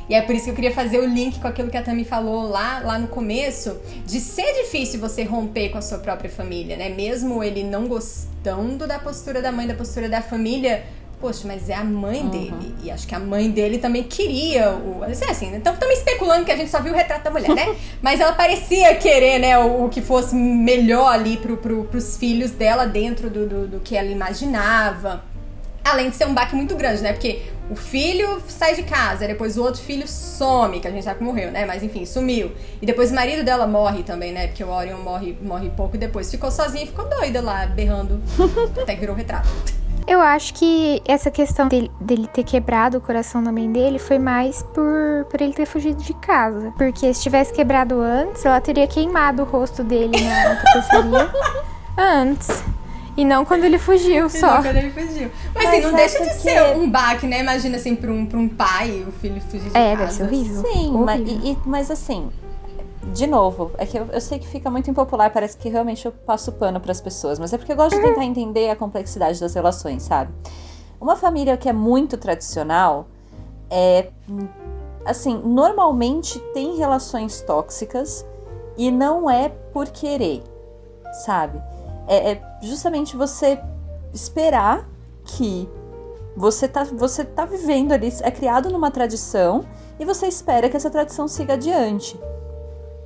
E 0.09 0.15
é 0.15 0.23
por 0.23 0.35
isso 0.35 0.45
que 0.45 0.51
eu 0.51 0.55
queria 0.55 0.73
fazer 0.73 0.99
o 0.99 1.07
link 1.07 1.41
com 1.41 1.49
aquilo 1.49 1.69
que 1.69 1.77
a 1.77 1.83
Tami 1.83 2.05
falou 2.05 2.49
lá, 2.49 2.81
lá 2.81 2.99
no 2.99 3.09
começo, 3.09 3.77
de 4.05 4.21
ser 4.21 4.63
difícil 4.63 5.01
você 5.01 5.25
romper 5.25 5.71
com 5.71 5.79
a 5.79 5.83
sua 5.83 5.99
própria 5.99 6.31
família, 6.31 6.77
né? 6.77 6.89
Mesmo 6.89 7.43
ele 7.43 7.65
não 7.65 7.89
gostando 7.89 8.87
da 8.87 8.99
postura 8.99 9.43
da 9.43 9.51
mãe, 9.51 9.67
da 9.67 9.75
postura 9.75 10.09
da 10.09 10.23
família, 10.23 10.85
poxa, 11.21 11.43
mas 11.45 11.69
é 11.69 11.75
a 11.75 11.83
mãe 11.83 12.25
dele. 12.29 12.75
E 12.85 12.91
acho 12.91 13.07
que 13.07 13.15
a 13.17 13.19
mãe 13.19 13.51
dele 13.51 13.79
também 13.79 14.05
queria 14.05 14.71
o. 14.71 15.03
Assim, 15.03 15.55
então 15.55 15.75
estamos 15.75 15.99
especulando 15.99 16.45
que 16.45 16.53
a 16.53 16.57
gente 16.57 16.71
só 16.71 16.81
viu 16.81 16.93
o 16.93 16.97
retrato 16.97 17.25
da 17.25 17.31
mulher, 17.31 17.55
né? 17.55 17.75
mas 18.01 18.21
ela 18.21 18.33
parecia 18.33 18.95
querer, 18.95 19.41
né, 19.41 19.59
o, 19.59 19.87
o 19.87 19.89
que 19.89 20.01
fosse 20.01 20.37
melhor 20.37 21.09
ali 21.09 21.37
pro, 21.37 21.57
pro, 21.57 21.85
pros 21.85 22.17
filhos 22.17 22.53
dela 22.53 22.87
dentro 22.87 23.29
do, 23.29 23.47
do, 23.47 23.67
do 23.67 23.81
que 23.81 23.97
ela 23.97 24.09
imaginava. 24.09 25.25
Além 25.87 26.11
de 26.11 26.17
ser 26.17 26.27
um 26.27 26.35
baque 26.35 26.55
muito 26.55 26.75
grande, 26.75 27.03
né? 27.03 27.13
Porque 27.13 27.43
o 27.71 27.77
filho 27.77 28.43
sai 28.49 28.75
de 28.75 28.83
casa, 28.83 29.27
depois 29.27 29.57
o 29.57 29.63
outro 29.63 29.81
filho 29.81 30.07
some, 30.07 30.81
que 30.81 30.87
a 30.87 30.91
gente 30.91 31.05
sabe 31.05 31.19
que 31.19 31.25
morreu, 31.25 31.51
né? 31.51 31.65
Mas 31.65 31.83
enfim, 31.83 32.05
sumiu. 32.05 32.53
E 32.81 32.87
depois 32.87 33.11
o 33.11 33.15
marido 33.15 33.45
dela 33.45 33.67
morre 33.67 34.03
também, 34.03 34.33
né? 34.33 34.47
Porque 34.49 34.63
o 34.63 34.69
Orion 34.69 34.99
morre, 34.99 35.37
morre 35.43 35.71
pouco 35.71 35.97
e 35.97 35.99
depois 35.99 36.31
ficou 36.31 36.51
sozinha 36.51 36.85
e 36.85 36.87
ficou 36.87 37.09
doida 37.09 37.41
lá, 37.41 37.67
berrando. 37.67 38.21
até 38.81 38.95
que 38.95 39.01
virou 39.01 39.17
retrato. 39.17 39.49
Eu 40.07 40.21
acho 40.21 40.55
que 40.55 41.03
essa 41.05 41.33
questão 41.33 41.67
dele, 41.67 41.91
dele, 42.01 42.29
ter 42.29 42.45
quebrado 42.45 42.99
o 42.99 43.01
coração 43.01 43.43
da 43.43 43.51
mãe 43.51 43.71
dele 43.71 43.99
foi 43.99 44.21
mais 44.21 44.63
por, 44.63 45.27
por 45.29 45.41
ele 45.41 45.53
ter 45.53 45.67
fugido 45.67 46.01
de 46.01 46.15
casa. 46.15 46.73
Porque 46.79 47.13
se 47.13 47.23
tivesse 47.23 47.53
quebrado 47.53 48.01
antes, 48.01 48.45
ela 48.45 48.61
teria 48.61 48.87
queimado 48.87 49.43
o 49.43 49.45
rosto 49.45 49.83
dele 49.83 50.17
na 50.21 50.55
tapeçaria 50.63 51.31
antes. 51.99 52.63
E 53.17 53.25
não 53.25 53.45
quando 53.45 53.65
ele 53.65 53.79
fugiu 53.79 54.29
só. 54.29 54.57
Não, 54.57 54.63
quando 54.63 54.77
ele 54.77 54.91
fugiu. 54.91 55.31
Mas, 55.55 55.65
Mas 55.65 55.75
assim, 55.75 55.81
não 55.81 55.93
deixa 55.95 56.23
de 56.23 56.35
ser 56.35 56.77
um 56.77 56.91
baque, 56.91 57.27
né? 57.27 57.41
Imagina 57.41 57.77
assim, 57.77 57.97
pra 57.97 58.13
um, 58.13 58.27
pra 58.27 58.39
um 58.39 58.49
pai, 58.49 59.05
o 59.09 59.13
filho 59.13 59.41
fugir 59.41 59.61
de 59.61 59.69
é, 59.69 59.71
casa. 59.71 59.81
É, 59.81 59.97
deve 59.97 60.13
ser 60.13 60.23
horrível. 60.25 60.63
Sim, 60.63 60.95
horrível. 60.95 61.01
Mas, 61.05 61.29
e, 61.29 61.59
mas 61.65 61.91
assim, 61.91 62.31
de 63.15 63.27
novo, 63.27 63.71
é 63.79 63.87
que 63.87 63.97
eu, 63.99 64.07
eu, 64.13 64.21
sei 64.21 64.39
que 64.39 64.47
fica 64.47 64.71
muito 64.71 64.91
impopular, 64.91 65.33
parece 65.33 65.57
que 65.57 65.69
realmente 65.69 66.05
eu 66.05 66.13
passo 66.13 66.53
pano 66.53 66.79
para 66.79 66.93
as 66.93 67.01
pessoas, 67.01 67.39
mas 67.39 67.53
é 67.53 67.59
porque 67.59 67.73
eu 67.73 67.77
gosto 67.77 67.97
de 67.97 68.03
tentar 68.03 68.25
entender 68.25 68.69
a 68.69 68.77
complexidade 68.77 69.41
das 69.41 69.55
relações, 69.55 70.03
sabe? 70.03 70.33
Uma 71.01 71.17
família 71.17 71.57
que 71.57 71.69
é 71.69 71.73
muito 71.73 72.17
tradicional 72.17 73.07
é 73.71 74.09
assim, 75.05 75.41
normalmente 75.45 76.39
tem 76.53 76.77
relações 76.77 77.41
tóxicas 77.41 78.27
e 78.77 78.91
não 78.91 79.31
é 79.31 79.49
por 79.49 79.89
querer, 79.89 80.43
sabe? 81.25 81.63
É, 82.07 82.33
é 82.33 82.43
justamente 82.63 83.17
você 83.17 83.61
esperar 84.13 84.89
que 85.25 85.69
você 86.37 86.69
tá, 86.69 86.85
você 86.85 87.25
tá 87.25 87.45
vivendo 87.47 87.93
ali, 87.93 88.13
é 88.21 88.31
criado 88.31 88.71
numa 88.71 88.91
tradição 88.91 89.65
e 89.99 90.05
você 90.05 90.27
espera 90.27 90.69
que 90.69 90.77
essa 90.77 90.91
tradição 90.91 91.27
siga 91.27 91.55
adiante. 91.55 92.19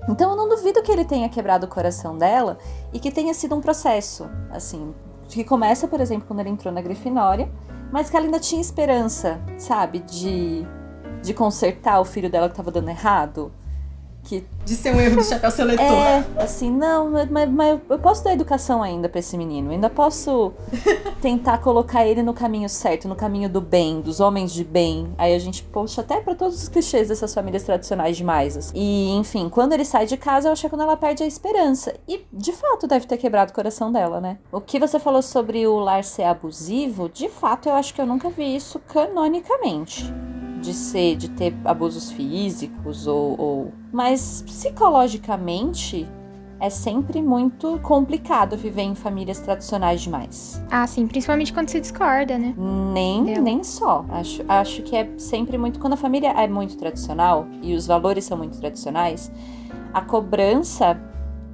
Então 0.09 0.31
eu 0.31 0.37
não 0.37 0.49
duvido 0.49 0.83
que 0.83 0.91
ele 0.91 1.05
tenha 1.05 1.29
quebrado 1.29 1.67
o 1.67 1.69
coração 1.69 2.19
dela 2.19 2.59
e 2.93 2.99
que 2.99 3.13
tenha 3.13 3.33
sido 3.33 3.55
um 3.55 3.61
processo, 3.61 4.29
assim, 4.51 4.93
que 5.29 5.45
começa, 5.45 5.87
por 5.87 6.01
exemplo, 6.01 6.27
quando 6.27 6.41
ele 6.41 6.51
entrou 6.51 6.75
na 6.75 6.81
Grifinória, 6.81 7.51
mas 7.93 8.11
que 8.11 8.17
ela 8.17 8.27
ainda 8.27 8.41
tinha 8.41 8.61
esperança, 8.61 9.41
sabe, 9.59 10.01
de, 10.01 10.67
de 11.23 11.33
consertar 11.33 12.01
o 12.01 12.05
filho 12.05 12.31
dela 12.31 12.49
que 12.49 12.55
estava 12.55 12.71
dando 12.71 12.89
errado 12.89 13.53
que 14.31 14.47
de 14.65 14.77
ser 14.77 14.95
um 14.95 15.01
erro 15.01 15.17
do 15.17 15.25
chapéu 15.25 15.51
seletor. 15.51 15.85
É, 15.85 16.25
assim, 16.37 16.71
não, 16.71 17.11
mas, 17.29 17.51
mas 17.51 17.81
eu 17.89 17.99
posso 17.99 18.23
dar 18.23 18.33
educação 18.33 18.81
ainda 18.81 19.09
para 19.09 19.19
esse 19.19 19.37
menino. 19.37 19.73
Ainda 19.73 19.91
posso 19.91 20.53
tentar 21.21 21.59
colocar 21.59 22.07
ele 22.07 22.23
no 22.23 22.33
caminho 22.33 22.69
certo, 22.69 23.09
no 23.09 23.17
caminho 23.17 23.49
do 23.49 23.61
bem, 23.61 24.01
dos 24.01 24.21
homens 24.21 24.53
de 24.53 24.63
bem. 24.63 25.13
Aí 25.19 25.35
a 25.35 25.39
gente 25.41 25.65
puxa 25.65 26.03
até 26.03 26.21
para 26.21 26.37
todos 26.37 26.63
os 26.63 26.69
clichês 26.69 27.09
dessas 27.09 27.35
famílias 27.35 27.65
tradicionais 27.65 28.17
demais. 28.17 28.57
Assim. 28.57 28.73
E, 28.77 29.11
enfim, 29.17 29.49
quando 29.49 29.73
ele 29.73 29.85
sai 29.85 30.07
de 30.07 30.17
casa, 30.17 30.49
eu 30.49 30.53
acho 30.53 30.61
que 30.61 30.67
é 30.67 30.71
quando 30.71 30.83
ela 30.83 30.97
perde 30.97 31.25
a 31.25 31.27
esperança. 31.27 31.93
E, 32.07 32.25
de 32.33 32.53
fato, 32.53 32.87
deve 32.87 33.07
ter 33.07 33.17
quebrado 33.17 33.51
o 33.51 33.55
coração 33.55 33.91
dela, 33.91 34.21
né? 34.21 34.39
O 34.53 34.61
que 34.61 34.79
você 34.79 35.01
falou 35.01 35.23
sobre 35.23 35.67
o 35.67 35.81
lar 35.81 36.05
ser 36.05 36.25
abusivo, 36.25 37.09
de 37.09 37.29
fato, 37.29 37.69
eu 37.69 37.75
acho 37.75 37.93
que 37.93 38.01
eu 38.01 38.07
nunca 38.07 38.31
vi 38.31 38.55
isso 38.55 38.79
canonicamente 38.79 40.13
de 40.61 40.75
ser, 40.75 41.17
de 41.17 41.29
ter 41.29 41.55
abusos 41.65 42.11
físicos 42.11 43.07
ou, 43.07 43.41
ou... 43.41 43.73
mas 43.93 44.43
psicologicamente 44.43 46.07
é 46.61 46.69
sempre 46.69 47.23
muito 47.23 47.79
complicado 47.83 48.57
viver 48.57 48.83
em 48.83 48.95
famílias 48.95 49.39
tradicionais 49.39 50.03
demais. 50.03 50.63
Ah, 50.71 50.87
sim, 50.87 51.07
principalmente 51.07 51.55
quando 51.55 51.71
se 51.71 51.81
discorda, 51.81 52.37
né? 52.37 52.55
Nem, 52.93 53.41
nem 53.41 53.65
só. 53.65 54.05
Acho, 54.11 54.45
acho 54.47 54.83
que 54.83 54.95
é 54.95 55.09
sempre 55.17 55.57
muito. 55.57 55.81
Quando 55.81 55.95
a 55.95 55.97
família 55.97 56.29
é 56.33 56.47
muito 56.47 56.77
tradicional 56.77 57.47
e 57.63 57.75
os 57.75 57.87
valores 57.87 58.27
são 58.27 58.37
muito 58.37 58.59
tradicionais, 58.59 59.33
a 59.95 60.03
cobrança 60.03 61.01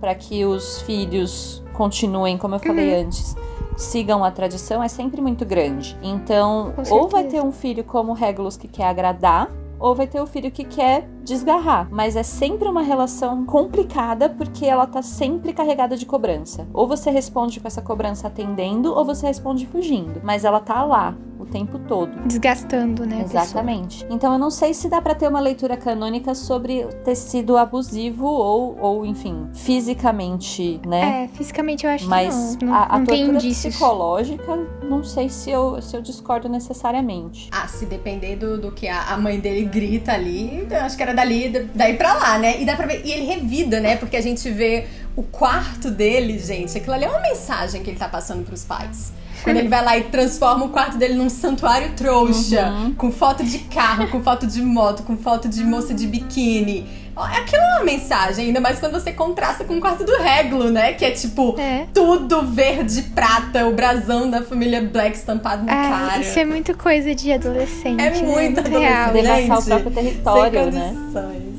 para 0.01 0.15
que 0.15 0.45
os 0.45 0.83
filhos 0.83 1.63
continuem, 1.73 2.37
como 2.37 2.57
eu 2.57 2.59
falei 2.59 2.95
uhum. 2.95 3.07
antes, 3.07 3.37
sigam 3.77 4.25
a 4.25 4.31
tradição 4.31 4.83
é 4.83 4.89
sempre 4.89 5.21
muito 5.21 5.45
grande. 5.45 5.97
Então, 6.03 6.73
ou 6.91 7.09
vai 7.09 7.25
ter 7.25 7.43
um 7.43 7.53
filho 7.53 7.85
como 7.85 8.13
Regulus 8.13 8.57
que 8.57 8.69
quer 8.69 8.87
agradar, 8.87 9.51
ou 9.79 9.95
vai 9.95 10.07
ter 10.07 10.21
o 10.21 10.27
filho 10.27 10.51
que 10.51 10.65
quer 10.65 11.07
desgarrar. 11.27 11.89
Mas 11.91 12.17
é 12.17 12.23
sempre 12.23 12.69
uma 12.69 12.83
relação 12.83 13.45
complicada 13.45 14.29
porque 14.29 14.65
ela 14.65 14.87
tá 14.87 15.03
sempre 15.03 15.53
carregada 15.53 15.97
de 15.97 16.07
cobrança. 16.07 16.67
Ou 16.73 16.87
você 16.87 17.11
responde 17.11 17.61
com 17.61 17.67
essa 17.67 17.83
cobrança 17.83 18.29
atendendo, 18.29 18.95
ou 18.95 19.05
você 19.05 19.27
responde 19.27 19.67
fugindo. 19.67 20.21
Mas 20.23 20.45
ela 20.45 20.61
tá 20.61 20.85
lá 20.85 21.15
o 21.39 21.45
tempo 21.45 21.79
todo. 21.79 22.11
Desgastando, 22.27 23.07
né? 23.07 23.23
Exatamente. 23.23 24.07
Então 24.11 24.33
eu 24.33 24.39
não 24.39 24.51
sei 24.51 24.75
se 24.75 24.89
dá 24.89 25.01
para 25.01 25.15
ter 25.15 25.29
uma 25.29 25.41
leitura 25.41 25.77
canônica 25.77 26.35
sobre 26.35 26.85
ter 27.05 27.15
sido 27.15 27.57
abusivo 27.57 28.27
ou, 28.27 28.77
ou 28.81 29.07
enfim, 29.07 29.49
fisicamente, 29.55 30.81
né? 30.87 31.25
É, 31.25 31.29
fisicamente 31.29 31.87
eu 31.87 31.91
acho 31.91 32.09
Mas 32.09 32.57
que 32.57 32.65
não. 32.65 32.73
Mas 32.73 32.83
a, 32.83 32.95
a 32.95 32.99
não 32.99 33.07
tortura 33.07 33.39
psicológica, 33.39 34.57
não 34.83 35.05
sei 35.05 35.29
se 35.29 35.51
eu, 35.51 35.81
se 35.81 35.97
eu 35.97 36.03
discordo 36.03 36.49
necessariamente. 36.49 37.49
Ah, 37.53 37.69
se 37.69 37.87
depender 37.87 38.37
do, 38.37 38.59
do 38.59 38.73
que 38.73 38.89
a, 38.89 39.13
a 39.13 39.17
mãe 39.17 39.39
dele 39.39 39.65
grita 39.65 40.13
ali, 40.13 40.67
eu 40.71 40.81
acho 40.81 40.97
que 40.97 41.03
era 41.03 41.15
dali, 41.17 41.69
daí 41.75 41.95
pra 41.95 42.15
lá, 42.15 42.39
né? 42.39 42.61
E 42.61 42.65
dá 42.65 42.77
pra 42.77 42.87
ver. 42.87 43.03
E 43.05 43.11
ele 43.11 43.27
revida, 43.27 43.81
né? 43.81 43.97
Porque 43.97 44.17
a 44.17 44.21
gente 44.21 44.49
vê 44.51 44.87
o 45.17 45.23
quarto 45.23 45.91
dele, 45.91 46.39
gente. 46.39 46.77
Aquilo 46.77 46.95
ali 46.95 47.05
é 47.05 47.09
uma 47.09 47.21
mensagem 47.21 47.83
que 47.83 47.91
ele 47.91 47.99
tá 47.99 48.09
passando 48.09 48.45
pros 48.45 48.65
pais. 48.65 49.13
Quando 49.43 49.57
ele 49.59 49.69
vai 49.69 49.85
lá 49.85 49.97
e 49.97 50.05
transforma 50.05 50.65
o 50.65 50.69
quarto 50.71 50.97
dele 50.97 51.15
num 51.15 51.29
santuário 51.29 51.93
trouxa, 51.95 52.69
uhum. 52.69 52.95
com 52.95 53.13
foto 53.13 53.45
de 53.45 53.59
carro, 53.61 54.09
com 54.09 54.23
foto 54.23 54.47
de 54.47 54.63
moto, 54.63 55.03
com 55.03 55.17
foto 55.17 55.49
de 55.49 55.63
moça 55.63 55.95
de 55.95 56.07
biquíni 56.07 56.87
Aquilo 57.23 57.63
é 57.63 57.77
uma 57.77 57.85
mensagem, 57.85 58.47
ainda 58.47 58.61
mais 58.61 58.79
quando 58.79 58.93
você 58.93 59.13
contrasta 59.13 59.65
com 59.65 59.79
o 59.79 59.81
quarto 59.81 60.05
do 60.05 60.17
Reglo, 60.17 60.71
né? 60.71 60.93
Que 60.93 61.05
é 61.05 61.11
tipo 61.11 61.55
é. 61.59 61.87
tudo 61.93 62.43
verde 62.43 63.03
prata, 63.03 63.67
o 63.67 63.73
brasão 63.73 64.31
da 64.31 64.43
família 64.43 64.83
Black 64.83 65.17
estampado 65.17 65.63
no 65.63 65.71
é, 65.71 65.89
cara. 65.89 66.21
Isso 66.21 66.39
é 66.39 66.45
muito 66.45 66.77
coisa 66.77 67.15
de 67.15 67.33
adolescente. 67.33 68.01
É 68.01 68.11
né? 68.11 68.23
muito 68.23 68.61
adolescente. 68.61 68.87
Real. 68.87 69.13
Devassar 69.13 69.59
o 69.59 69.65
próprio 69.65 69.91
território, 69.91 70.73
né? 70.73 70.95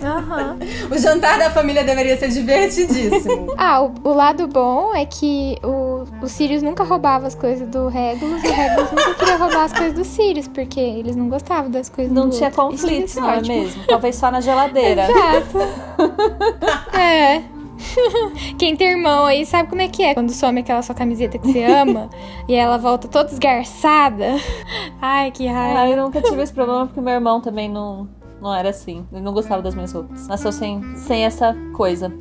Uhum. 0.02 0.92
o 0.96 0.98
jantar 0.98 1.40
da 1.40 1.50
família 1.50 1.84
deveria 1.84 2.18
ser 2.18 2.30
divertidíssimo. 2.30 3.54
ah, 3.58 3.82
o, 3.82 3.94
o, 4.04 4.14
lado 4.14 4.48
bom 4.48 4.94
é 4.96 5.06
que 5.06 5.58
o, 5.64 6.06
o 6.22 6.28
Sirius 6.28 6.62
nunca 6.62 6.84
roubava 6.84 7.28
as 7.28 7.36
coisas 7.36 7.68
do 7.68 7.88
Regulus 7.88 8.44
e 8.44 8.48
o 8.48 8.54
Regulus 8.54 8.92
nunca 8.92 9.14
queria 9.16 9.38
roubar 9.38 9.64
as 9.64 9.74
coisas 9.74 9.94
do 9.94 10.06
Sirius, 10.06 10.48
porque 10.48 10.80
eles 10.80 11.16
não 11.16 11.30
gostavam 11.30 11.72
das 11.72 11.90
coisas 11.90 12.14
não 12.14 12.30
do 12.30 12.36
tinha 12.36 12.50
outro. 12.50 12.64
conflito, 12.64 13.20
não 13.20 13.30
é 13.32 13.42
mesmo? 13.42 13.84
Talvez 13.88 14.16
só 14.16 14.30
na 14.30 14.42
geladeira. 14.42 15.08
Exato. 15.10 15.47
é. 16.98 17.58
Quem 18.58 18.76
tem 18.76 18.92
irmão 18.92 19.26
aí 19.26 19.46
sabe 19.46 19.70
como 19.70 19.82
é 19.82 19.88
que 19.88 20.04
é. 20.04 20.14
Quando 20.14 20.32
some 20.32 20.60
aquela 20.60 20.82
sua 20.82 20.96
camiseta 20.96 21.38
que 21.38 21.52
você 21.52 21.64
ama 21.64 22.10
e 22.48 22.56
ela 22.56 22.78
volta 22.78 23.08
toda 23.08 23.32
esgarçada. 23.32 24.36
Ai, 25.02 25.32
que 25.32 25.46
raiva. 25.48 25.82
Ah, 25.82 25.90
eu 25.90 26.04
nunca 26.04 26.22
tive 26.22 26.42
esse 26.42 26.54
problema 26.54 26.88
porque 26.88 27.02
meu 27.02 27.14
irmão 27.14 27.40
também 27.42 27.70
não, 27.70 28.08
não 28.42 28.54
era 28.54 28.70
assim. 28.70 29.06
Ele 29.12 29.22
não 29.22 29.34
gostava 29.34 29.62
das 29.62 29.76
minhas 29.76 29.92
roupas. 29.92 30.28
Nasceu 30.28 30.52
sem, 30.52 30.82
sem 30.96 31.24
essa 31.24 31.56
coisa. 31.76 32.12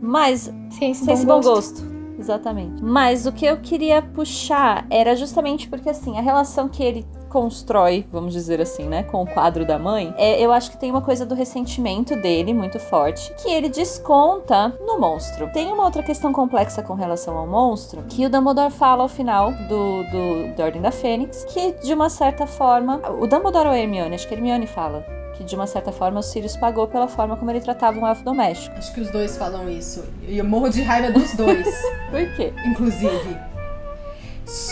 Mas. 0.00 0.52
Sem 0.70 0.90
esse, 0.90 1.04
sem 1.04 1.06
bom, 1.06 1.12
esse 1.14 1.26
bom 1.26 1.40
gosto. 1.40 1.82
gosto. 1.82 1.94
Exatamente. 2.18 2.82
Mas 2.82 3.26
o 3.26 3.32
que 3.32 3.44
eu 3.44 3.56
queria 3.56 4.00
puxar 4.00 4.86
era 4.88 5.16
justamente 5.16 5.68
porque, 5.68 5.90
assim, 5.90 6.16
a 6.16 6.20
relação 6.20 6.68
que 6.68 6.82
ele 6.82 7.04
constrói, 7.34 8.06
vamos 8.12 8.32
dizer 8.32 8.60
assim, 8.60 8.84
né, 8.84 9.02
com 9.02 9.20
o 9.20 9.26
quadro 9.26 9.66
da 9.66 9.76
mãe, 9.76 10.14
é, 10.16 10.40
eu 10.40 10.52
acho 10.52 10.70
que 10.70 10.76
tem 10.76 10.88
uma 10.88 11.02
coisa 11.02 11.26
do 11.26 11.34
ressentimento 11.34 12.14
dele 12.14 12.54
muito 12.54 12.78
forte, 12.78 13.34
que 13.42 13.50
ele 13.50 13.68
desconta 13.68 14.68
no 14.86 15.00
monstro. 15.00 15.50
Tem 15.52 15.72
uma 15.72 15.82
outra 15.82 16.00
questão 16.00 16.32
complexa 16.32 16.80
com 16.80 16.94
relação 16.94 17.36
ao 17.36 17.44
monstro, 17.44 18.04
que 18.08 18.24
o 18.24 18.30
Dumbledore 18.30 18.70
fala 18.70 19.02
ao 19.02 19.08
final 19.08 19.50
do, 19.50 20.04
do, 20.04 20.54
do 20.54 20.62
Ordem 20.62 20.80
da 20.80 20.92
Fênix, 20.92 21.44
que 21.46 21.72
de 21.84 21.92
uma 21.92 22.08
certa 22.08 22.46
forma, 22.46 23.00
o 23.20 23.26
Dumbledore 23.26 23.66
ou 23.66 23.72
a 23.72 23.78
Hermione, 23.78 24.14
acho 24.14 24.28
que 24.28 24.34
a 24.34 24.36
Hermione 24.36 24.68
fala, 24.68 25.04
que 25.36 25.42
de 25.42 25.56
uma 25.56 25.66
certa 25.66 25.90
forma 25.90 26.20
o 26.20 26.22
Sirius 26.22 26.56
pagou 26.56 26.86
pela 26.86 27.08
forma 27.08 27.36
como 27.36 27.50
ele 27.50 27.60
tratava 27.60 27.98
um 27.98 28.06
elfo 28.06 28.22
doméstico. 28.22 28.76
Acho 28.78 28.94
que 28.94 29.00
os 29.00 29.10
dois 29.10 29.36
falam 29.36 29.68
isso. 29.68 30.04
E 30.28 30.38
eu 30.38 30.44
morro 30.44 30.68
de 30.68 30.82
raiva 30.82 31.10
dos 31.10 31.34
dois. 31.34 31.66
Por 32.12 32.36
quê? 32.36 32.52
Inclusive. 32.64 33.53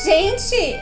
Gente, 0.04 0.78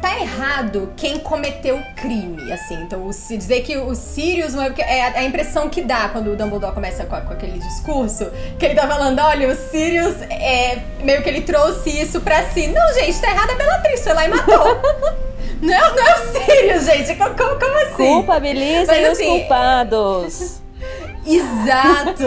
tá 0.00 0.18
errado 0.18 0.92
quem 0.96 1.18
cometeu 1.20 1.76
o 1.76 1.94
crime, 1.94 2.52
assim. 2.52 2.74
Então, 2.82 3.10
se 3.12 3.36
dizer 3.36 3.62
que 3.62 3.76
o 3.76 3.94
Sirius 3.94 4.54
é, 4.54 4.98
é 4.98 5.18
a 5.18 5.24
impressão 5.24 5.68
que 5.68 5.80
dá 5.80 6.08
quando 6.08 6.32
o 6.32 6.36
Dumbledore 6.36 6.74
começa 6.74 7.04
com, 7.04 7.14
aquele 7.14 7.58
discurso, 7.58 8.30
que 8.58 8.66
ele 8.66 8.74
tá 8.74 8.86
falando, 8.88 9.20
olha, 9.20 9.48
o 9.48 9.54
Sirius 9.54 10.20
é 10.22 10.82
meio 11.02 11.22
que 11.22 11.28
ele 11.28 11.42
trouxe 11.42 11.90
isso 11.90 12.20
pra 12.20 12.42
si. 12.50 12.66
Não, 12.66 12.92
gente, 12.94 13.20
tá 13.20 13.30
errado 13.30 13.50
a 13.50 13.54
Bellatrix, 13.54 14.02
foi 14.02 14.12
lá 14.12 14.24
e 14.24 14.28
matou. 14.28 14.80
Não, 15.62 15.72
é- 15.72 15.94
não 15.94 16.06
é 16.06 16.14
o 16.14 16.32
Sirius, 16.32 16.84
gente. 16.84 17.16
Como, 17.16 17.34
como, 17.34 17.76
assim? 17.84 17.94
Culpabilizem 17.96 18.86
Mas, 18.86 19.06
os 19.06 19.12
assim, 19.12 19.24
culpados. 19.24 20.63
Exato! 21.26 22.24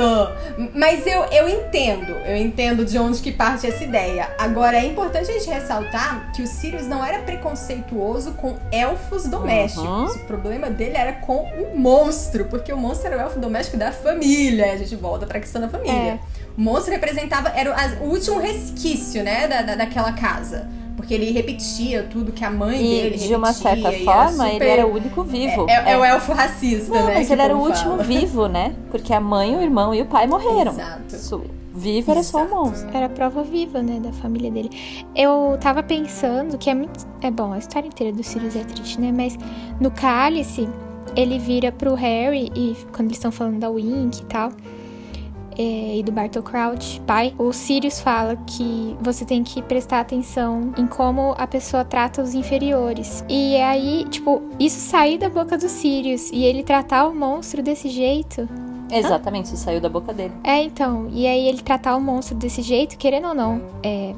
Mas 0.74 1.06
eu, 1.06 1.24
eu 1.26 1.48
entendo, 1.50 2.12
eu 2.26 2.36
entendo 2.38 2.84
de 2.86 2.98
onde 2.98 3.20
que 3.22 3.32
parte 3.32 3.68
essa 3.68 3.84
ideia. 3.84 4.30
Agora, 4.38 4.78
é 4.78 4.86
importante 4.86 5.30
a 5.30 5.34
gente 5.34 5.50
ressaltar 5.50 6.32
que 6.36 6.42
o 6.42 6.48
Sirius 6.48 6.88
não 6.88 7.04
era 7.06 7.20
preconceituoso 7.20 8.34
com 8.34 8.56
elfos 8.72 9.26
domésticos. 9.28 10.16
O 10.16 10.20
problema 10.26 10.70
dele 10.70 10.98
era 10.98 11.14
com 11.14 11.38
o 11.44 11.78
monstro, 11.78 12.46
porque 12.46 12.72
o 12.74 12.78
monstro 12.78 13.08
era 13.08 13.18
o 13.18 13.22
elfo 13.22 13.40
doméstico 13.40 13.78
da 13.78 13.92
família. 13.92 14.74
A 14.74 14.78
gente 14.78 14.96
volta 14.96 15.26
pra 15.26 15.40
questão 15.40 15.62
da 15.62 15.70
família. 15.70 15.94
É. 16.14 16.20
O 16.58 16.62
monstro 16.62 16.92
representava, 16.92 17.50
era 17.50 17.76
o 18.02 18.06
último 18.06 18.40
resquício, 18.40 19.24
né, 19.24 19.48
da, 19.48 19.62
da- 19.62 19.76
daquela 19.76 20.12
casa. 20.14 20.68
Porque 20.98 21.14
ele 21.14 21.32
repetia 21.32 22.04
tudo 22.04 22.32
que 22.34 22.44
a 22.44 22.50
mãe 22.52 22.76
E 22.76 22.84
dele 23.04 23.18
de 23.18 23.34
uma 23.36 23.52
repetia, 23.52 23.70
certa 23.76 23.92
forma, 24.04 24.46
ele 24.50 24.54
super- 24.56 24.68
era 24.68 24.86
o 24.88 24.94
único 24.94 25.24
vivo. 25.24 25.66
É, 25.70 25.74
é- 25.74 25.92
é 25.94 25.98
o 25.98 26.04
elfo 26.04 26.34
racista, 26.34 26.94
Não, 26.94 27.06
né? 27.08 27.14
mas 27.14 27.32
ele 27.32 27.42
era 27.42 27.56
o 27.56 27.60
último 27.62 27.92
fala. 27.92 28.04
vivo, 28.04 28.48
né? 28.48 28.76
Porque 28.92 29.14
a 29.14 29.22
mãe, 29.22 29.56
o 29.56 29.62
irmão 29.62 29.94
e 29.96 30.02
o 30.02 30.06
pai 30.08 30.28
morreram. 30.28 30.74
Exato. 30.74 31.16
Isso- 31.16 31.42
Vivo 31.80 32.10
era 32.10 32.24
só 32.24 32.44
o 32.44 32.50
monstro. 32.50 32.90
Era 32.92 33.06
a 33.06 33.10
prova 33.10 33.44
viva, 33.44 33.84
né, 33.84 34.00
da 34.00 34.12
família 34.12 34.50
dele. 34.50 34.72
Eu 35.16 35.56
tava 35.62 35.84
pensando 35.84 36.58
que 36.58 36.72
é 36.72 36.74
muito. 36.74 37.06
É 37.22 37.30
bom, 37.30 37.54
a 37.54 37.60
história 37.60 37.88
inteira 37.88 38.12
do 38.12 38.24
Sirius 38.24 38.56
é 38.56 38.64
triste, 38.64 39.00
né? 39.00 39.12
Mas 39.16 39.38
no 39.80 39.92
cálice, 39.92 40.68
ele 41.16 41.38
vira 41.38 41.72
pro 41.72 41.94
Harry 41.94 42.52
e 42.56 42.76
quando 42.92 43.10
eles 43.10 43.18
estão 43.18 43.32
falando 43.32 43.60
da 43.60 43.70
Wink 43.70 44.22
e 44.22 44.26
tal. 44.26 44.52
É, 45.58 45.98
e 45.98 46.04
do 46.04 46.12
Bartol 46.12 46.44
Crouch, 46.44 47.02
pai, 47.08 47.34
o 47.38 47.52
Sirius 47.52 48.00
fala 48.00 48.36
que 48.46 48.96
você 49.02 49.26
tem 49.26 49.44
que 49.44 49.62
prestar 49.64 50.00
atenção 50.02 50.72
em 50.78 50.86
como 50.86 51.34
a 51.38 51.48
pessoa 51.48 51.84
trata 51.84 52.22
os 52.22 52.34
inferiores. 52.34 53.26
E 53.28 53.56
aí, 53.58 54.06
tipo, 54.10 54.42
isso 54.60 54.80
sair 54.80 55.18
da 55.18 55.30
boca 55.30 55.58
do 55.58 55.68
Sirius 55.68 56.30
e 56.32 56.44
ele 56.44 56.64
tratar 56.64 57.08
o 57.08 57.16
monstro 57.16 57.62
desse 57.64 57.90
jeito, 57.90 58.48
Exatamente, 58.90 59.48
isso 59.48 59.58
saiu 59.58 59.82
da 59.82 59.90
boca 59.90 60.14
dele. 60.14 60.34
é, 60.44 60.62
então. 60.64 61.08
E 61.12 61.28
aí 61.28 61.48
ele 61.48 61.62
tratar 61.62 61.96
o 61.98 62.02
monstro 62.02 62.36
desse 62.36 62.62
jeito, 62.62 62.98
querendo 62.98 63.28
ou 63.30 63.34
não, 63.36 63.62
é, 63.84 64.14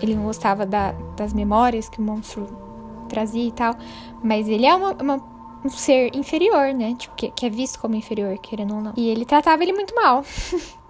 ele 0.00 0.14
não 0.14 0.24
gostava 0.24 0.64
da- 0.66 0.94
das 1.16 1.32
memórias 1.32 1.88
que 1.88 1.98
o 1.98 2.02
monstro 2.02 2.46
trazia 3.08 3.48
e 3.48 3.50
tal. 3.50 3.74
Mas 4.22 4.46
ele 4.48 4.64
é 4.66 4.74
uma- 4.74 4.92
uma- 5.02 5.29
um 5.64 5.68
ser 5.68 6.14
inferior, 6.16 6.72
né? 6.74 6.94
Tipo, 6.98 7.14
que, 7.16 7.30
que 7.30 7.46
é 7.46 7.50
visto 7.50 7.78
como 7.80 7.94
inferior, 7.94 8.36
querendo 8.38 8.74
ou 8.74 8.80
não. 8.80 8.92
E 8.96 9.08
ele 9.08 9.24
tratava 9.24 9.62
ele 9.62 9.72
muito 9.72 9.94
mal. 9.94 10.22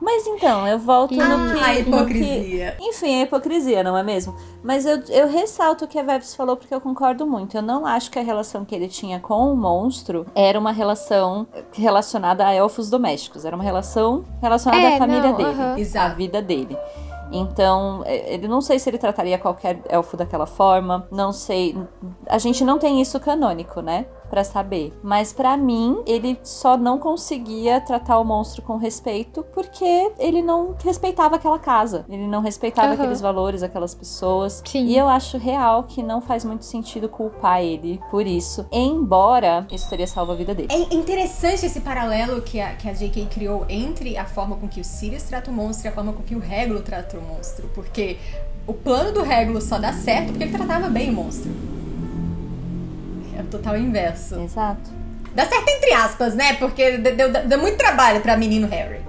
Mas 0.00 0.26
então, 0.26 0.66
eu 0.66 0.78
volto 0.78 1.14
no 1.14 1.22
Ah, 1.22 1.26
que. 1.26 1.32
a 1.32 1.84
no 1.84 2.06
que- 2.06 2.14
hipocrisia. 2.14 2.76
Enfim, 2.80 3.16
é 3.16 3.22
hipocrisia, 3.24 3.82
não 3.84 3.98
é 3.98 4.02
mesmo? 4.02 4.34
Mas 4.64 4.86
eu, 4.86 4.98
eu 5.10 5.28
ressalto 5.28 5.84
o 5.84 5.88
que 5.88 5.98
a 5.98 6.02
Vebs 6.02 6.34
falou 6.34 6.56
porque 6.56 6.74
eu 6.74 6.80
concordo 6.80 7.26
muito. 7.26 7.54
Eu 7.56 7.60
não 7.62 7.84
acho 7.84 8.10
que 8.10 8.18
a 8.18 8.22
relação 8.22 8.64
que 8.64 8.74
ele 8.74 8.88
tinha 8.88 9.20
com 9.20 9.52
o 9.52 9.56
monstro 9.56 10.24
era 10.34 10.58
uma 10.58 10.72
relação 10.72 11.46
relacionada 11.72 12.46
a 12.46 12.54
elfos 12.54 12.88
domésticos. 12.88 13.44
Era 13.44 13.54
uma 13.54 13.64
relação 13.64 14.24
relacionada 14.40 14.82
É, 14.82 14.94
à 14.94 14.98
família 14.98 15.22
não, 15.22 15.34
dele, 15.36 15.50
aham. 15.50 15.74
à 15.74 15.78
Exato. 15.80 16.16
vida 16.16 16.40
dele. 16.40 16.78
Então, 17.32 18.02
é, 18.06 18.32
ele 18.34 18.48
não 18.48 18.60
sei 18.60 18.78
se 18.78 18.88
ele 18.90 18.98
trataria 18.98 19.38
qualquer 19.38 19.80
elfo 19.88 20.16
daquela 20.16 20.46
forma, 20.46 21.06
não 21.12 21.30
sei. 21.30 21.76
A 22.26 22.38
gente 22.38 22.64
não 22.64 22.78
tem 22.78 23.00
isso 23.00 23.20
canônico, 23.20 23.80
né? 23.80 24.06
Pra 24.30 24.44
saber. 24.44 24.92
Mas 25.02 25.32
pra 25.32 25.56
mim, 25.56 26.02
ele 26.06 26.38
só 26.42 26.76
não 26.76 26.98
conseguia 26.98 27.80
tratar 27.80 28.18
o 28.18 28.24
monstro 28.24 28.62
com 28.62 28.76
respeito 28.76 29.44
porque 29.52 30.12
ele 30.18 30.40
não 30.40 30.76
respeitava 30.82 31.34
aquela 31.34 31.58
casa. 31.58 32.04
Ele 32.08 32.26
não 32.26 32.40
respeitava 32.40 32.88
Aham. 32.88 32.94
aqueles 32.94 33.20
valores, 33.20 33.62
aquelas 33.62 33.94
pessoas. 33.94 34.62
Sim. 34.64 34.86
E 34.86 34.96
eu 34.96 35.08
acho 35.08 35.36
real 35.36 35.82
que 35.82 36.02
não 36.02 36.20
faz 36.20 36.44
muito 36.44 36.64
sentido 36.64 37.08
culpar 37.08 37.60
ele 37.60 38.00
por 38.10 38.26
isso. 38.26 38.66
Embora 38.70 39.66
isso 39.70 39.88
teria 39.90 40.06
salvo 40.06 40.32
a 40.32 40.34
vida 40.36 40.54
dele. 40.54 40.68
É 40.70 40.94
interessante 40.94 41.66
esse 41.66 41.80
paralelo 41.80 42.40
que 42.40 42.60
a, 42.60 42.74
que 42.74 42.88
a 42.88 42.92
J.K. 42.92 43.26
criou 43.26 43.66
entre 43.68 44.16
a 44.16 44.24
forma 44.24 44.56
com 44.56 44.68
que 44.68 44.80
o 44.80 44.84
Sirius 44.84 45.24
trata 45.24 45.50
o 45.50 45.54
monstro 45.54 45.86
e 45.86 45.88
a 45.88 45.92
forma 45.92 46.12
com 46.12 46.22
que 46.22 46.36
o 46.36 46.38
Regulo 46.38 46.82
trata 46.82 47.18
o 47.18 47.20
monstro. 47.20 47.68
Porque 47.74 48.16
o 48.66 48.72
plano 48.72 49.12
do 49.12 49.22
Regulo 49.22 49.60
só 49.60 49.78
dá 49.78 49.92
certo 49.92 50.28
porque 50.28 50.44
ele 50.44 50.56
tratava 50.56 50.88
bem 50.88 51.10
o 51.10 51.12
monstro. 51.12 51.50
É 53.40 53.42
o 53.42 53.46
total 53.46 53.76
inverso. 53.76 54.40
Exato. 54.40 54.90
Dá 55.34 55.46
certo 55.46 55.68
entre 55.68 55.92
aspas, 55.92 56.34
né? 56.34 56.54
Porque 56.54 56.98
deu, 56.98 57.16
deu- 57.30 57.46
deu 57.46 57.58
muito 57.58 57.76
trabalho 57.76 58.20
pra 58.20 58.36
menino 58.36 58.68
Harry. 58.68 59.00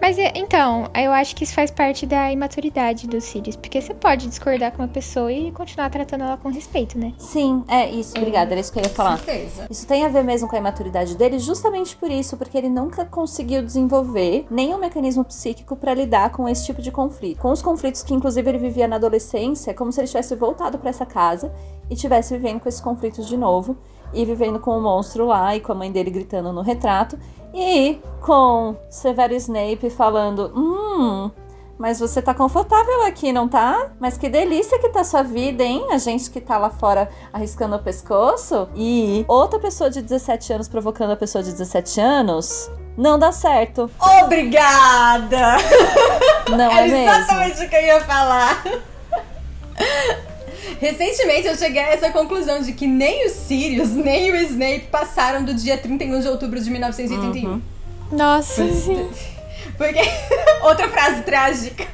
Mas 0.00 0.18
é- 0.18 0.32
então, 0.34 0.88
eu 0.94 1.12
acho 1.12 1.34
que 1.34 1.44
isso 1.44 1.54
faz 1.54 1.70
parte 1.70 2.04
da 2.04 2.30
imaturidade 2.30 3.06
do 3.08 3.20
Sirius. 3.20 3.56
Porque 3.56 3.80
você 3.80 3.94
pode 3.94 4.26
discordar 4.28 4.70
com 4.72 4.82
uma 4.82 4.88
pessoa 4.88 5.32
e 5.32 5.50
continuar 5.52 5.88
tratando 5.90 6.24
ela 6.24 6.36
com 6.36 6.50
respeito, 6.50 6.98
né? 6.98 7.14
Sim, 7.18 7.64
é 7.68 7.88
isso. 7.90 8.16
Obrigada, 8.16 8.52
era 8.52 8.60
isso 8.60 8.72
que 8.72 8.78
eu 8.78 8.82
ia 8.82 8.88
falar. 8.90 9.18
Certeza. 9.18 9.66
Isso 9.70 9.86
tem 9.86 10.04
a 10.04 10.08
ver 10.08 10.22
mesmo 10.22 10.46
com 10.48 10.56
a 10.56 10.58
imaturidade 10.58 11.16
dele, 11.16 11.38
justamente 11.38 11.96
por 11.96 12.10
isso, 12.10 12.36
porque 12.36 12.58
ele 12.58 12.68
nunca 12.68 13.04
conseguiu 13.04 13.62
desenvolver 13.62 14.46
nenhum 14.50 14.78
mecanismo 14.78 15.24
psíquico 15.24 15.74
pra 15.74 15.94
lidar 15.94 16.30
com 16.30 16.46
esse 16.48 16.66
tipo 16.66 16.82
de 16.82 16.90
conflito. 16.90 17.40
Com 17.40 17.50
os 17.50 17.62
conflitos 17.62 18.02
que, 18.02 18.12
inclusive, 18.12 18.48
ele 18.48 18.58
vivia 18.58 18.86
na 18.86 18.96
adolescência, 18.96 19.70
é 19.70 19.74
como 19.74 19.90
se 19.90 20.00
ele 20.00 20.08
tivesse 20.08 20.34
voltado 20.36 20.78
pra 20.78 20.90
essa 20.90 21.06
casa 21.06 21.52
e 21.88 21.96
tivesse 21.96 22.36
vivendo 22.36 22.60
com 22.60 22.68
esses 22.68 22.80
conflitos 22.80 23.26
de 23.26 23.36
novo. 23.36 23.76
E 24.14 24.24
vivendo 24.24 24.58
com 24.58 24.76
o 24.78 24.80
monstro 24.80 25.26
lá 25.26 25.54
e 25.56 25.60
com 25.60 25.72
a 25.72 25.74
mãe 25.74 25.90
dele 25.90 26.10
gritando 26.10 26.52
no 26.52 26.62
retrato. 26.62 27.18
E 27.52 27.98
com 28.20 28.76
Severo 28.88 29.34
Snape 29.34 29.90
falando: 29.90 30.52
Hum, 30.56 31.30
mas 31.78 31.98
você 32.00 32.22
tá 32.22 32.32
confortável 32.32 33.04
aqui, 33.06 33.32
não 33.32 33.48
tá? 33.48 33.90
Mas 34.00 34.16
que 34.16 34.28
delícia 34.28 34.78
que 34.78 34.88
tá 34.88 35.02
sua 35.04 35.22
vida, 35.22 35.62
hein? 35.64 35.86
A 35.90 35.98
gente 35.98 36.30
que 36.30 36.40
tá 36.40 36.56
lá 36.56 36.70
fora 36.70 37.08
arriscando 37.32 37.76
o 37.76 37.78
pescoço. 37.82 38.68
E 38.74 39.24
outra 39.28 39.58
pessoa 39.58 39.90
de 39.90 40.00
17 40.00 40.52
anos 40.52 40.68
provocando 40.68 41.10
a 41.12 41.16
pessoa 41.16 41.42
de 41.42 41.50
17 41.52 42.00
anos. 42.00 42.70
Não 42.96 43.18
dá 43.18 43.32
certo. 43.32 43.90
Obrigada! 44.22 45.56
Não 46.48 46.60
é 46.70 46.76
Era 46.78 46.86
mesmo? 46.86 46.96
exatamente 46.96 47.64
o 47.64 47.68
que 47.68 47.74
eu 47.76 47.82
ia 47.82 48.00
falar. 48.02 48.62
Recentemente 50.80 51.46
eu 51.46 51.56
cheguei 51.56 51.82
a 51.82 51.88
essa 51.88 52.10
conclusão 52.10 52.60
de 52.60 52.72
que 52.72 52.86
nem 52.86 53.26
o 53.26 53.30
Sirius, 53.30 53.90
nem 53.90 54.30
o 54.32 54.36
Snape 54.36 54.86
passaram 54.90 55.44
do 55.44 55.54
dia 55.54 55.76
31 55.76 56.20
de 56.20 56.28
outubro 56.28 56.60
de 56.60 56.70
1981. 56.70 57.62
Nossa, 58.12 58.66
sim. 58.72 59.08
Porque. 59.76 60.00
Outra 60.62 60.88
frase 60.88 61.22
trágica. 61.22 61.86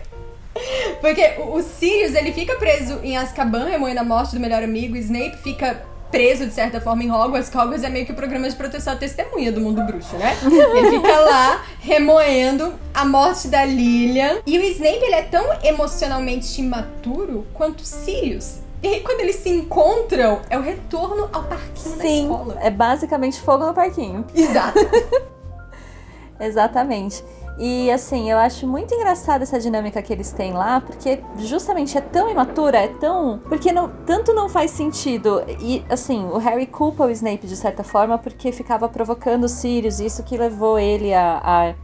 Porque 1.01 1.22
o, 1.38 1.62
Sirius, 1.62 2.14
ele 2.14 2.32
fica 2.32 2.56
preso 2.56 3.01
em 3.02 3.16
Azkaban, 3.16 3.64
remoendo 3.64 4.01
a 4.01 4.05
morte 4.05 4.34
do 4.34 4.40
melhor 4.40 4.62
amigo. 4.62 4.97
Snape 4.97 5.38
fica 5.38 5.82
preso, 6.11 6.47
de 6.47 6.53
certa 6.53 6.81
forma, 6.81 7.03
em 7.03 7.11
Hogwarts. 7.11 7.49
Que 7.49 7.57
Hogwarts 7.57 7.85
é 7.85 7.89
meio 7.89 8.07
que 8.07 8.12
o 8.12 8.15
programa 8.15 8.49
de 8.49 8.57
proteção 8.57 8.93
à 8.93 8.97
testemunha 8.97 9.53
do 9.53 9.61
mundo 9.61 9.82
bruxo, 9.82 10.16
né? 10.16 10.37
Ele 10.45 10.91
fica 10.91 11.20
lá, 11.20 11.65
remoendo 11.81 12.74
a 12.93 13.05
morte 13.05 13.49
da 13.49 13.65
Lilian. 13.65 14.39
E 14.47 14.59
o 14.59 14.62
Snape, 14.62 15.05
ele 15.05 15.15
é 15.15 15.23
tão 15.23 15.45
emocionalmente 15.62 16.61
imaturo 16.61 17.47
quanto 17.55 17.81
o 17.81 17.85
Sirius. 17.85 18.59
E 18.82 18.89
aí, 18.89 19.01
quando 19.01 19.20
eles 19.20 19.37
se 19.37 19.51
encontram, 19.51 20.41
é 20.49 20.59
o 20.59 20.62
retorno 20.62 21.28
ao 21.32 21.45
parquinho 21.45 21.97
da 21.97 22.03
Sim, 22.03 22.23
escola. 22.23 22.59
é 22.62 22.70
basicamente 22.70 23.39
fogo 23.41 23.66
no 23.66 23.74
parquinho. 23.74 24.24
Exato. 24.35 24.78
Exatamente. 26.41 27.23
E 27.59 27.90
assim, 27.90 28.31
eu 28.31 28.39
acho 28.39 28.66
muito 28.66 28.94
engraçada 28.94 29.43
essa 29.43 29.60
dinâmica 29.60 30.01
que 30.01 30.12
eles 30.12 30.32
têm 30.32 30.52
lá, 30.52 30.81
porque 30.81 31.20
justamente 31.36 31.97
é 31.98 32.01
tão 32.01 32.31
imatura, 32.31 32.78
é 32.78 32.89
tão. 32.89 33.39
Porque 33.48 33.70
não, 33.70 33.90
tanto 34.06 34.32
não 34.32 34.48
faz 34.48 34.70
sentido. 34.70 35.43
E 35.60 35.85
assim, 35.89 36.24
o 36.24 36.39
Harry 36.39 36.66
culpa 36.66 37.05
o 37.05 37.10
Snape 37.10 37.47
de 37.47 37.56
certa 37.56 37.85
forma 37.85 38.16
porque 38.16 38.51
ficava 38.51 38.89
provocando 38.89 39.44
o 39.44 39.48
Sirius, 39.48 40.01
isso 40.01 40.22
que 40.22 40.36
levou 40.36 40.78
ele 40.78 41.12
a, 41.12 41.40
a 41.43 41.74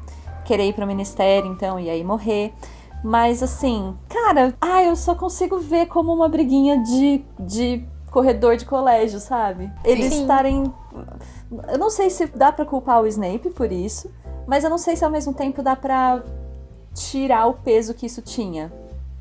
querer 0.44 0.68
ir 0.68 0.72
pro 0.72 0.86
ministério, 0.86 1.51
então, 1.51 1.78
e 1.78 1.90
aí 1.90 2.02
morrer. 2.02 2.55
Mas 3.05 3.43
assim, 3.43 3.94
cara, 4.09 4.55
ah, 4.60 4.82
eu 4.82 4.97
só 4.97 5.14
consigo 5.14 5.59
ver 5.59 5.86
como 5.86 6.12
uma 6.12 6.28
briguinha 6.28 6.82
de, 6.82 7.24
de 7.38 7.86
corredor 8.10 8.56
de 8.56 8.64
colégio, 8.64 9.20
sabe? 9.20 9.70
Eles 9.84 10.14
Sim. 10.14 10.22
estarem. 10.22 10.74
Eu 11.68 11.78
não 11.78 11.90
sei 11.90 12.09
se 12.09 12.26
dá 12.26 12.51
pra 12.51 12.64
culpar 12.64 13.02
o 13.02 13.06
Snape 13.06 13.51
por 13.51 13.70
isso, 13.70 14.10
mas 14.47 14.64
eu 14.64 14.70
não 14.70 14.78
sei 14.78 14.97
se 14.97 15.05
ao 15.05 15.10
mesmo 15.10 15.35
tempo 15.35 15.62
dá 15.62 15.74
pra 15.74 16.23
tirar 16.94 17.47
o 17.47 17.55
peso 17.55 17.94
que 17.94 18.06
isso 18.06 18.23
tinha. 18.23 18.73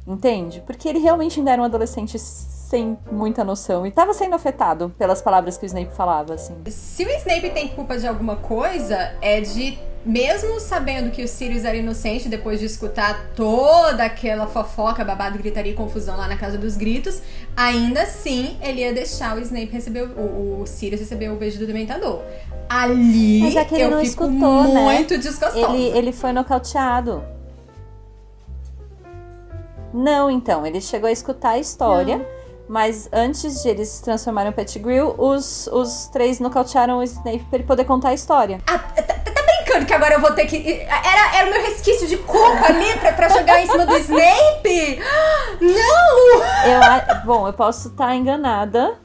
Entende? 0.08 0.62
Porque 0.66 0.88
ele 0.88 1.00
realmente 1.00 1.40
ainda 1.40 1.52
era 1.52 1.62
um 1.62 1.66
adolescente 1.66 2.20
sem 2.20 2.98
muita 3.12 3.44
noção 3.44 3.86
e 3.88 3.92
tava 3.92 4.14
sendo 4.14 4.36
afetado 4.36 4.94
pelas 4.98 5.22
palavras 5.22 5.58
que 5.58 5.66
o 5.66 5.68
Snape 5.68 5.94
falava, 5.94 6.36
assim. 6.36 6.56
Se 6.68 7.04
o 7.04 7.10
Snape 7.10 7.50
tem 7.52 7.70
culpa 7.70 7.98
de 7.98 8.08
alguma 8.08 8.36
coisa, 8.36 9.16
é 9.22 9.42
de, 9.42 9.80
mesmo 10.06 10.60
sabendo 10.60 11.10
que 11.10 11.24
o 11.24 11.28
Sirius 11.28 11.66
era 11.66 11.76
inocente, 11.76 12.30
depois 12.30 12.60
de 12.60 12.68
escutar 12.68 13.32
toda 13.36 14.04
aquela 14.04 14.46
fofoca, 14.46 15.04
babado, 15.04 15.38
gritaria 15.40 15.72
e 15.72 15.76
confusão 15.76 16.16
lá 16.16 16.28
na 16.28 16.38
Casa 16.38 16.58
dos 16.58 16.78
Gritos, 16.78 17.22
ainda 17.58 18.04
assim 18.04 18.56
ele 18.62 18.82
ia 18.82 18.94
deixar 18.94 19.36
o 19.36 19.40
Snape 19.40 19.72
receber, 19.72 20.04
o, 20.04 20.62
o 20.62 20.68
Sirius 20.68 21.02
receber 21.02 21.30
o 21.30 21.36
beijo 21.36 21.58
do 21.58 21.66
Dementador. 21.66 22.22
Ali 22.70 23.42
Mas 23.42 23.56
é 23.56 23.66
que 23.66 23.76
ele 23.76 23.84
eu 23.84 23.92
não 23.92 24.06
fico 24.06 24.26
escutou, 24.26 24.64
né? 24.64 24.84
muito 24.84 25.18
desgostosa. 25.18 25.76
Ele, 25.76 25.98
ele 25.98 26.12
foi 26.12 26.32
nocauteado. 26.32 27.24
Não, 29.94 30.30
então, 30.30 30.68
ele 30.68 30.82
chegou 30.82 31.08
a 31.08 31.12
escutar 31.12 31.52
a 31.52 31.58
história, 31.58 32.18
Mas 32.68 33.08
antes 33.14 33.62
de 33.62 33.70
eles 33.70 33.90
se 33.90 34.04
transformarem 34.04 34.50
no 34.50 34.56
Pettigrew, 34.56 35.14
os, 35.18 35.68
os 35.68 36.08
três 36.08 36.40
nocautearam 36.40 36.98
o 36.98 37.04
Snape 37.04 37.46
pra 37.50 37.60
ele 37.60 37.64
poder 37.64 37.86
contar 37.86 38.10
a 38.10 38.14
história. 38.14 38.60
Ah, 38.68 38.80
tá, 38.80 39.04
tá 39.04 39.42
brincando 39.44 39.86
que 39.86 39.94
agora 39.94 40.16
eu 40.16 40.22
vou 40.22 40.32
ter 40.32 40.48
que. 40.48 40.82
Era, 40.82 41.38
era 41.38 41.48
o 41.48 41.52
meu 41.52 41.62
resquício 41.62 42.08
de 42.08 42.18
culpa 42.18 42.66
ali 42.66 42.98
pra, 43.00 43.12
pra 43.14 43.30
jogar 43.30 43.62
em 43.62 43.68
cima 43.68 43.86
do 43.86 43.96
Snape? 43.98 45.00
Não! 45.62 46.42
Eu, 46.66 47.26
bom, 47.26 47.48
eu 47.48 47.54
posso 47.54 47.90
estar 47.90 48.16
enganada, 48.16 48.98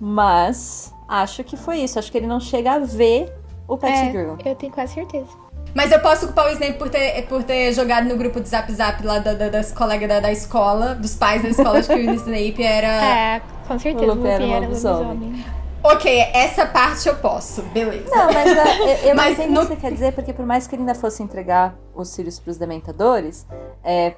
mas 0.00 0.92
acho 1.08 1.44
que 1.44 1.56
foi 1.56 1.78
isso. 1.78 1.98
Acho 1.98 2.10
que 2.10 2.18
ele 2.18 2.26
não 2.26 2.40
chega 2.40 2.72
a 2.72 2.78
ver 2.78 3.30
o 3.68 3.76
Pettigrew. 3.76 4.38
É, 4.44 4.50
eu 4.50 4.54
tenho 4.54 4.72
quase 4.72 4.94
certeza. 4.94 5.43
Mas 5.74 5.90
eu 5.90 5.98
posso 6.00 6.26
culpar 6.26 6.46
o 6.46 6.50
Snape 6.50 6.74
por 6.74 6.88
ter, 6.88 7.26
por 7.26 7.42
ter 7.42 7.72
jogado 7.72 8.08
no 8.08 8.16
grupo 8.16 8.40
de 8.40 8.48
Zap 8.48 8.72
Zap 8.72 9.04
lá 9.04 9.18
da- 9.18 9.34
da- 9.34 9.48
das 9.48 9.72
colegas 9.72 10.08
da, 10.08 10.20
da 10.20 10.30
escola, 10.32 10.94
dos 10.94 11.16
pais 11.16 11.42
da 11.42 11.48
escola, 11.48 11.82
de 11.82 11.88
que 11.88 11.94
o 11.94 12.14
Snape 12.14 12.62
era. 12.62 12.86
É, 12.86 13.42
com 13.66 13.78
certeza. 13.78 14.12
O 14.12 14.14
Lupin 14.14 14.28
era 14.28 14.44
um 14.44 14.60
lobisomem. 14.60 15.44
Ok, 15.82 16.18
essa 16.32 16.64
parte 16.64 17.06
eu 17.08 17.16
posso, 17.16 17.60
beleza. 17.64 18.08
Não, 18.14 18.32
mas 18.32 18.56
ah, 18.58 18.76
eu, 18.78 19.08
eu 19.10 19.14
Mas 19.16 19.38
entendo 19.38 19.52
no- 19.52 19.60
o 19.60 19.66
que 19.66 19.74
você 19.74 19.76
quer 19.80 19.92
dizer, 19.92 20.12
porque 20.12 20.32
por 20.32 20.46
mais 20.46 20.66
que 20.66 20.74
ele 20.76 20.82
ainda 20.82 20.94
fosse 20.94 21.22
entregar 21.22 21.74
os 21.94 22.08
Sirius 22.08 22.38
pros 22.38 22.56
Dementadores, 22.56 23.44
é, 23.82 24.14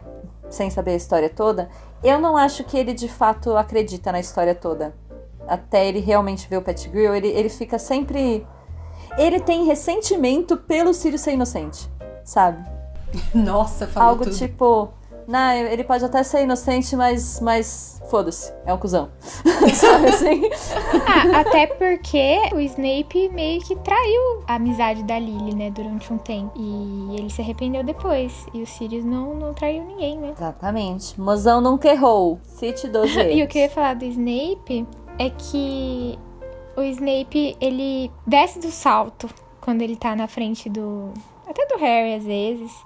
sem 0.48 0.70
saber 0.70 0.92
a 0.92 0.96
história 0.96 1.28
toda, 1.28 1.68
eu 2.04 2.20
não 2.20 2.36
acho 2.36 2.62
que 2.64 2.76
ele 2.78 2.92
de 2.92 3.08
fato 3.08 3.56
acredita 3.56 4.12
na 4.12 4.20
história 4.20 4.54
toda. 4.54 4.94
Até 5.48 5.86
ele 5.88 5.98
realmente 6.00 6.46
ver 6.48 6.58
o 6.58 6.62
Pettigrew, 6.62 7.14
ele, 7.14 7.28
ele 7.28 7.48
fica 7.48 7.78
sempre... 7.78 8.46
Ele 9.18 9.40
tem 9.40 9.64
ressentimento 9.64 10.56
pelo 10.56 10.92
Sirius 10.92 11.22
ser 11.22 11.32
inocente, 11.32 11.88
sabe? 12.24 12.62
Nossa, 13.34 13.86
falou 13.86 14.10
Algo 14.10 14.24
tudo. 14.24 14.36
tipo... 14.36 14.90
Não, 15.26 15.50
ele 15.50 15.82
pode 15.82 16.04
até 16.04 16.22
ser 16.22 16.44
inocente, 16.44 16.94
mas, 16.94 17.40
mas 17.40 18.00
foda-se, 18.08 18.52
é 18.64 18.72
um 18.72 18.78
cuzão. 18.78 19.08
sabe 19.74 20.08
assim? 20.08 20.42
Ah, 21.04 21.40
até 21.40 21.66
porque 21.66 22.38
o 22.54 22.60
Snape 22.60 23.28
meio 23.30 23.60
que 23.60 23.74
traiu 23.74 24.44
a 24.46 24.54
amizade 24.54 25.02
da 25.02 25.18
Lily, 25.18 25.52
né, 25.52 25.68
durante 25.70 26.12
um 26.12 26.18
tempo. 26.18 26.52
E 26.54 27.16
ele 27.18 27.28
se 27.28 27.42
arrependeu 27.42 27.82
depois. 27.82 28.46
E 28.54 28.62
o 28.62 28.66
Sirius 28.66 29.04
não, 29.04 29.34
não 29.34 29.52
traiu 29.52 29.82
ninguém, 29.82 30.16
né? 30.16 30.32
Exatamente. 30.36 31.20
Mozão 31.20 31.60
nunca 31.60 31.88
errou. 31.88 32.38
Cite 32.44 32.86
12 32.86 33.18
E 33.34 33.42
o 33.42 33.48
que 33.48 33.58
eu 33.58 33.62
ia 33.62 33.70
falar 33.70 33.94
do 33.94 34.04
Snape 34.04 34.86
é 35.18 35.30
que 35.30 36.16
o 36.76 36.82
Snape, 36.82 37.56
ele 37.60 38.10
desce 38.26 38.58
do 38.58 38.70
salto 38.70 39.28
quando 39.60 39.82
ele 39.82 39.96
tá 39.96 40.14
na 40.14 40.28
frente 40.28 40.68
do. 40.68 41.12
Até 41.46 41.66
do 41.66 41.78
Harry 41.78 42.14
às 42.14 42.24
vezes. 42.24 42.84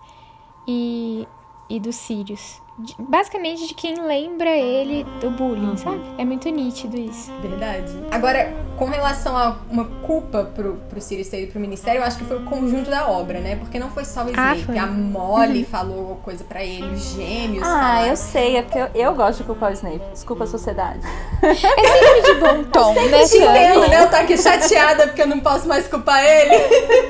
E, 0.67 1.27
e 1.69 1.81
do 1.81 1.93
Sirius. 1.93 2.63
De- 2.85 2.95
basicamente 2.99 3.67
de 3.67 3.75
quem 3.75 4.01
lembra 4.07 4.51
ele 4.51 5.05
do 5.21 5.31
bullying, 5.31 5.77
sabe? 5.77 6.01
É 6.19 6.25
muito 6.25 6.49
nítido 6.49 6.99
isso. 6.99 7.31
Verdade. 7.43 7.93
Agora, 8.11 8.53
com 8.79 8.87
relação 8.87 9.37
a 9.37 9.57
uma 9.71 9.85
culpa 9.85 10.45
pro, 10.55 10.75
pro 10.89 11.01
Sirius 11.01 11.29
ter 11.29 11.43
ido 11.43 11.53
pro 11.53 11.61
ministério, 11.61 12.01
eu 12.01 12.05
acho 12.05 12.17
que 12.19 12.25
foi 12.25 12.39
o 12.39 12.45
conjunto 12.45 12.89
da 12.91 13.09
obra, 13.09 13.41
né? 13.41 13.57
Porque 13.57 13.79
não 13.79 13.91
foi 13.91 14.05
só 14.05 14.21
o 14.21 14.29
Ah, 14.29 14.55
Snape. 14.55 14.63
foi. 14.65 14.79
a 14.79 14.87
Molly 14.87 15.65
falou 15.65 16.17
coisa 16.25 16.43
pra 16.45 16.63
ele, 16.65 16.87
os 16.95 17.15
gêmeos. 17.15 17.63
Ah, 17.63 17.67
falaram. 17.67 18.07
eu 18.09 18.17
sei, 18.17 18.57
é 18.57 18.63
porque 18.63 18.79
eu, 18.79 18.89
eu 18.95 19.15
gosto 19.15 19.39
de 19.39 19.45
culpar 19.45 19.71
o 19.71 19.75
Snape. 19.75 20.01
Desculpa 20.13 20.45
a 20.45 20.47
sociedade. 20.47 21.01
É 21.43 21.55
sempre 21.55 22.35
de 22.35 22.41
bom 22.41 22.65
tom, 22.65 22.93
né, 22.95 23.25
Te 23.27 23.37
entendo, 23.39 23.89
né? 23.89 24.03
Eu 24.05 24.11
tô 24.11 24.17
aqui 24.17 24.37
chateada 24.37 25.07
porque 25.07 25.23
eu 25.23 25.27
não 25.27 25.41
posso 25.41 25.67
mais 25.67 25.89
culpar 25.89 26.23
ele. 26.23 26.55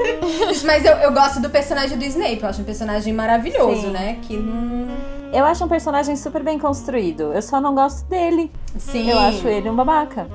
Mas 0.64 0.84
eu, 0.84 0.92
eu 0.98 1.12
gosto 1.12 1.40
do 1.40 1.51
personagem 1.51 1.98
do 1.98 2.05
Snape. 2.05 2.40
Eu 2.42 2.48
acho 2.48 2.60
um 2.60 2.64
personagem 2.64 3.12
maravilhoso, 3.12 3.82
Sim. 3.82 3.90
né? 3.90 4.18
Que 4.22 4.36
não. 4.36 5.19
Eu 5.32 5.44
acho 5.44 5.65
um 5.65 5.69
personagem 5.69 6.16
super 6.16 6.43
bem 6.43 6.59
construído. 6.59 7.32
Eu 7.32 7.43
só 7.43 7.61
não 7.61 7.74
gosto 7.74 8.07
dele. 8.09 8.51
Sim. 8.78 9.09
Eu 9.11 9.19
acho 9.19 9.47
ele 9.47 9.70
um 9.70 9.77
babaca. 9.77 10.28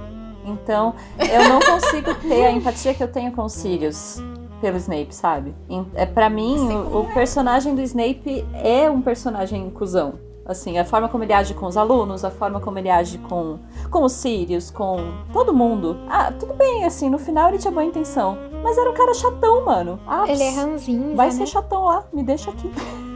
Então, 0.46 0.94
eu 1.20 1.50
não 1.50 1.60
consigo 1.66 2.14
ter 2.16 2.46
a 2.46 2.52
empatia 2.52 2.94
que 2.94 3.04
eu 3.04 3.08
tenho 3.12 3.32
com 3.32 3.44
o 3.44 3.50
Sirius 3.50 4.22
pelo 4.62 4.78
Snape, 4.78 5.14
sabe? 5.14 5.54
É, 5.96 6.06
pra 6.06 6.30
mim, 6.30 6.58
o, 6.72 7.00
o 7.02 7.14
personagem 7.14 7.76
do 7.76 7.82
Snape 7.82 8.46
é 8.54 8.90
um 8.90 9.02
personagem 9.02 9.70
cuzão. 9.70 10.14
Assim, 10.46 10.78
a 10.78 10.86
forma 10.86 11.10
como 11.10 11.24
ele 11.24 11.34
age 11.34 11.56
com 11.56 11.66
os 11.66 11.76
alunos, 11.76 12.24
a 12.24 12.30
forma 12.30 12.60
como 12.60 12.78
ele 12.78 12.90
age 12.90 13.18
com, 13.18 13.58
com 13.90 14.04
os 14.04 14.12
Sirius, 14.14 14.70
com 14.70 14.98
todo 15.34 15.52
mundo. 15.52 15.98
Ah, 16.08 16.32
tudo 16.32 16.54
bem, 16.54 16.86
assim, 16.86 17.10
no 17.10 17.18
final 17.18 17.50
ele 17.50 17.58
tinha 17.58 17.72
boa 17.72 17.84
intenção. 17.84 18.38
Mas 18.64 18.78
era 18.78 18.90
um 18.90 18.94
cara 18.94 19.14
chatão, 19.16 19.66
mano. 19.66 20.00
Ah, 20.08 20.26
Ele 20.28 20.44
é 20.44 20.50
ranzinho, 20.52 21.16
Vai 21.16 21.28
né? 21.28 21.32
ser 21.34 21.48
chatão 21.48 21.86
lá, 21.86 22.04
me 22.14 22.22
deixa 22.24 22.52
aqui. 22.52 22.72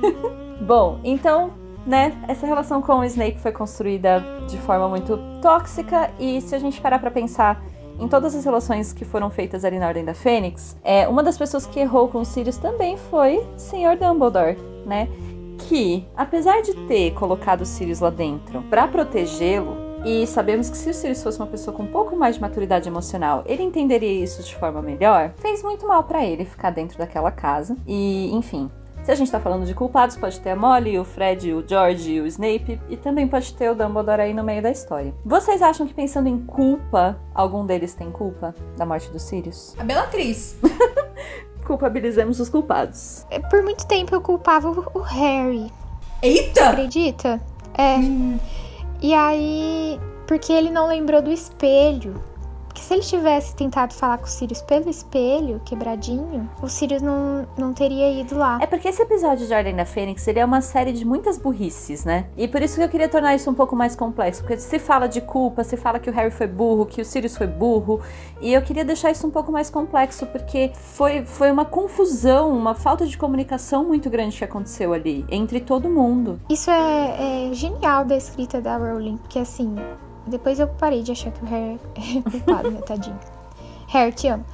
Bom, 0.61 0.99
então, 1.03 1.51
né, 1.89 2.15
essa 2.27 2.45
relação 2.45 2.83
com 2.83 2.99
o 2.99 3.03
Snape 3.03 3.39
foi 3.39 3.51
construída 3.51 4.23
de 4.47 4.59
forma 4.59 4.87
muito 4.87 5.17
tóxica 5.41 6.11
e 6.19 6.39
se 6.39 6.53
a 6.53 6.59
gente 6.59 6.79
parar 6.79 6.99
pra 6.99 7.09
pensar 7.09 7.63
em 7.99 8.07
todas 8.07 8.35
as 8.35 8.45
relações 8.45 8.93
que 8.93 9.03
foram 9.03 9.31
feitas 9.31 9.65
ali 9.65 9.79
na 9.79 9.87
Ordem 9.87 10.05
da 10.05 10.13
Fênix, 10.13 10.77
é, 10.83 11.07
uma 11.07 11.23
das 11.23 11.35
pessoas 11.35 11.65
que 11.65 11.79
errou 11.79 12.07
com 12.07 12.19
os 12.19 12.27
Sirius 12.27 12.57
também 12.57 12.95
foi 12.95 13.37
o 13.39 13.57
Sr. 13.57 13.97
Dumbledore, 13.99 14.55
né? 14.85 15.09
Que, 15.67 16.05
apesar 16.15 16.61
de 16.61 16.75
ter 16.87 17.11
colocado 17.15 17.61
o 17.61 17.65
Sirius 17.65 17.99
lá 18.01 18.11
dentro 18.11 18.61
pra 18.69 18.87
protegê-lo, 18.87 19.75
e 20.05 20.25
sabemos 20.27 20.69
que 20.69 20.77
se 20.77 20.91
o 20.91 20.93
Sirius 20.93 21.23
fosse 21.23 21.39
uma 21.39 21.47
pessoa 21.47 21.75
com 21.75 21.83
um 21.83 21.87
pouco 21.87 22.15
mais 22.15 22.35
de 22.35 22.41
maturidade 22.41 22.87
emocional, 22.87 23.43
ele 23.47 23.63
entenderia 23.63 24.23
isso 24.23 24.43
de 24.43 24.55
forma 24.55 24.81
melhor, 24.81 25.33
fez 25.37 25.63
muito 25.63 25.87
mal 25.87 26.03
pra 26.03 26.23
ele 26.23 26.45
ficar 26.45 26.69
dentro 26.69 26.99
daquela 26.99 27.31
casa. 27.31 27.75
E, 27.85 28.33
enfim, 28.33 28.71
se 29.09 29.13
a 29.13 29.15
gente 29.15 29.31
tá 29.31 29.39
falando 29.39 29.65
de 29.65 29.73
culpados, 29.73 30.15
pode 30.15 30.39
ter 30.39 30.51
a 30.51 30.55
Molly, 30.55 30.99
o 30.99 31.03
Fred, 31.03 31.51
o 31.51 31.67
George 31.67 32.11
e 32.11 32.21
o 32.21 32.27
Snape, 32.27 32.79
e 32.87 32.95
também 32.95 33.27
pode 33.27 33.51
ter 33.55 33.67
o 33.71 33.73
Dumbledore 33.73 34.21
aí 34.21 34.35
no 34.35 34.43
meio 34.43 34.61
da 34.61 34.69
história. 34.69 35.11
Vocês 35.25 35.63
acham 35.63 35.87
que 35.87 35.95
pensando 35.95 36.29
em 36.29 36.37
culpa, 36.37 37.17
algum 37.33 37.65
deles 37.65 37.95
tem 37.95 38.11
culpa 38.11 38.53
da 38.77 38.85
morte 38.85 39.09
do 39.09 39.17
Sirius? 39.17 39.75
A 39.79 39.83
Bellatriz. 39.83 40.55
Culpabilizemos 41.65 42.39
os 42.39 42.49
culpados. 42.49 43.25
É, 43.31 43.39
Por 43.39 43.63
muito 43.63 43.87
tempo 43.87 44.13
eu 44.13 44.21
culpava 44.21 44.69
o- 44.69 44.91
o 44.93 44.99
Harry. 45.01 45.71
Eita! 46.21 46.69
Acredita? 46.69 47.41
É. 47.75 47.95
E 49.01 49.11
aí. 49.13 49.99
Porque 50.27 50.53
ele 50.53 50.69
não 50.69 50.87
lembrou 50.87 51.19
do 51.21 51.31
espelho. 51.31 52.21
Porque 52.79 52.83
se 52.83 52.93
ele 52.93 53.01
tivesse 53.01 53.55
tentado 53.55 53.93
falar 53.93 54.17
com 54.17 54.25
o 54.25 54.29
Sirius 54.29 54.61
pelo 54.61 54.89
espelho, 54.89 55.61
quebradinho, 55.65 56.49
o 56.61 56.69
Sirius 56.69 57.01
não, 57.01 57.45
não 57.57 57.73
teria 57.73 58.09
ido 58.09 58.37
lá. 58.37 58.57
É 58.61 58.65
porque 58.65 58.87
esse 58.87 59.01
episódio 59.01 59.45
de 59.45 59.53
Ordem 59.53 59.75
da 59.75 59.85
Fênix, 59.85 60.25
ele 60.27 60.39
é 60.39 60.45
uma 60.45 60.61
série 60.61 60.93
de 60.93 61.03
muitas 61.05 61.37
burrices, 61.37 62.05
né? 62.05 62.27
E 62.37 62.47
por 62.47 62.61
isso 62.61 62.75
que 62.75 62.83
eu 62.83 62.87
queria 62.87 63.09
tornar 63.09 63.35
isso 63.35 63.49
um 63.49 63.53
pouco 63.53 63.75
mais 63.75 63.95
complexo, 63.95 64.41
porque 64.41 64.57
se 64.57 64.79
fala 64.79 65.07
de 65.07 65.19
culpa, 65.19 65.63
se 65.63 65.75
fala 65.75 65.99
que 65.99 66.09
o 66.09 66.13
Harry 66.13 66.31
foi 66.31 66.47
burro, 66.47 66.85
que 66.85 67.01
o 67.01 67.05
Sirius 67.05 67.35
foi 67.35 67.47
burro, 67.47 67.99
e 68.39 68.53
eu 68.53 68.61
queria 68.61 68.85
deixar 68.85 69.11
isso 69.11 69.27
um 69.27 69.31
pouco 69.31 69.51
mais 69.51 69.69
complexo, 69.69 70.25
porque 70.27 70.71
foi, 70.73 71.25
foi 71.25 71.51
uma 71.51 71.65
confusão, 71.65 72.55
uma 72.55 72.73
falta 72.73 73.05
de 73.05 73.17
comunicação 73.17 73.83
muito 73.83 74.09
grande 74.09 74.37
que 74.37 74.43
aconteceu 74.43 74.93
ali, 74.93 75.25
entre 75.29 75.59
todo 75.59 75.89
mundo. 75.89 76.39
Isso 76.49 76.71
é, 76.71 77.49
é 77.49 77.53
genial 77.53 78.05
da 78.05 78.15
escrita 78.15 78.61
da 78.61 78.77
Rowling, 78.77 79.17
porque 79.17 79.39
assim, 79.39 79.75
depois 80.29 80.59
eu 80.59 80.67
parei 80.67 81.03
de 81.03 81.11
achar 81.11 81.31
que 81.31 81.43
o 81.43 81.47
Harry 81.47 81.79
é 81.95 82.21
culpado, 82.29 82.71
né, 82.71 82.81
tadinho. 82.81 83.19
Harry, 83.87 84.11
te 84.13 84.27
amo. 84.27 84.45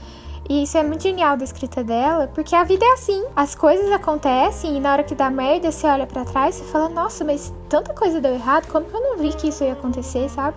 E 0.48 0.62
isso 0.64 0.78
é 0.78 0.84
muito 0.84 1.02
genial 1.02 1.36
da 1.36 1.44
escrita 1.44 1.84
dela, 1.84 2.28
porque 2.34 2.56
a 2.56 2.64
vida 2.64 2.86
é 2.86 2.94
assim. 2.94 3.26
As 3.36 3.56
coisas 3.56 3.92
acontecem 3.92 4.78
e 4.78 4.80
na 4.80 4.94
hora 4.94 5.04
que 5.04 5.16
dá 5.16 5.30
merda, 5.30 5.72
você 5.72 5.88
olha 5.88 6.06
pra 6.06 6.24
trás 6.24 6.60
e 6.60 6.64
fala, 6.66 6.88
nossa, 6.88 7.24
mas 7.24 7.52
tanta 7.68 7.94
coisa 7.94 8.22
deu 8.22 8.34
errado, 8.34 8.68
como 8.72 8.86
que 8.86 8.96
eu 8.96 9.02
não 9.02 9.18
vi 9.18 9.34
que 9.34 9.48
isso 9.48 9.64
ia 9.64 9.74
acontecer, 9.74 10.30
sabe? 10.30 10.56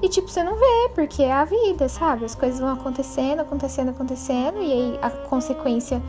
E 0.00 0.08
tipo, 0.08 0.28
você 0.28 0.42
não 0.44 0.54
vê, 0.54 0.90
porque 0.94 1.22
é 1.22 1.32
a 1.32 1.44
vida, 1.44 1.88
sabe? 1.88 2.24
As 2.24 2.34
coisas 2.34 2.60
vão 2.60 2.72
acontecendo, 2.72 3.40
acontecendo, 3.40 3.88
acontecendo, 3.88 4.58
e 4.58 4.72
aí 4.72 4.98
a 5.02 5.10
consequência 5.10 6.00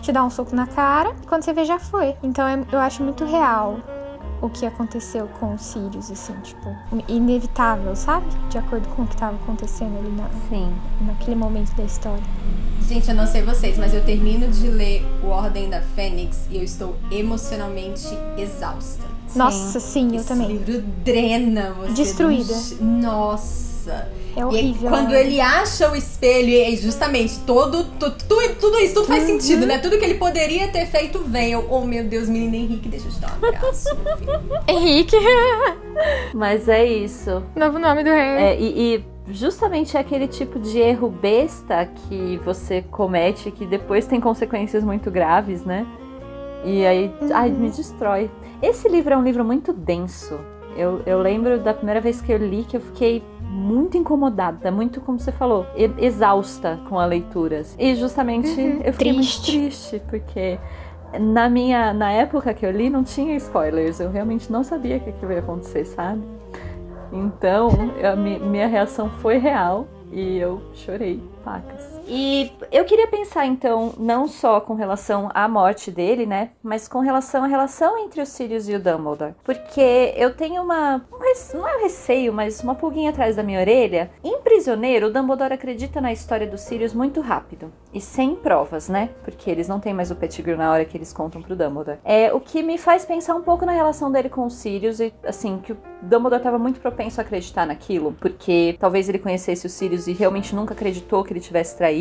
te 0.00 0.10
dá 0.10 0.24
um 0.24 0.30
soco 0.30 0.56
na 0.56 0.66
cara, 0.66 1.14
e 1.22 1.26
quando 1.26 1.44
você 1.44 1.52
vê 1.52 1.64
já 1.64 1.78
foi. 1.78 2.16
Então 2.22 2.46
é- 2.48 2.64
eu 2.72 2.80
acho 2.80 3.02
muito 3.04 3.24
real 3.24 3.76
o 4.42 4.50
que 4.50 4.66
aconteceu 4.66 5.26
com 5.40 5.54
o 5.54 5.58
Sirius, 5.58 6.10
assim, 6.10 6.34
tipo, 6.42 6.68
inevitável, 7.08 7.94
sabe? 7.96 8.26
De 8.50 8.58
acordo 8.58 8.86
com 8.88 9.02
o 9.02 9.06
que 9.06 9.16
tava 9.16 9.36
acontecendo 9.36 9.96
ali 9.98 10.10
na, 10.10 10.28
Sim. 10.50 10.70
naquele 11.00 11.36
momento 11.36 11.74
da 11.76 11.84
história. 11.84 12.22
Gente, 12.88 13.08
eu 13.08 13.14
não 13.14 13.26
sei 13.26 13.42
vocês, 13.42 13.78
mas 13.78 13.94
eu 13.94 14.04
termino 14.04 14.48
de 14.48 14.66
ler 14.68 15.06
O 15.22 15.28
Ordem 15.28 15.70
da 15.70 15.80
Fênix 15.80 16.46
e 16.50 16.56
eu 16.56 16.62
estou 16.64 16.96
emocionalmente 17.10 18.06
exausta. 18.36 19.04
Nossa, 19.34 19.80
sim, 19.80 20.08
eu 20.10 20.16
Esse 20.16 20.28
também. 20.28 20.48
livro 20.58 20.82
drena 21.04 21.72
você. 21.72 21.92
Destruída. 21.92 22.52
do- 22.52 22.84
Nossa. 22.84 24.08
É 24.36 24.40
E 24.40 24.44
horrível. 24.44 24.88
quando 24.90 25.10
né? 25.10 25.20
ele 25.20 25.40
acha 25.40 25.90
o 25.90 25.96
espelho, 25.96 26.48
e 26.48 26.76
justamente 26.76 27.38
todo, 27.40 27.84
tu- 27.98 28.10
tu- 28.10 28.54
tudo 28.60 28.78
isso, 28.78 28.94
tudo 28.94 29.06
faz 29.06 29.22
Uhum. 29.28 29.38
sentido, 29.40 29.66
né? 29.66 29.78
Tudo 29.78 29.98
que 29.98 30.04
ele 30.04 30.14
poderia 30.14 30.68
ter 30.68 30.86
feito 30.86 31.18
vem. 31.20 31.52
Eu, 31.52 31.66
oh 31.70 31.82
meu 31.84 32.04
Deus, 32.04 32.28
menino 32.28 32.54
Henrique, 32.54 32.88
deixa 32.88 33.06
eu 33.08 33.12
te 33.12 33.20
dar 33.20 33.38
um 33.42 33.46
abraço. 33.48 33.88
Henrique, 34.68 35.16
Mas 36.34 36.68
é 36.68 36.84
isso. 36.84 37.42
novo 37.54 37.78
nome 37.78 38.02
do 38.02 38.10
Harry. 38.10 38.42
É, 38.42 38.60
e, 38.60 38.94
e 39.28 39.32
justamente 39.32 39.96
é 39.96 40.00
aquele 40.00 40.26
tipo 40.26 40.58
de 40.58 40.78
erro 40.78 41.08
besta 41.08 41.86
que 41.86 42.40
você 42.44 42.82
comete 42.90 43.50
que 43.50 43.66
depois 43.66 44.06
tem 44.06 44.20
consequências 44.20 44.82
muito 44.82 45.10
graves, 45.10 45.64
né? 45.64 45.86
E 46.64 46.86
aí, 46.86 47.12
ai, 47.32 47.50
me 47.50 47.68
destrói. 47.70 48.30
Esse 48.62 48.88
livro 48.88 49.12
é 49.14 49.16
um 49.16 49.22
livro 49.24 49.44
muito 49.44 49.72
denso. 49.72 50.38
Eu, 50.76 51.02
eu 51.06 51.20
lembro 51.20 51.58
da 51.58 51.74
primeira 51.74 52.00
vez 52.00 52.20
que 52.20 52.32
eu 52.32 52.38
li 52.38 52.64
que 52.64 52.76
eu 52.76 52.80
fiquei 52.80 53.22
muito 53.40 53.98
incomodada, 53.98 54.70
muito 54.70 55.00
como 55.00 55.18
você 55.18 55.30
falou, 55.30 55.66
exausta 55.98 56.80
com 56.88 56.98
a 56.98 57.04
leitura. 57.04 57.62
E 57.78 57.94
justamente 57.94 58.48
uhum, 58.48 58.80
eu 58.82 58.92
fiquei 58.92 59.12
triste. 59.12 59.52
muito 59.52 59.66
triste, 59.66 60.02
porque 60.08 60.58
na 61.20 61.48
minha 61.48 61.92
na 61.92 62.10
época 62.10 62.54
que 62.54 62.64
eu 62.64 62.70
li 62.70 62.88
não 62.88 63.04
tinha 63.04 63.36
spoilers, 63.36 64.00
eu 64.00 64.10
realmente 64.10 64.50
não 64.50 64.64
sabia 64.64 64.98
que 64.98 65.10
aquilo 65.10 65.32
ia 65.32 65.40
acontecer, 65.40 65.84
sabe? 65.84 66.22
Então, 67.12 67.68
a 68.10 68.16
minha 68.16 68.66
reação 68.66 69.10
foi 69.20 69.36
real 69.36 69.86
e 70.10 70.38
eu 70.38 70.62
chorei 70.72 71.22
pacas. 71.44 72.00
E 72.06 72.52
eu 72.70 72.84
queria 72.84 73.06
pensar 73.06 73.46
então, 73.46 73.94
não 73.98 74.26
só 74.26 74.60
com 74.60 74.74
relação 74.74 75.30
à 75.34 75.48
morte 75.48 75.90
dele, 75.90 76.26
né, 76.26 76.50
mas 76.62 76.88
com 76.88 77.00
relação 77.00 77.44
à 77.44 77.46
relação 77.46 77.98
entre 77.98 78.20
o 78.20 78.26
Sirius 78.26 78.68
e 78.68 78.74
o 78.74 78.80
Dumbledore. 78.80 79.34
Porque 79.44 80.14
eu 80.16 80.34
tenho 80.34 80.62
uma, 80.62 80.96
um 81.12 81.22
não 81.54 81.68
é 81.68 81.76
um 81.78 81.82
receio, 81.82 82.32
mas 82.32 82.62
uma 82.62 82.74
pulguinha 82.74 83.10
atrás 83.10 83.36
da 83.36 83.42
minha 83.42 83.60
orelha. 83.60 84.10
Em 84.22 84.40
Prisioneiro, 84.40 85.06
o 85.06 85.12
Dumbledore 85.12 85.54
acredita 85.54 86.00
na 86.00 86.12
história 86.12 86.46
do 86.46 86.58
Sirius 86.58 86.92
muito 86.92 87.20
rápido 87.20 87.72
e 87.92 88.00
sem 88.00 88.34
provas, 88.34 88.88
né? 88.88 89.10
Porque 89.22 89.50
eles 89.50 89.68
não 89.68 89.78
têm 89.78 89.94
mais 89.94 90.10
o 90.10 90.16
Pettigrew 90.16 90.56
na 90.56 90.70
hora 90.70 90.84
que 90.84 90.96
eles 90.96 91.12
contam 91.12 91.42
pro 91.42 91.56
Dumbledore. 91.56 91.98
É 92.04 92.32
o 92.32 92.40
que 92.40 92.62
me 92.62 92.78
faz 92.78 93.04
pensar 93.04 93.34
um 93.34 93.42
pouco 93.42 93.66
na 93.66 93.72
relação 93.72 94.10
dele 94.10 94.28
com 94.28 94.46
o 94.46 94.50
Sirius 94.50 95.00
e 95.00 95.12
assim, 95.24 95.58
que 95.58 95.72
o 95.72 95.78
Dumbledore 96.02 96.40
estava 96.40 96.58
muito 96.58 96.80
propenso 96.80 97.20
a 97.20 97.24
acreditar 97.24 97.66
naquilo, 97.66 98.12
porque 98.20 98.76
talvez 98.78 99.08
ele 99.08 99.18
conhecesse 99.18 99.66
o 99.66 99.70
Sirius 99.70 100.06
e 100.06 100.12
realmente 100.12 100.54
nunca 100.54 100.74
acreditou 100.74 101.22
que 101.22 101.32
ele 101.32 101.40
tivesse 101.40 101.76
traído, 101.76 101.91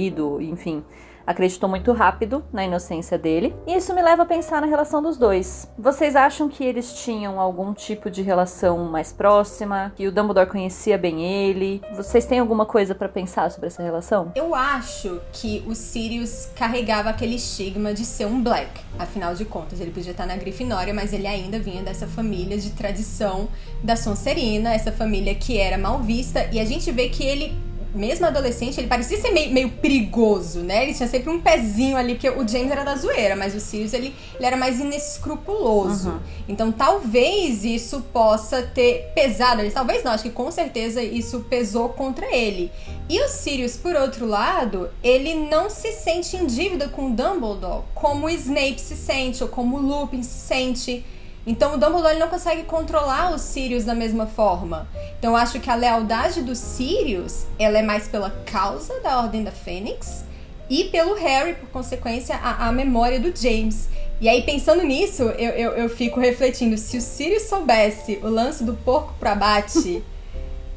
enfim 0.41 0.83
acreditou 1.25 1.69
muito 1.69 1.91
rápido 1.91 2.43
na 2.51 2.63
inocência 2.63 3.17
dele. 3.17 3.55
E 3.65 3.75
isso 3.75 3.93
me 3.93 4.01
leva 4.01 4.23
a 4.23 4.25
pensar 4.25 4.61
na 4.61 4.67
relação 4.67 5.01
dos 5.01 5.17
dois. 5.17 5.67
Vocês 5.77 6.15
acham 6.15 6.47
que 6.49 6.63
eles 6.63 6.93
tinham 6.93 7.39
algum 7.39 7.73
tipo 7.73 8.09
de 8.09 8.21
relação 8.21 8.85
mais 8.85 9.11
próxima? 9.11 9.93
Que 9.95 10.07
o 10.07 10.11
Dumbledore 10.11 10.49
conhecia 10.49 10.97
bem 10.97 11.23
ele? 11.23 11.81
Vocês 11.95 12.25
têm 12.25 12.39
alguma 12.39 12.65
coisa 12.65 12.93
para 12.93 13.09
pensar 13.09 13.49
sobre 13.51 13.67
essa 13.67 13.81
relação? 13.81 14.31
Eu 14.35 14.53
acho 14.53 15.21
que 15.31 15.63
o 15.67 15.75
Sirius 15.75 16.49
carregava 16.55 17.09
aquele 17.09 17.35
estigma 17.35 17.93
de 17.93 18.05
ser 18.05 18.25
um 18.25 18.41
Black. 18.41 18.81
Afinal 18.99 19.33
de 19.33 19.45
contas, 19.45 19.79
ele 19.79 19.91
podia 19.91 20.11
estar 20.11 20.25
na 20.25 20.35
Grifinória, 20.35 20.93
mas 20.93 21.13
ele 21.13 21.27
ainda 21.27 21.59
vinha 21.59 21.81
dessa 21.81 22.07
família 22.07 22.57
de 22.57 22.71
tradição 22.71 23.47
da 23.83 23.95
Sonserina, 23.95 24.73
essa 24.73 24.91
família 24.91 25.33
que 25.35 25.57
era 25.57 25.77
mal 25.77 25.99
vista, 25.99 26.47
e 26.51 26.59
a 26.59 26.65
gente 26.65 26.91
vê 26.91 27.09
que 27.09 27.23
ele 27.23 27.70
mesmo 27.93 28.25
adolescente, 28.25 28.79
ele 28.79 28.87
parecia 28.87 29.19
ser 29.19 29.31
meio, 29.31 29.51
meio 29.51 29.69
perigoso, 29.69 30.59
né? 30.59 30.83
Ele 30.83 30.93
tinha 30.93 31.07
sempre 31.07 31.29
um 31.29 31.39
pezinho 31.39 31.97
ali, 31.97 32.13
porque 32.13 32.29
o 32.29 32.47
James 32.47 32.71
era 32.71 32.83
da 32.83 32.95
zoeira, 32.95 33.35
mas 33.35 33.53
o 33.53 33.59
Sirius, 33.59 33.93
ele, 33.93 34.15
ele 34.35 34.45
era 34.45 34.57
mais 34.57 34.79
inescrupuloso. 34.79 36.09
Uhum. 36.09 36.19
Então, 36.47 36.71
talvez 36.71 37.63
isso 37.63 38.01
possa 38.13 38.61
ter 38.61 39.11
pesado. 39.13 39.61
Talvez 39.71 40.03
não, 40.03 40.11
acho 40.11 40.23
que 40.23 40.29
com 40.29 40.51
certeza 40.51 41.01
isso 41.01 41.45
pesou 41.49 41.89
contra 41.89 42.33
ele. 42.35 42.71
E 43.09 43.21
o 43.21 43.27
Sirius, 43.27 43.75
por 43.75 43.95
outro 43.95 44.25
lado, 44.25 44.89
ele 45.03 45.33
não 45.33 45.69
se 45.69 45.91
sente 45.91 46.37
em 46.37 46.45
dívida 46.45 46.87
com 46.87 47.07
o 47.07 47.15
Dumbledore 47.15 47.83
como 47.93 48.25
o 48.25 48.29
Snape 48.29 48.79
se 48.79 48.95
sente, 48.95 49.43
ou 49.43 49.49
como 49.49 49.77
o 49.77 49.81
Lupin 49.81 50.23
se 50.23 50.39
sente. 50.39 51.05
Então 51.45 51.73
o 51.73 51.77
Dumbledore 51.77 52.19
não 52.19 52.27
consegue 52.27 52.63
controlar 52.63 53.33
os 53.33 53.41
Sirius 53.41 53.83
da 53.83 53.95
mesma 53.95 54.27
forma. 54.27 54.87
Então 55.17 55.31
eu 55.31 55.37
acho 55.37 55.59
que 55.59 55.69
a 55.69 55.75
lealdade 55.75 56.41
dos 56.41 56.59
Sirius, 56.59 57.45
ela 57.57 57.79
é 57.79 57.81
mais 57.81 58.07
pela 58.07 58.29
causa 58.45 58.99
da 58.99 59.17
Ordem 59.17 59.43
da 59.43 59.51
Fênix 59.51 60.23
e 60.69 60.85
pelo 60.85 61.15
Harry, 61.15 61.55
por 61.55 61.69
consequência, 61.69 62.35
a, 62.35 62.67
a 62.67 62.71
memória 62.71 63.19
do 63.19 63.35
James. 63.35 63.89
E 64.21 64.29
aí, 64.29 64.43
pensando 64.43 64.83
nisso, 64.83 65.23
eu, 65.23 65.49
eu, 65.51 65.71
eu 65.71 65.89
fico 65.89 66.19
refletindo, 66.19 66.77
se 66.77 66.95
o 66.95 67.01
Sirius 67.01 67.43
soubesse 67.43 68.19
o 68.23 68.27
lance 68.27 68.63
do 68.63 68.73
porco 68.73 69.13
pro 69.19 69.29
abate... 69.29 70.03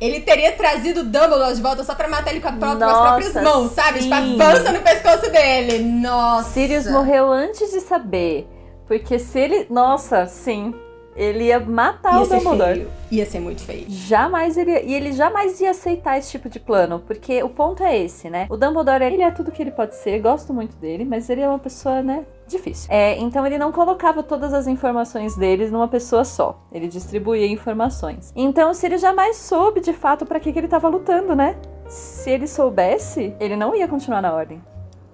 ele 0.01 0.21
teria 0.21 0.53
trazido 0.53 1.01
o 1.01 1.05
Dumbledore 1.05 1.55
de 1.55 1.63
volta 1.63 1.85
só 1.85 1.95
pra 1.95 2.09
matar 2.09 2.31
ele 2.31 2.41
com, 2.41 2.49
própria, 2.57 2.87
Nossa, 2.87 2.95
com 2.95 3.01
as 3.01 3.29
próprias 3.29 3.45
mãos, 3.45 3.73
sabe? 3.73 4.01
Tipo, 4.01 4.15
avança 4.15 4.73
no 4.73 4.81
pescoço 4.81 5.31
dele. 5.31 5.79
Nossa. 5.79 6.51
Sirius 6.51 6.87
morreu 6.87 7.31
antes 7.31 7.71
de 7.71 7.81
saber. 7.81 8.47
Porque 8.87 9.19
se 9.19 9.39
ele. 9.39 9.67
Nossa, 9.71 10.27
sim. 10.27 10.75
Ele 11.17 11.45
ia 11.45 11.61
matar 11.61 12.15
ia 12.15 12.23
o 12.23 12.27
Dumbledore. 12.27 12.75
Feio. 12.75 12.91
Ia 13.13 13.27
ser 13.27 13.39
muito 13.39 13.63
feio. 13.63 13.85
Jamais 13.89 14.57
ele. 14.57 14.73
E 14.81 14.95
ele 14.95 15.13
jamais 15.13 15.61
ia 15.61 15.71
aceitar 15.71 16.19
esse 16.19 16.31
tipo 16.33 16.49
de 16.49 16.59
plano. 16.59 17.01
Porque 17.07 17.43
o 17.43 17.49
ponto 17.49 17.85
é 17.85 17.97
esse, 17.97 18.29
né? 18.29 18.47
O 18.51 18.57
Dumbledore, 18.57 19.05
ele 19.05 19.23
é 19.23 19.31
tudo 19.31 19.53
que 19.53 19.63
ele 19.63 19.71
pode 19.71 19.95
ser. 19.95 20.19
Gosto 20.21 20.53
muito 20.53 20.77
dele, 20.77 21.05
mas 21.05 21.31
ele 21.31 21.41
é 21.41 21.49
uma 21.49 21.59
pessoa, 21.59 22.03
né? 22.03 22.25
Difícil. 22.47 22.89
É, 22.93 23.17
então 23.19 23.47
ele 23.47 23.57
não 23.57 23.73
colocava 23.73 24.23
todas 24.23 24.53
as 24.53 24.67
informações 24.67 25.37
deles 25.37 25.71
numa 25.71 25.89
pessoa 25.89 26.25
só. 26.25 26.61
Ele 26.73 26.89
distribuía 26.89 27.47
informações. 27.47 28.33
Então, 28.35 28.75
se 28.75 28.85
ele 28.85 28.99
jamais 28.99 29.37
soube 29.37 29.81
de 29.81 29.93
fato 29.93 30.27
para 30.27 30.41
que, 30.41 30.53
que 30.53 30.59
ele 30.59 30.67
estava 30.67 30.89
lutando, 30.89 31.35
né? 31.35 31.57
Se 31.87 32.31
ele 32.31 32.47
soubesse, 32.47 33.35
ele 33.39 33.57
não 33.57 33.75
ia 33.75 33.87
continuar 33.87 34.21
na 34.21 34.33
ordem. 34.33 34.61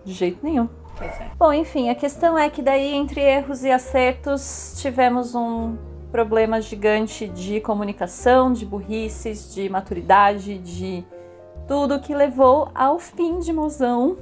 De 0.04 0.12
jeito 0.12 0.38
nenhum. 0.42 0.68
É. 1.00 1.30
Bom, 1.38 1.52
enfim, 1.52 1.88
a 1.88 1.94
questão 1.94 2.36
é 2.36 2.50
que 2.50 2.60
daí 2.60 2.94
entre 2.94 3.20
erros 3.20 3.64
e 3.64 3.70
acertos 3.70 4.74
tivemos 4.80 5.34
um 5.34 5.76
problema 6.10 6.60
gigante 6.60 7.26
de 7.28 7.60
comunicação, 7.60 8.52
de 8.52 8.66
burrices, 8.66 9.54
de 9.54 9.68
maturidade, 9.68 10.58
de 10.58 11.04
tudo 11.66 12.00
que 12.00 12.14
levou 12.14 12.68
ao 12.74 12.98
fim 12.98 13.38
de 13.38 13.52
Mozão 13.52 14.18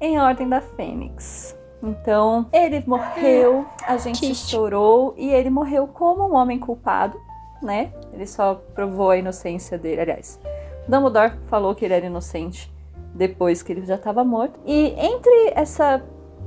em 0.00 0.18
Ordem 0.18 0.48
da 0.48 0.60
Fênix. 0.60 1.56
Então, 1.82 2.46
ele 2.52 2.82
morreu, 2.86 3.66
a 3.86 3.96
gente 3.96 4.34
chorou 4.34 5.14
e 5.16 5.30
ele 5.30 5.50
morreu 5.50 5.86
como 5.88 6.28
um 6.28 6.34
homem 6.34 6.58
culpado, 6.58 7.18
né? 7.62 7.92
Ele 8.12 8.26
só 8.26 8.54
provou 8.74 9.10
a 9.10 9.16
inocência 9.16 9.78
dele, 9.78 10.00
aliás. 10.00 10.40
Dumbledore 10.86 11.32
falou 11.46 11.74
que 11.74 11.84
ele 11.84 11.94
era 11.94 12.06
inocente 12.06 12.72
depois 13.14 13.62
que 13.62 13.72
ele 13.72 13.84
já 13.84 13.96
estava 13.96 14.24
morto. 14.24 14.58
E 14.66 14.94
entre 14.98 15.52
essa 15.54 16.02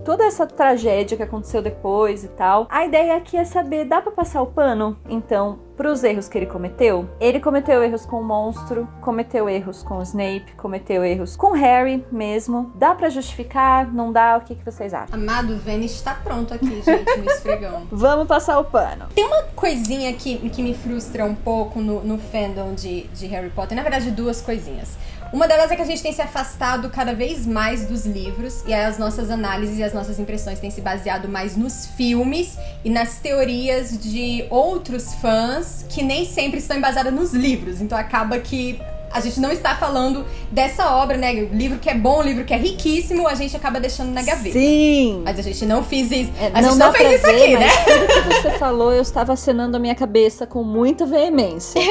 toda 0.06 0.24
essa 0.24 0.46
tragédia 0.46 1.18
que 1.18 1.24
aconteceu 1.24 1.64
depois 1.64 2.24
e 2.24 2.28
tal, 2.30 2.68
a 2.70 2.86
ideia 2.86 3.18
aqui 3.18 3.36
é 3.36 3.44
saber, 3.44 3.86
dá 3.86 4.02
para 4.02 4.12
passar 4.12 4.42
o 4.44 4.46
pano? 4.46 4.96
Então, 5.10 5.60
para 5.76 5.92
os 5.92 6.04
erros 6.04 6.30
que 6.30 6.38
ele 6.38 6.46
cometeu, 6.46 7.10
ele 7.20 7.40
cometeu 7.40 7.84
erros 7.84 8.06
com 8.06 8.22
o 8.22 8.24
monstro, 8.24 8.88
cometeu 9.02 9.50
erros 9.50 9.84
com 9.84 9.98
o 9.98 10.02
Snape, 10.04 10.54
cometeu 10.56 11.04
erros 11.04 11.36
com 11.36 11.52
Harry 11.52 12.06
mesmo. 12.12 12.72
Dá 12.76 12.94
para 12.94 13.10
justificar? 13.10 13.92
Não 13.92 14.12
dá? 14.14 14.38
O 14.38 14.42
que, 14.42 14.56
que 14.56 14.64
vocês 14.64 14.94
acham? 14.94 15.20
Amado 15.20 15.58
Vênus 15.58 15.92
está 15.92 16.14
pronto 16.14 16.54
aqui, 16.54 16.82
gente, 16.82 17.18
no 17.18 17.26
esfregão. 17.26 17.88
Vamos 17.92 18.28
passar 18.28 18.60
o 18.60 18.64
pano. 18.64 19.08
Tem 19.14 19.26
uma 19.26 19.44
coisinha 19.56 20.14
que, 20.14 20.50
que 20.50 20.62
me 20.62 20.74
frustra 20.74 21.26
um 21.26 21.36
pouco 21.36 21.80
no, 21.80 22.02
no 22.04 22.18
fandom 22.18 22.74
de, 22.74 23.08
de 23.08 23.26
Harry 23.28 23.50
Potter. 23.50 23.76
Na 23.76 23.82
verdade, 23.82 24.12
duas 24.12 24.40
coisinhas. 24.42 24.98
Uma 25.34 25.48
delas 25.48 25.72
é 25.72 25.76
que 25.76 25.82
a 25.82 25.86
gente 25.86 26.02
tem 26.02 26.14
se 26.14 26.22
afastado 26.22 26.90
cada 26.90 27.14
vez 27.14 27.46
mais 27.46 27.86
dos 27.86 28.06
livros 28.06 28.64
e 28.66 28.74
as 28.74 28.98
nossas 28.98 29.30
análises 29.30 29.78
e 29.80 29.84
as 29.84 29.94
nossas 29.94 30.20
impressões 30.20 30.60
têm 30.60 30.72
se 30.72 30.82
baseado 30.82 31.28
mais 31.28 31.58
nos 31.58 31.88
filmes 31.88 32.58
e 32.84 32.90
nas 32.90 33.20
teorias 33.20 33.98
de 33.98 34.46
outros 34.50 35.16
fãs 35.16 35.86
que 35.90 36.04
nem 36.04 36.26
sempre 36.26 36.60
estão 36.60 36.78
embasadas 36.78 37.14
nos 37.14 37.34
livros. 37.34 37.82
Então 37.82 37.98
acaba 37.98 38.40
que 38.40 38.80
a 39.16 39.22
gente 39.22 39.40
não 39.40 39.50
está 39.50 39.74
falando 39.78 40.26
dessa 40.52 40.94
obra, 40.94 41.16
né? 41.16 41.34
livro 41.34 41.80
que 41.80 41.90
é 41.90 41.96
bom, 41.96 42.22
livro 42.22 42.44
que 42.44 42.54
é 42.54 42.58
riquíssimo, 42.58 43.26
a 43.30 43.34
gente 43.34 43.56
acaba 43.56 43.80
deixando 43.80 44.12
na 44.12 44.22
gaveta. 44.22 44.60
Sim. 44.60 45.22
Mas 45.24 45.40
a 45.40 45.42
gente 45.42 45.66
não 45.66 45.82
fez 45.82 46.12
isso. 46.12 46.32
É, 46.38 46.48
a 46.48 46.62
não 46.62 46.72
gente 46.72 46.80
não 46.80 46.92
fez 46.92 47.16
isso 47.16 47.28
aqui, 47.28 47.58
né? 47.58 47.70
Tudo 47.86 48.08
que 48.08 48.42
você 48.42 48.52
falou, 48.60 48.92
eu 48.92 49.02
estava 49.02 49.32
acenando 49.32 49.78
a 49.78 49.80
minha 49.80 49.96
cabeça 49.96 50.46
com 50.46 50.64
muita 50.64 51.06
veemência. 51.06 51.82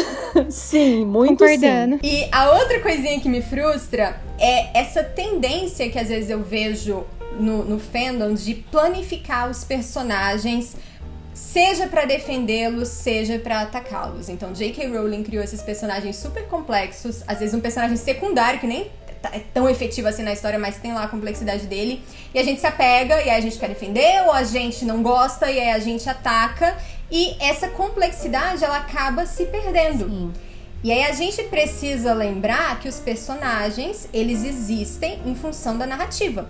sim, 0.50 1.06
muito 1.06 1.38
Concordando. 1.38 1.94
sim. 1.94 2.00
E 2.02 2.28
a 2.30 2.50
outra 2.50 2.78
coisinha 2.80 3.18
que 3.18 3.30
me 3.30 3.40
frustra 3.40 4.20
é 4.38 4.78
essa 4.78 5.02
tendência 5.02 5.88
que 5.88 5.98
às 5.98 6.08
vezes 6.08 6.28
eu 6.28 6.42
vejo 6.42 7.02
no, 7.40 7.64
no 7.64 7.80
fandom 7.80 8.34
de 8.34 8.54
planificar 8.54 9.50
os 9.50 9.64
personagens 9.64 10.76
seja 11.34 11.88
para 11.88 12.04
defendê-los, 12.04 12.88
seja 12.88 13.38
para 13.38 13.62
atacá-los. 13.62 14.28
Então, 14.28 14.52
J.K. 14.52 14.86
Rowling 14.86 15.24
criou 15.24 15.42
esses 15.42 15.60
personagens 15.60 16.16
super 16.16 16.46
complexos, 16.46 17.22
às 17.26 17.40
vezes 17.40 17.54
um 17.54 17.60
personagem 17.60 17.96
secundário 17.96 18.60
que 18.60 18.66
nem 18.66 18.90
é 19.32 19.40
tão 19.52 19.68
efetivo 19.68 20.06
assim 20.06 20.22
na 20.22 20.32
história, 20.32 20.58
mas 20.58 20.76
tem 20.76 20.92
lá 20.92 21.04
a 21.04 21.08
complexidade 21.08 21.66
dele. 21.66 22.02
E 22.32 22.38
a 22.38 22.42
gente 22.44 22.60
se 22.60 22.66
apega 22.66 23.16
e 23.22 23.30
aí 23.30 23.38
a 23.38 23.40
gente 23.40 23.58
quer 23.58 23.68
defender, 23.68 24.22
ou 24.26 24.32
a 24.32 24.44
gente 24.44 24.84
não 24.84 25.02
gosta 25.02 25.50
e 25.50 25.58
aí 25.58 25.70
a 25.70 25.78
gente 25.78 26.08
ataca. 26.08 26.76
E 27.10 27.34
essa 27.42 27.68
complexidade 27.68 28.62
ela 28.62 28.78
acaba 28.78 29.26
se 29.26 29.46
perdendo. 29.46 30.08
Sim. 30.08 30.32
E 30.82 30.92
aí 30.92 31.04
a 31.04 31.12
gente 31.12 31.42
precisa 31.44 32.12
lembrar 32.12 32.78
que 32.78 32.88
os 32.88 33.00
personagens, 33.00 34.06
eles 34.12 34.44
existem 34.44 35.18
em 35.24 35.34
função 35.34 35.78
da 35.78 35.86
narrativa 35.86 36.46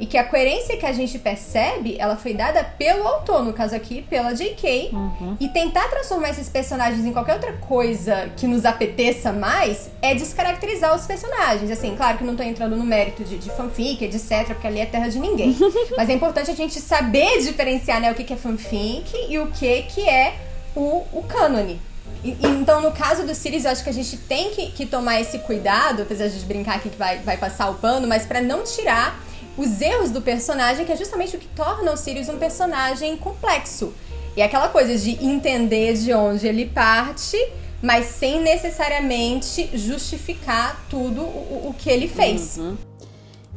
e 0.00 0.06
que 0.06 0.16
a 0.16 0.24
coerência 0.24 0.78
que 0.78 0.86
a 0.86 0.92
gente 0.92 1.18
percebe, 1.18 1.94
ela 1.98 2.16
foi 2.16 2.32
dada 2.32 2.64
pelo 2.64 3.06
autor, 3.06 3.44
no 3.44 3.52
caso 3.52 3.76
aqui, 3.76 4.00
pela 4.08 4.32
J.K. 4.34 4.90
Uhum. 4.94 5.36
E 5.38 5.46
tentar 5.48 5.88
transformar 5.88 6.30
esses 6.30 6.48
personagens 6.48 7.04
em 7.04 7.12
qualquer 7.12 7.34
outra 7.34 7.52
coisa 7.52 8.30
que 8.34 8.46
nos 8.46 8.64
apeteça 8.64 9.30
mais 9.30 9.90
é 10.00 10.14
descaracterizar 10.14 10.96
os 10.96 11.06
personagens. 11.06 11.70
Assim, 11.70 11.94
claro 11.94 12.16
que 12.16 12.24
não 12.24 12.34
tô 12.34 12.42
entrando 12.42 12.74
no 12.76 12.84
mérito 12.84 13.22
de, 13.22 13.36
de 13.36 13.50
fanfic, 13.50 14.02
etc, 14.02 14.46
porque 14.46 14.66
ali 14.66 14.80
é 14.80 14.86
terra 14.86 15.08
de 15.08 15.18
ninguém. 15.18 15.54
Mas 15.94 16.08
é 16.08 16.14
importante 16.14 16.50
a 16.50 16.54
gente 16.54 16.80
saber 16.80 17.42
diferenciar, 17.42 18.00
né, 18.00 18.10
o 18.10 18.14
que, 18.14 18.24
que 18.24 18.32
é 18.32 18.36
fanfic 18.36 19.04
e 19.28 19.38
o 19.38 19.48
que, 19.48 19.82
que 19.82 20.08
é 20.08 20.34
o, 20.74 21.04
o 21.12 21.22
cânone. 21.28 21.78
E- 22.24 22.36
então, 22.42 22.80
no 22.80 22.92
caso 22.92 23.26
do 23.26 23.34
Sirius, 23.34 23.66
eu 23.66 23.70
acho 23.70 23.84
que 23.84 23.90
a 23.90 23.94
gente 23.94 24.16
tem 24.16 24.48
que, 24.50 24.70
que 24.72 24.86
tomar 24.86 25.20
esse 25.20 25.40
cuidado, 25.40 26.02
apesar 26.02 26.24
de 26.24 26.30
a 26.30 26.34
gente 26.38 26.46
brincar 26.46 26.76
aqui 26.76 26.88
que 26.88 26.96
vai, 26.96 27.18
vai 27.18 27.36
passar 27.36 27.68
o 27.68 27.74
pano, 27.74 28.06
mas 28.08 28.24
pra 28.24 28.40
não 28.40 28.64
tirar 28.64 29.28
os 29.60 29.80
erros 29.82 30.10
do 30.10 30.22
personagem, 30.22 30.86
que 30.86 30.92
é 30.92 30.96
justamente 30.96 31.36
o 31.36 31.38
que 31.38 31.48
torna 31.48 31.92
o 31.92 31.96
Sirius 31.96 32.30
um 32.30 32.38
personagem 32.38 33.14
complexo. 33.18 33.92
E 34.34 34.40
aquela 34.40 34.68
coisa 34.68 34.96
de 34.96 35.22
entender 35.22 35.92
de 35.94 36.14
onde 36.14 36.46
ele 36.46 36.64
parte, 36.64 37.36
mas 37.82 38.06
sem 38.06 38.40
necessariamente 38.40 39.68
justificar 39.74 40.86
tudo 40.88 41.20
o, 41.22 41.68
o 41.68 41.74
que 41.76 41.90
ele 41.90 42.08
fez. 42.08 42.58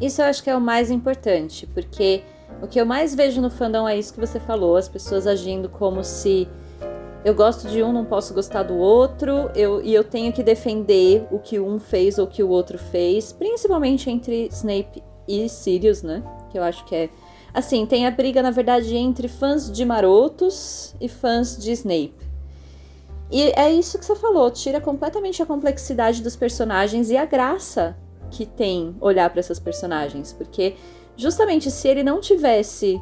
Isso 0.01 0.21
eu 0.21 0.25
acho 0.25 0.43
que 0.43 0.49
é 0.49 0.55
o 0.55 0.59
mais 0.59 0.91
importante, 0.91 1.65
porque 1.67 2.21
o 2.61 2.67
que 2.67 2.81
eu 2.81 2.85
mais 2.85 3.15
vejo 3.15 3.39
no 3.39 3.49
fandom 3.49 3.88
é 3.88 3.97
isso 3.97 4.13
que 4.13 4.19
você 4.19 4.41
falou, 4.41 4.75
as 4.75 4.89
pessoas 4.89 5.25
agindo 5.25 5.69
como 5.69 6.03
se 6.03 6.49
eu 7.23 7.34
gosto 7.34 7.69
de 7.69 7.81
um, 7.81 7.93
não 7.93 8.03
posso 8.03 8.34
gostar 8.34 8.63
do 8.63 8.75
outro, 8.75 9.49
eu, 9.55 9.81
e 9.81 9.93
eu 9.93 10.03
tenho 10.03 10.34
que 10.34 10.43
defender 10.43 11.25
o 11.31 11.39
que 11.39 11.57
um 11.61 11.80
fez 11.80 12.17
ou 12.17 12.25
o 12.25 12.27
que 12.27 12.43
o 12.43 12.49
outro 12.49 12.77
fez, 12.77 13.31
principalmente 13.31 14.09
entre 14.09 14.49
Snape 14.51 15.01
e 15.28 15.48
Sirius, 15.48 16.02
né? 16.02 16.24
Que 16.50 16.58
eu 16.58 16.64
acho 16.64 16.86
que 16.86 16.95
é. 16.95 17.10
Assim, 17.54 17.86
tem 17.86 18.08
a 18.08 18.12
briga, 18.12 18.41
na 18.41 18.52
verdade, 18.52 18.95
entre 18.95 19.28
fãs 19.28 19.72
de 19.72 19.86
marotos 19.86 20.95
e 21.00 21.08
fãs 21.08 21.58
de 21.58 21.72
Snape. 21.72 22.34
E 23.32 23.52
é 23.56 23.72
isso 23.72 23.98
que 23.98 24.06
você 24.06 24.16
falou, 24.16 24.50
tira 24.52 24.80
completamente 24.80 25.41
a 25.41 25.45
complexidade 25.45 26.22
dos 26.22 26.36
personagens 26.36 27.10
e 27.10 27.18
a 27.18 27.26
graça 27.26 27.98
que 28.30 28.45
tem 28.45 28.95
olhar 29.00 29.30
para 29.30 29.40
essas 29.40 29.60
personagens, 29.60 30.34
porque 30.34 30.76
justamente 31.16 31.70
se 31.72 31.88
ele 31.88 32.04
não 32.04 32.20
tivesse 32.20 33.02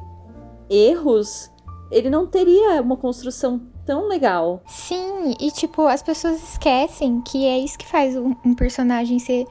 erros, 0.69 1.49
ele 1.91 2.09
não 2.09 2.27
teria 2.27 2.81
uma 2.81 2.95
construção 2.95 3.61
tão 3.85 4.07
legal. 4.07 4.61
Sim, 4.67 5.33
e 5.39 5.51
tipo, 5.51 5.85
as 5.87 6.01
pessoas 6.01 6.41
esquecem 6.41 7.21
que 7.21 7.45
é 7.45 7.59
isso 7.59 7.77
que 7.77 7.85
faz 7.85 8.15
um, 8.15 8.33
um 8.45 8.55
personagem 8.55 9.19
ser 9.19 9.45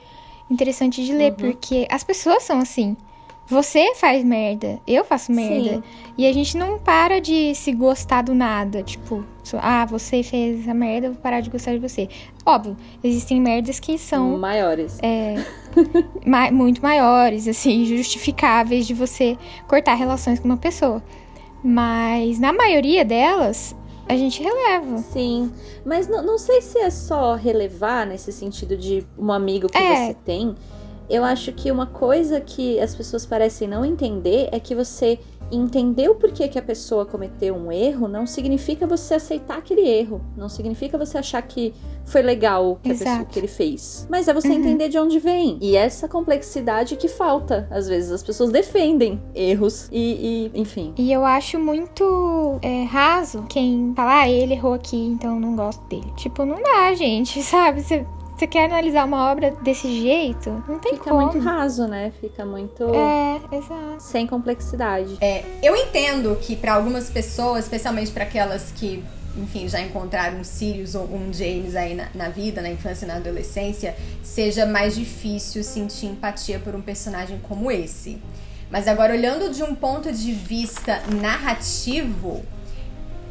interessante 0.51 1.05
de 1.05 1.12
ler, 1.12 1.32
porque 1.35 1.86
as 1.90 2.02
pessoas 2.05 2.43
são 2.43 2.59
assim. 2.59 2.97
Você 3.47 3.97
faz 3.97 4.22
merda, 4.22 4.78
eu 4.86 5.05
faço 5.05 5.32
merda. 5.32 5.74
Sim. 5.74 5.82
E 6.16 6.24
a 6.24 6.32
gente 6.32 6.56
não 6.56 6.78
para 6.78 7.20
de 7.20 7.52
se 7.56 7.72
gostar 7.72 8.22
do 8.22 8.32
nada. 8.32 8.81
Tipo, 8.81 9.24
ah, 9.60 9.85
você 9.86 10.22
fez 10.22 10.60
essa 10.60 10.72
merda, 10.72 11.09
eu 11.09 11.12
vou 11.14 11.20
parar 11.20 11.40
de 11.40 11.51
gostar 11.51 11.72
de 11.72 11.78
você. 11.78 12.09
Óbvio, 12.47 12.77
existem 13.02 13.40
merdas 13.40 13.81
que 13.81 13.98
são 13.98 14.39
maiores. 14.39 15.01
é, 15.02 15.35
ma- 16.24 16.52
muito 16.52 16.81
maiores, 16.81 17.48
assim, 17.48 17.85
justificáveis 17.86 18.86
de 18.86 18.94
você 18.94 19.36
cortar 19.66 19.94
relações 19.94 20.39
com 20.39 20.44
uma 20.47 20.56
pessoa. 20.56 21.02
Mas 21.62 22.39
na 22.39 22.52
maioria 22.52 23.05
delas, 23.05 23.74
a 24.11 24.16
gente 24.16 24.43
releva. 24.43 24.99
Sim, 24.99 25.53
mas 25.85 26.09
não, 26.09 26.23
não 26.23 26.39
sei 26.39 26.61
se 26.61 26.78
é 26.78 26.91
só 26.91 27.35
relevar 27.35 28.07
nesse 28.07 28.32
sentido 28.32 28.77
de 28.77 29.07
um 29.19 29.31
amigo 29.32 29.69
que 29.69 29.78
É. 29.78 30.07
você 30.09 30.15
tem. 30.24 30.55
Eu 31.09 31.24
acho 31.24 31.53
que 31.53 31.70
uma 31.73 31.87
coisa 31.87 32.41
que 32.41 32.78
as 32.78 32.95
pessoas 32.95 33.27
parecem 33.27 33.66
não 33.66 33.85
entender 33.85 34.49
é 34.53 34.61
que 34.61 34.74
você 34.74 35.19
entender 35.52 36.09
o 36.09 36.14
porquê 36.14 36.48
que 36.48 36.59
a 36.59 36.62
pessoa 36.62 37.05
cometeu 37.06 37.55
um 37.55 37.70
erro 37.72 38.06
não 38.09 38.27
significa 38.27 38.86
você 38.86 39.14
aceitar 39.14 39.59
aquele 39.59 39.82
erro. 39.89 40.20
Não 40.36 40.48
significa 40.48 40.97
você 40.98 41.18
achar 41.18 41.43
que 41.43 41.74
foi 42.05 42.22
legal 42.22 42.72
o 42.72 42.77
que, 42.77 42.90
pessoa- 42.90 43.24
que 43.24 43.39
ele 43.39 43.47
fez. 43.48 44.06
Mas 44.10 44.27
é 44.28 44.35
você 44.35 44.48
Uhum. 44.48 44.55
entender 44.55 44.89
de 44.89 44.98
onde 44.98 45.18
vem. 45.18 45.59
E 45.60 45.77
essa 45.77 46.09
complexidade 46.09 46.97
que 46.97 47.09
falta. 47.09 47.68
Às 47.70 47.89
vezes 47.89 48.10
as 48.10 48.22
pessoas 48.22 48.51
defendem 48.51 49.20
erros 49.35 49.89
e, 49.93 50.51
e, 50.55 50.60
enfim. 50.60 50.93
E 50.98 51.12
eu 51.12 51.24
acho 51.24 51.59
muito 51.59 52.59
é, 52.62 52.85
raso 52.85 53.44
quem 53.48 53.93
fala, 53.94 54.22
ah, 54.22 54.28
ele 54.28 54.55
errou 54.55 54.74
aqui, 54.74 54.97
então 54.97 55.35
eu 55.35 55.40
não 55.40 55.55
gosto 55.56 55.82
dele. 55.89 56.12
Tipo, 56.16 56.44
não 56.44 56.62
dá, 56.62 56.93
gente, 56.94 57.43
sabe? 57.44 57.82
Você, 57.82 58.05
você 58.41 58.47
quer 58.47 58.65
analisar 58.65 59.05
uma 59.05 59.31
obra 59.31 59.51
desse 59.62 60.01
jeito? 60.01 60.65
Não 60.67 60.79
tem 60.79 60.95
Fica 60.95 61.11
como. 61.11 61.27
muito 61.27 61.39
raso, 61.41 61.87
né? 61.87 62.11
Fica 62.23 62.43
muito 62.47 62.85
É, 62.95 63.39
exato. 63.55 63.97
sem 63.99 64.27
complexidade. 64.27 65.19
É, 65.21 65.45
eu 65.62 65.77
entendo 65.77 66.35
que 66.41 66.57
para 66.57 66.73
algumas 66.73 67.11
pessoas, 67.11 67.65
especialmente 67.65 68.11
para 68.11 68.25
aquelas 68.25 68.73
que, 68.75 69.05
enfim, 69.37 69.69
já 69.69 69.79
encontraram 69.83 70.39
um 70.39 70.45
Sirius 70.45 70.95
ou 70.95 71.05
um 71.05 71.31
James 71.31 71.77
aí 71.77 71.95
na, 71.95 72.09
na 72.15 72.29
vida, 72.31 72.62
na 72.62 72.71
infância 72.71 73.05
e 73.05 73.09
na 73.09 73.17
adolescência, 73.17 73.95
seja 74.23 74.65
mais 74.65 74.95
difícil 74.95 75.62
sentir 75.62 76.07
empatia 76.07 76.59
por 76.59 76.75
um 76.75 76.81
personagem 76.81 77.39
como 77.47 77.71
esse. 77.71 78.23
Mas 78.71 78.89
agora, 78.89 79.12
olhando 79.12 79.53
de 79.53 79.62
um 79.62 79.75
ponto 79.75 80.11
de 80.11 80.33
vista 80.33 81.03
narrativo, 81.21 82.41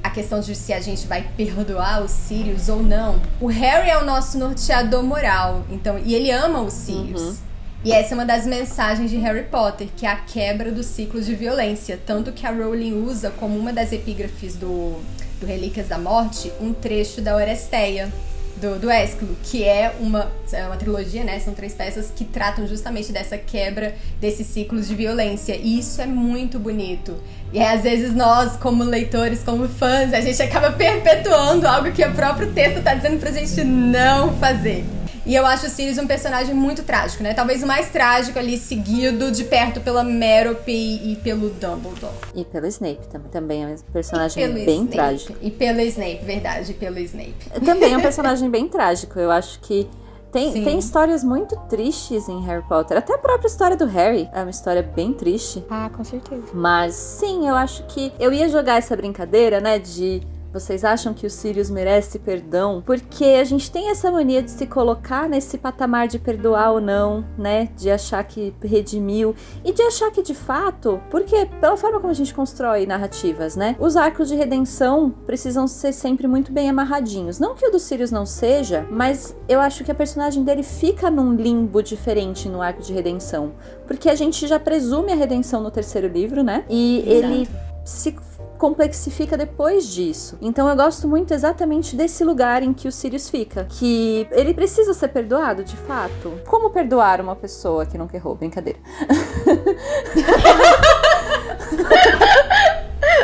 a 0.04 0.10
questão 0.10 0.40
de 0.40 0.56
se 0.56 0.74
a 0.74 0.80
gente 0.80 1.06
vai 1.08 1.28
perdoar 1.36 2.04
os 2.04 2.12
Sirius 2.12 2.70
ou 2.70 2.82
não. 2.82 3.22
O 3.40 3.48
Harry 3.48 3.90
é 3.90 3.98
o 3.98 4.06
nosso 4.06 4.38
norteador 4.38 5.04
moral, 5.04 5.64
então, 5.70 6.00
e 6.00 6.16
ele 6.16 6.32
ama 6.32 6.62
os 6.62 6.74
Sirius. 6.74 7.40
E 7.84 7.94
essa 7.94 8.14
é 8.14 8.16
uma 8.16 8.26
das 8.26 8.46
mensagens 8.46 9.10
de 9.10 9.18
Harry 9.18 9.44
Potter, 9.44 9.88
que 9.96 10.06
é 10.06 10.10
a 10.10 10.16
quebra 10.18 10.70
do 10.70 10.84
ciclo 10.84 11.22
de 11.22 11.34
violência. 11.34 11.98
Tanto 12.06 12.34
que 12.34 12.46
a 12.46 12.52
Rowling 12.52 13.02
usa 13.06 13.32
como 13.32 13.58
uma 13.58 13.72
das 13.72 13.94
epígrafes 13.94 14.56
do, 14.56 15.00
do 15.40 15.46
Relíquias 15.46 15.88
da 15.88 15.98
Morte 15.98 16.52
um 16.60 16.74
trecho 16.74 17.22
da 17.22 17.36
Oresteia, 17.36 18.12
do, 18.60 18.80
do 18.80 18.90
Ésquilo, 18.90 19.36
que 19.44 19.64
é 19.64 19.94
uma, 20.00 20.32
é 20.52 20.66
uma 20.66 20.76
trilogia, 20.76 21.24
né? 21.24 21.40
São 21.40 21.54
três 21.54 21.74
peças 21.74 22.12
que 22.16 22.26
tratam 22.26 22.68
justamente 22.68 23.12
dessa 23.12 23.38
quebra 23.38 23.96
desses 24.20 24.48
ciclos 24.48 24.88
de 24.88 24.96
violência. 24.96 25.56
E 25.56 25.80
isso 25.80 26.02
é 26.02 26.06
muito 26.06 26.60
bonito. 26.60 27.16
E 27.52 27.60
às 27.60 27.82
vezes, 27.82 28.14
nós, 28.14 28.56
como 28.58 28.84
leitores, 28.84 29.42
como 29.44 29.68
fãs, 29.68 30.14
a 30.14 30.22
gente 30.22 30.42
acaba 30.42 30.72
perpetuando 30.72 31.68
algo 31.68 31.92
que 31.92 32.06
o 32.06 32.14
próprio 32.14 32.52
texto 32.54 32.84
tá 32.84 32.94
dizendo 32.94 33.20
pra 33.20 33.32
gente 33.32 33.64
não 33.64 34.36
fazer. 34.38 34.86
E 35.30 35.36
eu 35.36 35.46
acho 35.46 35.68
o 35.68 35.70
Sirius 35.70 36.00
um 36.00 36.08
personagem 36.08 36.56
muito 36.56 36.82
trágico, 36.82 37.22
né? 37.22 37.36
Talvez 37.36 37.62
o 37.62 37.68
mais 37.68 37.88
trágico 37.90 38.40
ali, 38.40 38.58
seguido 38.58 39.32
de 39.32 39.44
perto 39.44 39.80
pela 39.80 40.04
Merope 40.04 40.72
e, 40.72 41.14
e 41.14 41.16
pelo 41.18 41.52
Dumbledore. 41.52 42.12
E 42.34 42.44
pelo 42.44 42.66
Snape 42.66 43.08
também. 43.08 43.30
Também 43.30 43.64
é 43.64 43.68
um 43.68 43.76
personagem 43.94 44.52
bem 44.52 44.66
Snape. 44.66 44.92
trágico. 44.92 45.36
E 45.40 45.52
pelo 45.52 45.82
Snape, 45.82 46.26
verdade, 46.26 46.74
pelo 46.74 46.98
Snape. 46.98 47.36
Também 47.64 47.94
é 47.94 47.98
um 47.98 48.02
personagem 48.02 48.50
bem 48.50 48.68
trágico. 48.68 49.20
Eu 49.20 49.30
acho 49.30 49.60
que 49.60 49.88
tem, 50.32 50.52
Sim. 50.52 50.64
tem 50.64 50.80
histórias 50.80 51.24
muito 51.24 51.56
tristes 51.70 52.28
em 52.28 52.42
Harry 52.46 52.64
Potter. 52.68 52.98
Até 52.98 53.14
a 53.14 53.20
própria 53.20 53.48
história 53.48 53.78
do 53.78 53.86
Harry 53.86 54.28
é 54.34 54.42
uma 54.42 54.50
história 54.50 54.82
bem 54.82 55.14
triste. 55.14 55.64
Ah, 55.70 55.92
com 55.96 56.04
certeza. 56.04 56.42
Mas 56.56 56.96
sim, 56.96 57.48
eu 57.48 57.54
acho 57.54 57.84
que 57.84 58.12
eu 58.20 58.34
ia 58.34 58.50
jogar 58.50 58.80
essa 58.80 58.96
brincadeira, 58.96 59.62
né, 59.62 59.78
de 59.78 60.24
vocês 60.52 60.84
acham 60.84 61.14
que 61.14 61.26
o 61.26 61.30
Sirius 61.30 61.70
merece 61.70 62.18
perdão? 62.20 62.82
Porque 62.86 63.26
a 63.26 63.44
gente 63.44 63.70
tem 63.70 63.90
essa 63.90 64.12
mania 64.12 64.42
de 64.42 64.52
se 64.52 64.66
colocar 64.66 65.30
nesse 65.30 65.58
patamar 65.58 66.08
de 66.08 66.18
perdoar 66.18 66.72
ou 66.72 66.82
não, 66.82 67.24
né? 67.38 67.70
De 67.78 67.90
achar 67.90 68.24
que 68.24 68.54
redimiu 68.64 69.36
e 69.64 69.72
de 69.72 69.82
achar 69.82 70.12
que 70.12 70.24
de 70.24 70.34
fato, 70.34 71.00
porque 71.10 71.46
pela 71.60 71.78
forma 71.78 72.00
como 72.00 72.12
a 72.12 72.16
gente 72.16 72.34
constrói 72.34 72.86
narrativas, 72.86 73.56
né? 73.56 73.76
Os 73.80 73.96
arcos 73.96 74.28
de 74.28 74.36
redenção 74.36 75.12
precisam 75.26 75.68
ser 75.68 75.94
sempre 75.94 76.28
muito 76.28 76.52
bem 76.52 76.70
amarradinhos. 76.70 77.40
Não 77.40 77.56
que 77.56 77.66
o 77.68 77.72
do 77.72 77.80
Sirius 77.80 78.12
não 78.12 78.26
seja, 78.26 78.88
mas 78.90 79.36
eu 79.48 79.60
acho 79.60 79.84
que 79.84 79.92
a 79.92 79.96
personagem 79.96 80.44
dele 80.44 80.64
fica 80.64 81.12
num 81.12 81.34
limbo 81.36 81.82
diferente 81.84 82.50
no 82.50 82.62
arco 82.62 82.82
de 82.82 82.94
redenção. 82.94 83.54
Porque 83.86 84.10
a 84.10 84.16
gente 84.16 84.48
já 84.48 84.60
presume 84.60 85.12
a 85.12 85.16
redenção 85.16 85.62
no 85.62 85.70
terceiro 85.70 86.08
livro, 86.08 86.44
né? 86.44 86.66
E 86.70 87.04
ele 87.06 87.48
se 87.84 88.16
complexifica 88.60 89.36
depois 89.38 89.88
disso. 89.88 90.38
Então 90.42 90.70
eu 90.70 90.76
gosto 90.76 91.08
muito 91.08 91.34
exatamente 91.34 91.96
desse 91.96 92.26
lugar 92.26 92.62
em 92.62 92.74
que 92.74 92.90
o 92.90 92.92
Sirius 92.92 93.30
fica, 93.30 93.64
que 93.64 94.28
ele 94.32 94.54
precisa 94.54 94.94
ser 94.94 95.08
perdoado 95.08 95.64
de 95.64 95.78
fato. 95.78 96.34
Como 96.46 96.70
perdoar 96.70 97.22
uma 97.22 97.36
pessoa 97.36 97.86
que 97.86 97.98
nunca 97.98 98.18
errou? 98.18 98.36
Brincadeira. 98.36 98.78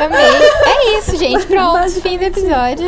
Amei. 0.00 0.18
É 0.18 0.98
isso, 0.98 1.16
gente. 1.16 1.46
Pronto, 1.46 1.90
fim 2.00 2.18
do 2.18 2.24
episódio. 2.24 2.86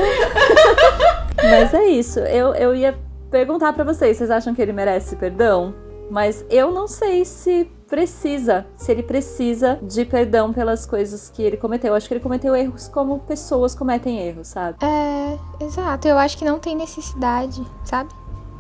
Mas 1.36 1.74
é 1.74 1.84
isso. 1.86 2.18
Eu, 2.20 2.54
eu 2.54 2.74
ia 2.74 2.98
perguntar 3.30 3.74
pra 3.74 3.84
vocês, 3.84 4.16
vocês 4.16 4.30
acham 4.30 4.54
que 4.54 4.62
ele 4.62 4.72
merece 4.72 5.16
perdão? 5.16 5.74
Mas 6.10 6.44
eu 6.48 6.70
não 6.70 6.88
sei 6.88 7.26
se 7.26 7.70
precisa, 7.88 8.66
se 8.76 8.92
ele 8.92 9.02
precisa 9.02 9.78
de 9.82 10.04
perdão 10.04 10.52
pelas 10.52 10.86
coisas 10.86 11.30
que 11.30 11.42
ele 11.42 11.56
cometeu. 11.56 11.88
Eu 11.88 11.94
acho 11.94 12.06
que 12.06 12.14
ele 12.14 12.20
cometeu 12.20 12.54
erros 12.54 12.88
como 12.88 13.18
pessoas 13.20 13.74
cometem 13.74 14.18
erros, 14.20 14.48
sabe? 14.48 14.78
É, 14.84 15.64
exato. 15.64 16.06
Eu 16.06 16.18
acho 16.18 16.36
que 16.36 16.44
não 16.44 16.58
tem 16.58 16.76
necessidade, 16.76 17.64
sabe? 17.84 18.10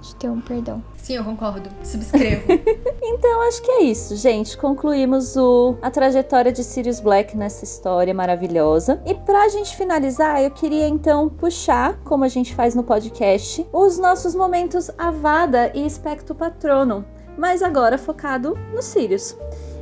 De 0.00 0.14
ter 0.14 0.28
um 0.28 0.40
perdão. 0.40 0.82
Sim, 0.96 1.16
eu 1.16 1.24
concordo. 1.24 1.68
Subscrevo. 1.82 2.46
Então 3.10 3.40
acho 3.48 3.62
que 3.62 3.70
é 3.70 3.82
isso, 3.82 4.14
gente. 4.16 4.56
Concluímos 4.56 5.34
o, 5.36 5.76
a 5.80 5.90
trajetória 5.90 6.52
de 6.52 6.62
Sirius 6.62 7.00
Black 7.00 7.36
nessa 7.36 7.64
história 7.64 8.12
maravilhosa. 8.12 9.00
E 9.06 9.14
pra 9.14 9.48
gente 9.48 9.74
finalizar, 9.76 10.42
eu 10.42 10.50
queria 10.50 10.86
então 10.86 11.28
puxar, 11.28 11.98
como 12.04 12.24
a 12.24 12.28
gente 12.28 12.54
faz 12.54 12.74
no 12.74 12.84
podcast, 12.84 13.66
os 13.72 13.98
nossos 13.98 14.34
momentos 14.34 14.90
Avada 14.98 15.72
e 15.74 15.86
Espectro 15.86 16.34
Patrono, 16.34 17.04
mas 17.38 17.62
agora 17.62 17.96
focado 17.96 18.58
no 18.74 18.82
Sirius. 18.82 19.36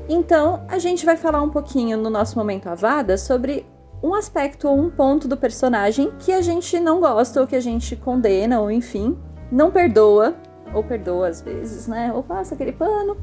Então 0.08 0.64
a 0.68 0.78
gente 0.78 1.04
vai 1.04 1.16
falar 1.16 1.42
um 1.42 1.48
pouquinho 1.48 1.96
no 1.96 2.10
nosso 2.10 2.38
momento 2.38 2.68
Avada 2.68 3.18
sobre 3.18 3.66
um 4.02 4.14
aspecto 4.14 4.68
ou 4.68 4.78
um 4.78 4.90
ponto 4.90 5.26
do 5.26 5.36
personagem 5.36 6.12
que 6.18 6.30
a 6.30 6.42
gente 6.42 6.78
não 6.78 7.00
gosta 7.00 7.40
ou 7.40 7.46
que 7.46 7.56
a 7.56 7.60
gente 7.60 7.96
condena 7.96 8.60
ou 8.60 8.70
enfim, 8.70 9.18
não 9.50 9.70
perdoa 9.70 10.36
ou 10.74 10.84
perdoa 10.84 11.28
às 11.28 11.40
vezes, 11.40 11.88
né? 11.88 12.12
Ou 12.14 12.22
passa 12.22 12.54
aquele 12.54 12.72
pano, 12.72 13.16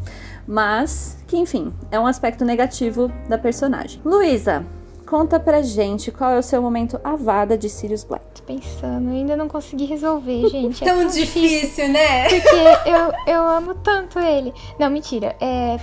mas 0.47 1.18
que 1.27 1.38
enfim, 1.38 1.73
é 1.91 1.99
um 1.99 2.07
aspecto 2.07 2.43
negativo 2.43 3.11
da 3.30 3.38
personagem. 3.38 4.01
Luísa, 4.03 4.65
conta 5.14 5.40
pra 5.40 5.61
gente 5.61 6.11
qual 6.11 6.31
é 6.31 6.40
o 6.40 6.41
seu 6.41 6.60
momento 6.60 6.99
avada 7.03 7.56
de 7.56 7.69
Sirius 7.69 8.03
Black. 8.03 8.26
Tô 8.34 8.41
pensando, 8.41 9.11
ainda 9.11 9.38
não 9.38 9.48
consegui 9.48 9.85
resolver, 9.85 10.44
gente. 10.49 10.84
É 10.84 10.91
Tão 10.91 11.06
difícil, 11.06 11.88
né? 11.90 12.30
Porque 12.30 12.90
eu, 12.90 13.35
eu 13.35 13.48
amo 13.48 13.76
tanto 13.76 14.18
ele. 14.18 14.52
Não, 14.80 14.90
mentira. 14.90 15.35
É, 15.40 15.77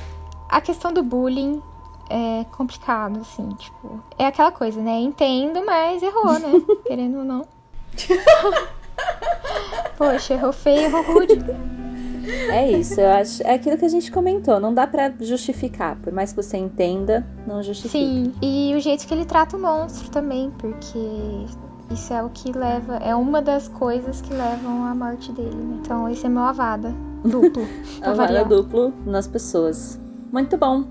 a 0.48 0.61
questão 0.61 0.93
do 0.93 1.05
bullying 1.05 1.62
é 2.11 2.44
complicado, 2.51 3.20
assim, 3.20 3.48
tipo. 3.51 4.02
É 4.19 4.27
aquela 4.27 4.51
coisa, 4.51 4.81
né? 4.81 4.98
Entendo, 4.98 5.65
mas 5.65 6.02
errou, 6.02 6.36
né? 6.36 6.51
Querendo 6.85 7.19
ou 7.19 7.24
não. 7.24 7.47
Poxa, 9.97 10.35
errou 10.35 10.52
feio, 10.52 10.86
errou 10.86 11.02
rude. 11.02 11.39
É 12.51 12.70
isso, 12.72 13.01
eu 13.01 13.10
acho. 13.10 13.42
É 13.42 13.55
aquilo 13.55 13.76
que 13.76 13.84
a 13.84 13.88
gente 13.88 14.10
comentou, 14.10 14.60
não 14.60 14.72
dá 14.74 14.86
pra 14.86 15.12
justificar. 15.20 15.97
Por 15.97 16.12
mais 16.12 16.32
que 16.32 16.36
você 16.36 16.56
entenda, 16.56 17.26
não 17.47 17.62
justifica. 17.62 17.92
Sim, 17.92 18.32
e 18.42 18.74
o 18.76 18.80
jeito 18.80 19.06
que 19.06 19.14
ele 19.14 19.24
trata 19.24 19.56
o 19.56 19.60
monstro 19.60 20.10
também, 20.10 20.51
porque 20.59 20.98
isso 21.90 22.12
é 22.12 22.22
o 22.22 22.28
que 22.30 22.52
leva. 22.52 22.97
É 22.97 23.14
uma 23.14 23.40
das 23.40 23.68
coisas 23.68 24.20
que 24.20 24.32
levam 24.32 24.84
à 24.84 24.94
morte 24.94 25.32
dele, 25.32 25.55
né? 25.55 25.78
Então 25.80 26.09
esse 26.09 26.26
é 26.26 26.28
meu 26.28 26.42
avada. 26.42 26.94
Duplo. 27.24 27.66
Avada 28.01 28.16
variar. 28.16 28.48
duplo 28.48 28.92
nas 29.05 29.26
pessoas. 29.26 29.98
Muito 30.32 30.56
bom. 30.56 30.84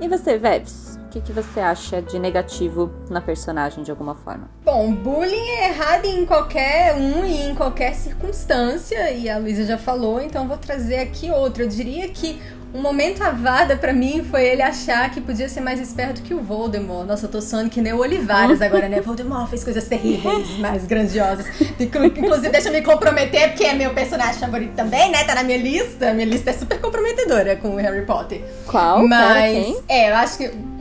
E 0.00 0.08
você, 0.08 0.38
Vebs? 0.38 0.98
O 1.14 1.16
que, 1.16 1.26
que 1.26 1.32
você 1.32 1.60
acha 1.60 2.02
de 2.02 2.18
negativo 2.18 2.90
na 3.08 3.20
personagem 3.20 3.84
de 3.84 3.90
alguma 3.92 4.16
forma? 4.16 4.50
Bom, 4.64 4.92
bullying 4.92 5.48
é 5.60 5.68
errado 5.68 6.06
em 6.06 6.26
qualquer 6.26 6.92
um 6.96 7.24
e 7.24 7.40
em 7.50 7.54
qualquer 7.54 7.94
circunstância, 7.94 9.12
e 9.12 9.30
a 9.30 9.38
Luísa 9.38 9.64
já 9.64 9.78
falou, 9.78 10.20
então 10.20 10.42
eu 10.42 10.48
vou 10.48 10.56
trazer 10.58 10.96
aqui 10.98 11.30
outro. 11.30 11.62
Eu 11.62 11.68
diria 11.68 12.08
que 12.08 12.42
um 12.74 12.82
momento 12.82 13.22
avada 13.22 13.76
pra 13.76 13.92
mim 13.92 14.24
foi 14.28 14.44
ele 14.44 14.60
achar 14.62 15.08
que 15.12 15.20
podia 15.20 15.48
ser 15.48 15.60
mais 15.60 15.78
esperto 15.78 16.20
que 16.20 16.34
o 16.34 16.42
Voldemort. 16.42 17.06
Nossa, 17.06 17.26
eu 17.26 17.30
tô 17.30 17.40
soando 17.40 17.70
que 17.70 17.80
nem 17.80 17.92
o 17.92 17.98
Olivares 17.98 18.58
agora, 18.60 18.88
né? 18.88 19.00
Voldemort 19.00 19.48
fez 19.48 19.62
coisas 19.62 19.86
terríveis, 19.86 20.58
mais 20.58 20.84
grandiosas. 20.84 21.46
Inclu- 21.78 22.06
Inclusive, 22.06 22.48
deixa 22.48 22.70
eu 22.70 22.72
me 22.72 22.82
comprometer, 22.82 23.50
porque 23.50 23.62
é 23.62 23.72
meu 23.74 23.94
personagem 23.94 24.40
favorito 24.40 24.72
também, 24.74 25.12
né? 25.12 25.22
Tá 25.22 25.36
na 25.36 25.44
minha 25.44 25.58
lista. 25.58 26.12
Minha 26.12 26.26
lista 26.26 26.50
é 26.50 26.54
super 26.54 26.80
comprometedora 26.80 27.54
com 27.54 27.68
o 27.68 27.76
Harry 27.76 28.04
Potter. 28.04 28.42
Qual? 28.66 29.06
Mas, 29.06 29.80
é, 29.88 30.10
eu 30.10 30.16
acho 30.16 30.38
que. 30.38 30.73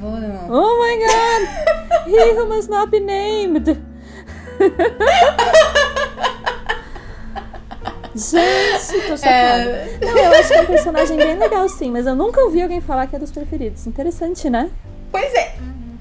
Voldemort. 0.00 0.48
Oh 0.50 0.78
my 0.80 0.96
god! 1.06 1.48
He 2.06 2.34
who 2.34 2.46
must 2.46 2.70
not 2.70 2.90
be 2.90 3.00
named! 3.00 3.76
Gente, 8.14 9.06
tô 9.06 9.16
chocada. 9.16 9.30
É, 9.30 9.98
Não, 10.00 10.18
eu 10.18 10.32
acho 10.32 10.48
que 10.48 10.54
é 10.54 10.62
um 10.62 10.66
personagem 10.66 11.16
bem 11.16 11.38
legal, 11.38 11.68
sim, 11.68 11.90
mas 11.90 12.06
eu 12.06 12.16
nunca 12.16 12.40
ouvi 12.40 12.60
alguém 12.62 12.80
falar 12.80 13.06
que 13.06 13.14
é 13.14 13.18
dos 13.18 13.30
preferidos. 13.30 13.86
Interessante, 13.86 14.50
né? 14.50 14.70
Pois 15.12 15.32
é, 15.34 15.54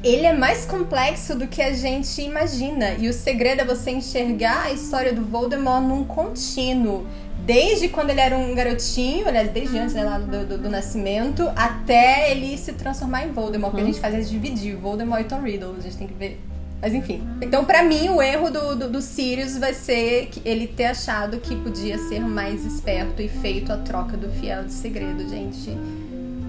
ele 0.03 0.25
é 0.25 0.33
mais 0.33 0.65
complexo 0.65 1.35
do 1.37 1.47
que 1.47 1.61
a 1.61 1.73
gente 1.73 2.21
imagina. 2.21 2.93
E 2.97 3.07
o 3.07 3.13
segredo 3.13 3.61
é 3.61 3.65
você 3.65 3.91
enxergar 3.91 4.63
a 4.63 4.71
história 4.71 5.13
do 5.13 5.23
Voldemort 5.23 5.83
num 5.83 6.03
contínuo. 6.03 7.05
Desde 7.47 7.87
quando 7.87 8.09
ele 8.09 8.19
era 8.19 8.37
um 8.37 8.53
garotinho, 8.53 9.25
aliás, 9.25 9.49
desde 9.51 9.77
antes 9.79 9.93
né, 9.95 10.03
lá 10.03 10.17
do, 10.19 10.45
do- 10.45 10.57
do 10.57 10.69
nascimento, 10.69 11.49
até 11.55 12.29
ele 12.29 12.57
se 12.57 12.73
transformar 12.73 13.25
em 13.25 13.31
Voldemort. 13.31 13.71
Porque 13.71 13.83
a 13.83 13.85
gente 13.87 14.01
faz 14.01 14.13
é 14.13 14.19
dividir 14.19 14.75
Voldemort 14.75 15.21
e 15.21 15.23
Tom 15.23 15.39
Riddle. 15.41 15.73
A 15.77 15.81
gente 15.81 15.95
tem 15.95 16.07
que 16.07 16.13
ver. 16.13 16.41
Mas 16.81 16.93
enfim. 16.93 17.25
Então, 17.41 17.63
pra 17.63 17.81
mim, 17.83 18.09
o 18.09 18.21
erro 18.21 18.51
do, 18.51 18.75
do, 18.75 18.89
do 18.89 19.01
Sirius 19.01 19.57
vai 19.57 19.73
ser 19.73 20.27
que 20.27 20.41
ele 20.43 20.67
ter 20.67 20.87
achado 20.87 21.37
que 21.39 21.55
podia 21.55 21.97
ser 21.97 22.19
mais 22.19 22.65
esperto 22.65 23.21
e 23.21 23.29
feito 23.29 23.71
a 23.71 23.77
troca 23.77 24.17
do 24.17 24.29
fiel 24.29 24.65
de 24.65 24.73
segredo, 24.73 25.27
gente. 25.29 25.71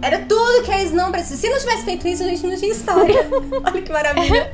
Era 0.02 0.18
tudo 0.26 0.64
que 0.64 0.70
eles 0.72 0.92
não 0.92 1.12
precisavam. 1.12 1.40
Se 1.42 1.48
não 1.48 1.58
tivesse 1.60 1.84
feito 1.84 2.08
isso, 2.08 2.24
a 2.24 2.26
gente 2.26 2.44
não 2.44 2.56
tinha 2.56 2.72
história. 2.72 3.24
Olha 3.64 3.82
que 3.82 3.92
maravilha. 3.92 4.52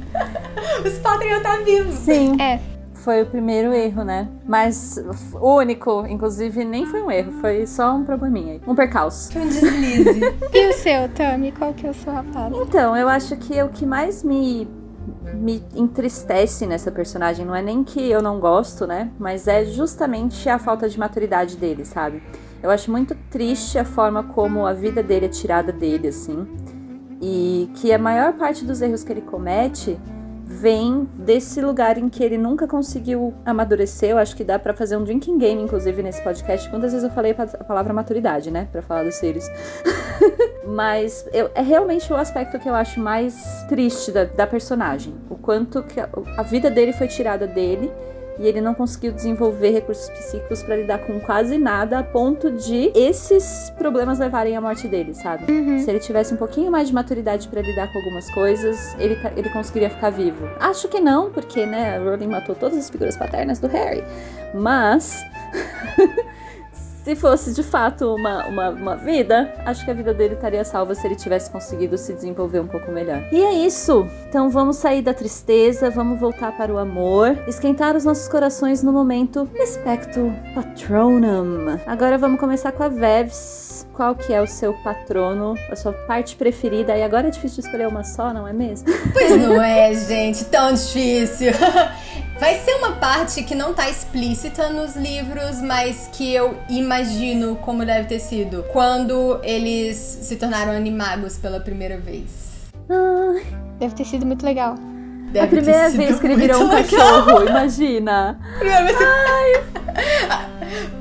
Os 0.84 0.94
Potter 0.98 1.28
iam 1.28 1.36
estar 1.38 1.58
vivos. 1.62 1.94
Sim. 1.96 2.40
É. 2.40 2.58
Foi 3.04 3.20
o 3.20 3.26
primeiro 3.26 3.70
erro, 3.74 4.02
né? 4.02 4.26
Mas 4.46 4.98
o 5.34 5.56
único, 5.56 6.06
inclusive, 6.08 6.64
nem 6.64 6.86
foi 6.86 7.02
um 7.02 7.10
erro, 7.10 7.32
foi 7.32 7.66
só 7.66 7.94
um 7.94 8.02
probleminha 8.02 8.54
aí. 8.54 8.60
Um 8.66 8.74
percalço. 8.74 9.30
Foi 9.30 9.42
um 9.42 9.48
deslize. 9.48 10.20
E 10.54 10.68
o 10.70 10.72
seu, 10.72 11.06
Tami? 11.10 11.52
Qual 11.52 11.74
que 11.74 11.86
é 11.86 11.90
o 11.90 11.94
seu 11.94 12.16
avada? 12.16 12.56
Então, 12.56 12.96
eu 12.96 13.06
acho 13.06 13.36
que 13.36 13.62
o 13.62 13.68
que 13.68 13.84
mais 13.84 14.22
me, 14.22 14.66
me 15.34 15.62
entristece 15.76 16.66
nessa 16.66 16.90
personagem 16.90 17.44
não 17.44 17.54
é 17.54 17.60
nem 17.60 17.84
que 17.84 18.10
eu 18.10 18.22
não 18.22 18.40
gosto, 18.40 18.86
né? 18.86 19.10
Mas 19.18 19.46
é 19.46 19.66
justamente 19.66 20.48
a 20.48 20.58
falta 20.58 20.88
de 20.88 20.98
maturidade 20.98 21.58
dele, 21.58 21.84
sabe? 21.84 22.22
Eu 22.62 22.70
acho 22.70 22.90
muito 22.90 23.14
triste 23.28 23.78
a 23.78 23.84
forma 23.84 24.22
como 24.22 24.64
a 24.64 24.72
vida 24.72 25.02
dele 25.02 25.26
é 25.26 25.28
tirada 25.28 25.70
dele, 25.70 26.08
assim. 26.08 26.46
E 27.20 27.68
que 27.74 27.92
a 27.92 27.98
maior 27.98 28.32
parte 28.32 28.64
dos 28.64 28.80
erros 28.80 29.04
que 29.04 29.12
ele 29.12 29.20
comete 29.20 29.98
vem 30.54 31.08
desse 31.18 31.60
lugar 31.60 31.98
em 31.98 32.08
que 32.08 32.22
ele 32.22 32.38
nunca 32.38 32.66
conseguiu 32.66 33.34
amadurecer. 33.44 34.10
Eu 34.10 34.18
acho 34.18 34.36
que 34.36 34.44
dá 34.44 34.58
pra 34.58 34.72
fazer 34.72 34.96
um 34.96 35.02
drinking 35.04 35.36
game, 35.38 35.60
inclusive, 35.62 36.02
nesse 36.02 36.22
podcast. 36.22 36.68
Quantas 36.70 36.92
vezes 36.92 37.06
eu 37.08 37.12
falei 37.14 37.32
a 37.38 37.64
palavra 37.64 37.92
maturidade, 37.92 38.50
né? 38.50 38.68
Pra 38.70 38.80
falar 38.80 39.04
dos 39.04 39.16
Sirius. 39.16 39.46
Mas 40.66 41.26
eu- 41.32 41.50
é 41.54 41.60
realmente 41.62 42.10
o 42.12 42.16
aspecto 42.16 42.58
que 42.58 42.68
eu 42.68 42.74
acho 42.74 43.00
mais 43.00 43.64
triste 43.68 44.12
da, 44.12 44.24
da 44.24 44.46
personagem. 44.46 45.14
O 45.28 45.34
quanto 45.36 45.82
que 45.82 46.00
a, 46.00 46.08
a 46.36 46.42
vida 46.42 46.70
dele 46.70 46.92
foi 46.92 47.08
tirada 47.08 47.46
dele 47.46 47.90
e 48.38 48.46
ele 48.46 48.60
não 48.60 48.74
conseguiu 48.74 49.12
desenvolver 49.12 49.70
recursos 49.70 50.08
psíquicos 50.10 50.62
pra 50.62 50.76
lidar 50.76 50.98
com 50.98 51.20
quase 51.20 51.58
nada, 51.58 51.98
a 51.98 52.02
ponto 52.02 52.50
de 52.50 52.90
esses 52.94 53.72
problemas 53.78 54.18
levarem 54.18 54.56
à 54.56 54.60
morte 54.60 54.88
dele, 54.88 55.14
sabe? 55.14 55.44
Se 55.80 55.90
ele 55.90 56.00
tivesse 56.00 56.34
um 56.34 56.36
pouquinho 56.36 56.70
mais 56.70 56.88
de 56.88 56.94
maturidade 56.94 57.48
pra 57.48 57.62
lidar 57.62 57.92
com 57.92 57.98
algumas 57.98 58.30
coisas, 58.32 58.94
ele, 58.98 59.16
ele 59.36 59.50
conseguiria 59.50 59.90
ficar 59.90 60.10
vivo. 60.10 60.48
Acho 60.58 60.88
que 60.88 61.00
não, 61.00 61.30
porque, 61.30 61.64
né, 61.64 61.96
a 61.96 62.00
Rowling 62.00 62.28
matou 62.28 62.54
todas 62.54 62.78
as 62.78 62.90
figuras 62.90 63.16
paternas 63.16 63.58
do 63.58 63.68
Harry. 63.68 64.04
Mas. 64.54 65.24
Se 67.04 67.14
fosse 67.14 67.52
de 67.52 67.62
fato 67.62 68.14
uma, 68.14 68.46
uma, 68.46 68.70
uma 68.70 68.96
vida, 68.96 69.52
acho 69.66 69.84
que 69.84 69.90
a 69.90 69.94
vida 69.94 70.14
dele 70.14 70.34
estaria 70.34 70.64
salva 70.64 70.94
se 70.94 71.06
ele 71.06 71.14
tivesse 71.14 71.50
conseguido 71.50 71.98
se 71.98 72.14
desenvolver 72.14 72.60
um 72.60 72.66
pouco 72.66 72.90
melhor. 72.90 73.22
E 73.30 73.42
é 73.42 73.52
isso. 73.52 74.08
Então 74.26 74.48
vamos 74.48 74.76
sair 74.76 75.02
da 75.02 75.12
tristeza, 75.12 75.90
vamos 75.90 76.18
voltar 76.18 76.56
para 76.56 76.72
o 76.72 76.78
amor, 76.78 77.36
esquentar 77.46 77.94
os 77.94 78.06
nossos 78.06 78.26
corações 78.26 78.82
no 78.82 78.90
momento 78.90 79.46
Expecto 79.54 80.32
Patronum. 80.54 81.78
Agora 81.86 82.16
vamos 82.16 82.40
começar 82.40 82.72
com 82.72 82.82
a 82.82 82.88
Vevs. 82.88 83.83
Qual 83.94 84.16
que 84.16 84.32
é 84.32 84.42
o 84.42 84.46
seu 84.46 84.74
patrono, 84.74 85.54
a 85.70 85.76
sua 85.76 85.92
parte 85.92 86.34
preferida? 86.34 86.96
E 86.96 87.02
agora 87.02 87.28
é 87.28 87.30
difícil 87.30 87.62
de 87.62 87.68
escolher 87.68 87.86
uma 87.86 88.02
só, 88.02 88.34
não 88.34 88.46
é 88.46 88.52
mesmo? 88.52 88.88
Pois 89.12 89.40
não 89.40 89.62
é, 89.62 89.94
gente, 89.94 90.44
tão 90.46 90.74
difícil. 90.74 91.52
Vai 92.40 92.58
ser 92.58 92.74
uma 92.74 92.92
parte 92.96 93.44
que 93.44 93.54
não 93.54 93.72
tá 93.72 93.88
explícita 93.88 94.68
nos 94.68 94.96
livros, 94.96 95.60
mas 95.60 96.08
que 96.12 96.34
eu 96.34 96.58
imagino 96.68 97.54
como 97.56 97.86
deve 97.86 98.08
ter 98.08 98.18
sido 98.18 98.64
quando 98.72 99.38
eles 99.44 99.96
se 99.96 100.34
tornaram 100.34 100.72
animagos 100.72 101.38
pela 101.38 101.60
primeira 101.60 101.96
vez. 101.96 102.72
Deve 103.78 103.94
ter 103.94 104.04
sido 104.04 104.26
muito 104.26 104.44
legal. 104.44 104.74
Deve 105.34 105.46
a 105.46 105.48
primeira 105.48 105.90
vez 105.90 106.20
que 106.20 106.26
ele 106.26 106.36
virou 106.36 106.62
um 106.62 106.68
legal. 106.68 106.84
cachorro, 106.84 107.48
imagina. 107.48 108.38
Primeira 108.58 108.84
vez 108.84 108.96
que- 108.98 109.04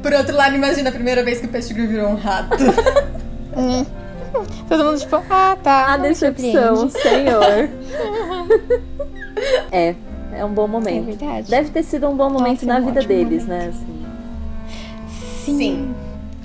Por 0.02 0.12
outro 0.14 0.36
lado, 0.36 0.56
imagina 0.56 0.90
a 0.90 0.92
primeira 0.92 1.24
vez 1.24 1.40
que 1.40 1.46
o 1.46 1.50
Pettigrew 1.50 1.88
virou 1.88 2.10
um 2.10 2.16
rato. 2.16 2.58
Todo 4.68 4.84
mundo 4.86 5.00
tipo, 5.00 5.16
ah, 5.30 5.56
tá. 5.62 5.94
A 5.94 5.98
decepção, 5.98 6.90
senhor. 6.90 7.70
é, 9.72 9.94
é 10.36 10.44
um 10.44 10.52
bom 10.52 10.66
É 10.66 10.68
momento. 10.68 11.06
verdade. 11.06 11.50
Deve 11.52 11.70
ter 11.70 11.84
sido 11.84 12.10
um 12.10 12.18
bom 12.18 12.28
momento 12.30 12.66
Nossa, 12.66 12.68
na 12.68 12.78
é 12.78 12.82
um 12.82 12.86
vida 12.94 13.02
deles, 13.08 13.46
momento. 13.46 13.66
né? 13.66 13.70
Assim. 13.70 14.06
Sim. 15.46 15.58
Sim. 15.58 15.96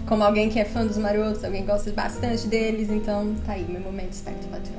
Como 0.07 0.23
alguém 0.25 0.49
que 0.51 0.59
é 0.61 0.65
fã 0.67 0.87
dos 0.87 0.99
marotos, 0.99 1.43
alguém 1.45 1.63
que 1.63 1.69
gosta 1.71 1.91
bastante 1.93 2.47
deles, 2.47 2.91
então 2.91 3.35
tá 3.47 3.53
aí, 3.53 3.65
meu 3.69 3.81
momento 3.81 4.13
espectro 4.13 4.47
patrão. 4.49 4.77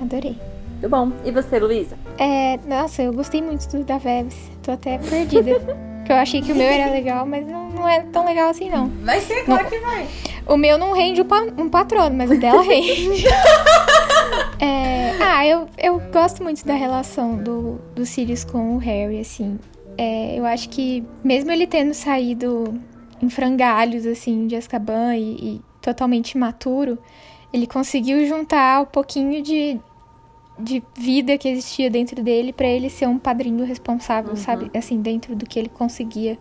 Adorei. 0.00 0.38
Muito 0.84 0.90
bom. 0.90 1.12
E 1.24 1.30
você, 1.30 1.58
Luísa? 1.58 1.96
É, 2.18 2.58
nossa, 2.66 3.02
eu 3.02 3.12
gostei 3.12 3.40
muito 3.40 3.66
do 3.68 3.82
da 3.84 3.96
Vebs. 3.96 4.36
Tô 4.62 4.72
até 4.72 4.98
perdida. 4.98 5.58
Porque 6.04 6.12
eu 6.12 6.16
achei 6.16 6.42
que 6.42 6.52
o 6.52 6.54
meu 6.54 6.66
era 6.66 6.92
legal, 6.92 7.24
mas 7.24 7.46
não, 7.46 7.70
não 7.70 7.88
é 7.88 8.00
tão 8.00 8.26
legal 8.26 8.50
assim, 8.50 8.68
não. 8.68 8.88
Vai 9.02 9.20
ser, 9.22 9.42
claro 9.46 9.66
que 9.70 9.78
vai. 9.78 10.06
O 10.46 10.54
meu 10.58 10.76
não 10.76 10.92
rende 10.92 11.22
um, 11.22 11.24
pa- 11.24 11.46
um 11.56 11.70
patrono, 11.70 12.14
mas 12.14 12.30
o 12.30 12.38
dela 12.38 12.60
rende. 12.62 13.24
É, 14.60 15.12
ah, 15.22 15.46
eu, 15.46 15.66
eu 15.78 15.98
gosto 16.12 16.42
muito 16.42 16.62
da 16.66 16.74
relação 16.74 17.36
do, 17.36 17.80
do 17.94 18.04
Sirius 18.04 18.44
com 18.44 18.74
o 18.76 18.78
Harry, 18.78 19.18
assim. 19.20 19.58
É, 19.96 20.38
eu 20.38 20.44
acho 20.44 20.68
que, 20.68 21.02
mesmo 21.24 21.50
ele 21.50 21.66
tendo 21.66 21.94
saído 21.94 22.78
em 23.22 23.30
frangalhos, 23.30 24.04
assim, 24.04 24.46
de 24.46 24.56
Azkaban 24.56 25.16
e, 25.16 25.32
e 25.56 25.60
totalmente 25.80 26.32
imaturo, 26.32 26.98
ele 27.50 27.66
conseguiu 27.66 28.26
juntar 28.26 28.82
um 28.82 28.86
pouquinho 28.86 29.42
de, 29.42 29.80
de 30.58 30.82
vida 30.96 31.36
que 31.36 31.48
existia 31.48 31.90
dentro 31.90 32.22
dele 32.22 32.52
pra 32.52 32.66
ele 32.66 32.88
ser 32.88 33.06
um 33.06 33.18
padrinho 33.18 33.64
responsável, 33.64 34.36
sabe? 34.36 34.70
Assim, 34.76 35.00
dentro 35.00 35.34
do 35.34 35.44
que 35.46 35.58
ele 35.58 35.68
conseguia. 35.68 36.38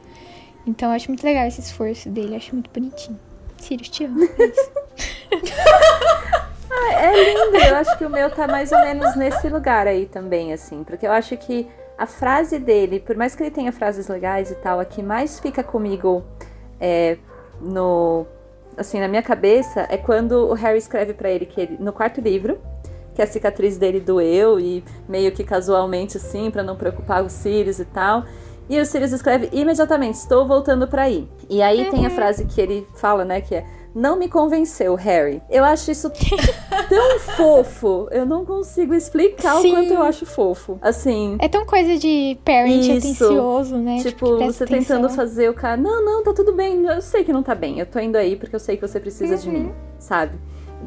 Então 0.66 0.90
eu 0.90 0.96
acho 0.96 1.10
muito 1.10 1.24
legal 1.24 1.46
esse 1.46 1.60
esforço 1.60 2.10
dele, 2.10 2.34
eu 2.34 2.38
acho 2.38 2.54
muito 2.54 2.70
bonitinho. 2.70 3.20
Sirius, 3.58 3.90
te 3.90 4.06
amo. 4.06 4.24
É 4.24 4.46
isso. 4.46 4.72
É 6.92 7.12
lindo, 7.12 7.58
eu 7.58 7.76
acho 7.76 7.98
que 7.98 8.06
o 8.06 8.10
meu 8.10 8.30
tá 8.30 8.48
mais 8.48 8.72
ou 8.72 8.80
menos 8.80 9.16
nesse 9.16 9.48
lugar 9.48 9.88
aí 9.88 10.06
também, 10.06 10.52
assim. 10.54 10.84
Porque 10.84 11.06
eu 11.06 11.12
acho 11.12 11.36
que 11.38 11.68
a 11.98 12.06
frase 12.06 12.60
dele, 12.60 13.00
por 13.00 13.16
mais 13.16 13.36
que 13.36 13.44
ele 13.44 13.52
tenha 13.52 13.72
frases 13.72 14.08
legais 14.08 14.52
e 14.52 14.56
tal, 14.56 14.80
a 14.80 14.86
que 14.86 15.02
mais 15.02 15.40
fica 15.40 15.64
comigo 15.64 16.24
é, 16.80 17.18
no. 17.62 18.26
Assim, 18.76 19.00
na 19.00 19.08
minha 19.08 19.22
cabeça, 19.22 19.86
é 19.90 19.98
quando 19.98 20.50
o 20.50 20.54
Harry 20.54 20.80
escreve 20.80 21.14
pra 21.14 21.30
ele 21.30 21.46
que 21.46 21.62
ele. 21.62 21.78
No 21.80 21.94
quarto 21.94 22.20
livro, 22.20 22.60
que 23.14 23.22
a 23.22 23.28
cicatriz 23.28 23.78
dele 23.78 24.00
doeu 24.00 24.60
e 24.60 24.84
meio 25.08 25.32
que 25.32 25.44
casualmente 25.44 26.18
assim, 26.18 26.50
pra 26.50 26.64
não 26.64 26.76
preocupar 26.76 27.24
os 27.24 27.32
Sirius 27.32 27.80
e 27.80 27.86
tal. 27.86 28.24
E 28.70 28.80
o 28.80 28.86
Sirius 28.86 29.12
escreve 29.12 29.50
imediatamente: 29.52 30.16
Estou 30.16 30.48
voltando 30.48 30.88
pra 30.88 31.04
aí. 31.04 31.28
E 31.50 31.62
aí 31.62 31.90
tem 31.90 32.06
a 32.06 32.10
frase 32.10 32.46
que 32.46 32.62
ele 32.62 32.88
fala, 32.96 33.26
né? 33.26 33.42
Que 33.42 33.56
é: 33.56 33.66
Não 33.94 34.18
me 34.18 34.30
convenceu, 34.30 34.96
Harry. 34.96 35.42
Eu 35.50 35.66
acho 35.66 35.92
isso 35.92 36.10
tão 36.90 37.20
fofo. 37.20 38.08
Eu 38.10 38.26
não 38.26 38.46
consigo 38.46 38.94
explicar 38.94 39.58
Sim. 39.58 39.72
o 39.72 39.76
quanto 39.76 39.94
eu 39.94 40.02
acho 40.02 40.26
fofo. 40.26 40.80
Assim. 40.82 41.36
É 41.40 41.50
tão 41.50 41.66
coisa 41.66 41.98
de 41.98 42.38
parent 42.46 42.86
Isso. 42.86 42.98
atencioso, 42.98 43.76
né? 43.76 44.00
Tipo, 44.02 44.38
presta 44.38 44.66
você 44.66 44.66
tentando 44.66 45.06
atenção. 45.06 45.16
fazer 45.16 45.50
o 45.50 45.54
cara, 45.54 45.76
não, 45.76 46.04
não, 46.04 46.24
tá 46.24 46.34
tudo 46.34 46.54
bem, 46.54 46.86
eu 46.86 47.02
sei 47.02 47.24
que 47.24 47.34
não 47.34 47.44
tá 47.44 47.54
bem, 47.54 47.80
eu 47.80 47.86
tô 47.86 48.00
indo 48.00 48.16
aí 48.16 48.36
porque 48.36 48.56
eu 48.56 48.60
sei 48.60 48.78
que 48.78 48.88
você 48.88 49.00
precisa 49.00 49.38
de 49.38 49.50
mim, 49.50 49.72
sabe? 50.00 50.38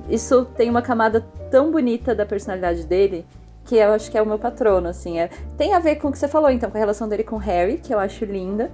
Isso 0.09 0.45
tem 0.57 0.71
uma 0.71 0.83
camada 0.83 1.25
tão 1.51 1.71
bonita 1.71 2.15
da 2.15 2.25
personalidade 2.25 2.85
dele 2.85 3.27
que 3.65 3.77
eu 3.77 3.93
acho 3.93 4.11
que 4.11 4.17
é 4.17 4.23
o 4.23 4.27
meu 4.27 4.39
patrono, 4.39 4.89
assim. 4.89 5.19
É... 5.19 5.29
Tem 5.59 5.75
a 5.75 5.79
ver 5.79 5.97
com 5.97 6.09
o 6.09 6.13
que 6.13 6.19
você 6.19 6.29
falou, 6.29 6.51
então, 6.51 6.71
com 6.71 6.77
a 6.77 6.81
relação 6.81 7.09
dele 7.09 7.25
com 7.25 7.37
Harry, 7.37 7.79
que 7.79 7.93
eu 7.93 7.99
acho 7.99 8.25
linda. 8.25 8.71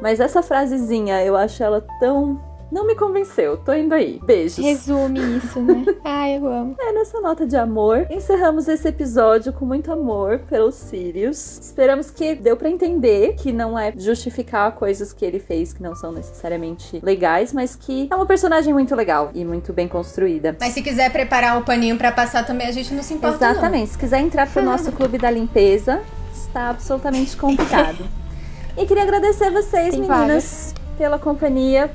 Mas 0.00 0.20
essa 0.20 0.42
frasezinha, 0.42 1.22
eu 1.24 1.36
acho 1.36 1.62
ela 1.62 1.84
tão. 1.98 2.40
Não 2.70 2.84
me 2.84 2.96
convenceu, 2.96 3.56
tô 3.56 3.72
indo 3.72 3.94
aí. 3.94 4.18
Beijos. 4.24 4.58
Resume 4.58 5.20
isso, 5.36 5.60
né? 5.60 5.84
Ai, 6.04 6.36
eu 6.36 6.46
amo. 6.46 6.74
É 6.80 6.92
nessa 6.92 7.20
nota 7.20 7.46
de 7.46 7.56
amor, 7.56 8.06
encerramos 8.10 8.66
esse 8.66 8.88
episódio 8.88 9.52
com 9.52 9.64
muito 9.64 9.92
amor 9.92 10.40
pelos 10.48 10.74
Sirius. 10.74 11.58
Esperamos 11.58 12.10
que 12.10 12.34
deu 12.34 12.56
pra 12.56 12.68
entender 12.68 13.34
que 13.36 13.52
não 13.52 13.78
é 13.78 13.92
justificar 13.96 14.72
coisas 14.72 15.12
que 15.12 15.24
ele 15.24 15.38
fez 15.38 15.72
que 15.72 15.82
não 15.82 15.94
são 15.94 16.10
necessariamente 16.10 17.00
legais, 17.02 17.52
mas 17.52 17.76
que 17.76 18.08
é 18.10 18.16
uma 18.16 18.26
personagem 18.26 18.72
muito 18.72 18.96
legal 18.96 19.30
e 19.32 19.44
muito 19.44 19.72
bem 19.72 19.86
construída. 19.86 20.56
Mas 20.58 20.72
se 20.72 20.82
quiser 20.82 21.12
preparar 21.12 21.58
o 21.58 21.64
paninho 21.64 21.96
pra 21.96 22.10
passar 22.10 22.44
também, 22.44 22.66
a 22.66 22.72
gente 22.72 22.92
não 22.92 23.02
se 23.02 23.14
importa. 23.14 23.36
Exatamente. 23.36 23.92
Se 23.92 23.98
quiser 23.98 24.18
entrar 24.18 24.50
pro 24.50 24.62
nosso 24.62 24.90
clube 24.92 25.18
da 25.18 25.30
limpeza, 25.30 26.02
está 26.34 26.70
absolutamente 26.70 27.36
convidado. 27.36 28.04
e 28.76 28.84
queria 28.86 29.04
agradecer 29.04 29.44
a 29.44 29.50
vocês, 29.50 29.90
Tem 29.90 30.00
meninas, 30.00 30.74
pela 30.98 31.18
companhia, 31.18 31.90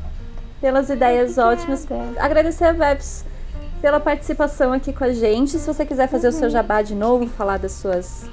pelas 0.62 0.90
ideias 0.90 1.38
ótimas. 1.38 1.86
Agradecer 2.20 2.66
a 2.66 2.72
Vebs 2.72 3.26
pela 3.82 4.00
participação 4.00 4.72
aqui 4.72 4.94
com 4.94 5.04
a 5.04 5.12
gente. 5.12 5.58
Se 5.58 5.66
você 5.66 5.86
quiser 5.86 6.08
fazer 6.08 6.28
o 6.28 6.32
seu 6.32 6.50
jabá 6.50 6.82
de 6.84 6.94
novo, 6.96 7.28
falar 7.28 7.58
das 7.58 7.72
suas. 7.74 8.30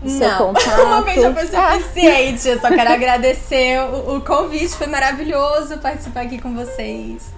do 0.00 0.08
seu 0.08 0.28
Não, 0.28 0.38
contato. 0.54 0.80
uma 0.82 1.02
vez 1.02 1.20
já 1.20 1.34
foi 1.34 1.46
suficiente. 1.46 2.48
Eu 2.48 2.60
só 2.60 2.68
quero 2.68 2.92
agradecer 2.92 3.80
o, 3.80 4.16
o 4.16 4.20
convite, 4.20 4.68
foi 4.76 4.86
maravilhoso 4.86 5.78
participar 5.78 6.20
aqui 6.22 6.40
com 6.40 6.54
vocês. 6.54 7.34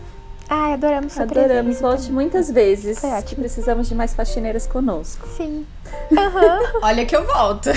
Ai, 0.50 0.72
adoramos 0.74 1.12
sua 1.12 1.24
Adoramos, 1.24 1.78
volte 1.80 1.98
também. 2.02 2.12
muitas 2.14 2.50
vezes. 2.50 2.98
Foi 3.00 3.10
que 3.10 3.16
ótimo. 3.16 3.40
precisamos 3.40 3.88
de 3.88 3.94
mais 3.94 4.14
faxineiras 4.14 4.66
conosco. 4.66 5.26
Sim. 5.36 5.66
Aham. 6.16 6.60
Olha 6.82 7.04
que 7.06 7.14
eu 7.16 7.26
volto. 7.26 7.68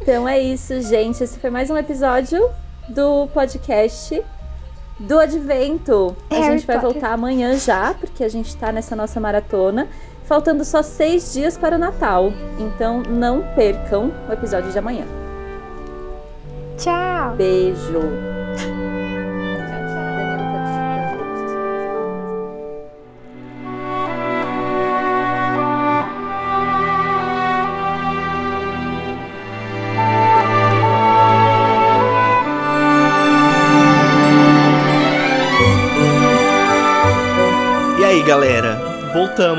Então 0.00 0.28
é 0.28 0.38
isso, 0.40 0.80
gente. 0.82 1.22
Esse 1.22 1.38
foi 1.38 1.50
mais 1.50 1.70
um 1.70 1.76
episódio 1.76 2.50
do 2.88 3.26
podcast 3.28 4.22
do 5.02 5.18
Advento. 5.18 6.16
A 6.30 6.34
Harry 6.34 6.58
gente 6.58 6.66
vai 6.66 6.76
Potter. 6.76 6.92
voltar 6.92 7.12
amanhã 7.12 7.56
já, 7.56 7.94
porque 7.94 8.24
a 8.24 8.28
gente 8.28 8.56
tá 8.56 8.72
nessa 8.72 8.94
nossa 8.96 9.20
maratona. 9.20 9.88
Faltando 10.24 10.64
só 10.64 10.82
seis 10.82 11.32
dias 11.32 11.56
para 11.58 11.76
o 11.76 11.78
Natal. 11.78 12.32
Então 12.58 13.02
não 13.02 13.42
percam 13.54 14.12
o 14.28 14.32
episódio 14.32 14.70
de 14.70 14.78
amanhã. 14.78 15.04
Tchau. 16.78 17.34
Beijo! 17.36 18.91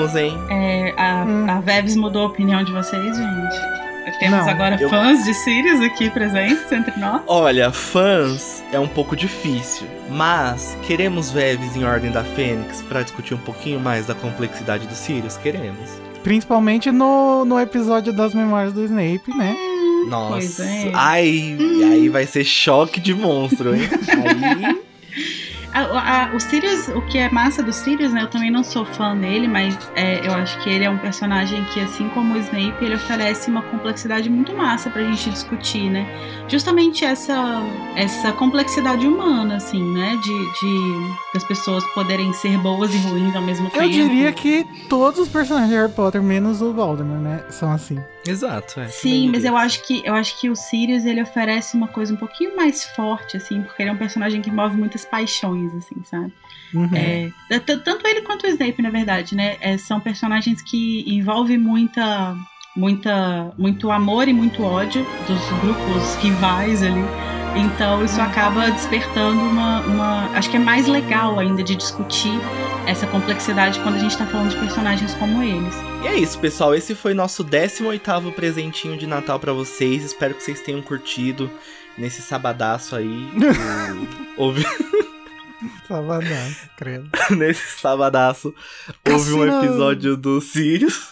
Voltamos, 0.07 0.15
hein? 0.15 0.37
É, 0.49 0.93
a, 0.97 1.23
Hum. 1.25 1.45
a 1.49 1.59
Vebs 1.61 1.95
mudou 1.95 2.23
a 2.23 2.25
opinião 2.27 2.63
de 2.63 2.71
vocês, 2.71 3.17
gente? 3.17 3.73
Temos 4.19 4.39
Não, 4.39 4.49
agora 4.49 4.77
eu- 4.79 4.89
fãs 4.89 5.23
de 5.23 5.33
Sirius 5.33 5.81
aqui 5.81 6.09
presentes 6.09 6.71
entre 6.71 6.97
nós. 6.99 7.21
Olha, 7.25 7.71
fãs 7.71 8.63
é 8.71 8.79
um 8.79 8.87
pouco 8.87 9.15
difícil, 9.15 9.87
mas 10.11 10.77
queremos 10.85 11.31
Veves 11.31 11.75
em 11.75 11.83
Ordem 11.83 12.11
da 12.11 12.23
Fênix 12.23 12.81
pra 12.83 13.01
discutir 13.01 13.33
um 13.33 13.37
pouquinho 13.39 13.79
mais 13.79 14.05
da 14.05 14.13
complexidade 14.13 14.85
dos 14.87 14.97
Sirius? 14.97 15.35
Queremos. 15.37 15.89
Principalmente 16.21 16.91
no, 16.91 17.43
no 17.43 17.59
episódio 17.59 18.13
das 18.13 18.33
memórias 18.35 18.71
do 18.71 18.83
Snape, 18.85 19.35
né? 19.35 19.55
Nossa. 20.07 20.31
Pois 20.33 20.59
é. 20.59 20.91
Ai, 20.93 21.25
e 21.59 21.83
aí 21.83 22.09
vai 22.09 22.25
ser 22.27 22.43
choque 22.45 22.99
de 22.99 23.13
monstro, 23.15 23.75
hein? 23.75 23.81
Aí. 24.67 24.82
A- 25.73 26.23
a- 26.25 26.35
o 26.35 26.39
Sirius, 26.39 26.87
o 26.89 27.01
que 27.01 27.17
é 27.17 27.29
massa 27.29 27.63
do 27.63 27.73
Sirius, 27.73 28.13
né? 28.13 28.21
Eu 28.23 28.29
também 28.29 28.51
não 28.51 28.63
sou 28.63 28.85
fã 28.85 29.15
dele, 29.17 29.47
mas 29.47 29.77
é, 29.95 30.25
eu 30.25 30.31
acho 30.33 30.59
que 30.59 30.69
ele 30.69 30.83
é 30.83 30.89
um 30.89 30.97
personagem 30.97 31.63
que, 31.73 31.79
assim 31.79 32.07
como 32.09 32.35
o 32.35 32.37
Snape, 32.37 32.83
ele 32.85 32.95
oferece 32.95 33.49
uma 33.49 33.61
complexidade 33.63 34.29
muito 34.29 34.53
massa 34.53 34.89
pra 34.89 35.01
gente 35.03 35.29
discutir, 35.29 35.89
né? 35.89 36.05
Justamente 36.47 37.03
essa, 37.05 37.61
essa 37.95 38.31
complexidade 38.33 39.07
humana, 39.07 39.55
assim, 39.55 39.81
né? 39.93 40.17
De, 40.21 40.29
de 40.59 41.23
das 41.33 41.43
pessoas 41.43 41.83
poderem 41.95 42.31
ser 42.33 42.57
boas 42.59 42.93
e 42.93 42.97
ruins 42.97 43.35
ao 43.35 43.41
mesmo 43.41 43.67
tempo. 43.71 43.83
Eu 43.83 43.89
diria 43.89 44.31
que 44.31 44.63
todos 44.87 45.19
os 45.21 45.27
personagens 45.27 45.69
de 45.71 45.75
Harry 45.75 45.91
Potter, 45.91 46.21
menos 46.21 46.61
o 46.61 46.71
Voldemort, 46.73 47.19
né? 47.21 47.43
São 47.49 47.71
assim. 47.71 47.97
Exato, 48.25 48.79
é. 48.79 48.87
Sim, 48.87 49.29
mas 49.33 49.43
eu 49.43 49.57
acho 49.57 49.83
que 49.85 50.01
eu 50.05 50.13
acho 50.13 50.39
que 50.39 50.49
o 50.49 50.55
Sirius 50.55 51.03
ele 51.05 51.21
oferece 51.21 51.75
uma 51.75 51.87
coisa 51.87 52.13
um 52.13 52.15
pouquinho 52.15 52.55
mais 52.55 52.85
forte, 52.95 53.35
assim, 53.35 53.61
porque 53.63 53.81
ele 53.81 53.89
é 53.89 53.93
um 53.93 53.97
personagem 53.97 54.41
que 54.41 54.49
move 54.51 54.77
muitas 54.77 55.03
paixões, 55.03 55.62
assim, 55.75 55.95
sabe? 56.03 56.33
Uhum. 56.73 56.89
É, 56.93 57.31
tanto 57.59 58.07
ele 58.07 58.21
quanto 58.21 58.45
o 58.45 58.49
Snape, 58.49 58.81
na 58.81 58.89
verdade, 58.89 59.35
né? 59.35 59.57
É, 59.61 59.77
são 59.77 59.99
personagens 59.99 60.61
que 60.61 61.03
envolvem 61.07 61.57
muita, 61.57 62.35
muita, 62.75 63.53
muito 63.57 63.91
amor 63.91 64.27
e 64.27 64.33
muito 64.33 64.63
ódio 64.63 65.05
dos 65.27 65.41
grupos 65.61 66.15
rivais 66.15 66.81
ali. 66.81 67.03
Então 67.55 68.03
isso 68.03 68.19
acaba 68.19 68.71
despertando 68.71 69.39
uma, 69.39 69.81
uma. 69.81 70.29
Acho 70.35 70.49
que 70.49 70.57
é 70.57 70.59
mais 70.59 70.87
legal 70.87 71.37
ainda 71.39 71.61
de 71.61 71.75
discutir 71.75 72.39
essa 72.87 73.05
complexidade 73.05 73.79
quando 73.81 73.95
a 73.95 73.99
gente 73.99 74.17
tá 74.17 74.25
falando 74.25 74.49
de 74.49 74.57
personagens 74.57 75.13
como 75.15 75.43
eles. 75.43 75.75
E 76.03 76.07
é 76.07 76.17
isso, 76.17 76.39
pessoal. 76.39 76.73
Esse 76.73 76.95
foi 76.95 77.13
nosso 77.13 77.43
18º 77.43 78.33
presentinho 78.33 78.97
de 78.97 79.05
Natal 79.05 79.39
pra 79.39 79.53
vocês. 79.53 80.03
Espero 80.03 80.33
que 80.33 80.43
vocês 80.43 80.61
tenham 80.61 80.81
curtido 80.81 81.49
nesse 81.97 82.21
sabadaço 82.21 82.95
aí. 82.95 83.29
Ouvi... 84.35 84.65
Sabadaço, 85.87 86.69
credo. 86.77 87.09
nesse 87.31 87.79
sabadaço 87.79 88.53
houve 89.09 89.33
um 89.33 89.59
episódio 89.59 90.17
do 90.17 90.41
Sirius. 90.41 91.09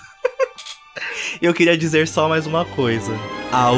Eu 1.42 1.54
queria 1.54 1.78
dizer 1.78 2.08
só 2.08 2.28
mais 2.28 2.46
uma 2.46 2.66
coisa. 2.66 3.12
Au! 3.52 3.76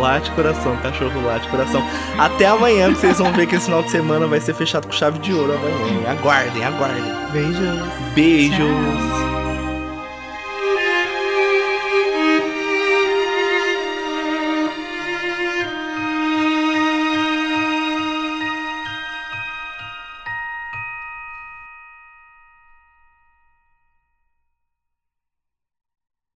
Late 0.00 0.30
coração, 0.32 0.76
cachorro 0.78 1.22
late 1.24 1.48
coração. 1.48 1.82
Até 2.18 2.46
amanhã, 2.46 2.92
que 2.92 3.00
vocês 3.00 3.18
vão 3.18 3.32
ver 3.32 3.46
que 3.46 3.54
esse 3.54 3.66
final 3.66 3.82
de 3.82 3.90
semana 3.90 4.26
vai 4.26 4.40
ser 4.40 4.54
fechado 4.54 4.86
com 4.86 4.92
chave 4.92 5.18
de 5.18 5.32
ouro 5.32 5.54
amanhã. 5.54 6.10
Aguardem, 6.10 6.64
aguardem. 6.64 7.02
Beijos. 7.32 8.14
Beijos! 8.14 9.45